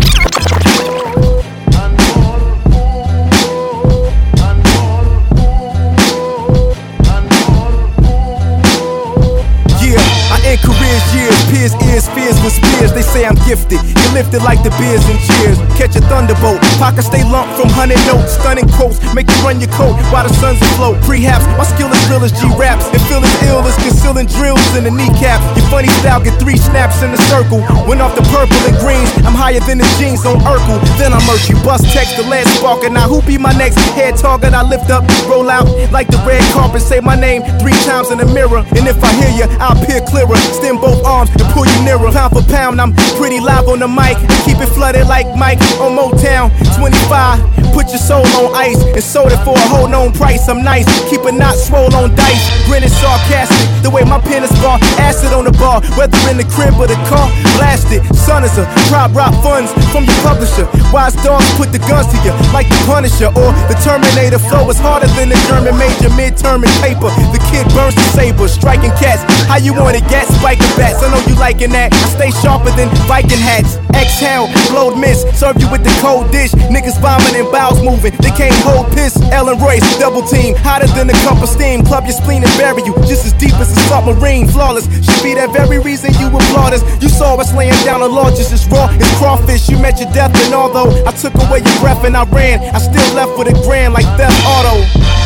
Spears. 12.81 12.93
They 12.93 13.02
say 13.02 13.27
I'm 13.27 13.36
gifted. 13.44 13.81
You 13.85 14.09
lifted 14.12 14.43
like 14.43 14.62
the 14.65 14.73
beers 14.81 15.05
and 15.05 15.19
cheers. 15.20 15.59
Catch 15.77 15.97
a 15.97 16.02
thunderbolt. 16.09 16.61
Pockets 16.81 17.07
stay 17.07 17.23
lumped 17.24 17.57
from 17.61 17.69
hundred 17.69 18.01
notes. 18.09 18.40
Stunning 18.40 18.69
quotes 18.77 18.98
make 19.15 19.28
you 19.28 19.36
run 19.44 19.61
your 19.61 19.70
coat 19.73 19.97
while 20.09 20.24
the 20.24 20.32
sun's 20.40 20.61
afloat. 20.73 20.97
Prehaps 21.05 21.44
my 21.61 21.65
skill 21.65 21.93
is 21.93 22.01
real 22.09 22.24
as 22.24 22.32
G 22.32 22.48
raps. 22.57 22.89
And 22.93 23.02
feel 23.09 23.20
as 23.20 23.35
ill 23.44 23.61
as 23.61 23.77
concealing 23.77 24.27
drills 24.27 24.65
in 24.77 24.85
the 24.85 24.90
kneecap. 24.90 25.40
Your 25.57 25.66
funny 25.69 25.89
style 26.01 26.23
get 26.23 26.39
three 26.40 26.57
snaps 26.57 27.02
in 27.02 27.12
the 27.12 27.20
circle. 27.28 27.61
Went 27.85 28.01
off 28.01 28.16
the 28.16 28.24
purple 28.32 28.61
and 28.65 28.77
greens. 28.81 29.11
I'm 29.27 29.36
higher 29.36 29.61
than 29.61 29.78
the 29.78 29.89
jeans 30.01 30.24
on 30.24 30.40
Urkel. 30.40 30.81
Then 30.97 31.12
I 31.12 31.20
murk 31.28 31.44
you. 31.48 31.57
Bust 31.62 31.85
text 31.93 32.16
the 32.16 32.24
last 32.24 32.48
sparker. 32.59 32.90
Now 32.90 33.09
who 33.09 33.20
be 33.23 33.36
my 33.36 33.52
next 33.52 33.78
head 33.97 34.16
target? 34.16 34.55
I 34.55 34.62
lift 34.62 34.90
up, 34.90 35.05
roll 35.28 35.48
out 35.51 35.66
like 35.93 36.09
the 36.09 36.20
red 36.27 36.43
carpet. 36.52 36.82
Say 36.82 37.01
my 37.01 37.15
name 37.15 37.43
three 37.61 37.77
times 37.85 38.11
in 38.11 38.19
the 38.19 38.27
mirror. 38.27 38.65
And 38.77 38.89
if 38.89 39.02
I 39.02 39.12
hear 39.20 39.32
you, 39.36 39.47
I'll 39.61 39.78
peer 39.85 40.01
clearer. 40.01 40.36
Extend 40.48 40.81
both 40.81 41.05
arms 41.05 41.31
and 41.31 41.47
pull 41.52 41.66
you 41.66 41.78
nearer. 41.85 42.11
Pound 42.11 42.32
for 42.32 42.44
pound, 42.51 42.70
I'm 42.79 42.95
pretty 43.19 43.41
live 43.41 43.69
on 43.69 43.79
the 43.83 43.89
mic. 43.89 44.17
Keep 44.47 44.63
it 44.63 44.71
flooded 44.71 45.07
like 45.11 45.27
Mike 45.35 45.59
on 45.83 45.99
Motown. 45.99 46.55
25, 46.79 47.75
put 47.75 47.91
your 47.91 47.99
soul 47.99 48.25
on 48.41 48.55
ice 48.55 48.79
and 48.81 49.03
sold 49.03 49.33
it 49.35 49.43
for 49.45 49.53
a 49.53 49.67
whole 49.69 49.89
known 49.89 50.13
price. 50.13 50.49
I'm 50.49 50.63
nice, 50.63 50.87
keep 51.11 51.27
it 51.27 51.35
not 51.35 51.59
swole 51.59 51.93
on 51.99 52.15
dice. 52.15 52.45
Grinning 52.71 52.89
sarcastic, 52.89 53.67
the 53.83 53.91
way 53.91 54.05
my 54.07 54.23
pen 54.23 54.47
is 54.47 54.55
bar. 54.63 54.79
Acid 55.03 55.35
on 55.35 55.45
the 55.45 55.55
bar, 55.59 55.83
whether 55.99 56.17
in 56.31 56.39
the 56.39 56.47
crib 56.55 56.79
or 56.79 56.87
the 56.87 56.97
car. 57.11 57.27
Blasted, 57.59 58.01
son 58.15 58.45
is 58.45 58.57
a 58.57 58.65
prop 58.87 59.11
rock 59.13 59.35
funds 59.43 59.75
from 59.91 60.07
your 60.07 60.21
publisher. 60.23 60.71
Wise 60.95 61.19
dogs 61.27 61.45
put 61.59 61.75
the 61.75 61.83
guns 61.91 62.07
to 62.15 62.17
you 62.23 62.33
like 62.55 62.71
the 62.71 62.79
Punisher 62.87 63.35
or 63.35 63.51
the 63.67 63.77
Terminator. 63.83 64.39
Flow 64.39 64.65
is 64.71 64.79
harder 64.79 65.11
than 65.19 65.29
the 65.29 65.39
German 65.51 65.75
major 65.75 66.09
midterm 66.15 66.63
in 66.63 66.73
paper. 66.79 67.11
The 67.35 67.43
kid 67.51 67.67
burns 67.75 67.99
the 67.99 68.07
saber, 68.15 68.47
striking 68.47 68.95
cats. 68.97 69.27
How 69.51 69.59
you 69.59 69.75
want 69.75 69.99
it, 69.99 70.07
gat 70.07 70.31
spiking 70.31 70.71
bats? 70.79 71.03
I 71.03 71.11
know 71.11 71.21
you 71.27 71.35
liking 71.35 71.75
that. 71.75 71.93
Stay 72.15 72.31
stay 72.31 72.43
sharper 72.61 72.77
than 72.77 72.89
Viking 73.07 73.39
hats. 73.39 73.77
Exhale, 73.95 74.49
blowed 74.70 74.99
mist, 74.99 75.27
serve 75.35 75.61
you 75.61 75.70
with 75.70 75.85
the 75.85 75.91
cold 76.01 76.31
dish. 76.31 76.53
Niggas 76.53 77.01
vomiting, 77.01 77.51
bowels 77.53 77.82
moving. 77.82 78.12
They 78.20 78.31
can't 78.31 78.55
hold 78.65 78.87
piss. 78.93 79.20
Ellen 79.32 79.59
Royce, 79.59 79.85
double 79.99 80.23
team, 80.23 80.55
hotter 80.57 80.87
than 80.89 81.11
a 81.11 81.12
cup 81.24 81.43
of 81.43 81.49
steam. 81.49 81.85
Club 81.85 82.05
your 82.05 82.12
spleen 82.12 82.43
and 82.43 82.53
bury 82.59 82.82
you 82.82 82.95
just 83.07 83.24
as 83.27 83.32
deep 83.35 83.55
as 83.55 83.70
a 83.73 83.81
submarine. 83.89 84.49
Flawless, 84.49 84.87
should 85.05 85.23
be 85.23 85.35
that 85.35 85.53
very 85.53 85.78
reason 85.78 86.12
you 86.15 86.28
applaud 86.28 86.73
us. 86.73 86.82
You 87.03 87.09
saw 87.09 87.37
us 87.37 87.53
laying 87.55 87.77
down 87.85 88.01
the 88.01 88.09
law 88.09 88.31
just 88.31 88.53
as 88.53 88.66
raw 88.69 88.89
as 88.89 89.19
crawfish. 89.19 89.69
You 89.69 89.78
met 89.78 90.01
your 90.01 90.11
death, 90.12 90.35
and 90.45 90.55
although 90.55 90.91
I 91.07 91.12
took 91.12 91.35
away 91.35 91.61
your 91.61 91.78
breath 91.81 92.05
and 92.05 92.16
I 92.16 92.24
ran, 92.24 92.61
I 92.74 92.78
still 92.78 93.15
left 93.15 93.39
with 93.39 93.49
a 93.49 93.57
grand 93.66 93.95
like 93.95 94.07
Theft 94.16 94.37
Auto. 94.47 95.20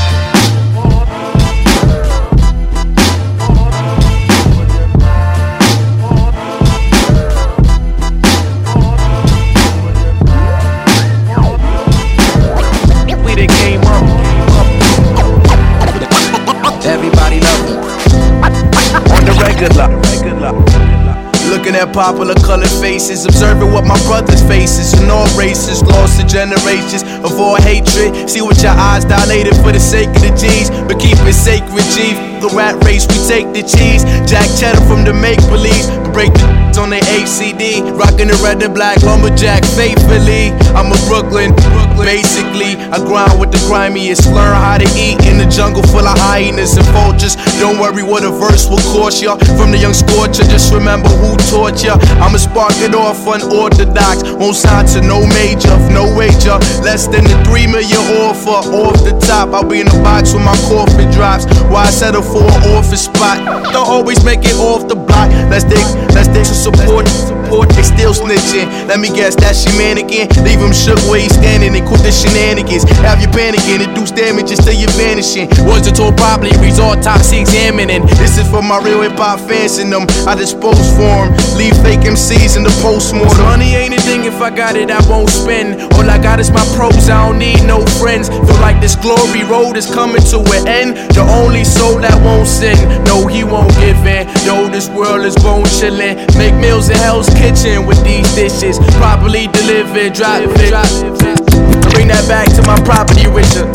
Popular 21.92 22.34
colored 22.34 22.74
faces, 22.82 23.24
observing 23.24 23.70
what 23.70 23.84
my 23.84 23.96
brothers 24.06 24.42
faces 24.42 25.00
in 25.00 25.10
all 25.10 25.28
races, 25.38 25.82
lost 25.82 26.18
to 26.18 26.26
generations 26.26 27.04
all 27.38 27.56
hatred. 27.56 28.28
See 28.28 28.40
what 28.40 28.60
your 28.62 28.72
eyes 28.72 29.04
dilated 29.04 29.54
for 29.56 29.70
the 29.70 29.78
sake 29.78 30.08
of 30.08 30.22
the 30.22 30.34
G's, 30.34 30.70
but 30.88 30.98
keep 30.98 31.16
it 31.18 31.32
sacred, 31.34 31.84
G. 31.94 32.33
The 32.44 32.50
rat 32.54 32.76
race, 32.84 33.06
we 33.08 33.16
take 33.26 33.54
the 33.54 33.62
cheese. 33.62 34.04
Jack 34.28 34.44
cheddar 34.60 34.84
from 34.84 35.02
the 35.02 35.14
make 35.14 35.40
believe, 35.48 35.88
break 36.12 36.34
the 36.34 36.64
on 36.78 36.90
the 36.90 36.98
ACD, 37.14 37.86
rocking 37.94 38.26
the 38.26 38.38
red 38.42 38.62
and 38.62 38.74
black 38.74 38.98
lumberjack 39.02 39.62
faithfully. 39.78 40.50
I'm 40.74 40.90
a 40.90 40.98
Brooklyn, 41.06 41.54
Brooklyn. 41.54 42.06
basically. 42.18 42.74
I 42.90 42.98
grind 42.98 43.38
with 43.38 43.54
the 43.54 43.62
grimiest, 43.70 44.26
learn 44.26 44.58
how 44.58 44.78
to 44.78 44.88
eat 44.98 45.22
in 45.22 45.38
the 45.38 45.46
jungle 45.46 45.86
full 45.94 46.02
of 46.02 46.18
hyenas 46.18 46.74
and 46.74 46.86
vultures. 46.90 47.38
Don't 47.62 47.78
worry 47.78 48.02
what 48.02 48.24
a 48.26 48.30
verse 48.34 48.66
will 48.66 48.82
cost 48.90 49.22
ya. 49.22 49.38
From 49.54 49.70
the 49.70 49.78
young 49.78 49.94
scorcher, 49.94 50.42
just 50.50 50.74
remember 50.74 51.08
who 51.22 51.38
taught 51.46 51.78
ya. 51.78 51.94
I'ma 52.18 52.42
spark 52.42 52.74
it 52.82 52.94
off 52.94 53.22
unorthodox, 53.22 54.26
won't 54.34 54.58
sign 54.58 54.86
to 54.98 55.00
no 55.00 55.22
major, 55.30 55.70
no 55.94 56.10
wager. 56.18 56.58
Less 56.82 57.06
than 57.06 57.22
the 57.22 57.38
three 57.46 57.70
million 57.70 58.02
offer 58.26 58.66
off 58.74 58.98
the 59.06 59.14
top. 59.22 59.54
I'll 59.54 59.62
be 59.62 59.78
in 59.78 59.86
the 59.86 59.98
box 60.02 60.34
when 60.34 60.42
my 60.42 60.58
coffin 60.66 61.06
drops. 61.14 61.46
Why 61.70 61.86
settle 61.86 62.22
for 62.22 62.33
an 62.42 62.76
office 62.76 63.04
spot? 63.04 63.38
Don't 63.72 63.88
always 63.88 64.24
make 64.24 64.40
it 64.44 64.54
off 64.56 64.88
the 64.88 64.96
block. 64.96 65.30
Let's 65.50 65.64
dig, 65.64 65.84
let's 66.14 66.28
dig 66.28 66.44
some 66.44 66.74
support. 66.74 67.43
Support, 67.54 67.70
they 67.70 67.86
still 67.86 68.10
snitching. 68.10 68.66
Let 68.90 68.98
me 68.98 69.14
guess, 69.14 69.36
that's 69.36 69.62
your 69.62 69.78
mannequin. 69.78 70.26
Leave 70.42 70.58
him 70.58 70.74
shook 70.74 70.98
where 71.06 71.20
he's 71.22 71.34
standing 71.38 71.70
and 71.78 71.86
quit 71.86 72.02
the 72.02 72.10
shenanigans. 72.10 72.82
Have 73.06 73.22
you 73.22 73.30
panicking, 73.30 73.78
induce 73.78 74.10
damages 74.10 74.58
till 74.58 74.74
you're 74.74 74.90
vanishing. 74.98 75.46
Was 75.62 75.86
the 75.86 75.94
tour 75.94 76.10
properly 76.18 76.50
resort 76.58 77.00
toxic 77.02 77.46
examining? 77.46 78.02
This 78.18 78.38
is 78.42 78.50
for 78.50 78.60
my 78.60 78.82
real 78.82 79.02
hip 79.02 79.14
hop 79.14 79.38
fans 79.38 79.78
and 79.78 79.92
them. 79.92 80.02
I 80.26 80.34
dispose 80.34 80.82
for 80.98 81.06
'em. 81.06 81.30
Leave 81.54 81.76
fake 81.86 82.02
MCs 82.02 82.56
in 82.56 82.64
the 82.64 82.74
postmortem. 82.82 83.38
Money 83.46 83.76
ain't 83.76 83.94
a 83.94 84.00
thing 84.02 84.24
if 84.24 84.42
I 84.42 84.50
got 84.50 84.74
it, 84.74 84.90
I 84.90 84.98
won't 85.06 85.30
spend. 85.30 85.78
All 85.94 86.10
I 86.10 86.18
got 86.18 86.40
is 86.40 86.50
my 86.50 86.66
pros, 86.74 87.08
I 87.08 87.22
don't 87.22 87.38
need 87.38 87.62
no 87.62 87.86
friends. 88.02 88.30
Feel 88.30 88.60
like 88.66 88.80
this 88.80 88.96
glory 88.96 89.44
road 89.44 89.76
is 89.76 89.86
coming 89.86 90.22
to 90.34 90.38
an 90.58 90.66
end. 90.66 90.90
The 91.14 91.22
only 91.22 91.62
soul 91.62 92.00
that 92.00 92.18
won't 92.26 92.48
sin, 92.48 92.78
no, 93.06 93.28
he 93.28 93.44
won't 93.44 93.70
give 93.78 94.02
in. 94.06 94.26
Yo, 94.42 94.66
this 94.68 94.88
world 94.88 95.24
is 95.24 95.36
bone 95.36 95.68
chillin'. 95.78 96.18
Make 96.36 96.54
meals 96.54 96.90
in 96.90 96.98
Hell's 96.98 97.28
Kitchen 97.30 97.43
with 97.86 98.02
these 98.04 98.34
dishes. 98.34 98.78
Properly 98.96 99.48
delivered, 99.48 100.14
drop 100.14 100.40
it. 100.42 100.68
Drop 100.68 100.86
it. 100.86 101.92
Bring 101.92 102.08
that 102.08 102.24
back 102.26 102.48
to 102.54 102.62
my 102.62 102.80
property, 102.84 103.28
Richard. 103.28 103.68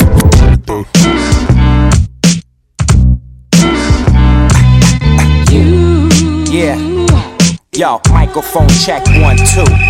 Yeah. 6.52 6.76
Yo, 7.72 8.00
microphone 8.10 8.68
check 8.68 9.06
one, 9.22 9.36
two. 9.36 9.89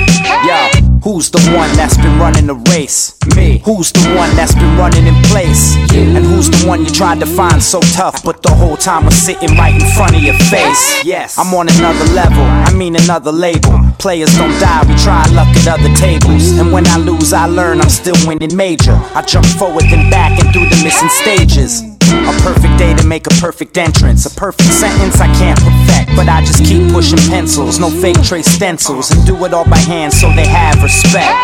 Who's 1.02 1.30
the 1.30 1.40
one 1.56 1.74
that's 1.76 1.96
been 1.96 2.18
running 2.18 2.46
the 2.46 2.54
race? 2.70 3.16
Me. 3.34 3.62
Who's 3.64 3.90
the 3.90 4.14
one 4.14 4.36
that's 4.36 4.54
been 4.54 4.76
running 4.76 5.06
in 5.06 5.14
place? 5.24 5.74
And 5.94 6.24
who's 6.24 6.50
the 6.50 6.66
one 6.68 6.84
you 6.84 6.90
tried 6.90 7.20
to 7.20 7.26
find 7.26 7.62
so 7.62 7.80
tough, 7.96 8.22
but 8.22 8.42
the 8.42 8.50
whole 8.50 8.76
time 8.76 9.06
was 9.06 9.14
sitting 9.14 9.56
right 9.56 9.74
in 9.74 9.88
front 9.96 10.14
of 10.14 10.22
your 10.22 10.34
face? 10.34 11.04
Yes. 11.04 11.38
I'm 11.38 11.54
on 11.54 11.68
another 11.70 12.04
level, 12.12 12.42
I 12.42 12.72
mean 12.74 12.96
another 12.96 13.32
label. 13.32 13.80
Players 13.98 14.36
don't 14.36 14.58
die, 14.60 14.84
we 14.86 14.94
try 14.96 15.24
luck 15.32 15.48
at 15.48 15.68
other 15.68 15.94
tables. 15.96 16.58
And 16.58 16.70
when 16.70 16.86
I 16.86 16.98
lose, 16.98 17.32
I 17.32 17.46
learn 17.46 17.80
I'm 17.80 17.88
still 17.88 18.16
winning 18.26 18.54
major. 18.54 19.00
I 19.14 19.22
jump 19.22 19.46
forward 19.46 19.84
then 19.84 20.10
back 20.10 20.38
and 20.38 20.52
through 20.52 20.68
the 20.68 20.82
missing 20.84 21.08
stages. 21.08 21.89
A 22.10 22.32
perfect 22.42 22.78
day 22.78 22.94
to 22.94 23.06
make 23.06 23.26
a 23.26 23.34
perfect 23.40 23.78
entrance. 23.78 24.26
A 24.26 24.30
perfect 24.30 24.70
sentence 24.72 25.20
I 25.20 25.26
can't 25.34 25.58
perfect, 25.58 26.16
but 26.16 26.28
I 26.28 26.44
just 26.44 26.64
keep 26.64 26.92
pushing 26.92 27.18
pencils. 27.30 27.78
No 27.78 27.90
fake 27.90 28.20
trace 28.22 28.46
stencils, 28.46 29.10
and 29.10 29.24
do 29.26 29.44
it 29.44 29.54
all 29.54 29.68
by 29.68 29.78
hand 29.78 30.12
so 30.12 30.28
they 30.34 30.46
have 30.46 30.82
respect. 30.82 31.36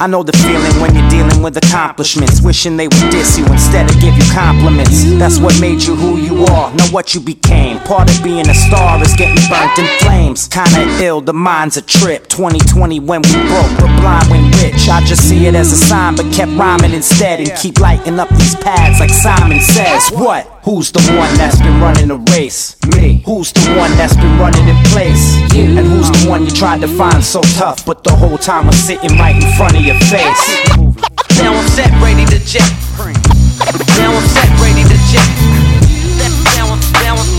I 0.00 0.06
know 0.06 0.22
the 0.22 0.32
feeling 0.32 0.80
when 0.80 0.94
you're 0.94 1.08
dealing 1.08 1.42
with 1.42 1.56
accomplishments, 1.56 2.40
wishing 2.42 2.76
they 2.76 2.88
would 2.88 3.10
diss 3.10 3.38
you 3.38 3.46
instead 3.46 3.88
of 3.88 4.00
give 4.00 4.14
you 4.16 4.24
compliments. 4.32 5.04
That's 5.18 5.38
what 5.38 5.58
made 5.60 5.82
you 5.82 5.94
who 5.94 6.16
you 6.18 6.44
are, 6.46 6.74
know 6.74 6.86
what 6.90 7.14
you 7.14 7.20
became. 7.20 7.78
Part 7.80 8.10
of 8.10 8.22
being 8.24 8.48
a 8.48 8.54
star 8.54 9.00
is 9.00 9.14
getting 9.14 9.42
burnt 9.48 9.78
in 9.78 9.86
flames. 10.00 10.48
Kinda 10.48 10.82
ill, 11.02 11.20
the 11.20 11.32
mind's 11.32 11.76
a 11.76 11.82
trip. 11.82 12.28
2020 12.28 13.00
when 13.00 13.22
we 13.22 13.32
broke, 13.48 13.72
but 13.78 13.90
blind 14.00 14.28
when 14.30 14.49
rich. 14.60 14.88
I 14.88 15.00
just 15.04 15.28
see 15.28 15.46
it 15.46 15.54
as 15.54 15.72
a 15.72 15.76
sign, 15.76 16.16
but 16.16 16.32
kept 16.32 16.52
rhyming 16.52 16.92
instead 16.92 17.40
and 17.40 17.50
keep 17.58 17.80
lighting 17.80 18.18
up 18.18 18.28
these 18.30 18.54
pads 18.56 19.00
like 19.00 19.10
Simon 19.10 19.60
says. 19.60 20.10
What? 20.10 20.46
Who's 20.62 20.92
the 20.92 21.00
one 21.16 21.32
that's 21.36 21.58
been 21.58 21.80
running 21.80 22.08
the 22.08 22.18
race? 22.32 22.76
Me. 22.96 23.22
Who's 23.24 23.52
the 23.52 23.74
one 23.76 23.90
that's 23.96 24.16
been 24.16 24.38
running 24.38 24.68
in 24.68 24.76
place? 24.92 25.40
You. 25.54 25.78
And 25.78 25.86
who's 25.86 26.10
the 26.10 26.28
one 26.28 26.44
you 26.44 26.50
tried 26.50 26.80
to 26.82 26.88
find 26.88 27.24
so 27.24 27.40
tough, 27.56 27.84
but 27.86 28.04
the 28.04 28.14
whole 28.14 28.38
time 28.38 28.66
was 28.66 28.76
sitting 28.76 29.16
right 29.18 29.36
in 29.36 29.50
front 29.56 29.76
of 29.76 29.82
your 29.82 29.98
face? 30.12 30.44
Now 31.40 31.56
I'm 31.56 31.68
set, 31.68 31.90
ready 32.02 32.26
to 32.26 32.38
jet. 32.44 32.68
Now 33.96 34.12
I'm 34.12 34.28
set, 34.28 34.50
ready 34.60 34.84
to 34.84 34.96
jet. 35.08 35.28
Now 36.56 36.68
I'm, 36.68 36.80
now 37.00 37.16
I'm, 37.16 37.30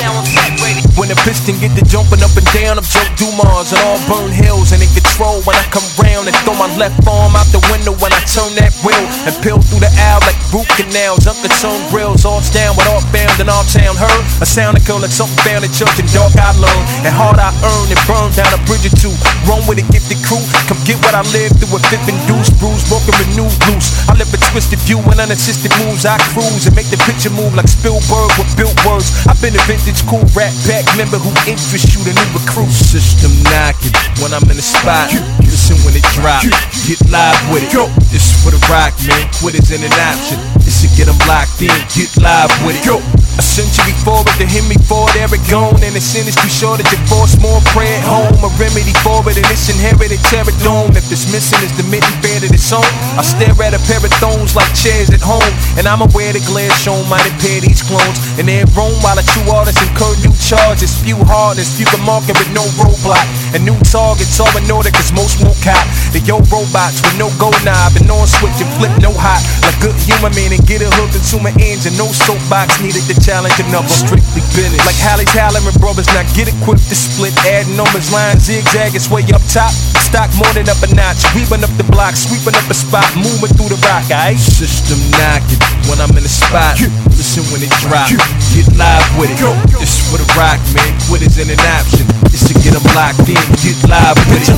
now 0.00 0.12
I'm 0.16 0.26
set, 0.26 0.60
ready. 0.60 0.83
When 0.94 1.10
the 1.10 1.18
piston 1.26 1.58
get 1.58 1.74
to 1.74 1.82
jumping 1.90 2.22
up 2.22 2.30
and 2.38 2.46
down, 2.54 2.78
I'm 2.78 2.86
Joe 2.86 3.02
Dumars 3.18 3.74
and 3.74 3.82
Auburn 3.82 4.30
Hills 4.30 4.70
and 4.70 4.78
in 4.78 4.86
control 4.94 5.42
when 5.42 5.58
I 5.58 5.66
come 5.74 5.82
round 5.98 6.30
and 6.30 6.36
throw 6.46 6.54
my 6.54 6.70
left 6.78 7.02
arm 7.02 7.34
out 7.34 7.50
the 7.50 7.58
window 7.66 7.98
when 7.98 8.14
I 8.14 8.22
turn 8.30 8.54
that 8.62 8.70
wheel 8.86 9.02
and 9.26 9.34
peel 9.42 9.58
through 9.58 9.82
the 9.82 9.90
aisle 9.90 10.22
like 10.22 10.38
root 10.54 10.70
canals. 10.78 11.26
Tone 11.64 11.80
grills, 11.88 12.28
all 12.28 12.44
down 12.52 12.76
with 12.76 12.84
all 12.92 13.00
bound 13.08 13.40
and 13.40 13.48
all 13.48 13.64
town 13.64 13.96
heard. 13.96 14.24
A 14.38 14.46
sound 14.46 14.76
that 14.76 14.84
like 14.84 15.10
something 15.10 15.38
found 15.42 15.64
in 15.64 15.72
church 15.72 15.96
and 15.96 16.06
dark 16.12 16.36
I 16.36 16.52
learned 16.60 16.86
and 17.08 17.14
hard 17.14 17.40
I 17.40 17.50
earned 17.64 17.88
and 17.88 18.02
burned 18.04 18.36
down 18.36 18.52
a 18.52 18.60
bridge 18.68 18.84
or 18.84 18.94
two. 18.94 19.14
Run 19.48 19.64
with 19.64 19.82
a 19.82 19.86
gifted 19.88 20.20
crew, 20.22 20.42
come 20.68 20.78
get 20.86 21.00
what 21.02 21.16
I 21.16 21.24
lived 21.32 21.58
through 21.58 21.74
a 21.74 21.80
fifth 21.88 22.06
and 22.06 22.20
deuce, 22.28 22.52
bruise, 22.60 22.84
broken, 22.86 23.16
renewed, 23.18 23.54
loose. 23.66 23.90
I 24.06 24.14
live 24.14 24.28
a 24.30 24.38
twisted 24.52 24.78
view 24.84 25.00
and 25.08 25.18
unassisted 25.18 25.72
moves. 25.80 26.04
I 26.04 26.20
cruise 26.36 26.68
and 26.68 26.76
make 26.76 26.92
the 26.92 27.00
picture 27.08 27.32
move 27.32 27.56
like 27.56 27.66
Spielberg 27.66 28.30
with 28.36 28.52
built 28.54 28.76
words. 28.84 29.10
I've 29.24 29.40
been 29.40 29.56
a 29.56 29.62
vintage 29.64 30.04
cool 30.04 30.26
rap 30.36 30.52
back 30.68 30.83
member 30.96 31.18
who 31.18 31.32
interests 31.48 31.96
you, 31.96 32.04
the 32.04 32.12
new 32.12 32.28
recruit. 32.36 32.70
System 32.70 33.32
knocking 33.48 33.94
when 34.20 34.32
I'm 34.36 34.44
in 34.50 34.56
the 34.56 34.64
spot. 34.64 35.12
Listen 35.44 35.76
when 35.84 35.96
it 35.96 36.06
drop, 36.16 36.44
get 36.86 37.00
live 37.08 37.38
with 37.52 37.64
it. 37.64 37.72
This 38.12 38.30
is 38.30 38.36
for 38.44 38.50
the 38.52 38.60
rock, 38.68 38.92
man. 39.08 39.28
Quitters 39.40 39.72
ain't 39.72 39.84
an 39.84 39.94
option. 39.96 40.38
This 40.64 40.80
should 40.80 40.96
get 40.96 41.06
them 41.06 41.18
locked 41.28 41.60
in, 41.60 41.70
get 41.92 42.10
live 42.18 42.50
with 42.64 42.76
it. 42.80 42.86
Yo. 42.86 42.98
A 43.34 43.42
century 43.42 43.90
forward 44.06 44.30
to 44.38 44.46
hit 44.46 44.62
me 44.70 44.78
for 44.86 45.10
it, 45.10 45.18
Eric 45.18 45.42
gone. 45.50 45.74
And 45.82 45.90
the 45.90 45.98
is 45.98 46.38
too 46.38 46.46
short 46.46 46.78
you 46.78 46.98
force 47.10 47.34
more 47.42 47.58
prayer 47.74 47.98
at 47.98 48.06
home. 48.06 48.38
A 48.46 48.50
remedy 48.62 48.94
for 49.02 49.26
it, 49.26 49.34
and 49.34 49.46
it's 49.50 49.66
inherited 49.66 50.22
terror 50.30 50.54
dome. 50.62 50.94
If 50.94 51.10
it's 51.10 51.26
missing, 51.34 51.58
is 51.66 51.74
the 51.74 51.82
mitten 51.90 52.14
fair 52.22 52.38
that 52.46 52.54
it's 52.54 52.70
on. 52.70 52.86
I 53.18 53.26
stare 53.26 53.50
at 53.58 53.74
a 53.74 53.82
pair 53.90 53.98
of 53.98 54.14
thrones 54.22 54.54
like 54.54 54.70
chairs 54.70 55.10
at 55.10 55.18
home. 55.18 55.42
And 55.74 55.90
I'm 55.90 56.06
aware 56.06 56.30
the 56.30 56.46
glare 56.46 56.70
shown 56.78 57.02
might 57.10 57.26
impair 57.26 57.58
these 57.58 57.82
clones. 57.82 58.22
And 58.38 58.46
they're 58.46 58.70
roam 58.78 58.94
while 59.02 59.18
the 59.18 59.26
true 59.34 59.50
artists 59.50 59.82
incur 59.82 60.14
new 60.22 60.34
charges. 60.38 60.94
Few 61.02 61.18
hardness, 61.26 61.74
few 61.74 61.90
can 61.90 62.06
market 62.06 62.38
with 62.38 62.54
no 62.54 62.62
roadblock. 62.78 63.26
And 63.50 63.66
new 63.66 63.74
targets 63.90 64.38
all 64.38 64.54
in 64.54 64.70
order, 64.70 64.94
cause 64.94 65.10
most 65.10 65.42
won't 65.42 65.58
cop. 65.58 65.82
The 66.14 66.22
yo 66.22 66.38
robots 66.54 67.02
with 67.02 67.18
no 67.18 67.34
go 67.42 67.50
knob 67.66 67.98
and 67.98 68.06
on 68.14 68.30
switch 68.30 68.62
and 68.62 68.70
flip 68.78 68.94
no 69.02 69.10
hot. 69.10 69.42
Like 69.66 69.74
good 69.82 69.98
human 69.98 70.30
man 70.38 70.53
and 70.54 70.62
get 70.70 70.78
it 70.78 70.88
hooked 70.94 71.18
into 71.18 71.42
my 71.42 71.50
engine. 71.58 71.98
No 71.98 72.06
soapbox 72.14 72.78
needed 72.78 73.02
to 73.10 73.14
challenge 73.18 73.58
another. 73.58 73.90
Strictly 73.90 74.40
business. 74.54 74.78
Like 74.86 74.94
Halle 75.02 75.26
and 75.26 75.78
brothers, 75.82 76.06
now 76.14 76.22
get 76.38 76.46
equipped 76.46 76.86
to 76.86 76.96
split. 76.96 77.34
Add 77.42 77.66
numbers, 77.74 78.14
line 78.14 78.38
zigzag, 78.38 78.94
it's 78.94 79.10
way 79.10 79.26
up 79.34 79.42
top. 79.50 79.74
Stock 80.06 80.30
more 80.38 80.50
than 80.54 80.70
up 80.70 80.78
a 80.86 80.88
notch. 80.94 81.26
Weaving 81.34 81.66
up 81.66 81.74
the 81.74 81.82
block, 81.90 82.14
sweeping 82.14 82.54
up 82.54 82.70
a 82.70 82.76
spot, 82.76 83.04
moving 83.18 83.50
through 83.58 83.74
the 83.74 83.80
rock, 83.90 84.06
aight? 84.14 84.38
System 84.38 85.02
knocking 85.18 85.58
when 85.90 85.98
I'm 85.98 86.14
in 86.14 86.22
the 86.22 86.30
spot. 86.30 86.78
Listen 87.18 87.42
when 87.50 87.66
it 87.66 87.74
drop. 87.82 88.06
Get 88.54 88.70
live 88.78 89.02
with 89.18 89.34
it. 89.34 89.42
This 89.82 89.90
is 89.90 90.06
for 90.06 90.22
the 90.22 90.28
rock, 90.38 90.62
man. 90.70 90.94
Quitters 91.10 91.34
ain't 91.34 91.50
an 91.50 91.58
option. 91.74 92.06
This 92.30 92.46
to 92.46 92.54
get 92.62 92.78
them 92.78 92.86
locked 92.94 93.26
in. 93.26 93.42
Get 93.58 93.74
live 93.90 94.18
with 94.30 94.46
it. 94.46 94.54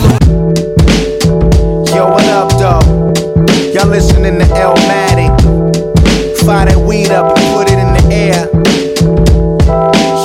Yo, 1.97 2.05
what 2.13 2.29
up, 2.29 2.53
though? 2.61 2.85
Y'all 3.73 3.89
listening 3.89 4.39
to 4.39 4.47
Elmatic. 4.57 5.16
Fire 6.57 6.65
that 6.65 6.79
weed 6.79 7.11
up 7.11 7.37
and 7.37 7.55
put 7.55 7.71
it 7.71 7.79
in 7.79 7.93
the 7.93 8.15
air. 8.15 8.49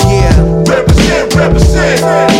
Yeah. 0.07 0.73
Represent, 0.73 1.35
represent. 1.35 2.30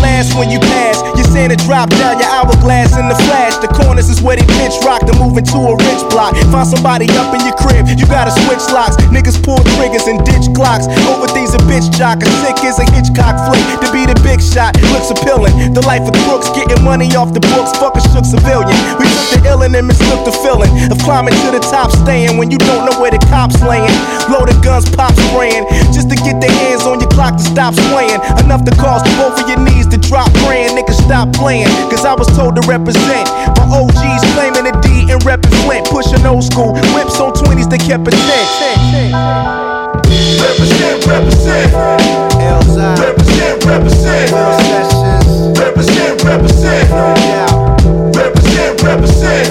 Last 0.00 0.34
when 0.36 0.50
you 0.50 0.58
pass. 0.58 1.00
Your 1.16 1.28
Santa 1.28 1.56
drop 1.56 1.88
down 2.00 2.18
your 2.18 2.28
hourglass 2.28 2.96
in 2.96 3.06
the 3.08 3.18
flash. 3.28 3.56
The 3.60 3.68
corners 3.68 4.08
is 4.08 4.20
where 4.20 4.36
they 4.36 4.46
pitch 4.58 4.74
rock 4.84 5.04
to 5.06 5.14
move 5.20 5.36
into 5.36 5.56
a 5.56 5.76
rich 5.76 6.02
block. 6.10 6.34
Find 6.50 6.66
somebody 6.66 7.06
up 7.20 7.32
in 7.36 7.44
your 7.44 7.56
crib, 7.60 7.86
you 7.86 8.06
gotta 8.08 8.32
switch 8.46 8.64
locks. 8.72 8.96
Niggas 9.12 9.38
pull 9.44 9.60
triggers 9.76 10.08
and 10.08 10.24
ditch 10.24 10.48
clocks. 10.56 10.88
Over 11.12 11.28
things 11.28 11.54
a 11.54 11.60
bitch 11.68 11.92
jock. 11.92 12.24
As 12.24 12.32
sick 12.40 12.58
as 12.64 12.80
a 12.80 12.86
Hitchcock 12.90 13.36
flick. 13.44 13.62
To 13.84 13.88
be 13.92 14.08
the 14.08 14.16
big 14.24 14.40
shot 14.40 14.74
looks 14.90 15.12
appealing. 15.12 15.52
The 15.76 15.84
life 15.84 16.08
of 16.08 16.16
crooks, 16.24 16.48
getting 16.56 16.82
money 16.82 17.12
off 17.14 17.36
the 17.36 17.44
books. 17.52 17.76
Fuck 17.76 17.96
a 17.96 18.02
shook 18.10 18.24
civilian. 18.24 18.72
We 18.96 19.04
took 19.04 19.28
the 19.36 19.40
illin' 19.52 19.76
and 19.76 19.86
mistook 19.86 20.24
the 20.24 20.32
feeling 20.32 20.72
of 20.90 20.98
climbing 21.04 21.36
to 21.44 21.48
the 21.52 21.60
top, 21.60 21.92
staying 21.92 22.38
when 22.38 22.50
you 22.50 22.58
don't 22.58 22.88
know 22.88 22.96
where 23.00 23.10
the 23.10 23.20
cops 23.28 23.60
laying. 23.62 23.92
Loaded 24.32 24.56
guns, 24.64 24.88
pop 24.88 25.12
spraying. 25.30 25.68
Just 25.92 26.08
to 26.10 26.16
get 26.16 26.40
their 26.40 26.52
hands 26.64 26.82
on 26.88 27.00
your 27.00 27.10
clock 27.10 27.36
to 27.36 27.44
stop 27.44 27.74
swaying. 27.90 28.20
Enough 28.40 28.64
to 28.64 28.72
cause 28.80 29.02
both 29.20 29.36
of 29.36 29.48
your 29.48 29.60
knees 29.60 29.89
to 29.90 29.98
drop 29.98 30.32
praying. 30.46 30.76
Niggas 30.76 31.02
stop 31.04 31.32
playing. 31.34 31.66
Cause 31.90 32.04
I 32.04 32.14
was 32.14 32.28
told 32.36 32.56
to 32.56 32.62
represent. 32.68 33.28
My 33.58 33.66
OGs 33.70 34.22
claiming 34.34 34.66
a 34.66 34.74
D 34.80 35.10
and 35.10 35.20
reppin' 35.22 35.52
Flint. 35.66 35.86
Pushing 35.90 36.24
old 36.26 36.44
school 36.44 36.72
whips 36.94 37.20
on 37.20 37.32
20s 37.34 37.68
that 37.70 37.80
kept 37.80 38.06
a 38.06 38.12
10. 38.14 39.10
Represent, 40.40 41.06
represent. 41.06 41.72
Represent, 43.00 43.64
represent. 43.66 44.30
Represent, 45.58 46.22
represent. 46.24 46.90
Represent, 48.14 48.82
represent. 48.82 49.48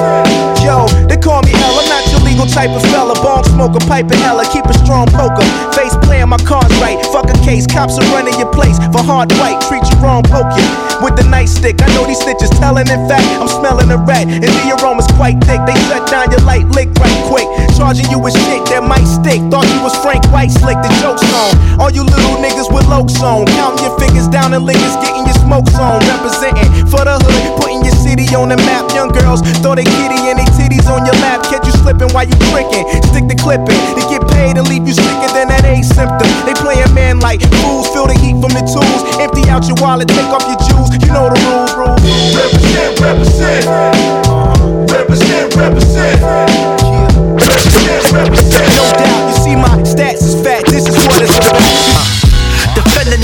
Yo, 0.64 0.88
they 1.08 1.18
call 1.18 1.42
me 1.44 1.52
L. 1.54 1.80
I'm 1.80 1.90
not 1.90 2.04
your 2.12 2.22
legal 2.22 2.46
type 2.46 2.72
of 2.72 2.82
fella. 2.90 3.14
Bong 3.22 3.44
smoker, 3.44 3.80
pipe 3.86 4.06
and 4.06 4.22
hella. 4.24 4.46
Keep 4.52 4.66
a 4.66 4.74
strong 4.74 5.08
poker. 5.08 5.44
Face 5.76 5.96
playing 6.10 6.30
my 6.34 6.42
cards 6.42 6.74
right. 6.82 6.98
Fuck 7.14 7.30
a 7.30 7.38
case. 7.46 7.70
Cops 7.70 8.02
are 8.02 8.10
running 8.10 8.34
your 8.42 8.50
place 8.50 8.82
for 8.90 9.06
hard 9.06 9.30
white. 9.38 9.62
Treat 9.70 9.86
you 9.86 9.98
wrong, 10.02 10.26
poke 10.26 10.50
you 10.58 10.66
with 11.06 11.14
the 11.14 11.26
nightstick. 11.30 11.78
I 11.78 11.88
know 11.94 12.10
these 12.10 12.18
stitches 12.18 12.50
telling. 12.58 12.90
In 12.90 13.06
fact, 13.06 13.30
I'm 13.38 13.48
smelling 13.48 13.94
a 13.94 14.02
rat, 14.02 14.26
and 14.26 14.50
the 14.50 14.74
aroma's 14.74 15.06
quite 15.14 15.38
thick. 15.46 15.62
They 15.70 15.78
shut 15.86 16.10
down 16.10 16.34
your 16.34 16.42
light 16.50 16.66
lick 16.74 16.90
right 16.98 17.20
quick. 17.30 17.46
Charging 17.78 18.10
you 18.10 18.18
with 18.18 18.34
shit 18.34 18.66
that 18.74 18.82
might 18.82 19.06
stick. 19.06 19.38
Thought 19.54 19.70
you 19.70 19.80
was 19.86 19.94
Frank 20.02 20.26
White 20.34 20.50
slick, 20.50 20.82
the 20.82 20.90
joke's 20.98 21.22
on. 21.30 21.54
All 21.78 21.94
you 21.94 22.02
little 22.02 22.42
niggas 22.42 22.74
with 22.74 22.90
lokes 22.90 23.22
on. 23.22 23.46
Counting 23.54 23.86
your 23.86 23.94
fingers 24.02 24.28
down 24.28 24.58
and 24.58 24.66
lickers, 24.66 24.98
getting 25.06 25.30
your 25.30 25.38
smokes 25.46 25.78
on. 25.78 26.02
Representing 26.10 26.90
for 26.90 27.06
the 27.06 27.22
hood, 27.22 27.62
putting 27.62 27.86
your 27.86 27.94
city 27.94 28.26
on 28.34 28.50
the 28.50 28.58
map. 28.66 28.90
Young 28.98 29.14
girls 29.14 29.46
throw 29.62 29.78
they 29.78 29.86
kitty 29.86 30.34
and 30.34 30.42
they 30.42 30.50
titties 30.58 30.90
on 30.90 31.06
your 31.06 31.16
lap. 31.22 31.46
Catch 31.46 31.70
you 31.70 31.76
slipping 31.86 32.10
while 32.18 32.26
you 32.26 32.36
tricking. 32.50 32.84
Stick 33.14 33.30
the 33.30 33.38
clipping. 33.38 33.78
They 33.94 34.06
get 34.10 34.26
paid 34.34 34.58
and 34.58 34.66
leave 34.66 34.90
you 34.90 34.98
sicker 34.98 35.30
than 35.38 35.54
that 35.54 35.59
A 35.70 35.84
symptom. 35.84 36.26
They 36.46 36.54
playing 36.54 36.92
man 36.96 37.20
like 37.20 37.42
fools, 37.62 37.88
feel 37.90 38.08
the 38.08 38.18
heat 38.18 38.34
from 38.42 38.50
the 38.58 38.66
tools. 38.66 39.06
Empty 39.22 39.48
out 39.50 39.68
your 39.68 39.78
wallet, 39.78 40.08
take 40.08 40.26
off 40.34 40.42
your 40.50 40.58
jewels. 40.66 40.90
You 40.90 41.14
know 41.14 41.30
the 41.30 41.38
rules, 41.46 41.74
rules. 41.78 42.02
Represent, 42.34 43.00
represent. 43.00 43.66
Represent, 44.90 45.56
represent. 45.56 46.22
Represent, 47.38 48.02
represent. 48.12 48.70
No 48.82 48.86
doubt, 48.98 49.30
you 49.30 49.36
see 49.44 49.56
my 49.56 49.70
stats 49.86 50.26
is 50.26 50.42
fat. 50.42 50.66
This 50.66 50.88
is 50.90 50.96
what 51.06 51.22
it's 51.22 51.38
about. 51.38 51.89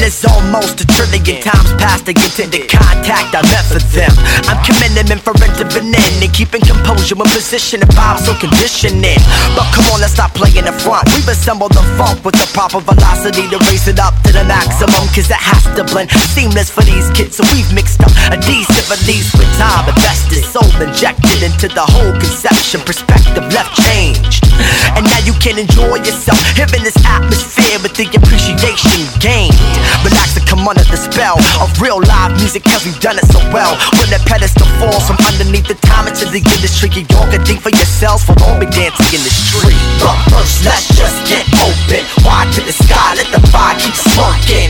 Is 0.05 0.21
almost 0.21 0.77
a 0.81 0.85
trillion 0.85 1.41
times 1.41 1.73
past 1.81 2.05
to 2.05 2.13
get 2.13 2.37
into 2.37 2.61
contact. 2.69 3.33
I 3.33 3.41
met 3.41 3.65
for 3.65 3.81
them. 3.89 4.13
I'm 4.45 4.61
commending 4.61 5.09
men 5.09 5.17
for 5.17 5.33
intervening 5.33 5.97
and 6.21 6.29
keeping 6.29 6.61
composure 6.61 7.17
when 7.17 7.25
position 7.33 7.81
and 7.81 7.89
vibe 7.89 8.21
so 8.21 8.37
conditioning. 8.37 9.17
But 9.57 9.65
come 9.73 9.89
on, 9.89 10.05
let's 10.05 10.13
stop 10.13 10.37
playing 10.37 10.69
the 10.69 10.77
front. 10.77 11.09
We've 11.09 11.25
assembled 11.25 11.73
the 11.73 11.81
funk 11.97 12.21
with 12.21 12.37
the 12.37 12.45
proper 12.53 12.85
velocity 12.85 13.49
to 13.49 13.57
raise 13.65 13.89
it 13.89 13.97
up 13.97 14.13
to 14.29 14.31
the 14.31 14.45
maximum. 14.45 15.09
Cause 15.09 15.25
it 15.25 15.41
has 15.41 15.65
to 15.73 15.81
blend 15.81 16.13
seamless 16.37 16.69
for 16.69 16.85
these 16.85 17.09
kids. 17.17 17.41
So 17.41 17.43
we've 17.49 17.73
mixed 17.73 17.97
up 18.05 18.13
a 18.29 18.37
decent 18.37 18.85
release 18.85 19.33
with 19.33 19.49
time. 19.57 19.89
Invested, 19.89 20.45
soul 20.45 20.69
injected 20.85 21.41
into 21.41 21.65
the 21.65 21.81
whole 21.81 22.13
conception. 22.21 22.85
Perspective 22.85 23.41
left 23.49 23.73
changed. 23.81 24.45
And 24.93 25.01
now 25.01 25.21
you 25.25 25.33
can 25.41 25.57
enjoy 25.57 25.97
yourself 26.05 26.37
in 26.61 26.85
this 26.85 26.95
atmosphere 27.01 27.81
with 27.81 27.97
the 27.97 28.05
appreciation 28.13 29.09
gained. 29.17 29.57
Relax 30.03 30.35
and 30.35 30.45
come 30.47 30.67
under 30.67 30.83
the 30.89 30.97
spell 30.97 31.37
of 31.61 31.69
real 31.79 32.01
live 32.01 32.35
music, 32.35 32.63
cause 32.65 32.83
we've 32.83 32.99
done 32.99 33.17
it 33.17 33.27
so 33.31 33.39
well. 33.53 33.77
When 34.01 34.09
the 34.11 34.19
pedestal 34.25 34.67
falls 34.81 35.07
from 35.07 35.17
underneath 35.29 35.67
the 35.69 35.77
time 35.85 36.09
into 36.09 36.25
the 36.27 36.41
industry, 36.41 36.89
you 36.91 37.05
all 37.15 37.29
can 37.31 37.43
think 37.45 37.61
for 37.61 37.71
yourselves 37.71 38.25
for 38.25 38.35
all 38.43 38.57
be 38.59 38.67
dancing 38.67 39.07
in 39.15 39.21
the 39.23 39.31
street. 39.31 39.79
But 40.01 40.17
first, 40.33 40.65
let's 40.65 40.89
just 40.91 41.17
get 41.29 41.45
open. 41.63 42.03
Wide 42.25 42.51
to 42.57 42.61
the 42.65 42.75
sky, 42.75 43.15
let 43.15 43.29
the 43.31 43.41
fire 43.53 43.77
keep 43.79 43.95
smoking. 43.95 44.69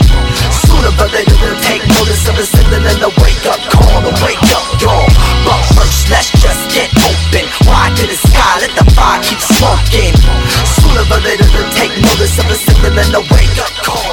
Sooner 0.68 0.92
or 0.94 1.10
later, 1.10 1.36
we'll 1.42 1.60
take 1.66 1.82
notice 1.98 2.24
of 2.30 2.36
the 2.38 2.46
signal 2.46 2.84
and 2.86 3.00
the 3.02 3.12
wake 3.24 3.46
up 3.50 3.62
call, 3.74 4.04
the 4.06 4.14
wake 4.22 4.46
up 4.54 4.68
call. 4.78 5.08
But 5.48 5.62
first, 5.74 6.10
let's 6.12 6.30
just 6.38 6.64
get 6.70 6.92
open. 7.02 7.46
Wide 7.66 7.96
to 7.98 8.06
the 8.06 8.20
sky, 8.20 8.54
let 8.62 8.74
the 8.78 8.86
fire 8.94 9.22
keep 9.24 9.42
smoking. 9.42 10.14
Sooner 10.80 11.06
or 11.08 11.22
later, 11.24 11.48
we'll 11.56 11.72
take 11.74 11.94
notice 11.98 12.36
of 12.38 12.46
the 12.52 12.58
signal 12.60 12.94
and 12.94 13.12
the 13.12 13.24
wake 13.34 13.58
up 13.58 13.74
call 13.82 14.05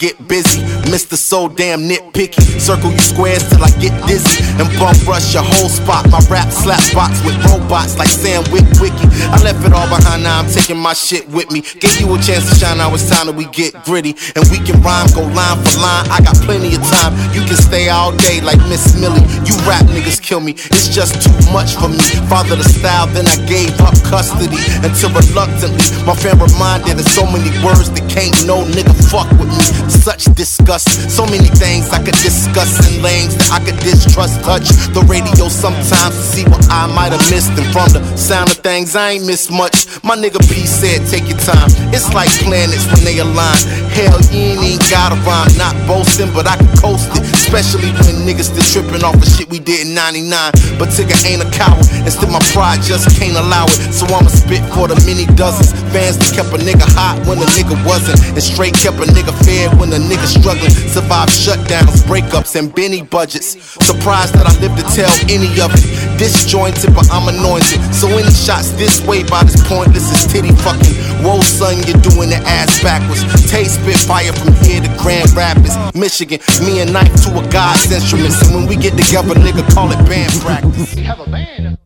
get 0.00 0.16
busy. 0.26 0.64
Mr. 0.88 1.14
So 1.14 1.46
damn 1.46 1.84
nitpicky. 1.84 2.40
Circle 2.58 2.90
you 2.90 3.04
squares 3.04 3.46
till 3.48 3.62
I 3.62 3.68
get 3.84 3.92
dizzy. 4.08 4.42
And 4.56 4.66
bump 4.80 4.96
rush 5.06 5.34
your 5.34 5.44
whole 5.44 5.68
spot. 5.68 6.08
My 6.08 6.24
rap 6.32 6.48
slap 6.50 6.80
box 6.96 7.20
with 7.22 7.36
robots 7.44 7.98
like 7.98 8.08
Sam 8.08 8.42
Wick 8.50 8.64
Wiki. 8.80 9.04
I 9.28 9.36
left 9.44 9.60
it 9.60 9.72
all 9.76 9.86
behind, 9.92 10.24
now 10.24 10.40
I'm 10.40 10.48
taking 10.48 10.78
my 10.80 10.94
shit 10.94 11.28
with 11.28 11.52
me. 11.52 11.60
Gave 11.60 12.00
you 12.00 12.08
a 12.08 12.18
chance 12.18 12.48
to 12.48 12.54
shine, 12.56 12.78
now 12.78 12.94
it's 12.94 13.08
time 13.12 13.26
that 13.28 13.36
we 13.36 13.44
get 13.52 13.76
gritty. 13.84 14.16
And 14.34 14.48
we 14.48 14.56
can 14.64 14.80
rhyme, 14.80 15.12
go 15.12 15.20
line 15.36 15.60
for 15.60 15.76
line. 15.84 16.08
I 16.08 16.24
got 16.24 16.36
plenty 16.48 16.72
of 16.74 16.82
time. 16.96 17.12
You 17.36 17.44
can 17.44 17.60
stay 17.60 17.92
all 17.92 18.16
day 18.16 18.40
like 18.40 18.58
Miss 18.72 18.96
Millie. 18.96 19.28
You 19.44 19.52
rap 19.68 19.84
niggas 19.92 20.22
kill 20.22 20.40
me. 20.40 20.56
It's 20.72 20.88
just 20.88 21.20
too 21.20 21.36
much 21.52 21.76
for 21.76 21.92
me. 21.92 22.00
Father 22.32 22.56
the 22.56 22.64
style, 22.64 23.06
then 23.12 23.28
I 23.28 23.36
gave 23.44 23.76
up 23.84 23.92
custody. 24.08 24.56
Until 24.80 25.12
reluctantly, 25.12 25.84
my 26.08 26.16
fan 26.16 26.40
reminded 26.40 26.96
of 26.96 27.06
so 27.12 27.28
many 27.28 27.52
words 27.60 27.92
that 27.92 28.08
can't 28.08 28.32
no 28.48 28.64
nigga 28.64 28.96
fuck 29.12 29.28
with 29.36 29.49
Such 29.90 30.24
disgust. 30.34 31.10
So 31.10 31.26
many 31.26 31.48
things 31.60 31.90
I 31.90 32.02
could 32.02 32.16
discuss 32.24 32.80
in 32.88 33.02
lanes 33.02 33.36
that 33.36 33.50
I 33.52 33.60
could 33.64 33.76
distrust. 33.80 34.40
Touch 34.42 34.68
the 34.96 35.04
radio 35.04 35.48
sometimes 35.48 36.14
to 36.16 36.24
see 36.24 36.44
what 36.48 36.62
I 36.70 36.86
might 36.88 37.12
have 37.12 37.24
missed. 37.28 37.52
And 37.58 37.68
from 37.74 37.92
the 37.92 38.00
sound 38.16 38.50
of 38.50 38.58
things, 38.64 38.96
I 38.96 39.18
ain't 39.18 39.26
missed 39.26 39.50
much. 39.50 39.86
My 40.02 40.16
nigga 40.16 40.40
P 40.48 40.64
said, 40.64 41.04
take 41.10 41.28
your 41.28 41.38
time. 41.44 41.68
It's 41.92 42.12
like 42.14 42.30
planets 42.40 42.86
when 42.88 43.04
they 43.04 43.18
align. 43.18 43.60
Hell, 43.92 44.16
you 44.32 44.56
ain't 44.60 44.84
got 44.88 45.12
a 45.12 45.18
rhyme. 45.26 45.52
Not 45.58 45.74
boasting, 45.84 46.32
but 46.32 46.46
I 46.46 46.56
can 46.56 46.70
coast 46.78 47.10
it. 47.18 47.24
Especially 47.34 47.90
when 48.06 48.24
niggas 48.24 48.54
still 48.54 48.64
tripping 48.64 49.04
off 49.04 49.18
of 49.18 49.26
shit 49.26 49.50
we 49.50 49.58
did 49.58 49.86
in 49.86 49.94
99. 49.94 50.32
But 50.78 50.94
Tigger 50.94 51.18
ain't 51.26 51.42
a 51.44 51.50
coward. 51.52 51.84
Instead, 52.06 52.30
my 52.30 52.40
pride 52.54 52.80
just 52.80 53.10
can't 53.18 53.36
allow 53.36 53.66
it. 53.66 53.76
So 53.92 54.06
I'ma 54.06 54.30
spit 54.30 54.64
for 54.72 54.88
the 54.88 54.96
many 55.04 55.26
dozens. 55.36 55.74
Fans 55.92 56.16
that 56.16 56.30
kept 56.32 56.54
a 56.54 56.60
nigga 56.62 56.86
hot 56.96 57.20
when 57.26 57.36
the 57.36 57.48
nigga 57.58 57.76
wasn't. 57.84 58.16
And 58.32 58.42
straight 58.42 58.74
kept 58.78 58.96
a 59.02 59.08
nigga 59.10 59.34
when 59.78 59.92
a 59.92 60.00
nigga 60.00 60.26
struggling. 60.26 60.70
Survived 60.70 61.32
shutdowns, 61.32 62.04
breakups, 62.04 62.56
and 62.56 62.74
Benny 62.74 63.02
budgets. 63.02 63.56
Surprised 63.84 64.34
that 64.34 64.46
I 64.46 64.54
lived 64.60 64.78
to 64.78 64.86
tell 64.94 65.10
any 65.28 65.50
of 65.60 65.70
it. 65.74 65.84
Disjointed, 66.18 66.94
but 66.94 67.08
I'm 67.10 67.28
anointed. 67.28 67.80
So 67.94 68.08
any 68.08 68.30
shots 68.30 68.70
this 68.72 69.00
way 69.06 69.24
by 69.24 69.42
this 69.44 69.56
pointless 69.68 70.10
is 70.12 70.30
titty 70.30 70.52
fucking. 70.62 70.94
Whoa, 71.24 71.40
son, 71.40 71.76
you're 71.86 72.00
doing 72.00 72.30
the 72.30 72.40
ass 72.46 72.82
backwards. 72.82 73.22
Taste 73.50 73.80
spit 73.80 73.98
fire 73.98 74.32
from 74.32 74.54
here 74.64 74.80
to 74.80 74.90
Grand 75.00 75.30
Rapids, 75.32 75.76
Michigan. 75.94 76.40
Me 76.64 76.80
and 76.80 76.92
Knife 76.92 77.12
to 77.24 77.38
a 77.38 77.42
God's 77.50 77.90
instruments. 77.90 78.42
And 78.42 78.54
when 78.54 78.66
we 78.66 78.76
get 78.76 78.96
together, 78.96 79.34
nigga, 79.34 79.66
call 79.74 79.90
it 79.92 80.00
band 80.08 80.32
practice. 80.40 80.94
Have 80.94 81.20
a 81.20 81.30
band. 81.30 81.78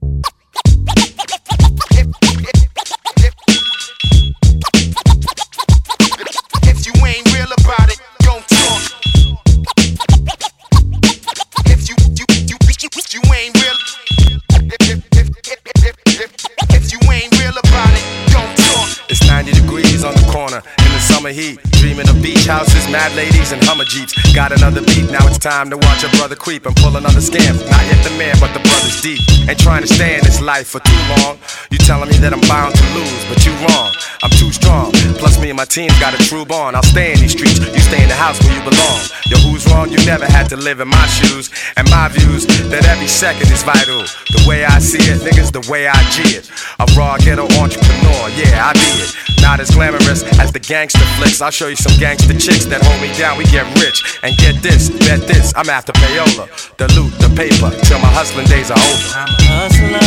Mad 22.94 23.10
ladies, 23.16 23.50
and 23.50 23.58
Hummer 23.66 23.84
Jeeps. 23.84 24.14
Got 24.32 24.54
another 24.54 24.80
beat, 24.86 25.10
now 25.10 25.26
it's 25.26 25.38
time 25.38 25.68
to 25.70 25.76
watch 25.76 26.06
a 26.06 26.10
brother 26.14 26.36
creep 26.38 26.64
and 26.64 26.76
pull 26.76 26.94
another 26.94 27.18
scam. 27.18 27.58
Not 27.66 27.82
yet 27.90 27.98
the 28.06 28.14
man, 28.14 28.38
but 28.38 28.54
the 28.54 28.62
brother's 28.62 29.02
deep. 29.02 29.18
Ain't 29.50 29.58
trying 29.58 29.82
to 29.82 29.90
stay 29.90 30.14
in 30.14 30.22
this 30.22 30.40
life 30.40 30.68
for 30.70 30.78
too 30.78 31.02
long. 31.18 31.42
You 31.74 31.78
telling 31.82 32.08
me 32.08 32.16
that 32.22 32.30
I'm 32.30 32.44
bound 32.46 32.78
to 32.78 32.86
lose, 32.94 33.22
but 33.26 33.42
you 33.42 33.50
wrong. 33.66 33.90
I'm 34.22 34.30
too 34.38 34.52
strong. 34.54 34.94
Plus, 35.18 35.40
me 35.42 35.50
and 35.50 35.58
my 35.58 35.66
team's 35.66 35.98
got 35.98 36.14
a 36.14 36.20
true 36.30 36.46
bond. 36.46 36.76
I'll 36.76 36.86
stay 36.86 37.12
in 37.12 37.18
these 37.18 37.34
streets, 37.34 37.58
you 37.58 37.82
stay 37.82 38.00
in 38.00 38.08
the 38.08 38.14
house 38.14 38.38
where 38.46 38.54
you 38.54 38.62
belong. 38.62 39.00
Yo, 39.26 39.42
who's 39.42 39.66
wrong? 39.66 39.90
You 39.90 39.98
never 40.06 40.24
had 40.24 40.46
to 40.54 40.56
live 40.56 40.78
in 40.78 40.88
my 40.88 41.06
shoes. 41.10 41.50
And 41.76 41.90
my 41.90 42.06
views 42.08 42.46
that 42.70 42.86
every 42.86 43.10
second 43.10 43.50
is 43.50 43.62
vital. 43.66 44.06
The 44.30 44.44
way 44.46 44.64
I 44.64 44.78
see 44.78 45.02
it, 45.10 45.18
niggas, 45.26 45.50
the 45.50 45.66
way 45.66 45.88
I 45.90 45.98
G 46.14 46.38
it. 46.38 46.46
A 46.78 46.86
raw 46.94 47.18
ghetto 47.18 47.50
entrepreneur, 47.58 48.22
yeah, 48.38 48.70
I 48.70 48.72
be 48.72 48.90
it. 49.02 49.10
Not 49.42 49.60
as 49.60 49.70
glamorous 49.70 50.22
as 50.40 50.52
the 50.52 50.60
gangster 50.60 51.04
flicks. 51.16 51.42
I'll 51.42 51.50
show 51.50 51.68
you 51.68 51.76
some 51.76 51.98
gangster 52.00 52.32
chicks 52.32 52.64
that 52.66 52.80
hold 52.84 53.00
me 53.00 53.10
down. 53.18 53.38
We 53.38 53.44
get 53.44 53.66
rich 53.80 54.18
and 54.22 54.36
get 54.36 54.62
this, 54.62 54.90
bet 54.90 55.26
this. 55.26 55.52
I'm 55.56 55.68
after 55.68 55.92
payola, 55.92 56.46
the 56.76 56.88
loot, 56.94 57.12
the 57.18 57.28
paper, 57.34 57.70
till 57.84 57.98
my 57.98 58.10
hustling 58.12 58.46
days 58.46 58.70
are 58.70 58.78
over. 58.78 59.08
I'm 59.16 59.28
a 59.28 59.42
hustler, 59.58 60.00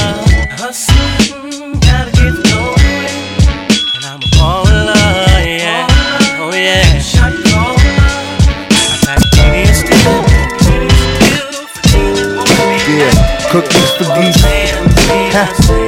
hustling, 0.62 1.80
gotta 1.80 2.12
get 2.12 2.36
going. 2.46 3.10
And 3.96 4.04
I'm 4.06 4.22
a 4.22 4.30
baller, 4.38 4.94
yeah, 5.44 5.88
oh 6.42 6.54
yeah. 6.54 7.00
Shot 7.00 7.34
caller, 7.50 7.78
I 7.78 8.96
pass 9.06 9.24
plenty 9.34 9.66
of 9.66 9.76
steel, 9.76 10.22
plenty 10.62 10.88
of 10.88 11.68
steel 11.82 12.46
for 12.46 12.70
Yeah, 12.90 13.14
cookies 13.52 13.92
for 13.98 14.08
geese. 14.16 15.87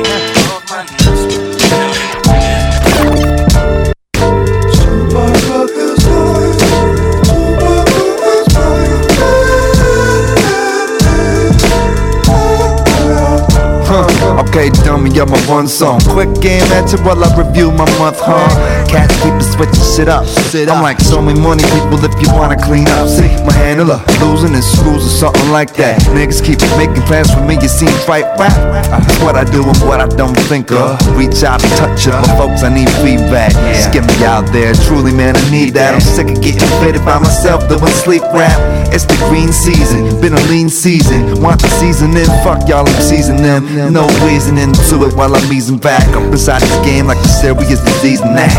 Okay, 14.50 14.74
dummy, 14.82 15.14
I'm 15.22 15.30
a 15.30 15.38
one 15.46 15.68
song. 15.68 16.02
Quick 16.10 16.42
game 16.42 16.66
answer 16.74 16.98
while 17.06 17.22
I 17.24 17.30
review 17.38 17.70
my 17.70 17.86
month, 18.02 18.18
huh? 18.18 18.50
Cats 18.90 19.14
keep 19.22 19.38
it 19.38 19.46
switching 19.46 19.86
shit 19.94 20.10
up. 20.10 20.26
I'm 20.74 20.82
like 20.82 21.00
so 21.00 21.22
many 21.22 21.40
money 21.40 21.62
people 21.70 22.02
if 22.02 22.10
you 22.18 22.34
wanna 22.34 22.58
clean 22.58 22.90
up. 22.98 23.06
See, 23.08 23.30
my 23.46 23.54
handler 23.54 24.02
losing 24.18 24.58
in 24.58 24.66
schools 24.66 25.06
or 25.06 25.14
something 25.14 25.54
like 25.54 25.78
that. 25.78 26.02
Niggas 26.18 26.42
keep 26.42 26.58
making 26.82 27.06
plans 27.06 27.30
for 27.30 27.46
me, 27.46 27.62
it 27.62 27.70
seems 27.70 27.94
right 28.10 28.26
rap. 28.42 28.50
Uh, 28.90 28.98
that's 28.98 29.22
what 29.22 29.38
I 29.38 29.46
do 29.46 29.62
and 29.62 29.78
what 29.86 30.02
I 30.02 30.08
don't 30.18 30.34
think 30.50 30.72
of. 30.72 30.98
Reach 31.14 31.46
out 31.46 31.62
and 31.62 31.74
touch 31.78 32.10
it, 32.10 32.18
but 32.18 32.34
folks, 32.34 32.66
I 32.66 32.74
need 32.74 32.90
feedback. 33.06 33.54
Just 33.78 33.94
get 33.94 34.02
me 34.02 34.26
out 34.26 34.50
there, 34.50 34.74
truly, 34.90 35.14
man, 35.14 35.38
I 35.38 35.46
need 35.54 35.78
that. 35.78 35.94
I'm 35.94 36.02
sick 36.02 36.26
of 36.26 36.42
getting 36.42 36.66
faded 36.82 37.06
by 37.06 37.22
myself, 37.22 37.70
doing 37.70 37.86
sleep 38.02 38.26
rap. 38.34 38.58
It's 38.90 39.06
the 39.06 39.14
green 39.30 39.54
season, 39.54 40.10
been 40.20 40.34
a 40.34 40.42
lean 40.50 40.70
season. 40.70 41.38
Want 41.38 41.62
the 41.62 41.70
season 41.70 42.18
in, 42.18 42.26
fuck 42.42 42.66
y'all, 42.66 42.90
I'm 42.90 43.02
seasoning 43.06 43.46
them. 43.46 43.94
No 43.94 44.10
reason 44.40 44.58
into 44.58 45.04
it 45.04 45.12
while 45.20 45.36
I'm 45.36 45.52
easing 45.52 45.78
back. 45.78 46.08
I'm 46.16 46.32
beside 46.32 46.62
this 46.62 46.80
game 46.88 47.08
like 47.08 47.20
a 47.20 47.28
serious 47.28 47.84
disease 47.84 48.22
and 48.22 48.38
that. 48.40 48.56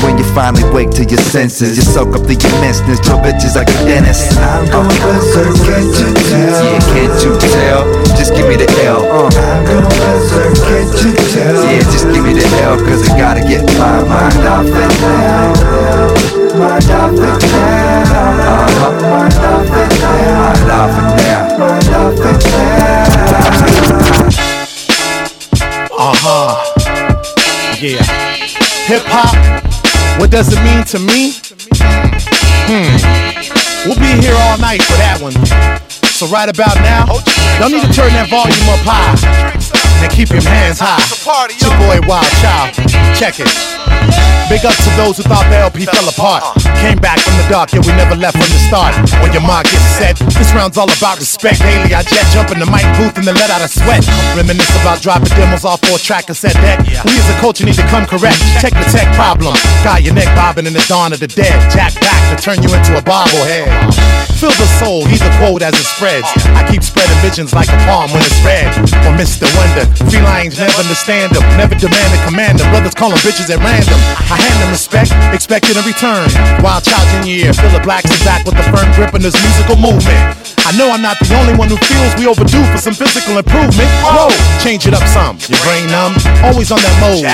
When 0.00 0.16
you 0.16 0.24
finally 0.32 0.64
wake 0.72 0.88
to 0.96 1.04
your 1.04 1.20
senses, 1.20 1.76
you 1.76 1.84
soak 1.84 2.16
up 2.16 2.24
the 2.24 2.40
immenseness, 2.40 3.04
your 3.04 3.20
bitches 3.20 3.52
like 3.52 3.68
a 3.68 3.76
dentist. 3.84 4.32
I'm 4.40 4.64
going 4.72 4.88
berserk, 4.88 5.52
can't 5.68 5.92
you 5.92 6.08
tell? 6.24 6.64
Yeah, 6.64 6.80
can't 6.96 7.20
you 7.20 7.32
tell? 7.36 7.84
Just 8.16 8.32
give 8.32 8.48
me 8.48 8.56
the 8.56 8.64
L. 8.88 9.04
Uh. 9.04 9.28
I'm 9.28 9.60
going 9.68 9.92
berserk, 10.00 10.56
can't 10.56 10.88
you 10.88 11.12
tell? 11.36 11.68
Yeah, 11.68 11.84
just 11.92 12.08
give 12.08 12.24
me 12.24 12.32
the 12.32 12.46
L, 12.64 12.80
cause 12.80 13.04
I 13.04 13.12
gotta 13.20 13.44
get 13.44 13.60
my 13.76 14.00
mind 14.08 14.40
off 14.48 14.72
it 14.72 14.92
now. 15.04 16.40
Mind 16.56 16.90
off 16.96 17.12
it 17.12 17.40
now. 17.44 18.08
Uh-huh. 18.56 18.88
Mind 19.04 19.36
off 19.36 19.68
it 19.68 19.92
now. 20.00 20.48
Mind 20.48 20.72
off 20.72 20.96
it 20.96 21.12
now. 21.20 21.60
Mind 21.60 21.92
off 21.92 22.16
it 22.16 22.40
now. 22.48 22.59
Uh 26.02 26.14
huh. 26.16 27.76
Yeah. 27.78 28.02
Hip 28.88 29.02
hop, 29.04 29.36
what 30.18 30.30
does 30.30 30.48
it 30.50 30.56
mean 30.64 30.82
to 30.86 30.98
me? 30.98 31.34
Hmm. 32.64 32.96
We'll 33.84 34.00
be 34.00 34.22
here 34.22 34.34
all 34.48 34.56
night 34.56 34.80
for 34.80 34.96
that 34.96 35.20
one. 35.20 35.36
So, 36.00 36.26
right 36.28 36.48
about 36.48 36.76
now, 36.76 37.04
y'all 37.60 37.68
need 37.68 37.84
to 37.84 37.92
turn 37.92 38.14
that 38.16 38.30
volume 38.30 38.68
up 38.72 38.80
high 38.80 39.89
and 40.02 40.12
keep 40.12 40.30
your 40.30 40.42
hands 40.42 40.78
high. 40.80 41.00
It's 41.50 41.62
your 41.62 41.76
boy 41.76 42.00
Wild 42.08 42.28
Child. 42.40 42.74
Check 43.16 43.40
it. 43.40 43.50
Big 44.50 44.66
up 44.66 44.74
to 44.74 44.90
those 44.98 45.14
who 45.14 45.22
thought 45.30 45.46
the 45.46 45.62
LP 45.62 45.86
fell 45.86 46.08
apart. 46.10 46.42
Came 46.82 46.98
back 46.98 47.22
from 47.22 47.38
the 47.38 47.46
dark, 47.46 47.70
yeah, 47.70 47.86
we 47.86 47.94
never 47.94 48.18
left 48.18 48.34
from 48.34 48.50
the 48.50 48.58
start. 48.66 48.98
When 49.22 49.30
your 49.30 49.46
mind 49.46 49.70
gets 49.70 49.86
set, 49.94 50.18
this 50.34 50.50
round's 50.50 50.74
all 50.74 50.90
about 50.90 51.22
respect. 51.22 51.62
Daily, 51.62 51.94
I 51.94 52.02
jet 52.02 52.26
jump 52.34 52.50
in 52.50 52.58
the 52.58 52.66
mic 52.66 52.82
booth 52.98 53.14
and 53.14 53.22
then 53.22 53.38
let 53.38 53.46
out 53.46 53.62
a 53.62 53.70
sweat. 53.70 54.02
Reminisce 54.34 54.74
about 54.82 54.98
dropping 55.06 55.30
demos 55.38 55.62
off 55.62 55.78
for 55.86 55.94
a 55.94 56.02
track 56.02 56.26
cassette 56.26 56.58
deck. 56.58 56.82
We 56.82 57.14
as 57.14 57.30
a 57.30 57.38
culture 57.38 57.62
need 57.62 57.78
to 57.78 57.86
come 57.94 58.10
correct. 58.10 58.42
Check 58.58 58.74
the 58.74 58.86
tech 58.90 59.06
problem. 59.14 59.54
Got 59.86 60.02
your 60.02 60.18
neck 60.18 60.26
bobbing 60.34 60.66
in 60.66 60.74
the 60.74 60.82
dawn 60.90 61.14
of 61.14 61.20
the 61.20 61.30
dead. 61.30 61.54
Jack 61.70 61.94
back 62.02 62.18
to 62.34 62.36
turn 62.42 62.58
you 62.58 62.74
into 62.74 62.98
a 62.98 63.02
bobblehead. 63.06 63.70
Fill 64.34 64.50
the 64.56 64.66
soul, 64.82 65.04
heed 65.04 65.20
the 65.20 65.30
quote 65.38 65.62
as 65.62 65.78
it 65.78 65.86
spreads. 65.86 66.26
I 66.58 66.66
keep 66.66 66.82
spreading 66.82 67.14
visions 67.22 67.54
like 67.54 67.68
a 67.68 67.78
palm 67.86 68.10
when 68.10 68.24
it's 68.24 68.40
red. 68.42 68.66
For 69.04 69.14
Mr. 69.14 69.46
Wonder, 69.54 69.86
felines 69.96 70.58
never 70.58 70.76
understand 70.78 71.34
them. 71.34 71.42
Never 71.56 71.74
demand 71.74 72.10
a 72.14 72.18
command 72.26 72.58
them. 72.58 72.70
Brothers 72.70 72.94
call 72.94 73.10
them 73.10 73.18
bitches 73.20 73.50
at 73.50 73.58
random. 73.58 73.98
I 74.30 74.36
hand 74.36 74.58
them 74.62 74.70
respect, 74.70 75.12
expecting 75.34 75.76
a 75.76 75.82
return. 75.82 76.28
Wild 76.62 76.84
child 76.84 77.06
in 77.20 77.26
your 77.26 77.46
ear, 77.46 77.52
Philip 77.52 77.82
Blacks 77.82 78.10
back 78.24 78.44
with 78.44 78.56
the 78.56 78.66
firm 78.74 78.88
grip 78.94 79.14
in 79.14 79.22
this 79.22 79.36
musical 79.38 79.76
movement. 79.76 80.49
I 80.68 80.76
know 80.76 80.92
I'm 80.92 81.02
not 81.02 81.16
the 81.18 81.32
only 81.40 81.56
one 81.56 81.68
who 81.72 81.78
feels 81.88 82.12
we 82.20 82.28
overdue 82.28 82.62
for 82.68 82.78
some 82.78 82.94
physical 82.94 83.38
improvement. 83.40 83.88
Whoa, 84.04 84.30
change 84.60 84.86
it 84.86 84.94
up 84.94 85.02
some. 85.08 85.40
Your 85.48 85.58
brain 85.64 85.88
numb, 85.88 86.14
always 86.44 86.70
on 86.70 86.78
that 86.84 86.96
mode. 87.00 87.24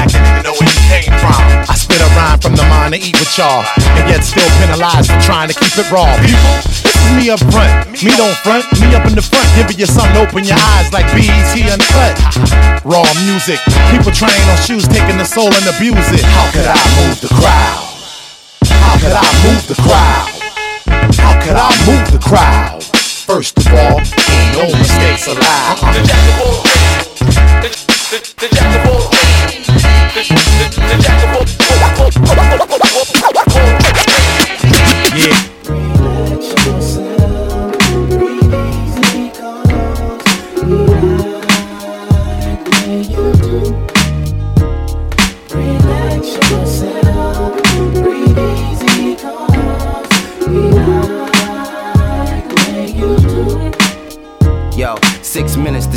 know 0.47 0.55
where 0.55 0.71
you 0.71 0.83
came 0.89 1.13
from. 1.19 1.41
I 1.67 1.75
spit 1.75 1.99
a 1.99 2.09
rhyme 2.15 2.39
from 2.39 2.55
the 2.55 2.65
mind 2.71 2.95
to 2.95 2.99
eat 3.03 3.19
with 3.19 3.29
y'all, 3.35 3.67
and 3.99 4.05
yet 4.07 4.23
still 4.23 4.47
penalized 4.63 5.11
for 5.11 5.21
trying 5.21 5.51
to 5.51 5.57
keep 5.59 5.75
it 5.75 5.89
raw. 5.91 6.07
People, 6.23 6.55
this 6.87 6.95
is 6.95 7.11
me 7.19 7.29
up 7.29 7.43
front, 7.51 7.91
me 7.99 8.15
don't 8.15 8.37
front, 8.47 8.65
me 8.79 8.95
up 8.95 9.05
in 9.05 9.19
the 9.19 9.25
front, 9.27 9.47
giving 9.59 9.77
you 9.77 9.89
something 9.91 10.17
open 10.17 10.47
your 10.47 10.59
eyes 10.79 10.89
like 10.95 11.05
BET 11.11 11.53
Uncut. 11.67 12.15
Raw 12.87 13.05
music, 13.27 13.59
people 13.91 14.15
trying 14.15 14.39
on 14.49 14.59
shoes, 14.63 14.87
taking 14.87 15.19
the 15.19 15.27
soul 15.27 15.51
and 15.51 15.67
abuse 15.67 16.09
it. 16.15 16.23
How 16.23 16.47
could 16.55 16.69
I 16.69 16.79
move 17.03 17.19
the 17.19 17.33
crowd? 17.35 17.85
How 18.71 18.95
could 19.03 19.13
I 19.13 19.27
move 19.43 19.65
the 19.67 19.79
crowd? 19.83 20.31
How 21.19 21.35
could 21.43 21.59
I 21.59 21.69
move 21.85 22.07
the 22.15 22.23
crowd? 22.23 22.86
First 23.27 23.59
of 23.59 23.67
all, 23.67 23.99
ain't 23.99 24.53
no 24.57 24.79
mistakes 24.79 25.27
allowed. 25.27 25.81
Yeah. 31.19 31.66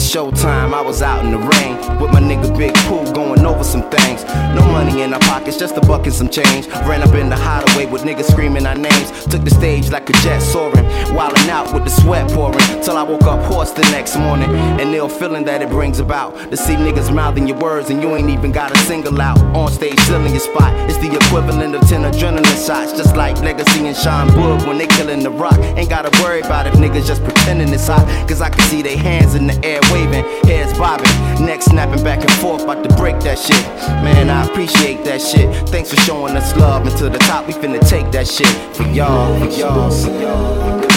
Showtime. 0.10 0.74
I 0.74 0.82
was 0.82 1.04
out 1.04 1.24
in 1.24 1.30
the 1.30 1.38
rain 1.38 1.78
with 2.02 2.12
my 2.12 2.20
nigga 2.20 2.58
Big 2.58 2.74
Pooh 2.90 3.14
going 3.40 3.54
over 3.54 3.64
some 3.64 3.90
things. 3.90 4.24
No 4.56 4.62
money 4.72 5.02
in 5.02 5.14
our 5.14 5.20
pockets, 5.22 5.58
just 5.58 5.78
a 5.78 5.82
buck 5.82 6.06
and 6.06 6.14
some 6.14 6.30
change. 6.30 6.68
Ran 6.88 7.02
up 7.02 7.14
in 7.16 7.30
the 7.30 7.36
hideaway 7.36 7.86
with 7.86 8.04
niggas 8.04 8.32
screaming 8.32 8.66
our 8.66 8.76
names. 8.76 9.26
Took 9.26 9.44
the 9.44 9.50
stage 9.50 9.90
like 9.90 10.10
a 10.10 10.14
jet 10.24 10.40
soaring. 10.40 10.86
Wildin' 11.16 11.50
out 11.50 11.74
with 11.74 11.84
the 11.84 11.90
sweat 11.90 12.30
pouring. 12.32 12.60
Till 12.82 12.98
I 12.98 13.04
woke 13.04 13.24
up 13.24 13.40
hoarse 13.52 13.72
the 13.72 13.82
next 13.92 14.18
morning. 14.18 14.50
And 14.80 14.94
ill 14.94 15.10
feeling 15.10 15.46
that 15.46 15.62
it 15.62 15.70
brings 15.70 16.00
about. 16.00 16.36
To 16.52 16.58
see 16.58 16.76
niggas 16.76 17.14
mouthing 17.14 17.48
your 17.48 17.58
words 17.58 17.90
and 17.90 18.02
you 18.02 18.16
ain't 18.16 18.30
even 18.30 18.52
got 18.52 18.72
a 18.72 18.78
single 18.80 19.20
out. 19.22 19.40
On 19.56 19.72
stage, 19.72 20.00
filling 20.02 20.32
your 20.32 20.40
spot. 20.40 20.74
It's 20.90 20.98
the 20.98 21.14
equivalent 21.14 21.76
of 21.76 21.88
10 21.88 22.02
adrenaline 22.02 22.66
shots. 22.66 22.94
Just 22.94 23.16
like 23.16 23.38
Legacy 23.42 23.88
and 23.88 23.96
Sean 23.96 24.28
Boog 24.30 24.68
when 24.68 24.78
they 24.78 24.88
killing 24.88 25.24
the 25.24 25.32
rock. 25.32 25.58
Ain't 25.78 25.90
gotta 25.90 26.12
worry 26.22 26.42
about 26.42 26.68
if 26.68 26.74
niggas 26.74 27.06
just 27.06 27.24
pretending 27.24 27.70
it's 27.70 27.88
hot. 27.88 28.06
Cause 28.28 28.42
I 28.42 28.50
can 28.50 28.62
see 28.70 28.82
their 28.82 28.98
hands 28.98 29.36
in 29.36 29.48
the 29.48 29.58
air 29.66 29.82
waving, 29.92 30.24
heads 30.44 30.78
bobbing, 30.78 31.10
necks 31.46 31.66
snapping 31.66 32.04
back 32.04 32.20
and 32.22 32.32
forth, 32.34 32.64
about 32.64 32.84
to 32.84 32.96
break 32.96 33.20
shit. 33.38 33.66
Man, 34.04 34.30
I 34.30 34.46
appreciate 34.46 35.04
that 35.06 35.22
shit. 35.22 35.70
Thanks 35.70 35.90
for 35.90 36.00
showing 36.02 36.36
us 36.36 36.56
love. 36.56 36.88
And 36.88 36.98
to 36.98 37.10
the 37.10 37.20
top, 37.20 37.48
we 37.48 37.54
finna 37.54 37.80
take 37.88 38.12
that 38.12 38.28
shit 38.28 38.48
for 38.76 38.84
y'all, 38.84 39.38
for 39.40 39.46
y'all, 39.60 39.92
for 39.92 40.22
y'all. 40.22 40.90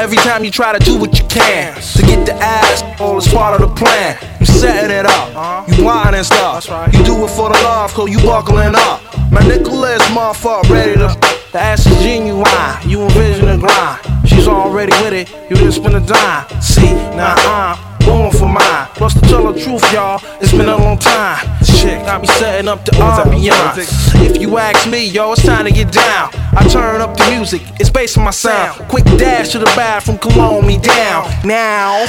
Every 0.00 0.16
time 0.16 0.44
you 0.44 0.50
try 0.50 0.72
to 0.72 0.82
do 0.82 0.98
what 0.98 1.18
you 1.18 1.26
can 1.28 1.74
to 1.74 2.02
get 2.06 2.24
the 2.24 2.32
ass, 2.32 2.82
all 3.02 3.18
is 3.18 3.28
part 3.28 3.60
of 3.60 3.68
the 3.68 3.74
plan. 3.76 4.16
You 4.40 4.46
setting 4.46 4.90
it 4.90 5.04
up, 5.04 5.36
uh-huh. 5.36 5.76
you 5.76 5.84
lying 5.84 6.14
and 6.14 6.24
stuff. 6.24 6.64
You 6.94 7.04
do 7.04 7.22
it 7.22 7.28
for 7.28 7.50
the 7.50 7.60
love, 7.62 7.92
cause 7.92 8.08
you 8.08 8.16
buckling 8.20 8.74
up. 8.74 9.02
My 9.30 9.46
Nicholas 9.46 10.00
motherfucker 10.08 10.70
ready 10.70 10.94
to. 10.94 11.08
The 11.52 11.58
ass 11.58 11.84
is 11.84 12.02
genuine, 12.02 12.46
you 12.88 13.02
envision 13.02 13.44
the 13.44 13.58
grind. 13.58 14.09
She's 14.40 14.48
already 14.48 14.92
with 15.04 15.12
it, 15.12 15.30
you 15.50 15.56
didn't 15.56 15.72
spend 15.72 15.96
a 15.96 16.00
dime. 16.00 16.62
See, 16.62 16.90
now 17.14 17.34
I'm 17.36 18.06
going 18.06 18.30
for 18.32 18.48
mine. 18.48 18.86
Plus, 18.94 19.12
to 19.12 19.20
tell 19.20 19.52
the 19.52 19.60
truth, 19.60 19.82
y'all, 19.92 20.18
it's 20.40 20.50
been 20.52 20.70
a 20.70 20.78
long 20.78 20.96
time. 20.96 21.46
Shit, 21.62 22.02
got 22.06 22.22
me 22.22 22.26
setting 22.26 22.66
up 22.66 22.82
the 22.86 22.92
ambiance. 22.92 23.76
If 24.24 24.40
you 24.40 24.56
ask 24.56 24.88
me, 24.88 25.06
yo, 25.06 25.32
it's 25.32 25.44
time 25.44 25.66
to 25.66 25.70
get 25.70 25.92
down. 25.92 26.30
I 26.56 26.66
turn 26.72 27.02
up 27.02 27.18
the 27.18 27.30
music, 27.30 27.60
it's 27.78 27.90
based 27.90 28.16
on 28.16 28.24
my 28.24 28.30
sound. 28.30 28.88
Quick 28.88 29.04
dash 29.04 29.50
to 29.50 29.58
the 29.58 29.66
bathroom, 29.76 30.16
cologne 30.16 30.66
me 30.66 30.78
down. 30.78 31.30
Now, 31.44 32.06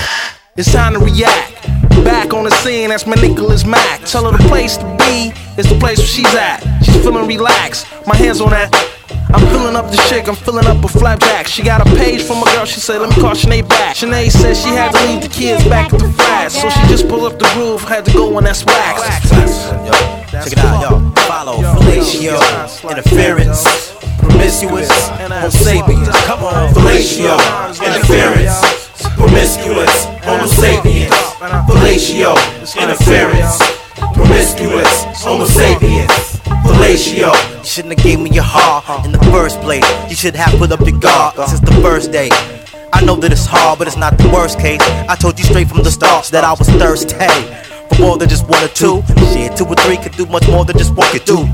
it's 0.56 0.72
time 0.72 0.94
to 0.94 1.00
react. 1.00 1.68
Back 2.06 2.34
on 2.34 2.46
the 2.46 2.52
scene, 2.64 2.92
that's 2.92 3.06
my 3.06 3.16
Nicholas 3.16 3.66
Mack. 3.66 4.06
Tell 4.06 4.32
her 4.32 4.38
the 4.38 4.48
place 4.48 4.78
to 4.78 4.86
be 5.00 5.34
is 5.60 5.68
the 5.68 5.78
place 5.82 5.98
where 5.98 6.08
she's 6.08 6.34
at. 6.34 6.62
She's 6.82 6.96
feeling 7.04 7.28
relaxed, 7.28 7.88
my 8.08 8.16
hands 8.16 8.40
on 8.40 8.52
that. 8.52 8.72
I'm 9.34 9.48
filling 9.48 9.76
up 9.76 9.90
the 9.90 9.98
chick, 10.10 10.28
I'm 10.28 10.36
filling 10.36 10.68
up 10.68 10.84
a 10.84 10.88
flapjack. 10.88 11.48
She 11.48 11.64
got 11.64 11.82
a 11.82 11.86
page 11.96 12.24
from 12.24 12.42
a 12.44 12.46
girl, 12.52 12.66
she 12.66 12.80
said, 12.80 13.00
let 13.00 13.10
me 13.10 13.22
call 13.22 13.32
Sinead 13.32 13.68
back. 13.70 13.96
Sinead 13.96 14.30
said 14.32 14.56
she 14.56 14.70
had 14.70 14.92
to 14.92 15.00
leave 15.08 15.22
the 15.22 15.30
kids 15.30 15.64
back 15.66 15.94
at 15.94 16.00
the 16.00 16.10
flat. 16.10 16.52
So 16.52 16.70
she 16.70 16.82
just 16.88 17.08
pulled 17.08 17.32
up 17.32 17.40
the 17.40 17.48
roof, 17.58 17.84
had 17.84 18.06
to 18.06 18.12
go 18.14 18.36
on 18.38 18.44
that 18.44 18.56
swag. 18.56 18.98
Check 20.32 20.54
it 20.54 20.58
out, 20.60 20.82
yo. 20.82 21.12
Follow 21.28 21.58
fellatio, 21.58 22.40
interference, 22.90 23.64
promiscuous, 24.20 24.92
homo 25.10 25.50
sapiens. 25.50 26.10
Come 26.26 26.44
on, 26.44 26.74
fellatio, 26.74 27.38
interference, 27.80 28.62
promiscuous, 29.16 30.06
homo 30.24 30.46
sapiens. 30.48 31.14
Fellatio, 31.68 32.36
interference, 32.80 33.60
promiscuous, 34.14 35.04
homo 35.22 35.46
sapiens. 35.46 36.40
Fellatio. 36.66 37.34
You 37.60 37.66
shouldn't 37.66 37.94
have 37.96 38.04
gave 38.04 38.20
me 38.20 38.30
your 38.32 38.44
heart 38.44 39.06
in 39.06 39.12
the 39.12 39.24
first 39.32 39.60
place. 39.62 39.86
You 40.10 40.16
should 40.16 40.36
have 40.36 40.58
put 40.58 40.72
up 40.72 40.82
your 40.82 40.98
guard 41.00 41.36
since 41.48 41.60
the 41.60 41.74
first 41.82 42.12
day. 42.12 42.30
I 42.94 43.04
know 43.04 43.16
that 43.16 43.32
it's 43.32 43.46
hard, 43.46 43.80
but 43.80 43.88
it's 43.88 43.98
not 43.98 44.18
the 44.18 44.30
worst 44.30 44.60
case. 44.60 44.82
I 45.10 45.16
told 45.16 45.40
you 45.40 45.46
straight 45.46 45.68
from 45.68 45.84
the 45.84 45.92
start 45.92 46.26
that 46.28 46.44
I 46.44 46.52
was 46.52 46.68
thirsty 46.70 47.16
for 47.96 48.02
more 48.02 48.18
than 48.18 48.30
just 48.30 48.48
one 48.48 48.64
or 48.64 48.68
two. 48.68 49.02
Shit, 49.34 49.56
two 49.58 49.66
or 49.66 49.76
three 49.76 49.98
could 49.98 50.14
do 50.14 50.26
much 50.26 50.48
more 50.48 50.66
than 50.66 50.78
just 50.78 50.94
one 50.96 51.10
could 51.12 51.26
do. 51.26 51.48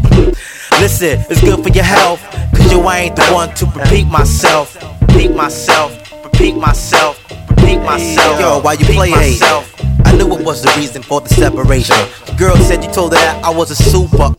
Listen, 0.79 1.19
it's 1.29 1.41
good 1.41 1.61
for 1.63 1.69
your 1.69 1.83
health, 1.83 2.21
cause 2.55 2.71
yo, 2.71 2.81
I 2.83 2.99
ain't 2.99 3.15
the 3.15 3.25
one 3.33 3.53
to 3.55 3.65
repeat 3.65 4.07
myself. 4.07 4.77
Repeat 5.01 5.35
myself, 5.35 5.91
repeat 6.23 6.55
myself, 6.55 7.26
repeat 7.57 7.79
myself. 7.79 8.39
Yo, 8.39 8.59
why 8.59 8.73
you 8.73 8.85
play 8.85 9.09
myself? 9.11 9.73
I 10.05 10.15
knew 10.15 10.31
it 10.37 10.45
was 10.45 10.61
the 10.61 10.73
reason 10.77 11.01
for 11.01 11.21
the 11.21 11.29
separation. 11.29 11.95
The 12.25 12.35
girl 12.37 12.55
said 12.57 12.83
you 12.83 12.91
told 12.91 13.13
her 13.13 13.19
that 13.19 13.43
I 13.43 13.49
was 13.49 13.71
a 13.71 13.75
super. 13.75 14.35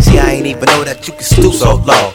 See, 0.00 0.18
I 0.18 0.32
ain't 0.32 0.46
even 0.46 0.64
know 0.66 0.84
that 0.84 1.06
you 1.06 1.14
could 1.14 1.24
stoop 1.24 1.52
so 1.54 1.76
low. 1.76 2.12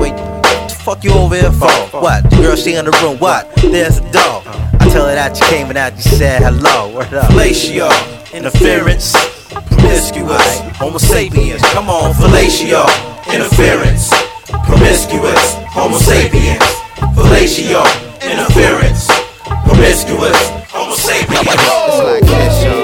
Wait, 0.00 0.12
what 0.14 0.68
the 0.68 0.76
fuck 0.82 1.04
you 1.04 1.12
over 1.12 1.34
here 1.34 1.52
for? 1.52 1.70
What? 2.00 2.30
The 2.30 2.36
girl, 2.36 2.56
she 2.56 2.74
in 2.74 2.84
the 2.84 2.92
room. 3.02 3.18
What? 3.18 3.54
There's 3.56 3.98
a 3.98 4.12
dog. 4.12 4.46
Uh-huh. 4.46 4.76
I 4.80 4.88
tell 4.90 5.06
her 5.08 5.14
that 5.14 5.38
you 5.38 5.46
came 5.46 5.66
and 5.66 5.76
that 5.76 5.96
you 5.96 6.02
said 6.02 6.42
hello. 6.42 6.94
Word 6.94 7.12
up. 7.12 7.30
Fellatio, 7.30 7.90
interference, 8.32 9.12
promiscuous, 9.50 10.60
homo 10.78 10.98
sapiens. 10.98 11.60
Come 11.74 11.90
on, 11.90 12.14
fellatio, 12.14 12.86
interference, 13.34 14.08
promiscuous, 14.64 15.54
homo 15.68 15.98
sapiens. 15.98 16.64
Fellatio, 17.12 17.84
interference, 18.22 19.10
promiscuous, 19.78 20.36
homo 20.70 20.92
sapiens. 20.92 21.46
It's 21.46 22.02
like 22.02 22.24
this, 22.24 22.77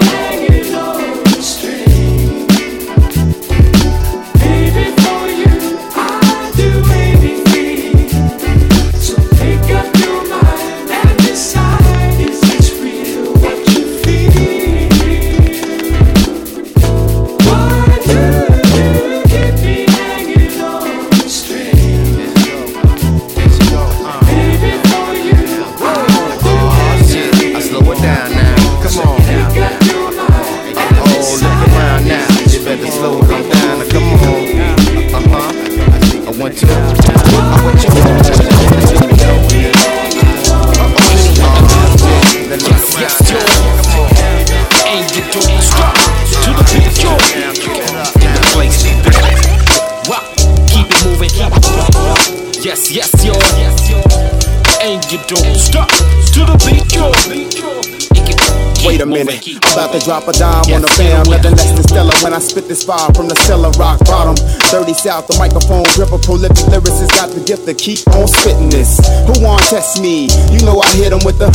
minute. 59.15 59.47
I'm 59.62 59.73
about 59.73 59.93
to 59.95 60.01
drop 60.03 60.27
a 60.27 60.32
dime 60.32 60.66
on 60.74 60.82
the 60.82 60.91
fam. 60.99 61.23
Nothing 61.31 61.55
less 61.55 61.70
than 61.70 61.86
stellar 61.86 62.15
when 62.27 62.35
I 62.35 62.41
spit 62.43 62.66
this 62.66 62.82
fire 62.82 63.12
from 63.15 63.28
the 63.31 63.36
cellar, 63.47 63.70
rock 63.78 64.03
bottom. 64.11 64.35
30 64.74 64.95
South, 64.95 65.27
the 65.31 65.39
microphone 65.39 65.86
gripper, 65.95 66.19
prolific 66.19 66.66
lyricist. 66.66 67.15
Got 67.15 67.31
the 67.31 67.43
gift 67.47 67.65
to 67.70 67.74
keep 67.74 68.03
on 68.19 68.27
spitting 68.27 68.70
this. 68.70 68.99
Who 69.31 69.39
wanna 69.39 69.62
test 69.70 70.03
me? 70.03 70.27
You 70.51 70.61
know 70.66 70.82
I 70.82 70.91
hit 70.99 71.12
'em 71.15 71.23
with 71.23 71.39
the 71.39 71.49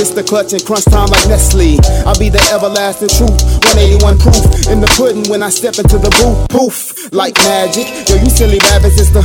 Mr. 0.00 0.24
Clutch 0.26 0.52
and 0.52 0.64
crunch 0.64 0.84
time 0.88 1.08
like 1.12 1.26
Nestle. 1.28 1.76
I'll 2.08 2.18
be 2.18 2.28
the 2.28 2.40
everlasting 2.52 3.12
truth. 3.12 3.36
181 3.76 4.16
proof 4.18 4.44
in 4.72 4.80
the 4.80 4.88
pudding 4.96 5.28
when 5.28 5.42
I 5.42 5.50
step 5.50 5.76
into 5.78 5.98
the 5.98 6.10
booth. 6.16 6.48
Poof, 6.48 7.12
like 7.12 7.36
magic. 7.44 7.86
Yo, 8.08 8.16
you 8.16 8.30
silly 8.30 8.58
rabbits, 8.72 8.96
it's 9.00 9.10
the 9.10 9.22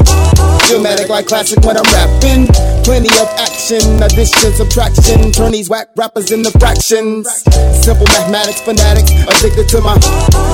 dramatic 0.67 1.09
like 1.09 1.27
classic 1.27 1.63
when 1.63 1.77
I'm 1.77 1.87
rapping. 1.95 2.47
Plenty 2.83 3.09
of 3.21 3.27
action, 3.37 4.01
addition, 4.01 4.53
subtraction. 4.53 5.31
Turn 5.31 5.51
these 5.51 5.69
whack 5.69 5.87
rappers 5.95 6.31
into 6.31 6.51
fractions. 6.59 7.27
Simple 7.69 8.05
mathematics, 8.13 8.61
fanatics, 8.61 9.11
addicted 9.25 9.67
to 9.69 9.81
my. 9.81 9.97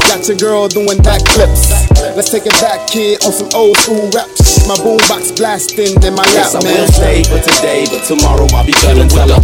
Got 0.08 0.28
your 0.28 0.38
girl 0.38 0.68
doing 0.68 0.98
backflips. 1.04 1.72
Let's 2.16 2.30
take 2.32 2.46
it 2.46 2.56
back, 2.64 2.88
kid, 2.88 3.24
on 3.26 3.32
some 3.34 3.50
old 3.54 3.78
school 3.78 4.10
raps. 4.16 4.66
My 4.68 4.76
boombox 4.80 5.36
blasting 5.38 5.96
in 6.04 6.14
my 6.16 6.24
lap, 6.36 6.52
Yes, 6.52 6.56
I 6.56 6.64
man. 6.64 6.74
will 6.76 6.88
stay 6.92 7.24
for 7.24 7.40
today, 7.40 7.86
but 7.92 8.04
tomorrow 8.08 8.48
I'll 8.56 8.66
be 8.66 8.72
feeling 8.84 9.08
tell 9.08 9.30
'em, 9.32 9.42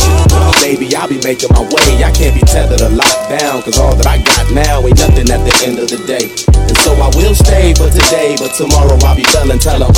Baby, 0.61 0.95
I'll 0.95 1.07
be 1.07 1.19
making 1.23 1.49
my 1.53 1.61
way. 1.61 2.03
I 2.03 2.11
can't 2.11 2.33
be 2.35 2.41
tethered 2.47 2.81
or 2.81 2.89
locked 2.89 3.29
down, 3.29 3.61
cause 3.63 3.77
all 3.77 3.95
that 3.95 4.07
I 4.07 4.17
got 4.19 4.49
now 4.51 4.79
ain't 4.87 4.97
nothing 4.99 5.29
at 5.29 5.43
the 5.43 5.53
end 5.67 5.79
of 5.79 5.87
the 5.89 5.99
day. 6.07 6.31
And 6.55 6.77
so 6.83 6.95
I 6.95 7.11
will 7.15 7.35
stay 7.35 7.73
for 7.75 7.89
today, 7.91 8.35
but 8.39 8.53
tomorrow 8.55 8.97
I'll 9.03 9.15
be 9.15 9.23
feeling 9.23 9.59
tell 9.59 9.83
'em, 9.83 9.91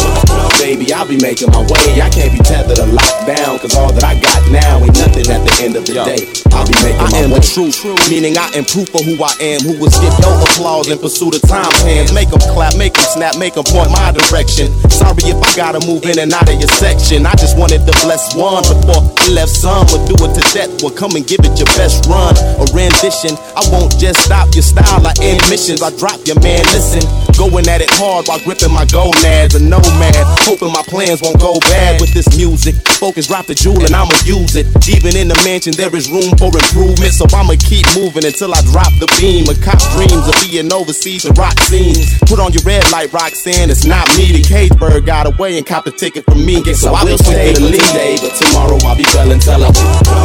Baby, 0.59 0.91
I'll 0.93 1.05
be 1.05 1.17
making 1.21 1.49
my 1.51 1.61
way. 1.61 2.01
I 2.01 2.09
can't 2.09 2.33
be 2.33 2.39
tethered 2.39 2.79
or 2.79 2.87
locked 2.87 3.25
down, 3.27 3.59
cause 3.59 3.75
all 3.75 3.91
that 3.93 4.03
I 4.03 4.15
got 4.15 4.41
now 4.49 4.81
ain't 4.83 4.97
nothing 4.97 5.29
at 5.29 5.41
the 5.45 5.53
end 5.63 5.75
of 5.75 5.85
the 5.85 5.93
day. 5.93 6.27
I'll 6.53 6.65
be 6.65 6.73
making 6.83 6.99
I 7.01 7.09
my 7.11 7.17
am 7.19 7.31
way. 7.31 7.39
Truth, 7.55 7.79
meaning 8.11 8.35
I 8.35 8.51
am 8.51 8.67
proof 8.67 8.91
of 8.91 9.07
who 9.07 9.15
I 9.23 9.31
am. 9.39 9.63
Who 9.63 9.79
will 9.79 9.87
skip 9.91 10.11
no 10.19 10.35
applause 10.43 10.91
in 10.91 10.99
pursuit 10.99 11.39
of 11.39 11.43
time 11.47 11.71
hands. 11.87 12.11
Make 12.11 12.27
them 12.27 12.43
clap, 12.51 12.75
make 12.75 12.93
them 12.93 13.07
snap, 13.15 13.39
make 13.39 13.55
them 13.55 13.63
point 13.63 13.91
my 13.95 14.11
direction. 14.11 14.67
Sorry 14.91 15.31
if 15.31 15.39
I 15.39 15.49
gotta 15.55 15.79
move 15.87 16.03
in 16.03 16.19
and 16.19 16.33
out 16.35 16.51
of 16.51 16.59
your 16.59 16.67
section. 16.75 17.23
I 17.23 17.31
just 17.39 17.55
wanted 17.57 17.87
to 17.87 17.93
bless 18.03 18.35
one 18.35 18.59
before 18.67 18.99
I 18.99 19.31
left 19.31 19.55
some. 19.55 19.87
Or 19.95 20.03
do 20.03 20.19
it 20.27 20.35
to 20.35 20.43
death, 20.51 20.83
well, 20.83 20.91
come 20.91 21.15
and 21.15 21.23
give 21.23 21.39
it 21.47 21.55
your 21.55 21.71
best 21.79 22.03
run. 22.11 22.35
A 22.59 22.65
rendition, 22.75 23.39
I 23.55 23.63
won't 23.71 23.95
just 23.95 24.19
stop 24.27 24.51
your 24.51 24.65
style. 24.65 25.07
I 25.07 25.15
end 25.23 25.39
missions, 25.47 25.79
I 25.79 25.95
drop 25.95 26.19
your 26.27 26.39
man, 26.43 26.59
listen. 26.75 27.07
Going 27.39 27.67
at 27.71 27.79
it 27.79 27.91
hard 27.95 28.27
while 28.27 28.39
gripping 28.43 28.71
my 28.75 28.83
gonads. 28.91 29.55
A 29.55 29.63
nomad, 29.63 30.15
hoping 30.43 30.75
my 30.75 30.83
plans 30.91 31.23
won't 31.23 31.39
go 31.39 31.55
bad 31.71 32.03
with 32.03 32.11
this 32.11 32.27
music. 32.35 32.75
Focus, 32.99 33.27
drop 33.27 33.47
the 33.47 33.55
jewel, 33.55 33.79
and 33.79 33.95
I'ma 33.95 34.15
use 34.27 34.59
it. 34.59 34.67
Even 34.91 35.15
in 35.15 35.31
the 35.31 35.39
mansion, 35.47 35.71
there 35.79 35.93
is 35.95 36.11
room 36.11 36.35
for 36.35 36.51
improvement. 36.51 37.15
So 37.15 37.23
I'ma 37.45 37.61
keep 37.61 37.85
moving 37.93 38.25
until 38.25 38.57
I 38.57 38.61
drop 38.73 38.89
the 38.97 39.05
beam. 39.21 39.45
A 39.45 39.53
cop 39.61 39.77
dreams 39.93 40.25
of 40.25 40.33
being 40.41 40.65
overseas 40.73 41.29
and 41.29 41.37
rock 41.37 41.53
scenes. 41.69 42.17
Put 42.25 42.41
on 42.41 42.49
your 42.57 42.65
red 42.65 42.81
light, 42.89 43.13
Roxanne. 43.13 43.69
It's 43.69 43.85
not 43.85 44.09
me. 44.17 44.33
The 44.33 44.41
Cageburg 44.41 45.05
got 45.05 45.29
away 45.29 45.61
and 45.61 45.65
cop 45.65 45.85
a 45.85 45.93
ticket 45.93 46.25
from 46.25 46.41
me. 46.41 46.65
Yes, 46.65 46.81
so 46.81 46.89
I 46.89 47.05
will 47.05 47.21
stay 47.21 47.53
to 47.53 47.61
for 47.61 47.69
leave. 47.69 47.85
today, 47.93 48.17
but 48.17 48.33
tomorrow 48.33 48.81
I'll 48.89 48.97
be 48.97 49.05
feeling 49.13 49.37
tell 49.37 49.61
'em, 49.61 49.69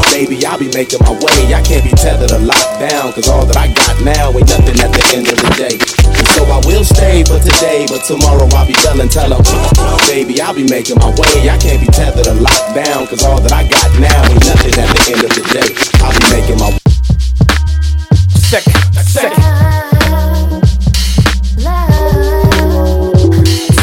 Baby, 0.08 0.40
I'll 0.48 0.56
be 0.56 0.72
making 0.72 1.04
my 1.04 1.12
way. 1.12 1.52
I 1.52 1.60
can't 1.60 1.84
be 1.84 1.92
tethered 1.92 2.32
or 2.32 2.40
locked 2.40 2.88
down, 2.88 3.12
cause 3.12 3.28
all 3.28 3.44
that 3.44 3.56
I 3.60 3.68
got 3.68 4.00
now 4.00 4.32
ain't 4.32 4.48
nothing 4.48 4.80
at 4.80 4.88
the 4.88 5.04
end 5.12 5.28
of 5.28 5.36
the 5.36 5.50
day. 5.60 5.76
And 6.16 6.28
so 6.32 6.48
I 6.48 6.56
will 6.64 6.88
stay 6.88 7.20
for 7.28 7.36
today, 7.36 7.84
but 7.84 8.00
tomorrow 8.08 8.48
I'll 8.56 8.64
be 8.64 8.72
feeling 8.80 9.12
tell 9.12 9.28
'em, 9.28 9.44
Baby, 10.08 10.40
I'll 10.40 10.56
be 10.56 10.64
making 10.64 10.96
my 10.96 11.12
way. 11.20 11.52
I 11.52 11.60
can't 11.60 11.84
be 11.84 11.88
tethered 11.92 12.32
or 12.32 12.40
locked 12.40 12.72
down, 12.72 13.04
cause 13.12 13.20
all 13.28 13.44
that 13.44 13.52
I 13.52 13.68
got 13.68 13.92
now 14.00 14.24
ain't 14.24 14.40
nothing 14.48 14.72
at 14.72 14.88
the 14.88 15.12
end 15.12 15.20
of 15.20 15.32
the 15.36 15.44
day. 15.52 15.68
I'll 16.00 16.16
be 16.16 16.24
making 16.32 16.56
my 16.56 16.70
Second, 16.70 17.09
second. 19.10 19.42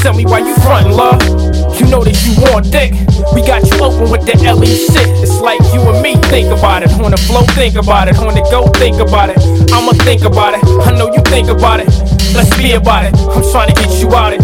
Tell 0.02 0.16
me 0.16 0.26
why 0.26 0.40
you 0.40 0.56
frontin', 0.64 0.96
love. 0.96 1.20
You 1.76 1.86
know 1.92 2.04
that 2.04 2.16
you 2.24 2.32
want 2.48 2.72
dick. 2.72 2.96
We 3.36 3.44
got 3.44 3.68
you 3.68 3.76
open 3.84 4.10
with 4.10 4.24
the 4.24 4.40
LE 4.40 4.66
shit. 4.66 5.10
It's 5.20 5.42
like 5.42 5.60
you 5.76 5.84
and 5.84 6.02
me 6.02 6.16
think 6.32 6.48
about 6.48 6.84
it. 6.84 6.92
On 7.04 7.12
the 7.12 7.18
flow, 7.18 7.44
think 7.60 7.76
about 7.76 8.08
it. 8.08 8.18
On 8.20 8.34
the 8.34 8.42
go, 8.50 8.68
think 8.80 9.00
about 9.04 9.30
it. 9.30 9.38
I'ma 9.76 9.92
think 10.08 10.24
about 10.24 10.56
it. 10.56 10.64
I 10.88 10.96
know 10.96 11.12
you 11.12 11.22
think 11.28 11.50
about 11.50 11.82
it. 11.82 11.90
Let's 12.34 12.56
be 12.56 12.72
about 12.74 13.06
it. 13.06 13.14
I'm 13.20 13.44
trying 13.52 13.68
to 13.68 13.76
get 13.76 14.00
you 14.00 14.16
out 14.16 14.32
it. 14.32 14.42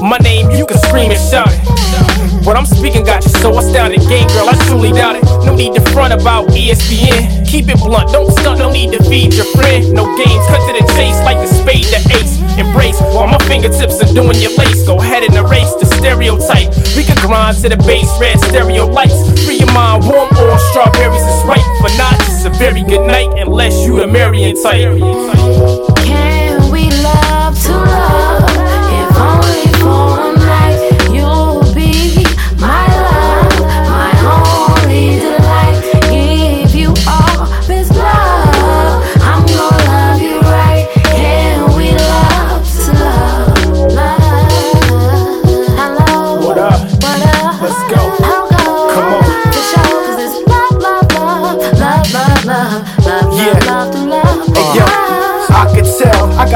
My 0.00 0.18
name, 0.18 0.50
you 0.52 0.64
can 0.64 0.78
scream 0.78 1.10
and 1.10 1.18
shout 1.18 1.50
it. 1.50 2.11
What 2.42 2.56
I'm 2.56 2.66
speaking 2.66 3.04
got 3.04 3.22
you 3.22 3.30
so 3.30 3.56
astounded. 3.56 4.00
Game 4.08 4.26
girl, 4.28 4.48
I 4.48 4.58
truly 4.66 4.90
doubt 4.90 5.14
it. 5.14 5.24
No 5.46 5.54
need 5.54 5.74
to 5.74 5.80
front 5.92 6.12
about 6.12 6.48
ESPN. 6.48 7.46
Keep 7.46 7.68
it 7.68 7.78
blunt, 7.78 8.10
don't 8.10 8.30
stunt, 8.32 8.58
no 8.58 8.72
need 8.72 8.90
to 8.92 9.02
feed 9.04 9.34
your 9.34 9.46
friend. 9.54 9.92
No 9.92 10.10
games, 10.16 10.44
cut 10.50 10.58
to 10.66 10.72
the 10.74 10.84
chase 10.98 11.14
like 11.22 11.36
a 11.38 11.46
spade 11.46 11.86
to 11.94 12.00
ace. 12.18 12.42
Embrace 12.58 12.98
while 13.14 13.28
my 13.28 13.38
fingertips 13.46 14.02
are 14.02 14.12
doing 14.12 14.34
your 14.42 14.50
lace. 14.58 14.82
Go 14.86 14.98
ahead 14.98 15.22
and 15.22 15.34
erase 15.36 15.72
the 15.78 15.86
stereotype. 15.86 16.74
We 16.96 17.04
can 17.04 17.16
grind 17.22 17.58
to 17.62 17.68
the 17.68 17.76
base, 17.86 18.10
red 18.18 18.40
stereo 18.40 18.86
lights. 18.86 19.22
Free 19.46 19.62
your 19.62 19.72
mind, 19.72 20.02
warm 20.04 20.28
or 20.34 20.58
strawberries 20.74 21.22
is 21.22 21.44
right. 21.46 21.62
For 21.78 21.94
not, 21.96 22.18
it's 22.26 22.44
a 22.44 22.50
very 22.58 22.82
good 22.82 23.06
night 23.06 23.30
unless 23.38 23.86
you 23.86 24.00
the 24.00 24.06
Marion 24.08 24.60
type. 24.60 25.91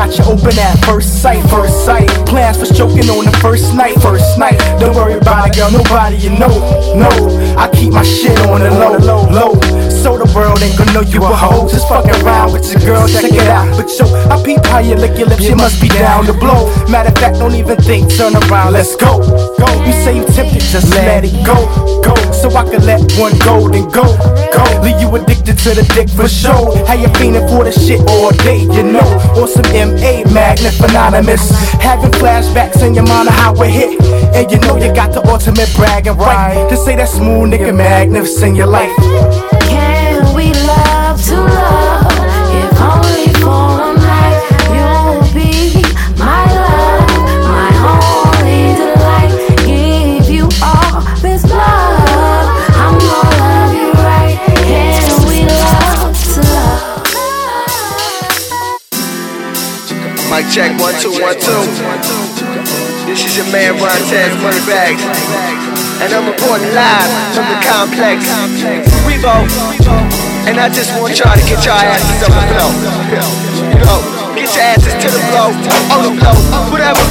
Got 0.07 0.19
you 0.19 0.25
open 0.25 0.59
at 0.59 0.85
first 0.85 1.23
sight, 1.23 1.43
first 1.51 1.85
sight. 1.85 2.09
Plans 2.27 2.59
for 2.59 2.67
stroking 2.67 3.09
on 3.11 3.25
the 3.25 3.37
first 3.43 3.75
night, 3.75 3.95
first 4.01 4.39
night. 4.39 4.59
Don't 4.79 4.95
worry 4.95 5.15
about 5.15 5.49
it, 5.49 5.57
girl. 5.57 5.71
Nobody 5.71 6.17
you 6.17 6.31
know, 6.31 6.53
no. 6.95 7.11
I 7.59 7.69
keep 7.73 7.93
my 7.93 8.03
shit 8.03 8.39
on 8.47 8.61
the 8.61 8.71
low, 8.71 8.97
low, 8.99 9.27
low. 9.31 9.55
So 9.91 10.17
the 10.19 10.31
world 10.35 10.63
ain't 10.63 10.79
gonna 10.79 10.93
know 10.93 11.03
you 11.03 11.23
a 11.23 11.35
hoe. 11.35 11.69
Just 11.69 11.89
fucking 11.89 12.15
around 12.23 12.53
with 12.53 12.71
your 12.71 12.81
girl, 12.81 13.09
check 13.09 13.33
it 13.33 13.49
out. 13.49 13.69
But 13.77 13.91
yo, 13.99 14.07
I 14.31 14.43
peep 14.43 14.65
how 14.67 14.79
you 14.79 14.95
lick 14.95 15.19
your 15.19 15.29
lips, 15.29 15.49
you 15.49 15.57
must 15.57 15.81
be 15.81 15.89
down 15.89 16.27
to 16.27 16.33
blow. 16.33 16.71
Matter 16.89 17.11
of 17.11 17.19
fact, 17.19 17.39
don't 17.39 17.55
even 17.55 17.77
think, 17.77 18.13
turn 18.15 18.35
around, 18.37 18.73
let's 18.73 18.95
go. 18.97 19.19
Go. 19.59 19.69
You 19.85 19.93
say 20.05 20.17
you 20.17 20.25
tempted, 20.27 20.63
just 20.63 20.91
let 20.91 21.25
it 21.25 21.35
go, 21.45 21.57
go. 22.03 22.16
So 22.47 22.57
I 22.57 22.63
can 22.63 22.87
let 22.87 23.01
one 23.19 23.37
go, 23.41 23.69
then 23.69 23.91
go, 23.91 24.07
go. 24.55 24.63
Leave 24.81 25.01
you 25.01 25.13
addicted 25.17 25.59
to 25.67 25.71
the 25.75 25.83
dick 25.97 26.09
for 26.09 26.29
sure. 26.29 26.79
How 26.87 26.95
you 26.95 27.09
feeling 27.19 27.43
for 27.49 27.65
the 27.65 27.73
shit 27.73 27.99
all 28.09 28.31
day, 28.31 28.61
you 28.61 28.85
know? 28.85 29.03
Or 29.35 29.49
some 29.49 29.67
MA 29.75 30.23
magnet 30.31 30.79
anonymous. 30.79 31.51
Having 31.83 32.13
flashbacks 32.13 32.87
in 32.87 32.95
your 32.95 33.03
mind 33.03 33.27
of 33.27 33.35
how 33.35 33.61
it 33.65 33.71
hit. 33.71 34.01
And 34.33 34.49
you 34.49 34.61
know 34.61 34.77
you 34.77 34.95
got 34.95 35.11
the 35.13 35.27
ultimate 35.27 35.75
bragging 35.75 36.17
right. 36.19 36.71
To 36.71 36.77
say 36.77 36.95
that 36.95 37.09
smooth 37.09 37.51
nigga 37.51 37.77
Magnus 37.77 38.41
in 38.41 38.55
your 38.55 38.69
life. 38.69 38.95
Check 60.57 60.73
one 60.81 60.97
two 60.97 61.13
one 61.21 61.37
two. 61.37 61.65
This 63.05 63.21
is 63.29 63.37
your 63.37 63.45
man 63.53 63.77
Ron 63.77 64.01
Taz 64.09 64.33
Money 64.41 64.65
Bags. 64.65 65.05
And 66.01 66.09
I'm 66.17 66.25
reporting 66.25 66.73
live 66.73 67.13
from 67.37 67.45
the 67.45 67.61
complex. 67.61 68.25
Revo. 69.05 69.45
And 70.49 70.57
I 70.57 70.73
just 70.73 70.97
want 70.97 71.13
y'all 71.21 71.37
to 71.37 71.45
get 71.45 71.61
your 71.61 71.77
asses 71.77 72.25
up 72.25 72.33
the 72.33 72.45
flow. 72.57 72.73
You 74.33 74.49
get 74.49 74.57
your 74.57 74.65
asses 74.65 74.97
to 74.97 75.09
the 75.13 75.21
flow, 75.29 75.53
on 75.93 76.09
the 76.09 76.13
flow, 76.25 76.37
whatever. 76.73 77.05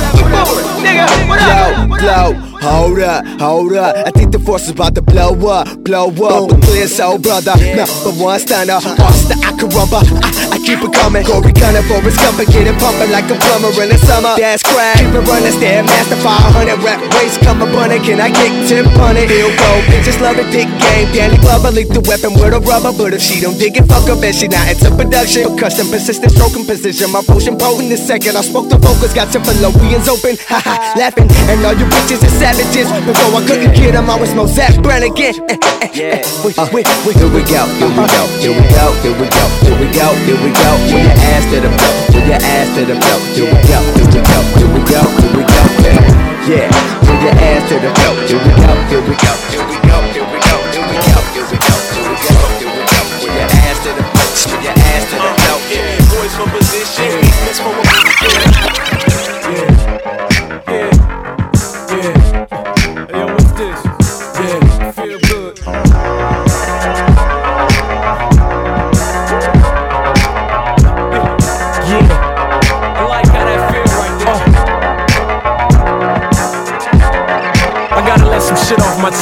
Nigga, 0.82 1.06
what 1.30 1.38
up? 1.38 1.86
Yo, 1.86 2.02
blow, 2.02 2.34
hold 2.66 3.00
up, 3.00 3.26
hold 3.40 3.74
up. 3.74 3.96
I 4.08 4.12
think 4.12 4.32
the 4.32 4.40
force 4.40 4.64
is 4.64 4.72
about 4.72 4.96
to 4.96 5.02
blow 5.02 5.34
up, 5.48 5.68
blow 5.84 6.10
up. 6.10 6.50
But 6.50 6.62
clear 6.64 6.88
soul, 6.88 7.20
brother, 7.20 7.54
number 7.58 8.12
one 8.18 8.40
stunner, 8.40 8.80
Akarumba. 8.82 10.02
I, 10.02 10.52
I 10.52 10.56
I 10.56 10.58
keep 10.64 10.80
it 10.80 10.94
coming. 10.96 11.28
Corey 11.28 11.52
gunning 11.52 11.84
for 11.84 12.00
his 12.00 12.16
company, 12.16 12.48
get 12.48 12.64
it 12.64 12.80
pumping 12.80 13.12
like 13.12 13.28
a 13.28 13.36
plumber 13.36 13.76
in 13.76 13.92
the 13.92 14.00
summer. 14.08 14.40
That's 14.40 14.64
crack. 14.64 15.04
Keep 15.04 15.12
it 15.12 15.28
running, 15.28 15.52
Stairmaster 15.52 16.16
500 16.24 16.80
rap 16.80 17.04
race, 17.20 17.36
come 17.44 17.60
up 17.60 17.76
on 17.76 17.92
it. 17.92 18.00
Can 18.08 18.24
I 18.24 18.32
kick 18.32 18.56
10 18.72 18.88
on 19.04 19.20
it? 19.20 19.28
He'll 19.28 19.52
go. 19.52 19.72
Bitches 19.92 20.16
love 20.24 20.40
it, 20.40 20.48
dick 20.56 20.72
game. 20.80 21.12
Danny 21.12 21.36
Glover, 21.44 21.76
leave 21.76 21.92
the 21.92 22.00
weapon 22.08 22.40
with 22.40 22.56
a 22.56 22.64
rubber. 22.64 22.96
But 22.96 23.12
if 23.12 23.20
she 23.20 23.44
don't 23.44 23.60
dig 23.60 23.76
it, 23.76 23.84
fuck 23.92 24.08
her, 24.08 24.16
bet 24.16 24.32
she 24.40 24.48
not 24.48 24.64
into 24.72 24.88
production. 24.96 25.60
Custom, 25.60 25.92
persistent, 25.92 26.32
stroking 26.32 26.64
position. 26.64 27.12
My 27.12 27.20
potion 27.20 27.60
potent 27.60 27.92
this 27.92 28.00
second. 28.08 28.40
I 28.40 28.42
spoke 28.42 28.72
the 28.72 28.80
focus. 28.80 29.12
got 29.12 29.36
your 29.36 29.44
Philoians 29.44 30.08
open. 30.08 30.40
Ha 30.56 30.62
ha. 30.62 30.94
laughing. 30.96 31.28
And 31.52 31.60
all 31.66 31.74
you 31.76 31.84
bitches 31.90 32.24
are 32.24 32.32
savages. 32.56 32.88
Before 33.06 33.36
I 33.36 33.46
couldn't 33.46 33.74
get 33.76 33.94
them, 33.94 34.10
I 34.10 34.20
was 34.20 34.34
Mo 34.34 34.48
Zach 34.48 34.76
Brannigan. 34.82 35.36
Eh, 35.50 35.56
eh, 35.56 35.68
eh, 35.82 35.90
eh. 35.92 36.24
Here 36.24 36.72
we 36.72 36.84
go, 36.84 37.04
here 37.12 37.30
we 37.30 37.42
go, 37.44 37.66
here 37.76 37.92
we 37.92 38.04
go, 38.08 38.24
here 38.40 38.56
we 38.56 38.66
go, 38.72 39.46
here 39.64 39.78
we 39.80 39.88
go, 39.92 40.08
here 40.24 40.40
we 40.40 40.50
go. 40.56 40.70
With 40.88 41.04
your 41.04 41.20
ass 41.36 41.44
to 41.52 41.60
the 41.60 41.70
floor, 41.76 41.96
with 42.16 42.28
your 42.28 42.40
ass 42.40 42.68
to 42.76 42.82
the 42.86 42.96
floor. 42.96 43.20
Here 43.36 43.50
we 43.52 43.60
go, 43.68 43.80
here 44.00 44.72
we 44.72 44.82
go, 44.88 45.02
here 45.20 45.34
we 45.36 45.44
go, 45.44 45.64
here 45.66 45.74
we 45.76 45.84
go. 45.84 45.94
Yeah. 46.46 46.70
With 47.04 47.22
your 47.26 47.36
ass 47.36 47.62
to 47.70 47.76
the 47.80 47.92
floor. 47.92 48.16
Here 48.26 48.40
we 48.40 48.52
go, 48.56 48.72
here 48.90 49.04
we 49.04 49.16
go, 49.20 49.34
here 49.52 49.66
we 49.66 49.78
go, 49.84 49.98
here 50.16 50.28
we 50.32 50.38
go, 50.40 50.56
here 50.56 50.86
we 50.86 50.96
go, 50.96 51.06
here 51.06 51.08
we 51.08 51.08
go, 51.08 51.26
here 51.26 51.50
we 51.50 51.58
go, 51.60 51.76
here 51.92 52.06
we 52.06 52.16
go. 52.16 52.44
With 53.20 53.34
your 53.36 53.50
ass 53.52 53.78
to 53.84 53.92
the 53.92 54.04
floor, 54.06 54.28
with 54.54 54.64
your 54.64 54.78
ass 54.78 55.04
to 55.12 55.18
the 55.20 55.32
floor. 55.44 55.60
Yeah, 55.66 55.98
boys 56.14 56.34
for 56.38 56.48
position, 56.54 57.10
weakness 57.20 57.60
for 57.60 57.74
Hey, 58.22 59.05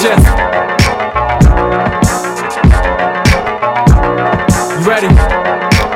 chest. 0.01 0.25
You 4.71 4.89
ready? 4.89 5.07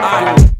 Alright. 0.01 0.51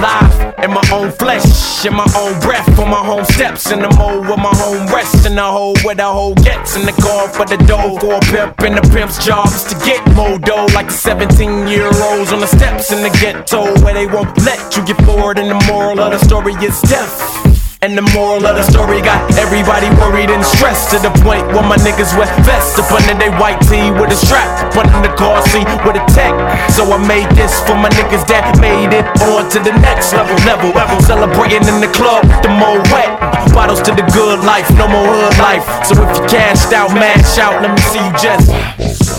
Live 0.00 0.54
in 0.64 0.70
my 0.72 0.82
own 0.92 1.10
flesh, 1.12 1.86
in 1.86 1.94
my 1.94 2.06
own 2.16 2.38
breath, 2.40 2.78
on 2.78 2.88
my 2.88 3.04
home 3.04 3.24
steps, 3.24 3.70
in 3.70 3.80
the 3.80 3.90
mode 3.96 4.26
with 4.28 4.38
my 4.38 4.54
home 4.54 4.86
rest, 4.92 5.26
in 5.26 5.34
the 5.34 5.42
hole 5.42 5.76
where 5.84 5.94
the 5.94 6.04
hole 6.04 6.34
gets, 6.34 6.76
in 6.76 6.84
the 6.84 6.92
car 6.92 7.28
for 7.28 7.46
the 7.46 7.56
dough, 7.64 7.96
for 8.00 8.14
a 8.14 8.20
pimp, 8.20 8.60
and 8.60 8.76
the 8.76 8.82
pimp's 8.92 9.24
job 9.24 9.46
is 9.46 9.64
to 9.64 9.74
get 9.84 10.04
more 10.14 10.38
dough, 10.38 10.66
like 10.74 10.86
the 10.86 10.92
17 10.92 11.66
year 11.68 11.86
olds 11.86 12.32
on 12.32 12.40
the 12.40 12.46
steps 12.46 12.92
in 12.92 13.02
the 13.02 13.10
ghetto, 13.20 13.64
where 13.82 13.94
they 13.94 14.06
won't 14.06 14.36
let 14.44 14.76
you 14.76 14.84
get 14.84 15.00
forward, 15.04 15.38
and 15.38 15.50
the 15.50 15.66
moral 15.72 16.00
of 16.00 16.12
the 16.12 16.18
story 16.18 16.54
is 16.54 16.80
death. 16.82 17.47
And 17.80 17.94
the 17.94 18.02
moral 18.10 18.42
of 18.42 18.58
the 18.58 18.66
story 18.66 18.98
got 18.98 19.22
everybody 19.38 19.86
worried 20.02 20.34
and 20.34 20.42
stressed 20.42 20.90
to 20.90 20.98
the 20.98 21.14
point 21.22 21.46
where 21.54 21.62
my 21.62 21.78
niggas 21.78 22.10
wear 22.18 22.26
vests 22.42 22.74
up 22.74 22.90
under 22.90 23.14
they 23.14 23.30
white 23.38 23.62
tee 23.70 23.94
with 23.94 24.10
a 24.10 24.18
strap, 24.18 24.50
up 24.66 24.74
under 24.74 24.98
the 25.06 25.14
car 25.14 25.38
seat 25.46 25.62
with 25.86 25.94
a 25.94 26.02
tech. 26.10 26.34
So 26.74 26.82
I 26.90 26.98
made 26.98 27.30
this 27.38 27.54
for 27.62 27.78
my 27.78 27.86
niggas 27.94 28.26
that 28.26 28.58
made 28.58 28.90
it 28.90 29.06
on 29.30 29.46
to 29.54 29.62
the 29.62 29.70
next 29.78 30.10
level, 30.10 30.34
level, 30.42 30.74
level. 30.74 30.98
Celebrating 31.06 31.70
in 31.70 31.78
the 31.78 31.90
club, 31.94 32.26
the 32.42 32.50
more 32.50 32.82
wet. 32.90 33.14
Bottles 33.54 33.80
to 33.86 33.94
the 33.94 34.02
good 34.10 34.42
life, 34.42 34.66
no 34.74 34.90
more 34.90 35.06
hood 35.06 35.38
life. 35.38 35.62
So 35.86 35.94
if 36.02 36.18
you 36.18 36.26
cashed 36.26 36.74
out, 36.74 36.90
mash 36.98 37.38
out, 37.38 37.62
let 37.62 37.70
me 37.70 37.82
see 37.94 38.02
you 38.02 38.10
just. 38.18 39.17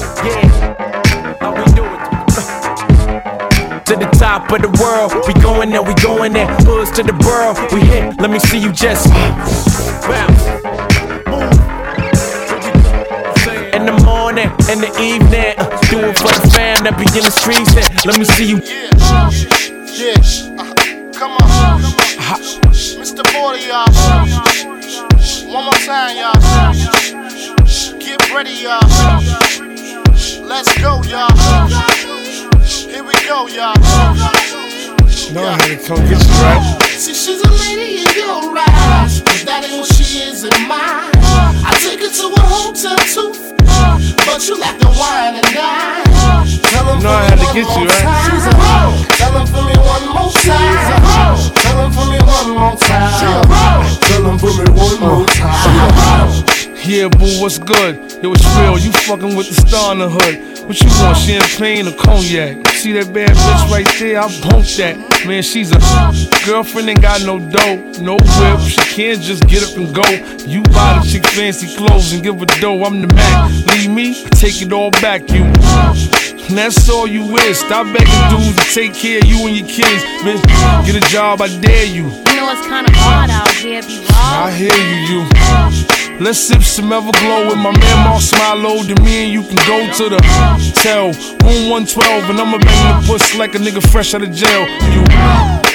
To 3.89 3.95
the 3.95 4.09
top 4.19 4.51
of 4.51 4.61
the 4.61 4.69
world. 4.77 5.11
We 5.25 5.33
going 5.41 5.71
there, 5.71 5.81
we 5.81 5.95
going 5.95 6.31
there. 6.31 6.45
Hoods 6.61 6.91
to 6.91 7.01
the 7.01 7.13
borough. 7.13 7.57
We 7.73 7.81
hit, 7.81 8.21
let 8.21 8.29
me 8.29 8.37
see 8.37 8.59
you 8.59 8.71
just 8.71 9.09
bounce. 10.05 10.45
In 13.73 13.87
the 13.87 13.97
morning, 14.05 14.45
in 14.69 14.77
the 14.77 14.93
evening, 15.01 15.57
uh, 15.57 15.65
do 15.89 16.05
it 16.05 16.17
for 16.19 16.29
the 16.29 16.51
fam 16.53 16.83
that 16.85 17.01
be 17.01 17.09
in 17.17 17.25
the 17.25 17.33
streets. 17.33 17.73
Let 18.05 18.19
me 18.19 18.25
see 18.25 18.45
you. 18.45 18.61
Yeah, 18.61 18.93
yeah. 19.97 20.61
uh, 20.61 20.73
come 21.17 21.31
on. 21.41 21.81
Mr. 23.01 23.25
Border, 23.33 23.57
y'all. 23.57 23.89
One 25.51 25.65
more 25.65 25.81
time, 25.89 26.13
y'all. 26.13 26.37
Get 27.97 28.21
ready, 28.29 28.53
y'all. 28.53 28.85
Let's 30.45 30.77
go, 30.77 31.01
y'all. 31.09 32.18
Here 32.89 33.03
we 33.03 33.13
go, 33.29 33.45
y'all. 33.45 33.77
No, 35.29 35.45
I 35.45 35.53
had 35.61 35.69
to 35.69 35.77
come 35.85 36.01
get 36.09 36.17
you, 36.17 36.41
right? 36.41 36.81
See, 36.97 37.13
she's 37.13 37.39
a 37.39 37.51
lady 37.61 38.01
in 38.01 38.09
your 38.17 38.49
eyes, 38.57 39.21
but 39.21 39.45
that 39.45 39.61
ain't 39.61 39.77
what 39.77 39.93
she 39.93 40.25
is 40.25 40.41
in 40.41 40.57
mine. 40.65 41.13
I 41.61 41.69
take 41.85 42.01
her 42.01 42.09
to 42.09 42.25
a 42.33 42.41
hotel 42.49 42.97
too, 43.05 43.29
but 44.25 44.41
you 44.49 44.57
like 44.57 44.81
the 44.81 44.89
wine 44.97 45.37
and 45.37 45.49
dine. 45.53 46.01
Tell 46.73 46.85
them 46.89 47.05
No, 47.05 47.13
I 47.13 47.29
had 47.29 47.37
to 47.37 47.49
get 47.53 47.69
you, 47.77 47.85
right? 47.85 48.09
She's 48.25 48.49
a 48.49 48.57
hoe. 48.57 48.97
Tell 49.21 49.33
them 49.37 49.45
for 49.45 49.61
me 49.61 49.77
one 49.77 50.05
more 50.09 50.33
time. 50.33 50.57
She's 50.57 50.89
a 50.89 50.99
hoe. 51.05 51.37
Tell 51.61 51.77
them 51.77 51.91
for 51.93 52.05
me 52.09 52.17
one 52.25 52.49
more 52.57 52.73
time. 52.73 53.13
She's 53.21 53.37
a 53.37 53.45
hoe. 53.53 53.85
Tell 54.09 54.23
them 54.25 54.37
for 54.41 54.49
me 54.57 54.65
one 54.73 54.97
more 54.97 55.25
time. 55.29 56.41
Yeah, 56.89 57.07
boo, 57.07 57.37
what's 57.37 57.59
good? 57.59 58.01
Yo, 58.23 58.33
it's 58.33 58.49
real. 58.57 58.79
You 58.81 58.91
fucking 59.05 59.35
with 59.37 59.45
the 59.45 59.61
star 59.61 59.93
in 59.93 59.99
the 59.99 60.09
hood. 60.09 60.65
What 60.65 60.81
you 60.81 60.89
want, 61.01 61.17
champagne 61.17 61.87
or 61.87 61.93
cognac? 61.93 62.65
See 62.79 62.93
that 62.93 63.11
bad 63.13 63.35
bitch 63.35 63.69
right 63.69 63.85
there? 63.99 64.21
I 64.21 64.27
bumped 64.39 64.77
that. 64.77 64.95
Man, 65.27 65.43
she's 65.43 65.73
a 65.75 65.79
girlfriend, 66.47 66.87
ain't 66.87 67.01
got 67.01 67.21
no 67.23 67.37
dough, 67.37 67.75
no 67.99 68.15
whip. 68.15 68.59
She 68.71 68.79
can't 68.95 69.19
just 69.19 69.45
get 69.47 69.67
up 69.67 69.75
and 69.75 69.93
go. 69.93 70.07
You 70.47 70.63
buy 70.71 70.95
the 70.95 71.03
chick 71.03 71.25
fancy 71.27 71.75
clothes 71.75 72.13
and 72.13 72.23
give 72.23 72.39
her 72.39 72.45
dough. 72.61 72.85
I'm 72.85 73.01
the 73.01 73.13
man. 73.13 73.51
Leave 73.75 73.91
me, 73.91 74.23
take 74.39 74.61
it 74.61 74.71
all 74.71 74.91
back. 75.03 75.29
You. 75.29 75.43
And 75.43 76.55
that's 76.57 76.89
all 76.89 77.05
you 77.05 77.35
is. 77.39 77.59
Stop 77.59 77.87
begging 77.91 78.23
dudes 78.31 78.55
to 78.55 78.73
take 78.73 78.93
care 78.93 79.19
of 79.19 79.25
you 79.25 79.45
and 79.45 79.57
your 79.57 79.67
kids. 79.67 80.01
Man, 80.23 80.39
get 80.85 80.95
a 80.95 81.03
job, 81.11 81.41
I 81.41 81.49
dare 81.59 81.83
you. 81.83 82.07
You 82.07 82.35
know 82.39 82.47
it's 82.47 82.63
kinda 82.63 82.95
hard 82.95 83.29
out 83.29 83.51
here, 83.59 83.81
be 83.83 83.99
raw. 84.07 84.47
I 84.47 84.51
hear 84.55 84.71
you, 84.71 85.19
you. 85.19 85.99
Let's 86.19 86.37
sip 86.37 86.61
some 86.63 86.91
Everglow 86.91 87.47
with 87.47 87.55
my 87.55 87.71
man 87.71 87.97
Mark 88.03 88.19
Smilo. 88.19 88.83
Then 88.83 89.01
me 89.05 89.23
and 89.23 89.31
you 89.31 89.41
can 89.41 89.55
go 89.63 89.87
to 89.87 90.09
the 90.09 90.19
hotel, 90.19 91.15
room 91.47 91.71
112, 91.71 92.29
and 92.29 92.41
I'ma 92.41 92.57
puss 93.07 93.35
like 93.35 93.55
a 93.55 93.59
nigga 93.59 93.81
fresh 93.91 94.13
out 94.13 94.21
of 94.23 94.31
jail. 94.31 94.67
You. 94.93 95.03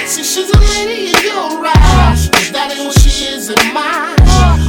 See, 0.05 0.23
she's 0.23 0.49
a 0.49 0.59
lady 0.59 1.11
in 1.11 1.23
your 1.23 1.65
eyes, 1.65 2.29
but 2.29 2.49
that 2.53 2.71
ain't 2.71 2.85
what 2.85 2.99
she 2.99 3.25
is 3.25 3.49
in 3.49 3.57
mine. 3.73 4.15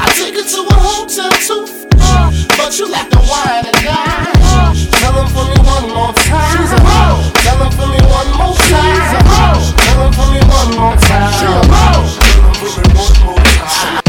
I 0.00 0.06
take 0.16 0.34
her 0.34 0.42
to 0.42 0.60
a 0.64 0.76
hotel 0.76 1.30
too, 1.44 1.66
but 2.56 2.78
you 2.78 2.88
like 2.88 3.10
the 3.10 3.20
wine 3.28 3.64
and 3.68 3.78
dine. 3.84 4.36
Tell 4.98 5.12
them 5.12 5.28
for 5.28 5.44
me 5.44 5.56
one 5.60 5.88
more 5.92 6.12
time. 6.12 6.56
She's 6.56 6.72
a 6.72 6.80
hoe. 6.80 7.30
Tell 7.44 7.58
them 7.58 7.72
for 7.72 7.86
me 7.86 8.00
one 8.08 8.30
more 8.36 8.56
time. 8.56 8.96
She's 8.96 9.12
a 9.12 9.22
hoe. 9.28 9.60
Tell 9.84 9.98
them 10.00 10.12
for 10.16 10.28
me 10.32 10.40
one 10.48 10.70
more 10.74 10.96
time. 10.96 11.32
She's 11.36 11.52
a 11.52 11.68
hoe. 11.68 12.08
Tell 12.16 12.40
them 12.42 12.54
for 12.56 12.68
me 12.74 12.86
one 12.96 13.14
more 13.24 13.36
time. 13.36 14.05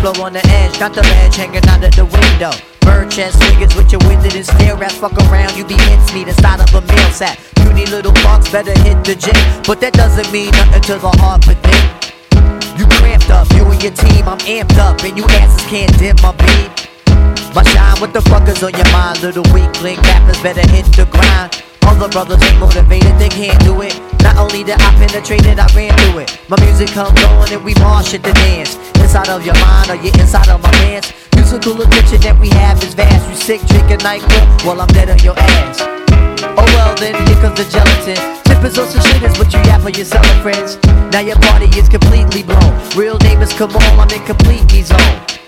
Flow 0.00 0.16
on 0.24 0.32
the 0.32 0.44
edge? 0.48 0.78
Got 0.78 0.94
the 0.94 1.02
ledge 1.02 1.36
hanging 1.36 1.64
out 1.68 1.84
of 1.84 1.94
the 1.94 2.04
window. 2.08 2.50
Bird 2.80 3.10
chest 3.10 3.38
niggas 3.38 3.76
with 3.76 3.92
your 3.92 4.00
winded 4.08 4.34
and 4.34 4.44
stare 4.44 4.82
ass 4.82 4.96
fuck 4.96 5.12
around, 5.28 5.56
you 5.56 5.64
be 5.64 5.76
mincemeat 5.76 6.28
inside 6.28 6.60
of 6.60 6.72
a 6.74 6.80
meal 6.80 7.10
sack. 7.12 7.38
Puny 7.56 7.84
little 7.86 8.12
fucks 8.24 8.50
better 8.50 8.76
hit 8.80 9.04
the 9.04 9.14
gym, 9.14 9.36
but 9.68 9.80
that 9.80 9.92
doesn't 9.92 10.32
mean 10.32 10.50
nothing 10.52 10.82
to 10.88 10.94
the 10.98 11.12
heart 11.20 11.46
within. 11.46 11.84
You 12.80 12.88
cramped 12.98 13.30
up, 13.30 13.46
you 13.52 13.64
and 13.68 13.80
your 13.82 13.92
team, 13.92 14.26
I'm 14.26 14.40
amped 14.48 14.78
up, 14.80 15.04
and 15.04 15.16
you 15.16 15.24
asses 15.36 15.64
can't 15.68 15.92
dim 15.98 16.16
my 16.24 16.32
beat. 16.32 16.88
My 17.54 17.62
shine, 17.64 18.00
what 18.00 18.12
the 18.12 18.22
fuck 18.22 18.48
is 18.48 18.62
on 18.62 18.72
your 18.72 18.90
mind? 18.90 19.20
Little 19.22 19.44
weakling 19.52 20.00
rappers 20.08 20.40
better 20.40 20.64
hit 20.72 20.86
the 20.96 21.04
grind. 21.04 21.62
Other 21.82 22.08
brothers 22.08 22.42
ain't 22.42 22.58
motivated, 22.58 23.18
they 23.18 23.28
can't 23.28 23.58
do 23.64 23.82
it. 23.82 23.92
Not 24.22 24.36
only 24.36 24.64
did 24.64 24.80
I 24.80 24.90
penetrate 24.96 25.44
it, 25.44 25.58
I 25.58 25.66
ran 25.74 25.92
through 25.98 26.20
it. 26.20 26.40
My 26.48 26.56
music 26.64 26.88
comes 26.90 27.20
on 27.24 27.52
and 27.52 27.64
we 27.64 27.74
march 27.74 28.14
at 28.14 28.22
the 28.22 28.32
dance. 28.32 28.78
Inside 29.10 29.28
of 29.30 29.44
your 29.44 29.58
mind 29.58 29.90
or 29.90 29.96
you 29.96 30.12
inside 30.22 30.48
of 30.50 30.62
my 30.62 30.70
pants. 30.70 31.12
Musical 31.34 31.82
addiction 31.82 32.20
that 32.20 32.38
we 32.38 32.48
have 32.50 32.80
is 32.84 32.94
vast. 32.94 33.28
You 33.28 33.34
sick, 33.34 33.60
drinking 33.66 34.06
NyQuil 34.06 34.64
while 34.64 34.80
I'm 34.80 34.86
dead 34.94 35.10
on 35.10 35.18
your 35.18 35.34
ass. 35.36 35.80
Oh 36.54 36.62
well, 36.78 36.94
then 36.94 37.18
here 37.26 37.34
comes 37.42 37.58
the 37.58 37.66
gelatin. 37.66 38.14
Tippers 38.44 38.78
on 38.78 38.86
some 38.86 39.02
shitters, 39.02 39.36
but 39.36 39.52
you 39.52 39.58
yap 39.66 39.82
for 39.82 39.90
your 39.90 40.06
selling 40.06 40.42
friends. 40.46 40.78
Now 41.10 41.26
your 41.26 41.34
party 41.42 41.66
is 41.76 41.88
completely 41.88 42.44
blown. 42.44 42.70
Real 42.94 43.18
neighbors 43.18 43.52
come 43.52 43.74
on, 43.74 43.98
I'm 43.98 44.08
in 44.14 44.24
complete 44.26 44.70
zone. 44.86 45.39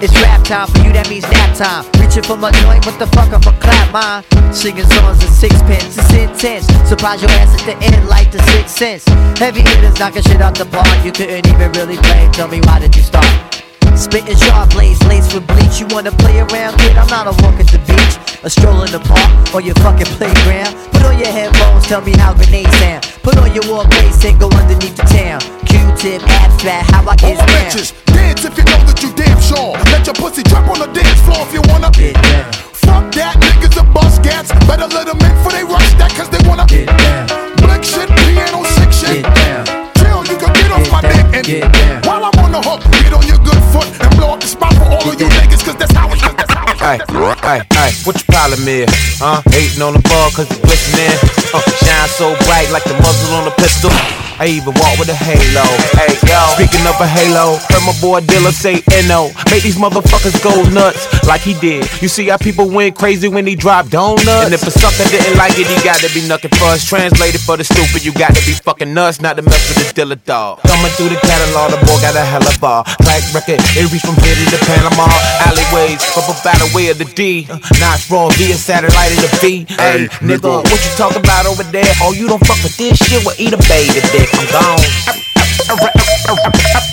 It's 0.00 0.14
rap 0.22 0.44
time 0.44 0.68
for 0.68 0.78
you, 0.86 0.92
that 0.92 1.10
means 1.10 1.24
nap 1.26 1.56
time. 1.58 1.84
Reaching 2.00 2.22
for 2.22 2.36
my 2.36 2.52
joint, 2.62 2.86
what 2.86 2.98
the 3.00 3.06
fuck 3.08 3.34
I'm 3.34 3.42
a 3.42 3.54
clap 3.58 3.90
mine. 3.90 4.54
Singing 4.54 4.86
songs 4.86 5.18
in 5.24 5.30
sixpence, 5.30 5.98
it's 5.98 6.12
intense. 6.14 6.66
Surprise 6.88 7.20
your 7.20 7.30
ass 7.32 7.50
at 7.60 7.66
the 7.66 7.76
end 7.84 8.08
like 8.08 8.30
the 8.30 8.38
sixth 8.54 8.78
sense. 8.78 9.04
Heavy 9.38 9.60
hitters 9.60 9.98
knocking 9.98 10.22
shit 10.22 10.40
out 10.40 10.54
the 10.54 10.66
park. 10.66 10.86
You 11.04 11.10
couldn't 11.10 11.48
even 11.48 11.72
really 11.72 11.96
play. 11.96 12.28
Tell 12.32 12.46
me 12.46 12.60
why 12.60 12.78
did 12.78 12.94
you 12.94 13.02
start? 13.02 13.67
Spitting 13.96 14.36
sharp 14.36 14.70
blades, 14.70 15.02
laced 15.06 15.34
with 15.34 15.46
bleach. 15.46 15.80
You 15.80 15.86
wanna 15.90 16.12
play 16.12 16.38
around, 16.40 16.78
kid? 16.78 16.96
I'm 16.96 17.08
not 17.08 17.26
a 17.26 17.34
walk 17.42 17.58
at 17.60 17.68
the 17.68 17.78
beach, 17.86 18.14
a 18.42 18.50
stroll 18.50 18.82
in 18.82 18.90
the 18.92 19.00
park, 19.00 19.54
or 19.54 19.60
your 19.60 19.74
fucking 19.76 20.06
playground. 20.18 20.74
Put 20.92 21.04
on 21.04 21.18
your 21.18 21.28
headphones, 21.32 21.86
tell 21.86 22.00
me 22.00 22.12
how 22.16 22.34
grenades 22.34 22.74
sound. 22.78 23.02
Put 23.22 23.36
on 23.38 23.52
your 23.54 23.64
war 23.68 23.84
bass 23.88 24.24
and 24.24 24.38
go 24.38 24.48
underneath 24.50 24.96
the 24.96 25.06
town. 25.10 25.40
Q-tip, 25.66 26.22
abstract, 26.40 26.90
how 26.90 27.02
I 27.08 27.16
get 27.16 27.36
All 27.38 27.46
down. 27.46 27.48
bitches, 27.48 27.92
dance 28.14 28.44
if 28.44 28.56
you 28.56 28.64
know 28.64 28.80
that 28.86 29.02
you 29.02 29.10
damn 29.14 29.40
sure. 29.42 29.74
Let 29.92 30.06
your 30.06 30.14
pussy 30.14 30.42
drop 30.42 30.68
on 30.70 30.78
the 30.78 30.86
dance 30.94 31.20
floor 31.26 31.42
if 31.46 31.52
you 31.52 31.62
wanna. 31.68 31.90
Get 31.90 32.14
down. 32.14 32.52
Fuck 32.72 33.12
that, 33.18 33.36
niggas 33.36 33.76
are 33.82 33.88
bust 33.92 34.22
cats. 34.22 34.48
Better 34.66 34.86
let 34.88 35.06
them 35.06 35.18
in 35.20 35.34
for 35.42 35.50
they 35.52 35.64
rush 35.64 35.90
that, 35.98 36.12
cause 36.14 36.30
they 36.30 36.40
wanna. 36.48 36.64
Get 36.66 36.86
down. 36.86 37.26
Blick 37.60 37.82
shit, 37.84 38.08
piano 38.08 38.62
sick 38.78 38.92
shit. 38.94 39.22
Get 39.22 39.34
down. 39.34 39.64
Chill, 39.98 40.22
you 40.30 40.36
can 40.38 40.52
get 40.54 40.70
off 40.72 40.86
my 40.92 41.00
dick 41.02 41.26
and 41.34 41.44
Get 41.44 41.66
down. 41.72 42.02
while 42.06 42.24
I'm 42.24 42.37
on 42.48 42.62
the 42.62 42.62
hook, 42.64 42.80
get 43.04 43.12
on 43.12 43.26
your 43.28 43.38
good 43.44 43.60
foot 43.72 43.88
and 44.00 44.08
blow 44.16 44.32
up 44.32 44.40
the 44.40 44.46
spot 44.48 44.72
for 44.74 44.84
all 44.88 45.04
of 45.04 45.20
you 45.20 45.28
niggas, 45.28 45.64
cause 45.64 45.76
that's 45.76 45.92
how 45.92 46.08
it 46.08 46.16
is. 46.16 46.22
That's 46.22 46.54
how 46.54 46.64
it 46.64 46.76
is. 46.76 46.80
Hey, 46.80 46.96
hey, 47.44 47.60
hey, 47.76 47.90
what 48.04 48.16
your 48.16 48.28
problem 48.32 48.64
is? 48.66 48.88
Huh? 49.20 49.42
Hating 49.52 49.82
on 49.82 49.92
the 49.92 50.02
ball 50.08 50.30
cause 50.32 50.48
it's 50.48 50.60
glistening. 50.60 51.12
Uh, 51.52 51.60
shine 51.84 52.08
so 52.08 52.32
bright 52.48 52.70
like 52.72 52.84
the 52.84 52.96
muzzle 53.04 53.36
on 53.36 53.48
a 53.48 53.54
pistol. 53.60 53.92
I 54.38 54.46
even 54.46 54.70
walk 54.78 54.94
with 55.02 55.10
a 55.10 55.18
halo. 55.18 55.66
Hey, 55.98 56.14
yo. 56.22 56.38
Speaking 56.54 56.86
of 56.86 56.94
a 57.02 57.06
halo, 57.10 57.58
heard 57.58 57.82
my 57.82 57.94
boy 57.98 58.22
Dilla 58.22 58.54
say 58.54 58.78
NO. 59.10 59.34
Make 59.50 59.66
these 59.66 59.74
motherfuckers 59.74 60.38
go 60.38 60.54
nuts 60.70 61.02
like 61.26 61.42
he 61.42 61.58
did. 61.58 61.82
You 62.00 62.06
see 62.06 62.28
how 62.30 62.38
people 62.38 62.70
went 62.70 62.94
crazy 62.94 63.26
when 63.26 63.46
he 63.46 63.56
dropped 63.56 63.90
donuts? 63.90 64.46
And 64.46 64.54
if 64.54 64.62
a 64.62 64.70
sucker 64.70 65.02
didn't 65.10 65.34
like 65.36 65.58
it, 65.58 65.66
he 65.66 65.74
got 65.82 65.98
to 66.06 66.08
be 66.14 66.22
knucking 66.22 66.54
fuss. 66.54 66.86
Translated 66.86 67.40
for 67.42 67.56
the 67.56 67.64
stupid, 67.64 68.06
you 68.06 68.12
got 68.14 68.30
to 68.30 68.42
be 68.46 68.54
fucking 68.54 68.94
nuts, 68.94 69.20
not 69.20 69.34
to 69.36 69.42
mess 69.42 69.58
with 69.74 69.82
the 69.82 69.86
Dilla 69.90 70.14
dog. 70.24 70.62
Coming 70.62 70.92
through 70.94 71.10
the 71.10 71.18
catalog, 71.18 71.74
the 71.74 71.82
boy 71.82 71.98
got 71.98 72.14
a 72.14 72.22
hella 72.22 72.54
bar. 72.62 72.86
Track 73.02 73.26
record, 73.34 73.58
it 73.74 73.90
reached 73.90 74.06
from 74.06 74.14
here 74.22 74.38
to 74.38 74.46
the 74.54 74.60
Panama 74.70 75.10
alleyways. 75.50 75.98
Up 76.14 76.30
about 76.30 76.62
the 76.62 76.70
way 76.78 76.94
of 76.94 76.98
the 76.98 77.10
D. 77.18 77.50
Uh, 77.50 77.58
Nottz 77.82 78.06
raw 78.06 78.30
via 78.38 78.54
satellite 78.54 79.10
of 79.18 79.20
the 79.26 79.30
V. 79.42 79.66
Hey, 79.74 80.06
nigga, 80.22 80.62
what 80.62 80.78
you 80.78 80.92
talking 80.94 81.18
about 81.26 81.46
over 81.50 81.66
there? 81.74 81.90
Oh, 81.98 82.14
you 82.14 82.28
don't 82.30 82.42
fuck 82.46 82.62
with 82.62 82.76
this 82.78 82.94
shit? 83.02 83.18
Well, 83.26 83.34
eat 83.38 83.50
a 83.52 83.60
baby 83.66 83.98
dick. 84.14 84.27
I'm 84.34 84.46
gone. 84.50 84.82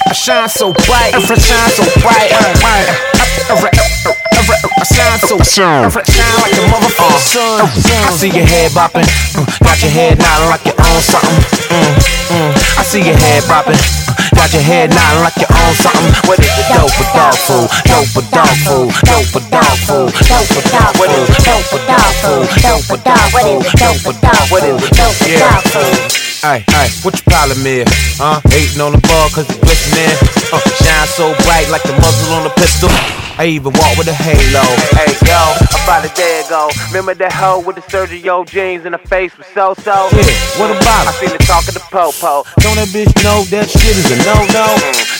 I 0.08 0.14
shine 0.14 0.50
so 0.50 0.72
bright, 0.88 1.14
I 1.14 1.20
shine 1.20 1.72
so 1.72 1.84
bright. 2.02 2.32
I 2.32 2.54
shine 4.86 5.20
so 5.20 5.38
shine 5.44 5.90
like 5.90 6.54
a 6.56 7.20
sun. 7.20 7.68
I 8.08 8.12
see 8.16 8.30
your 8.30 8.46
head 8.46 8.72
bopping, 8.72 9.08
got 9.60 9.82
your 9.82 9.92
head 9.92 10.18
nodding 10.18 10.50
like 10.50 10.66
you 10.66 10.74
own 10.78 11.02
something. 11.02 11.44
I 12.78 12.84
see 12.84 13.02
your 13.04 13.18
head 13.18 13.44
bopping, 13.44 13.80
got 14.36 14.54
your 14.54 14.62
head 14.62 14.90
nodding 14.90 15.24
like 15.24 15.38
you 15.38 15.48
own 15.50 15.74
something. 15.76 16.14
What 16.28 16.40
is 16.40 16.48
it? 16.48 16.68
Dope 16.72 16.92
for 16.96 17.08
dog 17.12 17.36
food, 17.36 17.68
dope 17.86 18.08
for 18.14 18.24
dog 18.32 18.56
food, 18.64 18.92
dope 19.04 19.28
for 19.34 19.44
dog 19.52 19.78
food, 19.84 20.12
dope 20.28 20.48
for 20.48 20.64
dog 20.70 20.92
food. 20.96 21.00
What 21.00 21.10
is 21.12 21.30
it? 21.30 21.44
Dope 21.44 21.66
for 21.68 21.82
dog 21.86 22.12
food, 22.24 22.48
dope 22.62 22.84
for 22.88 23.00
dog 23.04 23.28
food, 23.36 23.64
dope 23.78 24.00
for 24.00 24.14
dog 24.22 24.52
What 24.52 24.64
is 24.64 24.84
it? 24.84 24.94
Dope 24.96 25.16
for 25.16 25.40
dog 25.40 25.64
food. 25.64 26.25
Hey, 26.42 26.64
hey, 26.68 26.90
what 27.02 27.14
your 27.16 27.28
problem 27.30 27.66
is? 27.66 27.88
Huh? 28.18 28.42
Hating 28.50 28.82
on 28.82 28.92
the 28.92 29.02
ball 29.08 29.30
cause 29.30 29.48
it's 29.50 29.60
glistening. 29.60 30.16
Uh, 30.52 30.62
shine 30.82 31.08
so 31.08 31.34
bright 31.46 31.70
like 31.70 31.84
the 31.84 31.94
muzzle 32.02 32.34
on 32.36 32.46
a 32.46 32.54
pistol. 32.58 32.90
I 33.36 33.52
even 33.52 33.76
walk 33.76 34.00
with 34.00 34.08
a 34.08 34.16
halo. 34.16 34.64
Hey, 34.96 35.12
yo, 35.28 35.42
about 35.84 36.08
a 36.08 36.12
day 36.16 36.40
ago. 36.46 36.72
Remember 36.88 37.14
that 37.20 37.36
hoe 37.36 37.60
with 37.60 37.76
the 37.76 37.84
Sergio 37.84 38.48
jeans 38.48 38.86
and 38.86 38.96
her 38.96 39.06
face 39.12 39.36
was 39.38 39.48
so 39.52 39.76
so? 39.84 40.08
Yeah, 40.16 40.32
what 40.56 40.72
about 40.72 41.04
it? 41.04 41.12
I 41.12 41.14
seen 41.20 41.36
her 41.36 41.44
talking 41.44 41.76
to 41.76 41.84
Popo. 41.92 42.48
Don't 42.64 42.80
that 42.80 42.88
bitch 42.96 43.12
know 43.28 43.44
that 43.52 43.68
shit 43.68 43.96
is 44.00 44.08
a 44.08 44.18
no 44.24 44.40
no? 44.56 44.68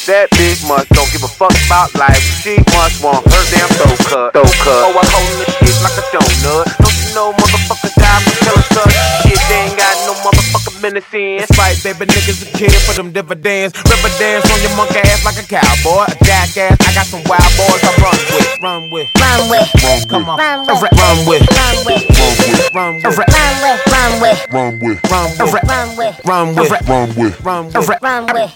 that 0.08 0.32
bitch 0.32 0.64
must 0.64 0.88
don't 0.96 1.12
give 1.12 1.28
a 1.28 1.32
fuck 1.32 1.52
about 1.68 1.92
life. 2.00 2.24
She 2.40 2.56
must 2.72 3.04
want 3.04 3.28
her 3.28 3.44
damn 3.52 3.68
throat 3.76 4.00
cut. 4.08 4.30
Throat 4.32 4.56
cut. 4.64 4.82
Oh, 4.88 4.96
I 4.96 5.04
holding 5.12 5.40
the 5.44 5.48
shit 5.60 5.76
like 5.84 5.98
a 6.00 6.06
donut. 6.16 6.72
Don't 6.80 6.95
you 7.16 7.22
know 7.22 7.32
motherfuckers 7.32 7.96
die 7.96 8.20
for 8.28 8.36
telling 8.44 8.68
such 8.76 8.92
shit? 9.24 9.40
They 9.48 9.72
ain't 9.72 9.78
got 9.80 9.96
no 10.04 10.14
motherfucking 10.20 10.82
minutes 10.84 11.08
in. 11.14 11.40
That's 11.40 11.56
right, 11.56 11.80
baby, 11.80 12.12
niggas 12.12 12.44
a 12.44 12.58
kid 12.58 12.76
for 12.84 12.92
them 12.92 13.16
dividends. 13.16 13.72
River 13.88 14.12
dance 14.20 14.44
on 14.52 14.60
your 14.60 14.76
monkey 14.76 15.00
ass 15.00 15.24
like 15.24 15.40
a 15.40 15.48
cowboy. 15.48 16.12
A 16.12 16.16
jackass, 16.28 16.76
I 16.76 16.92
got 16.92 17.08
some 17.08 17.24
wild 17.24 17.48
boys 17.56 17.80
I 17.88 17.96
run 18.04 18.20
with. 18.36 18.60
Run 18.60 18.92
with. 18.92 19.08
Run 19.16 19.48
with. 19.48 20.10
Come 20.12 20.28
on. 20.28 20.36
Run 20.36 20.68
with. 20.68 20.84
Run 20.92 21.24
with. 21.24 21.48
Run 21.56 21.88
with. 21.88 22.04
Run 22.76 23.00
with. 23.00 23.16
Run 23.16 23.64
with. 23.64 23.80
Run 23.88 24.20
with. 24.20 24.40
Run 24.52 24.80
with. 24.84 25.00
Run 25.00 25.40
with. 25.48 25.64
Run 25.64 25.96
with. 25.96 26.20
Run 26.28 26.56
with. 26.56 26.76
Run 26.76 27.16
with. 27.16 27.40
Run 27.46 27.72
with. 27.72 28.02
Run 28.04 28.26
with. 28.28 28.52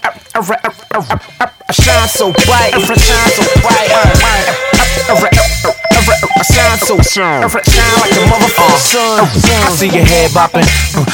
I 1.64 1.72
shine 1.72 2.08
so 2.12 2.32
bright. 2.44 2.76
I 2.76 2.80
shine 2.92 3.30
so 3.32 3.44
bright. 3.64 3.88
I 6.40 6.42
shine 6.42 6.80
so 6.80 6.96
shine. 7.04 7.44
I 7.44 7.48
shine 7.52 8.00
like 8.00 8.16
a 8.16 8.24
motherfucker. 8.24 9.28
I 9.28 9.76
see 9.76 9.92
your 9.92 10.08
head 10.08 10.32
bopping. 10.32 10.64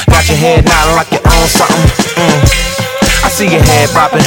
Got 0.07 0.23
your 0.31 0.39
head 0.39 0.63
nodding 0.63 0.95
like 0.95 1.11
you 1.11 1.19
own 1.19 1.47
something. 1.51 1.83
I 2.15 3.27
see 3.27 3.51
your 3.51 3.59
head 3.59 3.91
bopping. 3.91 4.23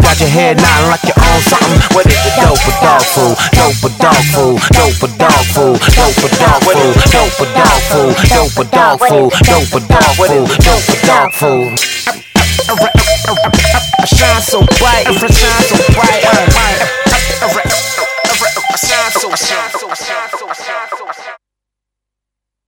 Got 0.00 0.16
your 0.24 0.32
head 0.32 0.56
nodding 0.56 0.88
like 0.88 1.04
you 1.04 1.12
own 1.20 1.40
something. 1.44 1.76
What 1.92 2.08
is 2.08 2.16
it, 2.16 2.32
dope 2.40 2.56
for 2.64 2.72
dog 2.80 3.04
food? 3.12 3.36
Dope 3.60 3.76
for 3.76 3.92
dog 4.00 4.24
food. 4.32 4.56
Dope 4.72 4.96
for 4.96 5.12
dog 5.20 5.44
food. 5.52 5.76
Dope 5.84 6.16
for 6.16 6.32
dog 6.40 6.64
food. 6.64 6.96
Dope 7.12 7.28
for 7.36 7.44
dog 7.52 7.76
food. 7.84 8.16
Dope 8.32 8.48
for 8.56 8.64
dog 8.72 8.96
food. 9.04 9.28
Dope 9.44 9.68
for 9.68 9.84
dog 9.84 10.16
food. 10.16 10.48
Dope 10.64 10.80
for 10.88 11.00
dog 11.04 11.28
food. 11.36 11.76
I 14.00 14.08
shine 14.08 14.40
so 14.40 14.64
bright. 14.80 15.12
I 15.12 15.12
shine 15.12 15.60
so 15.68 15.76
bright. 15.92 16.24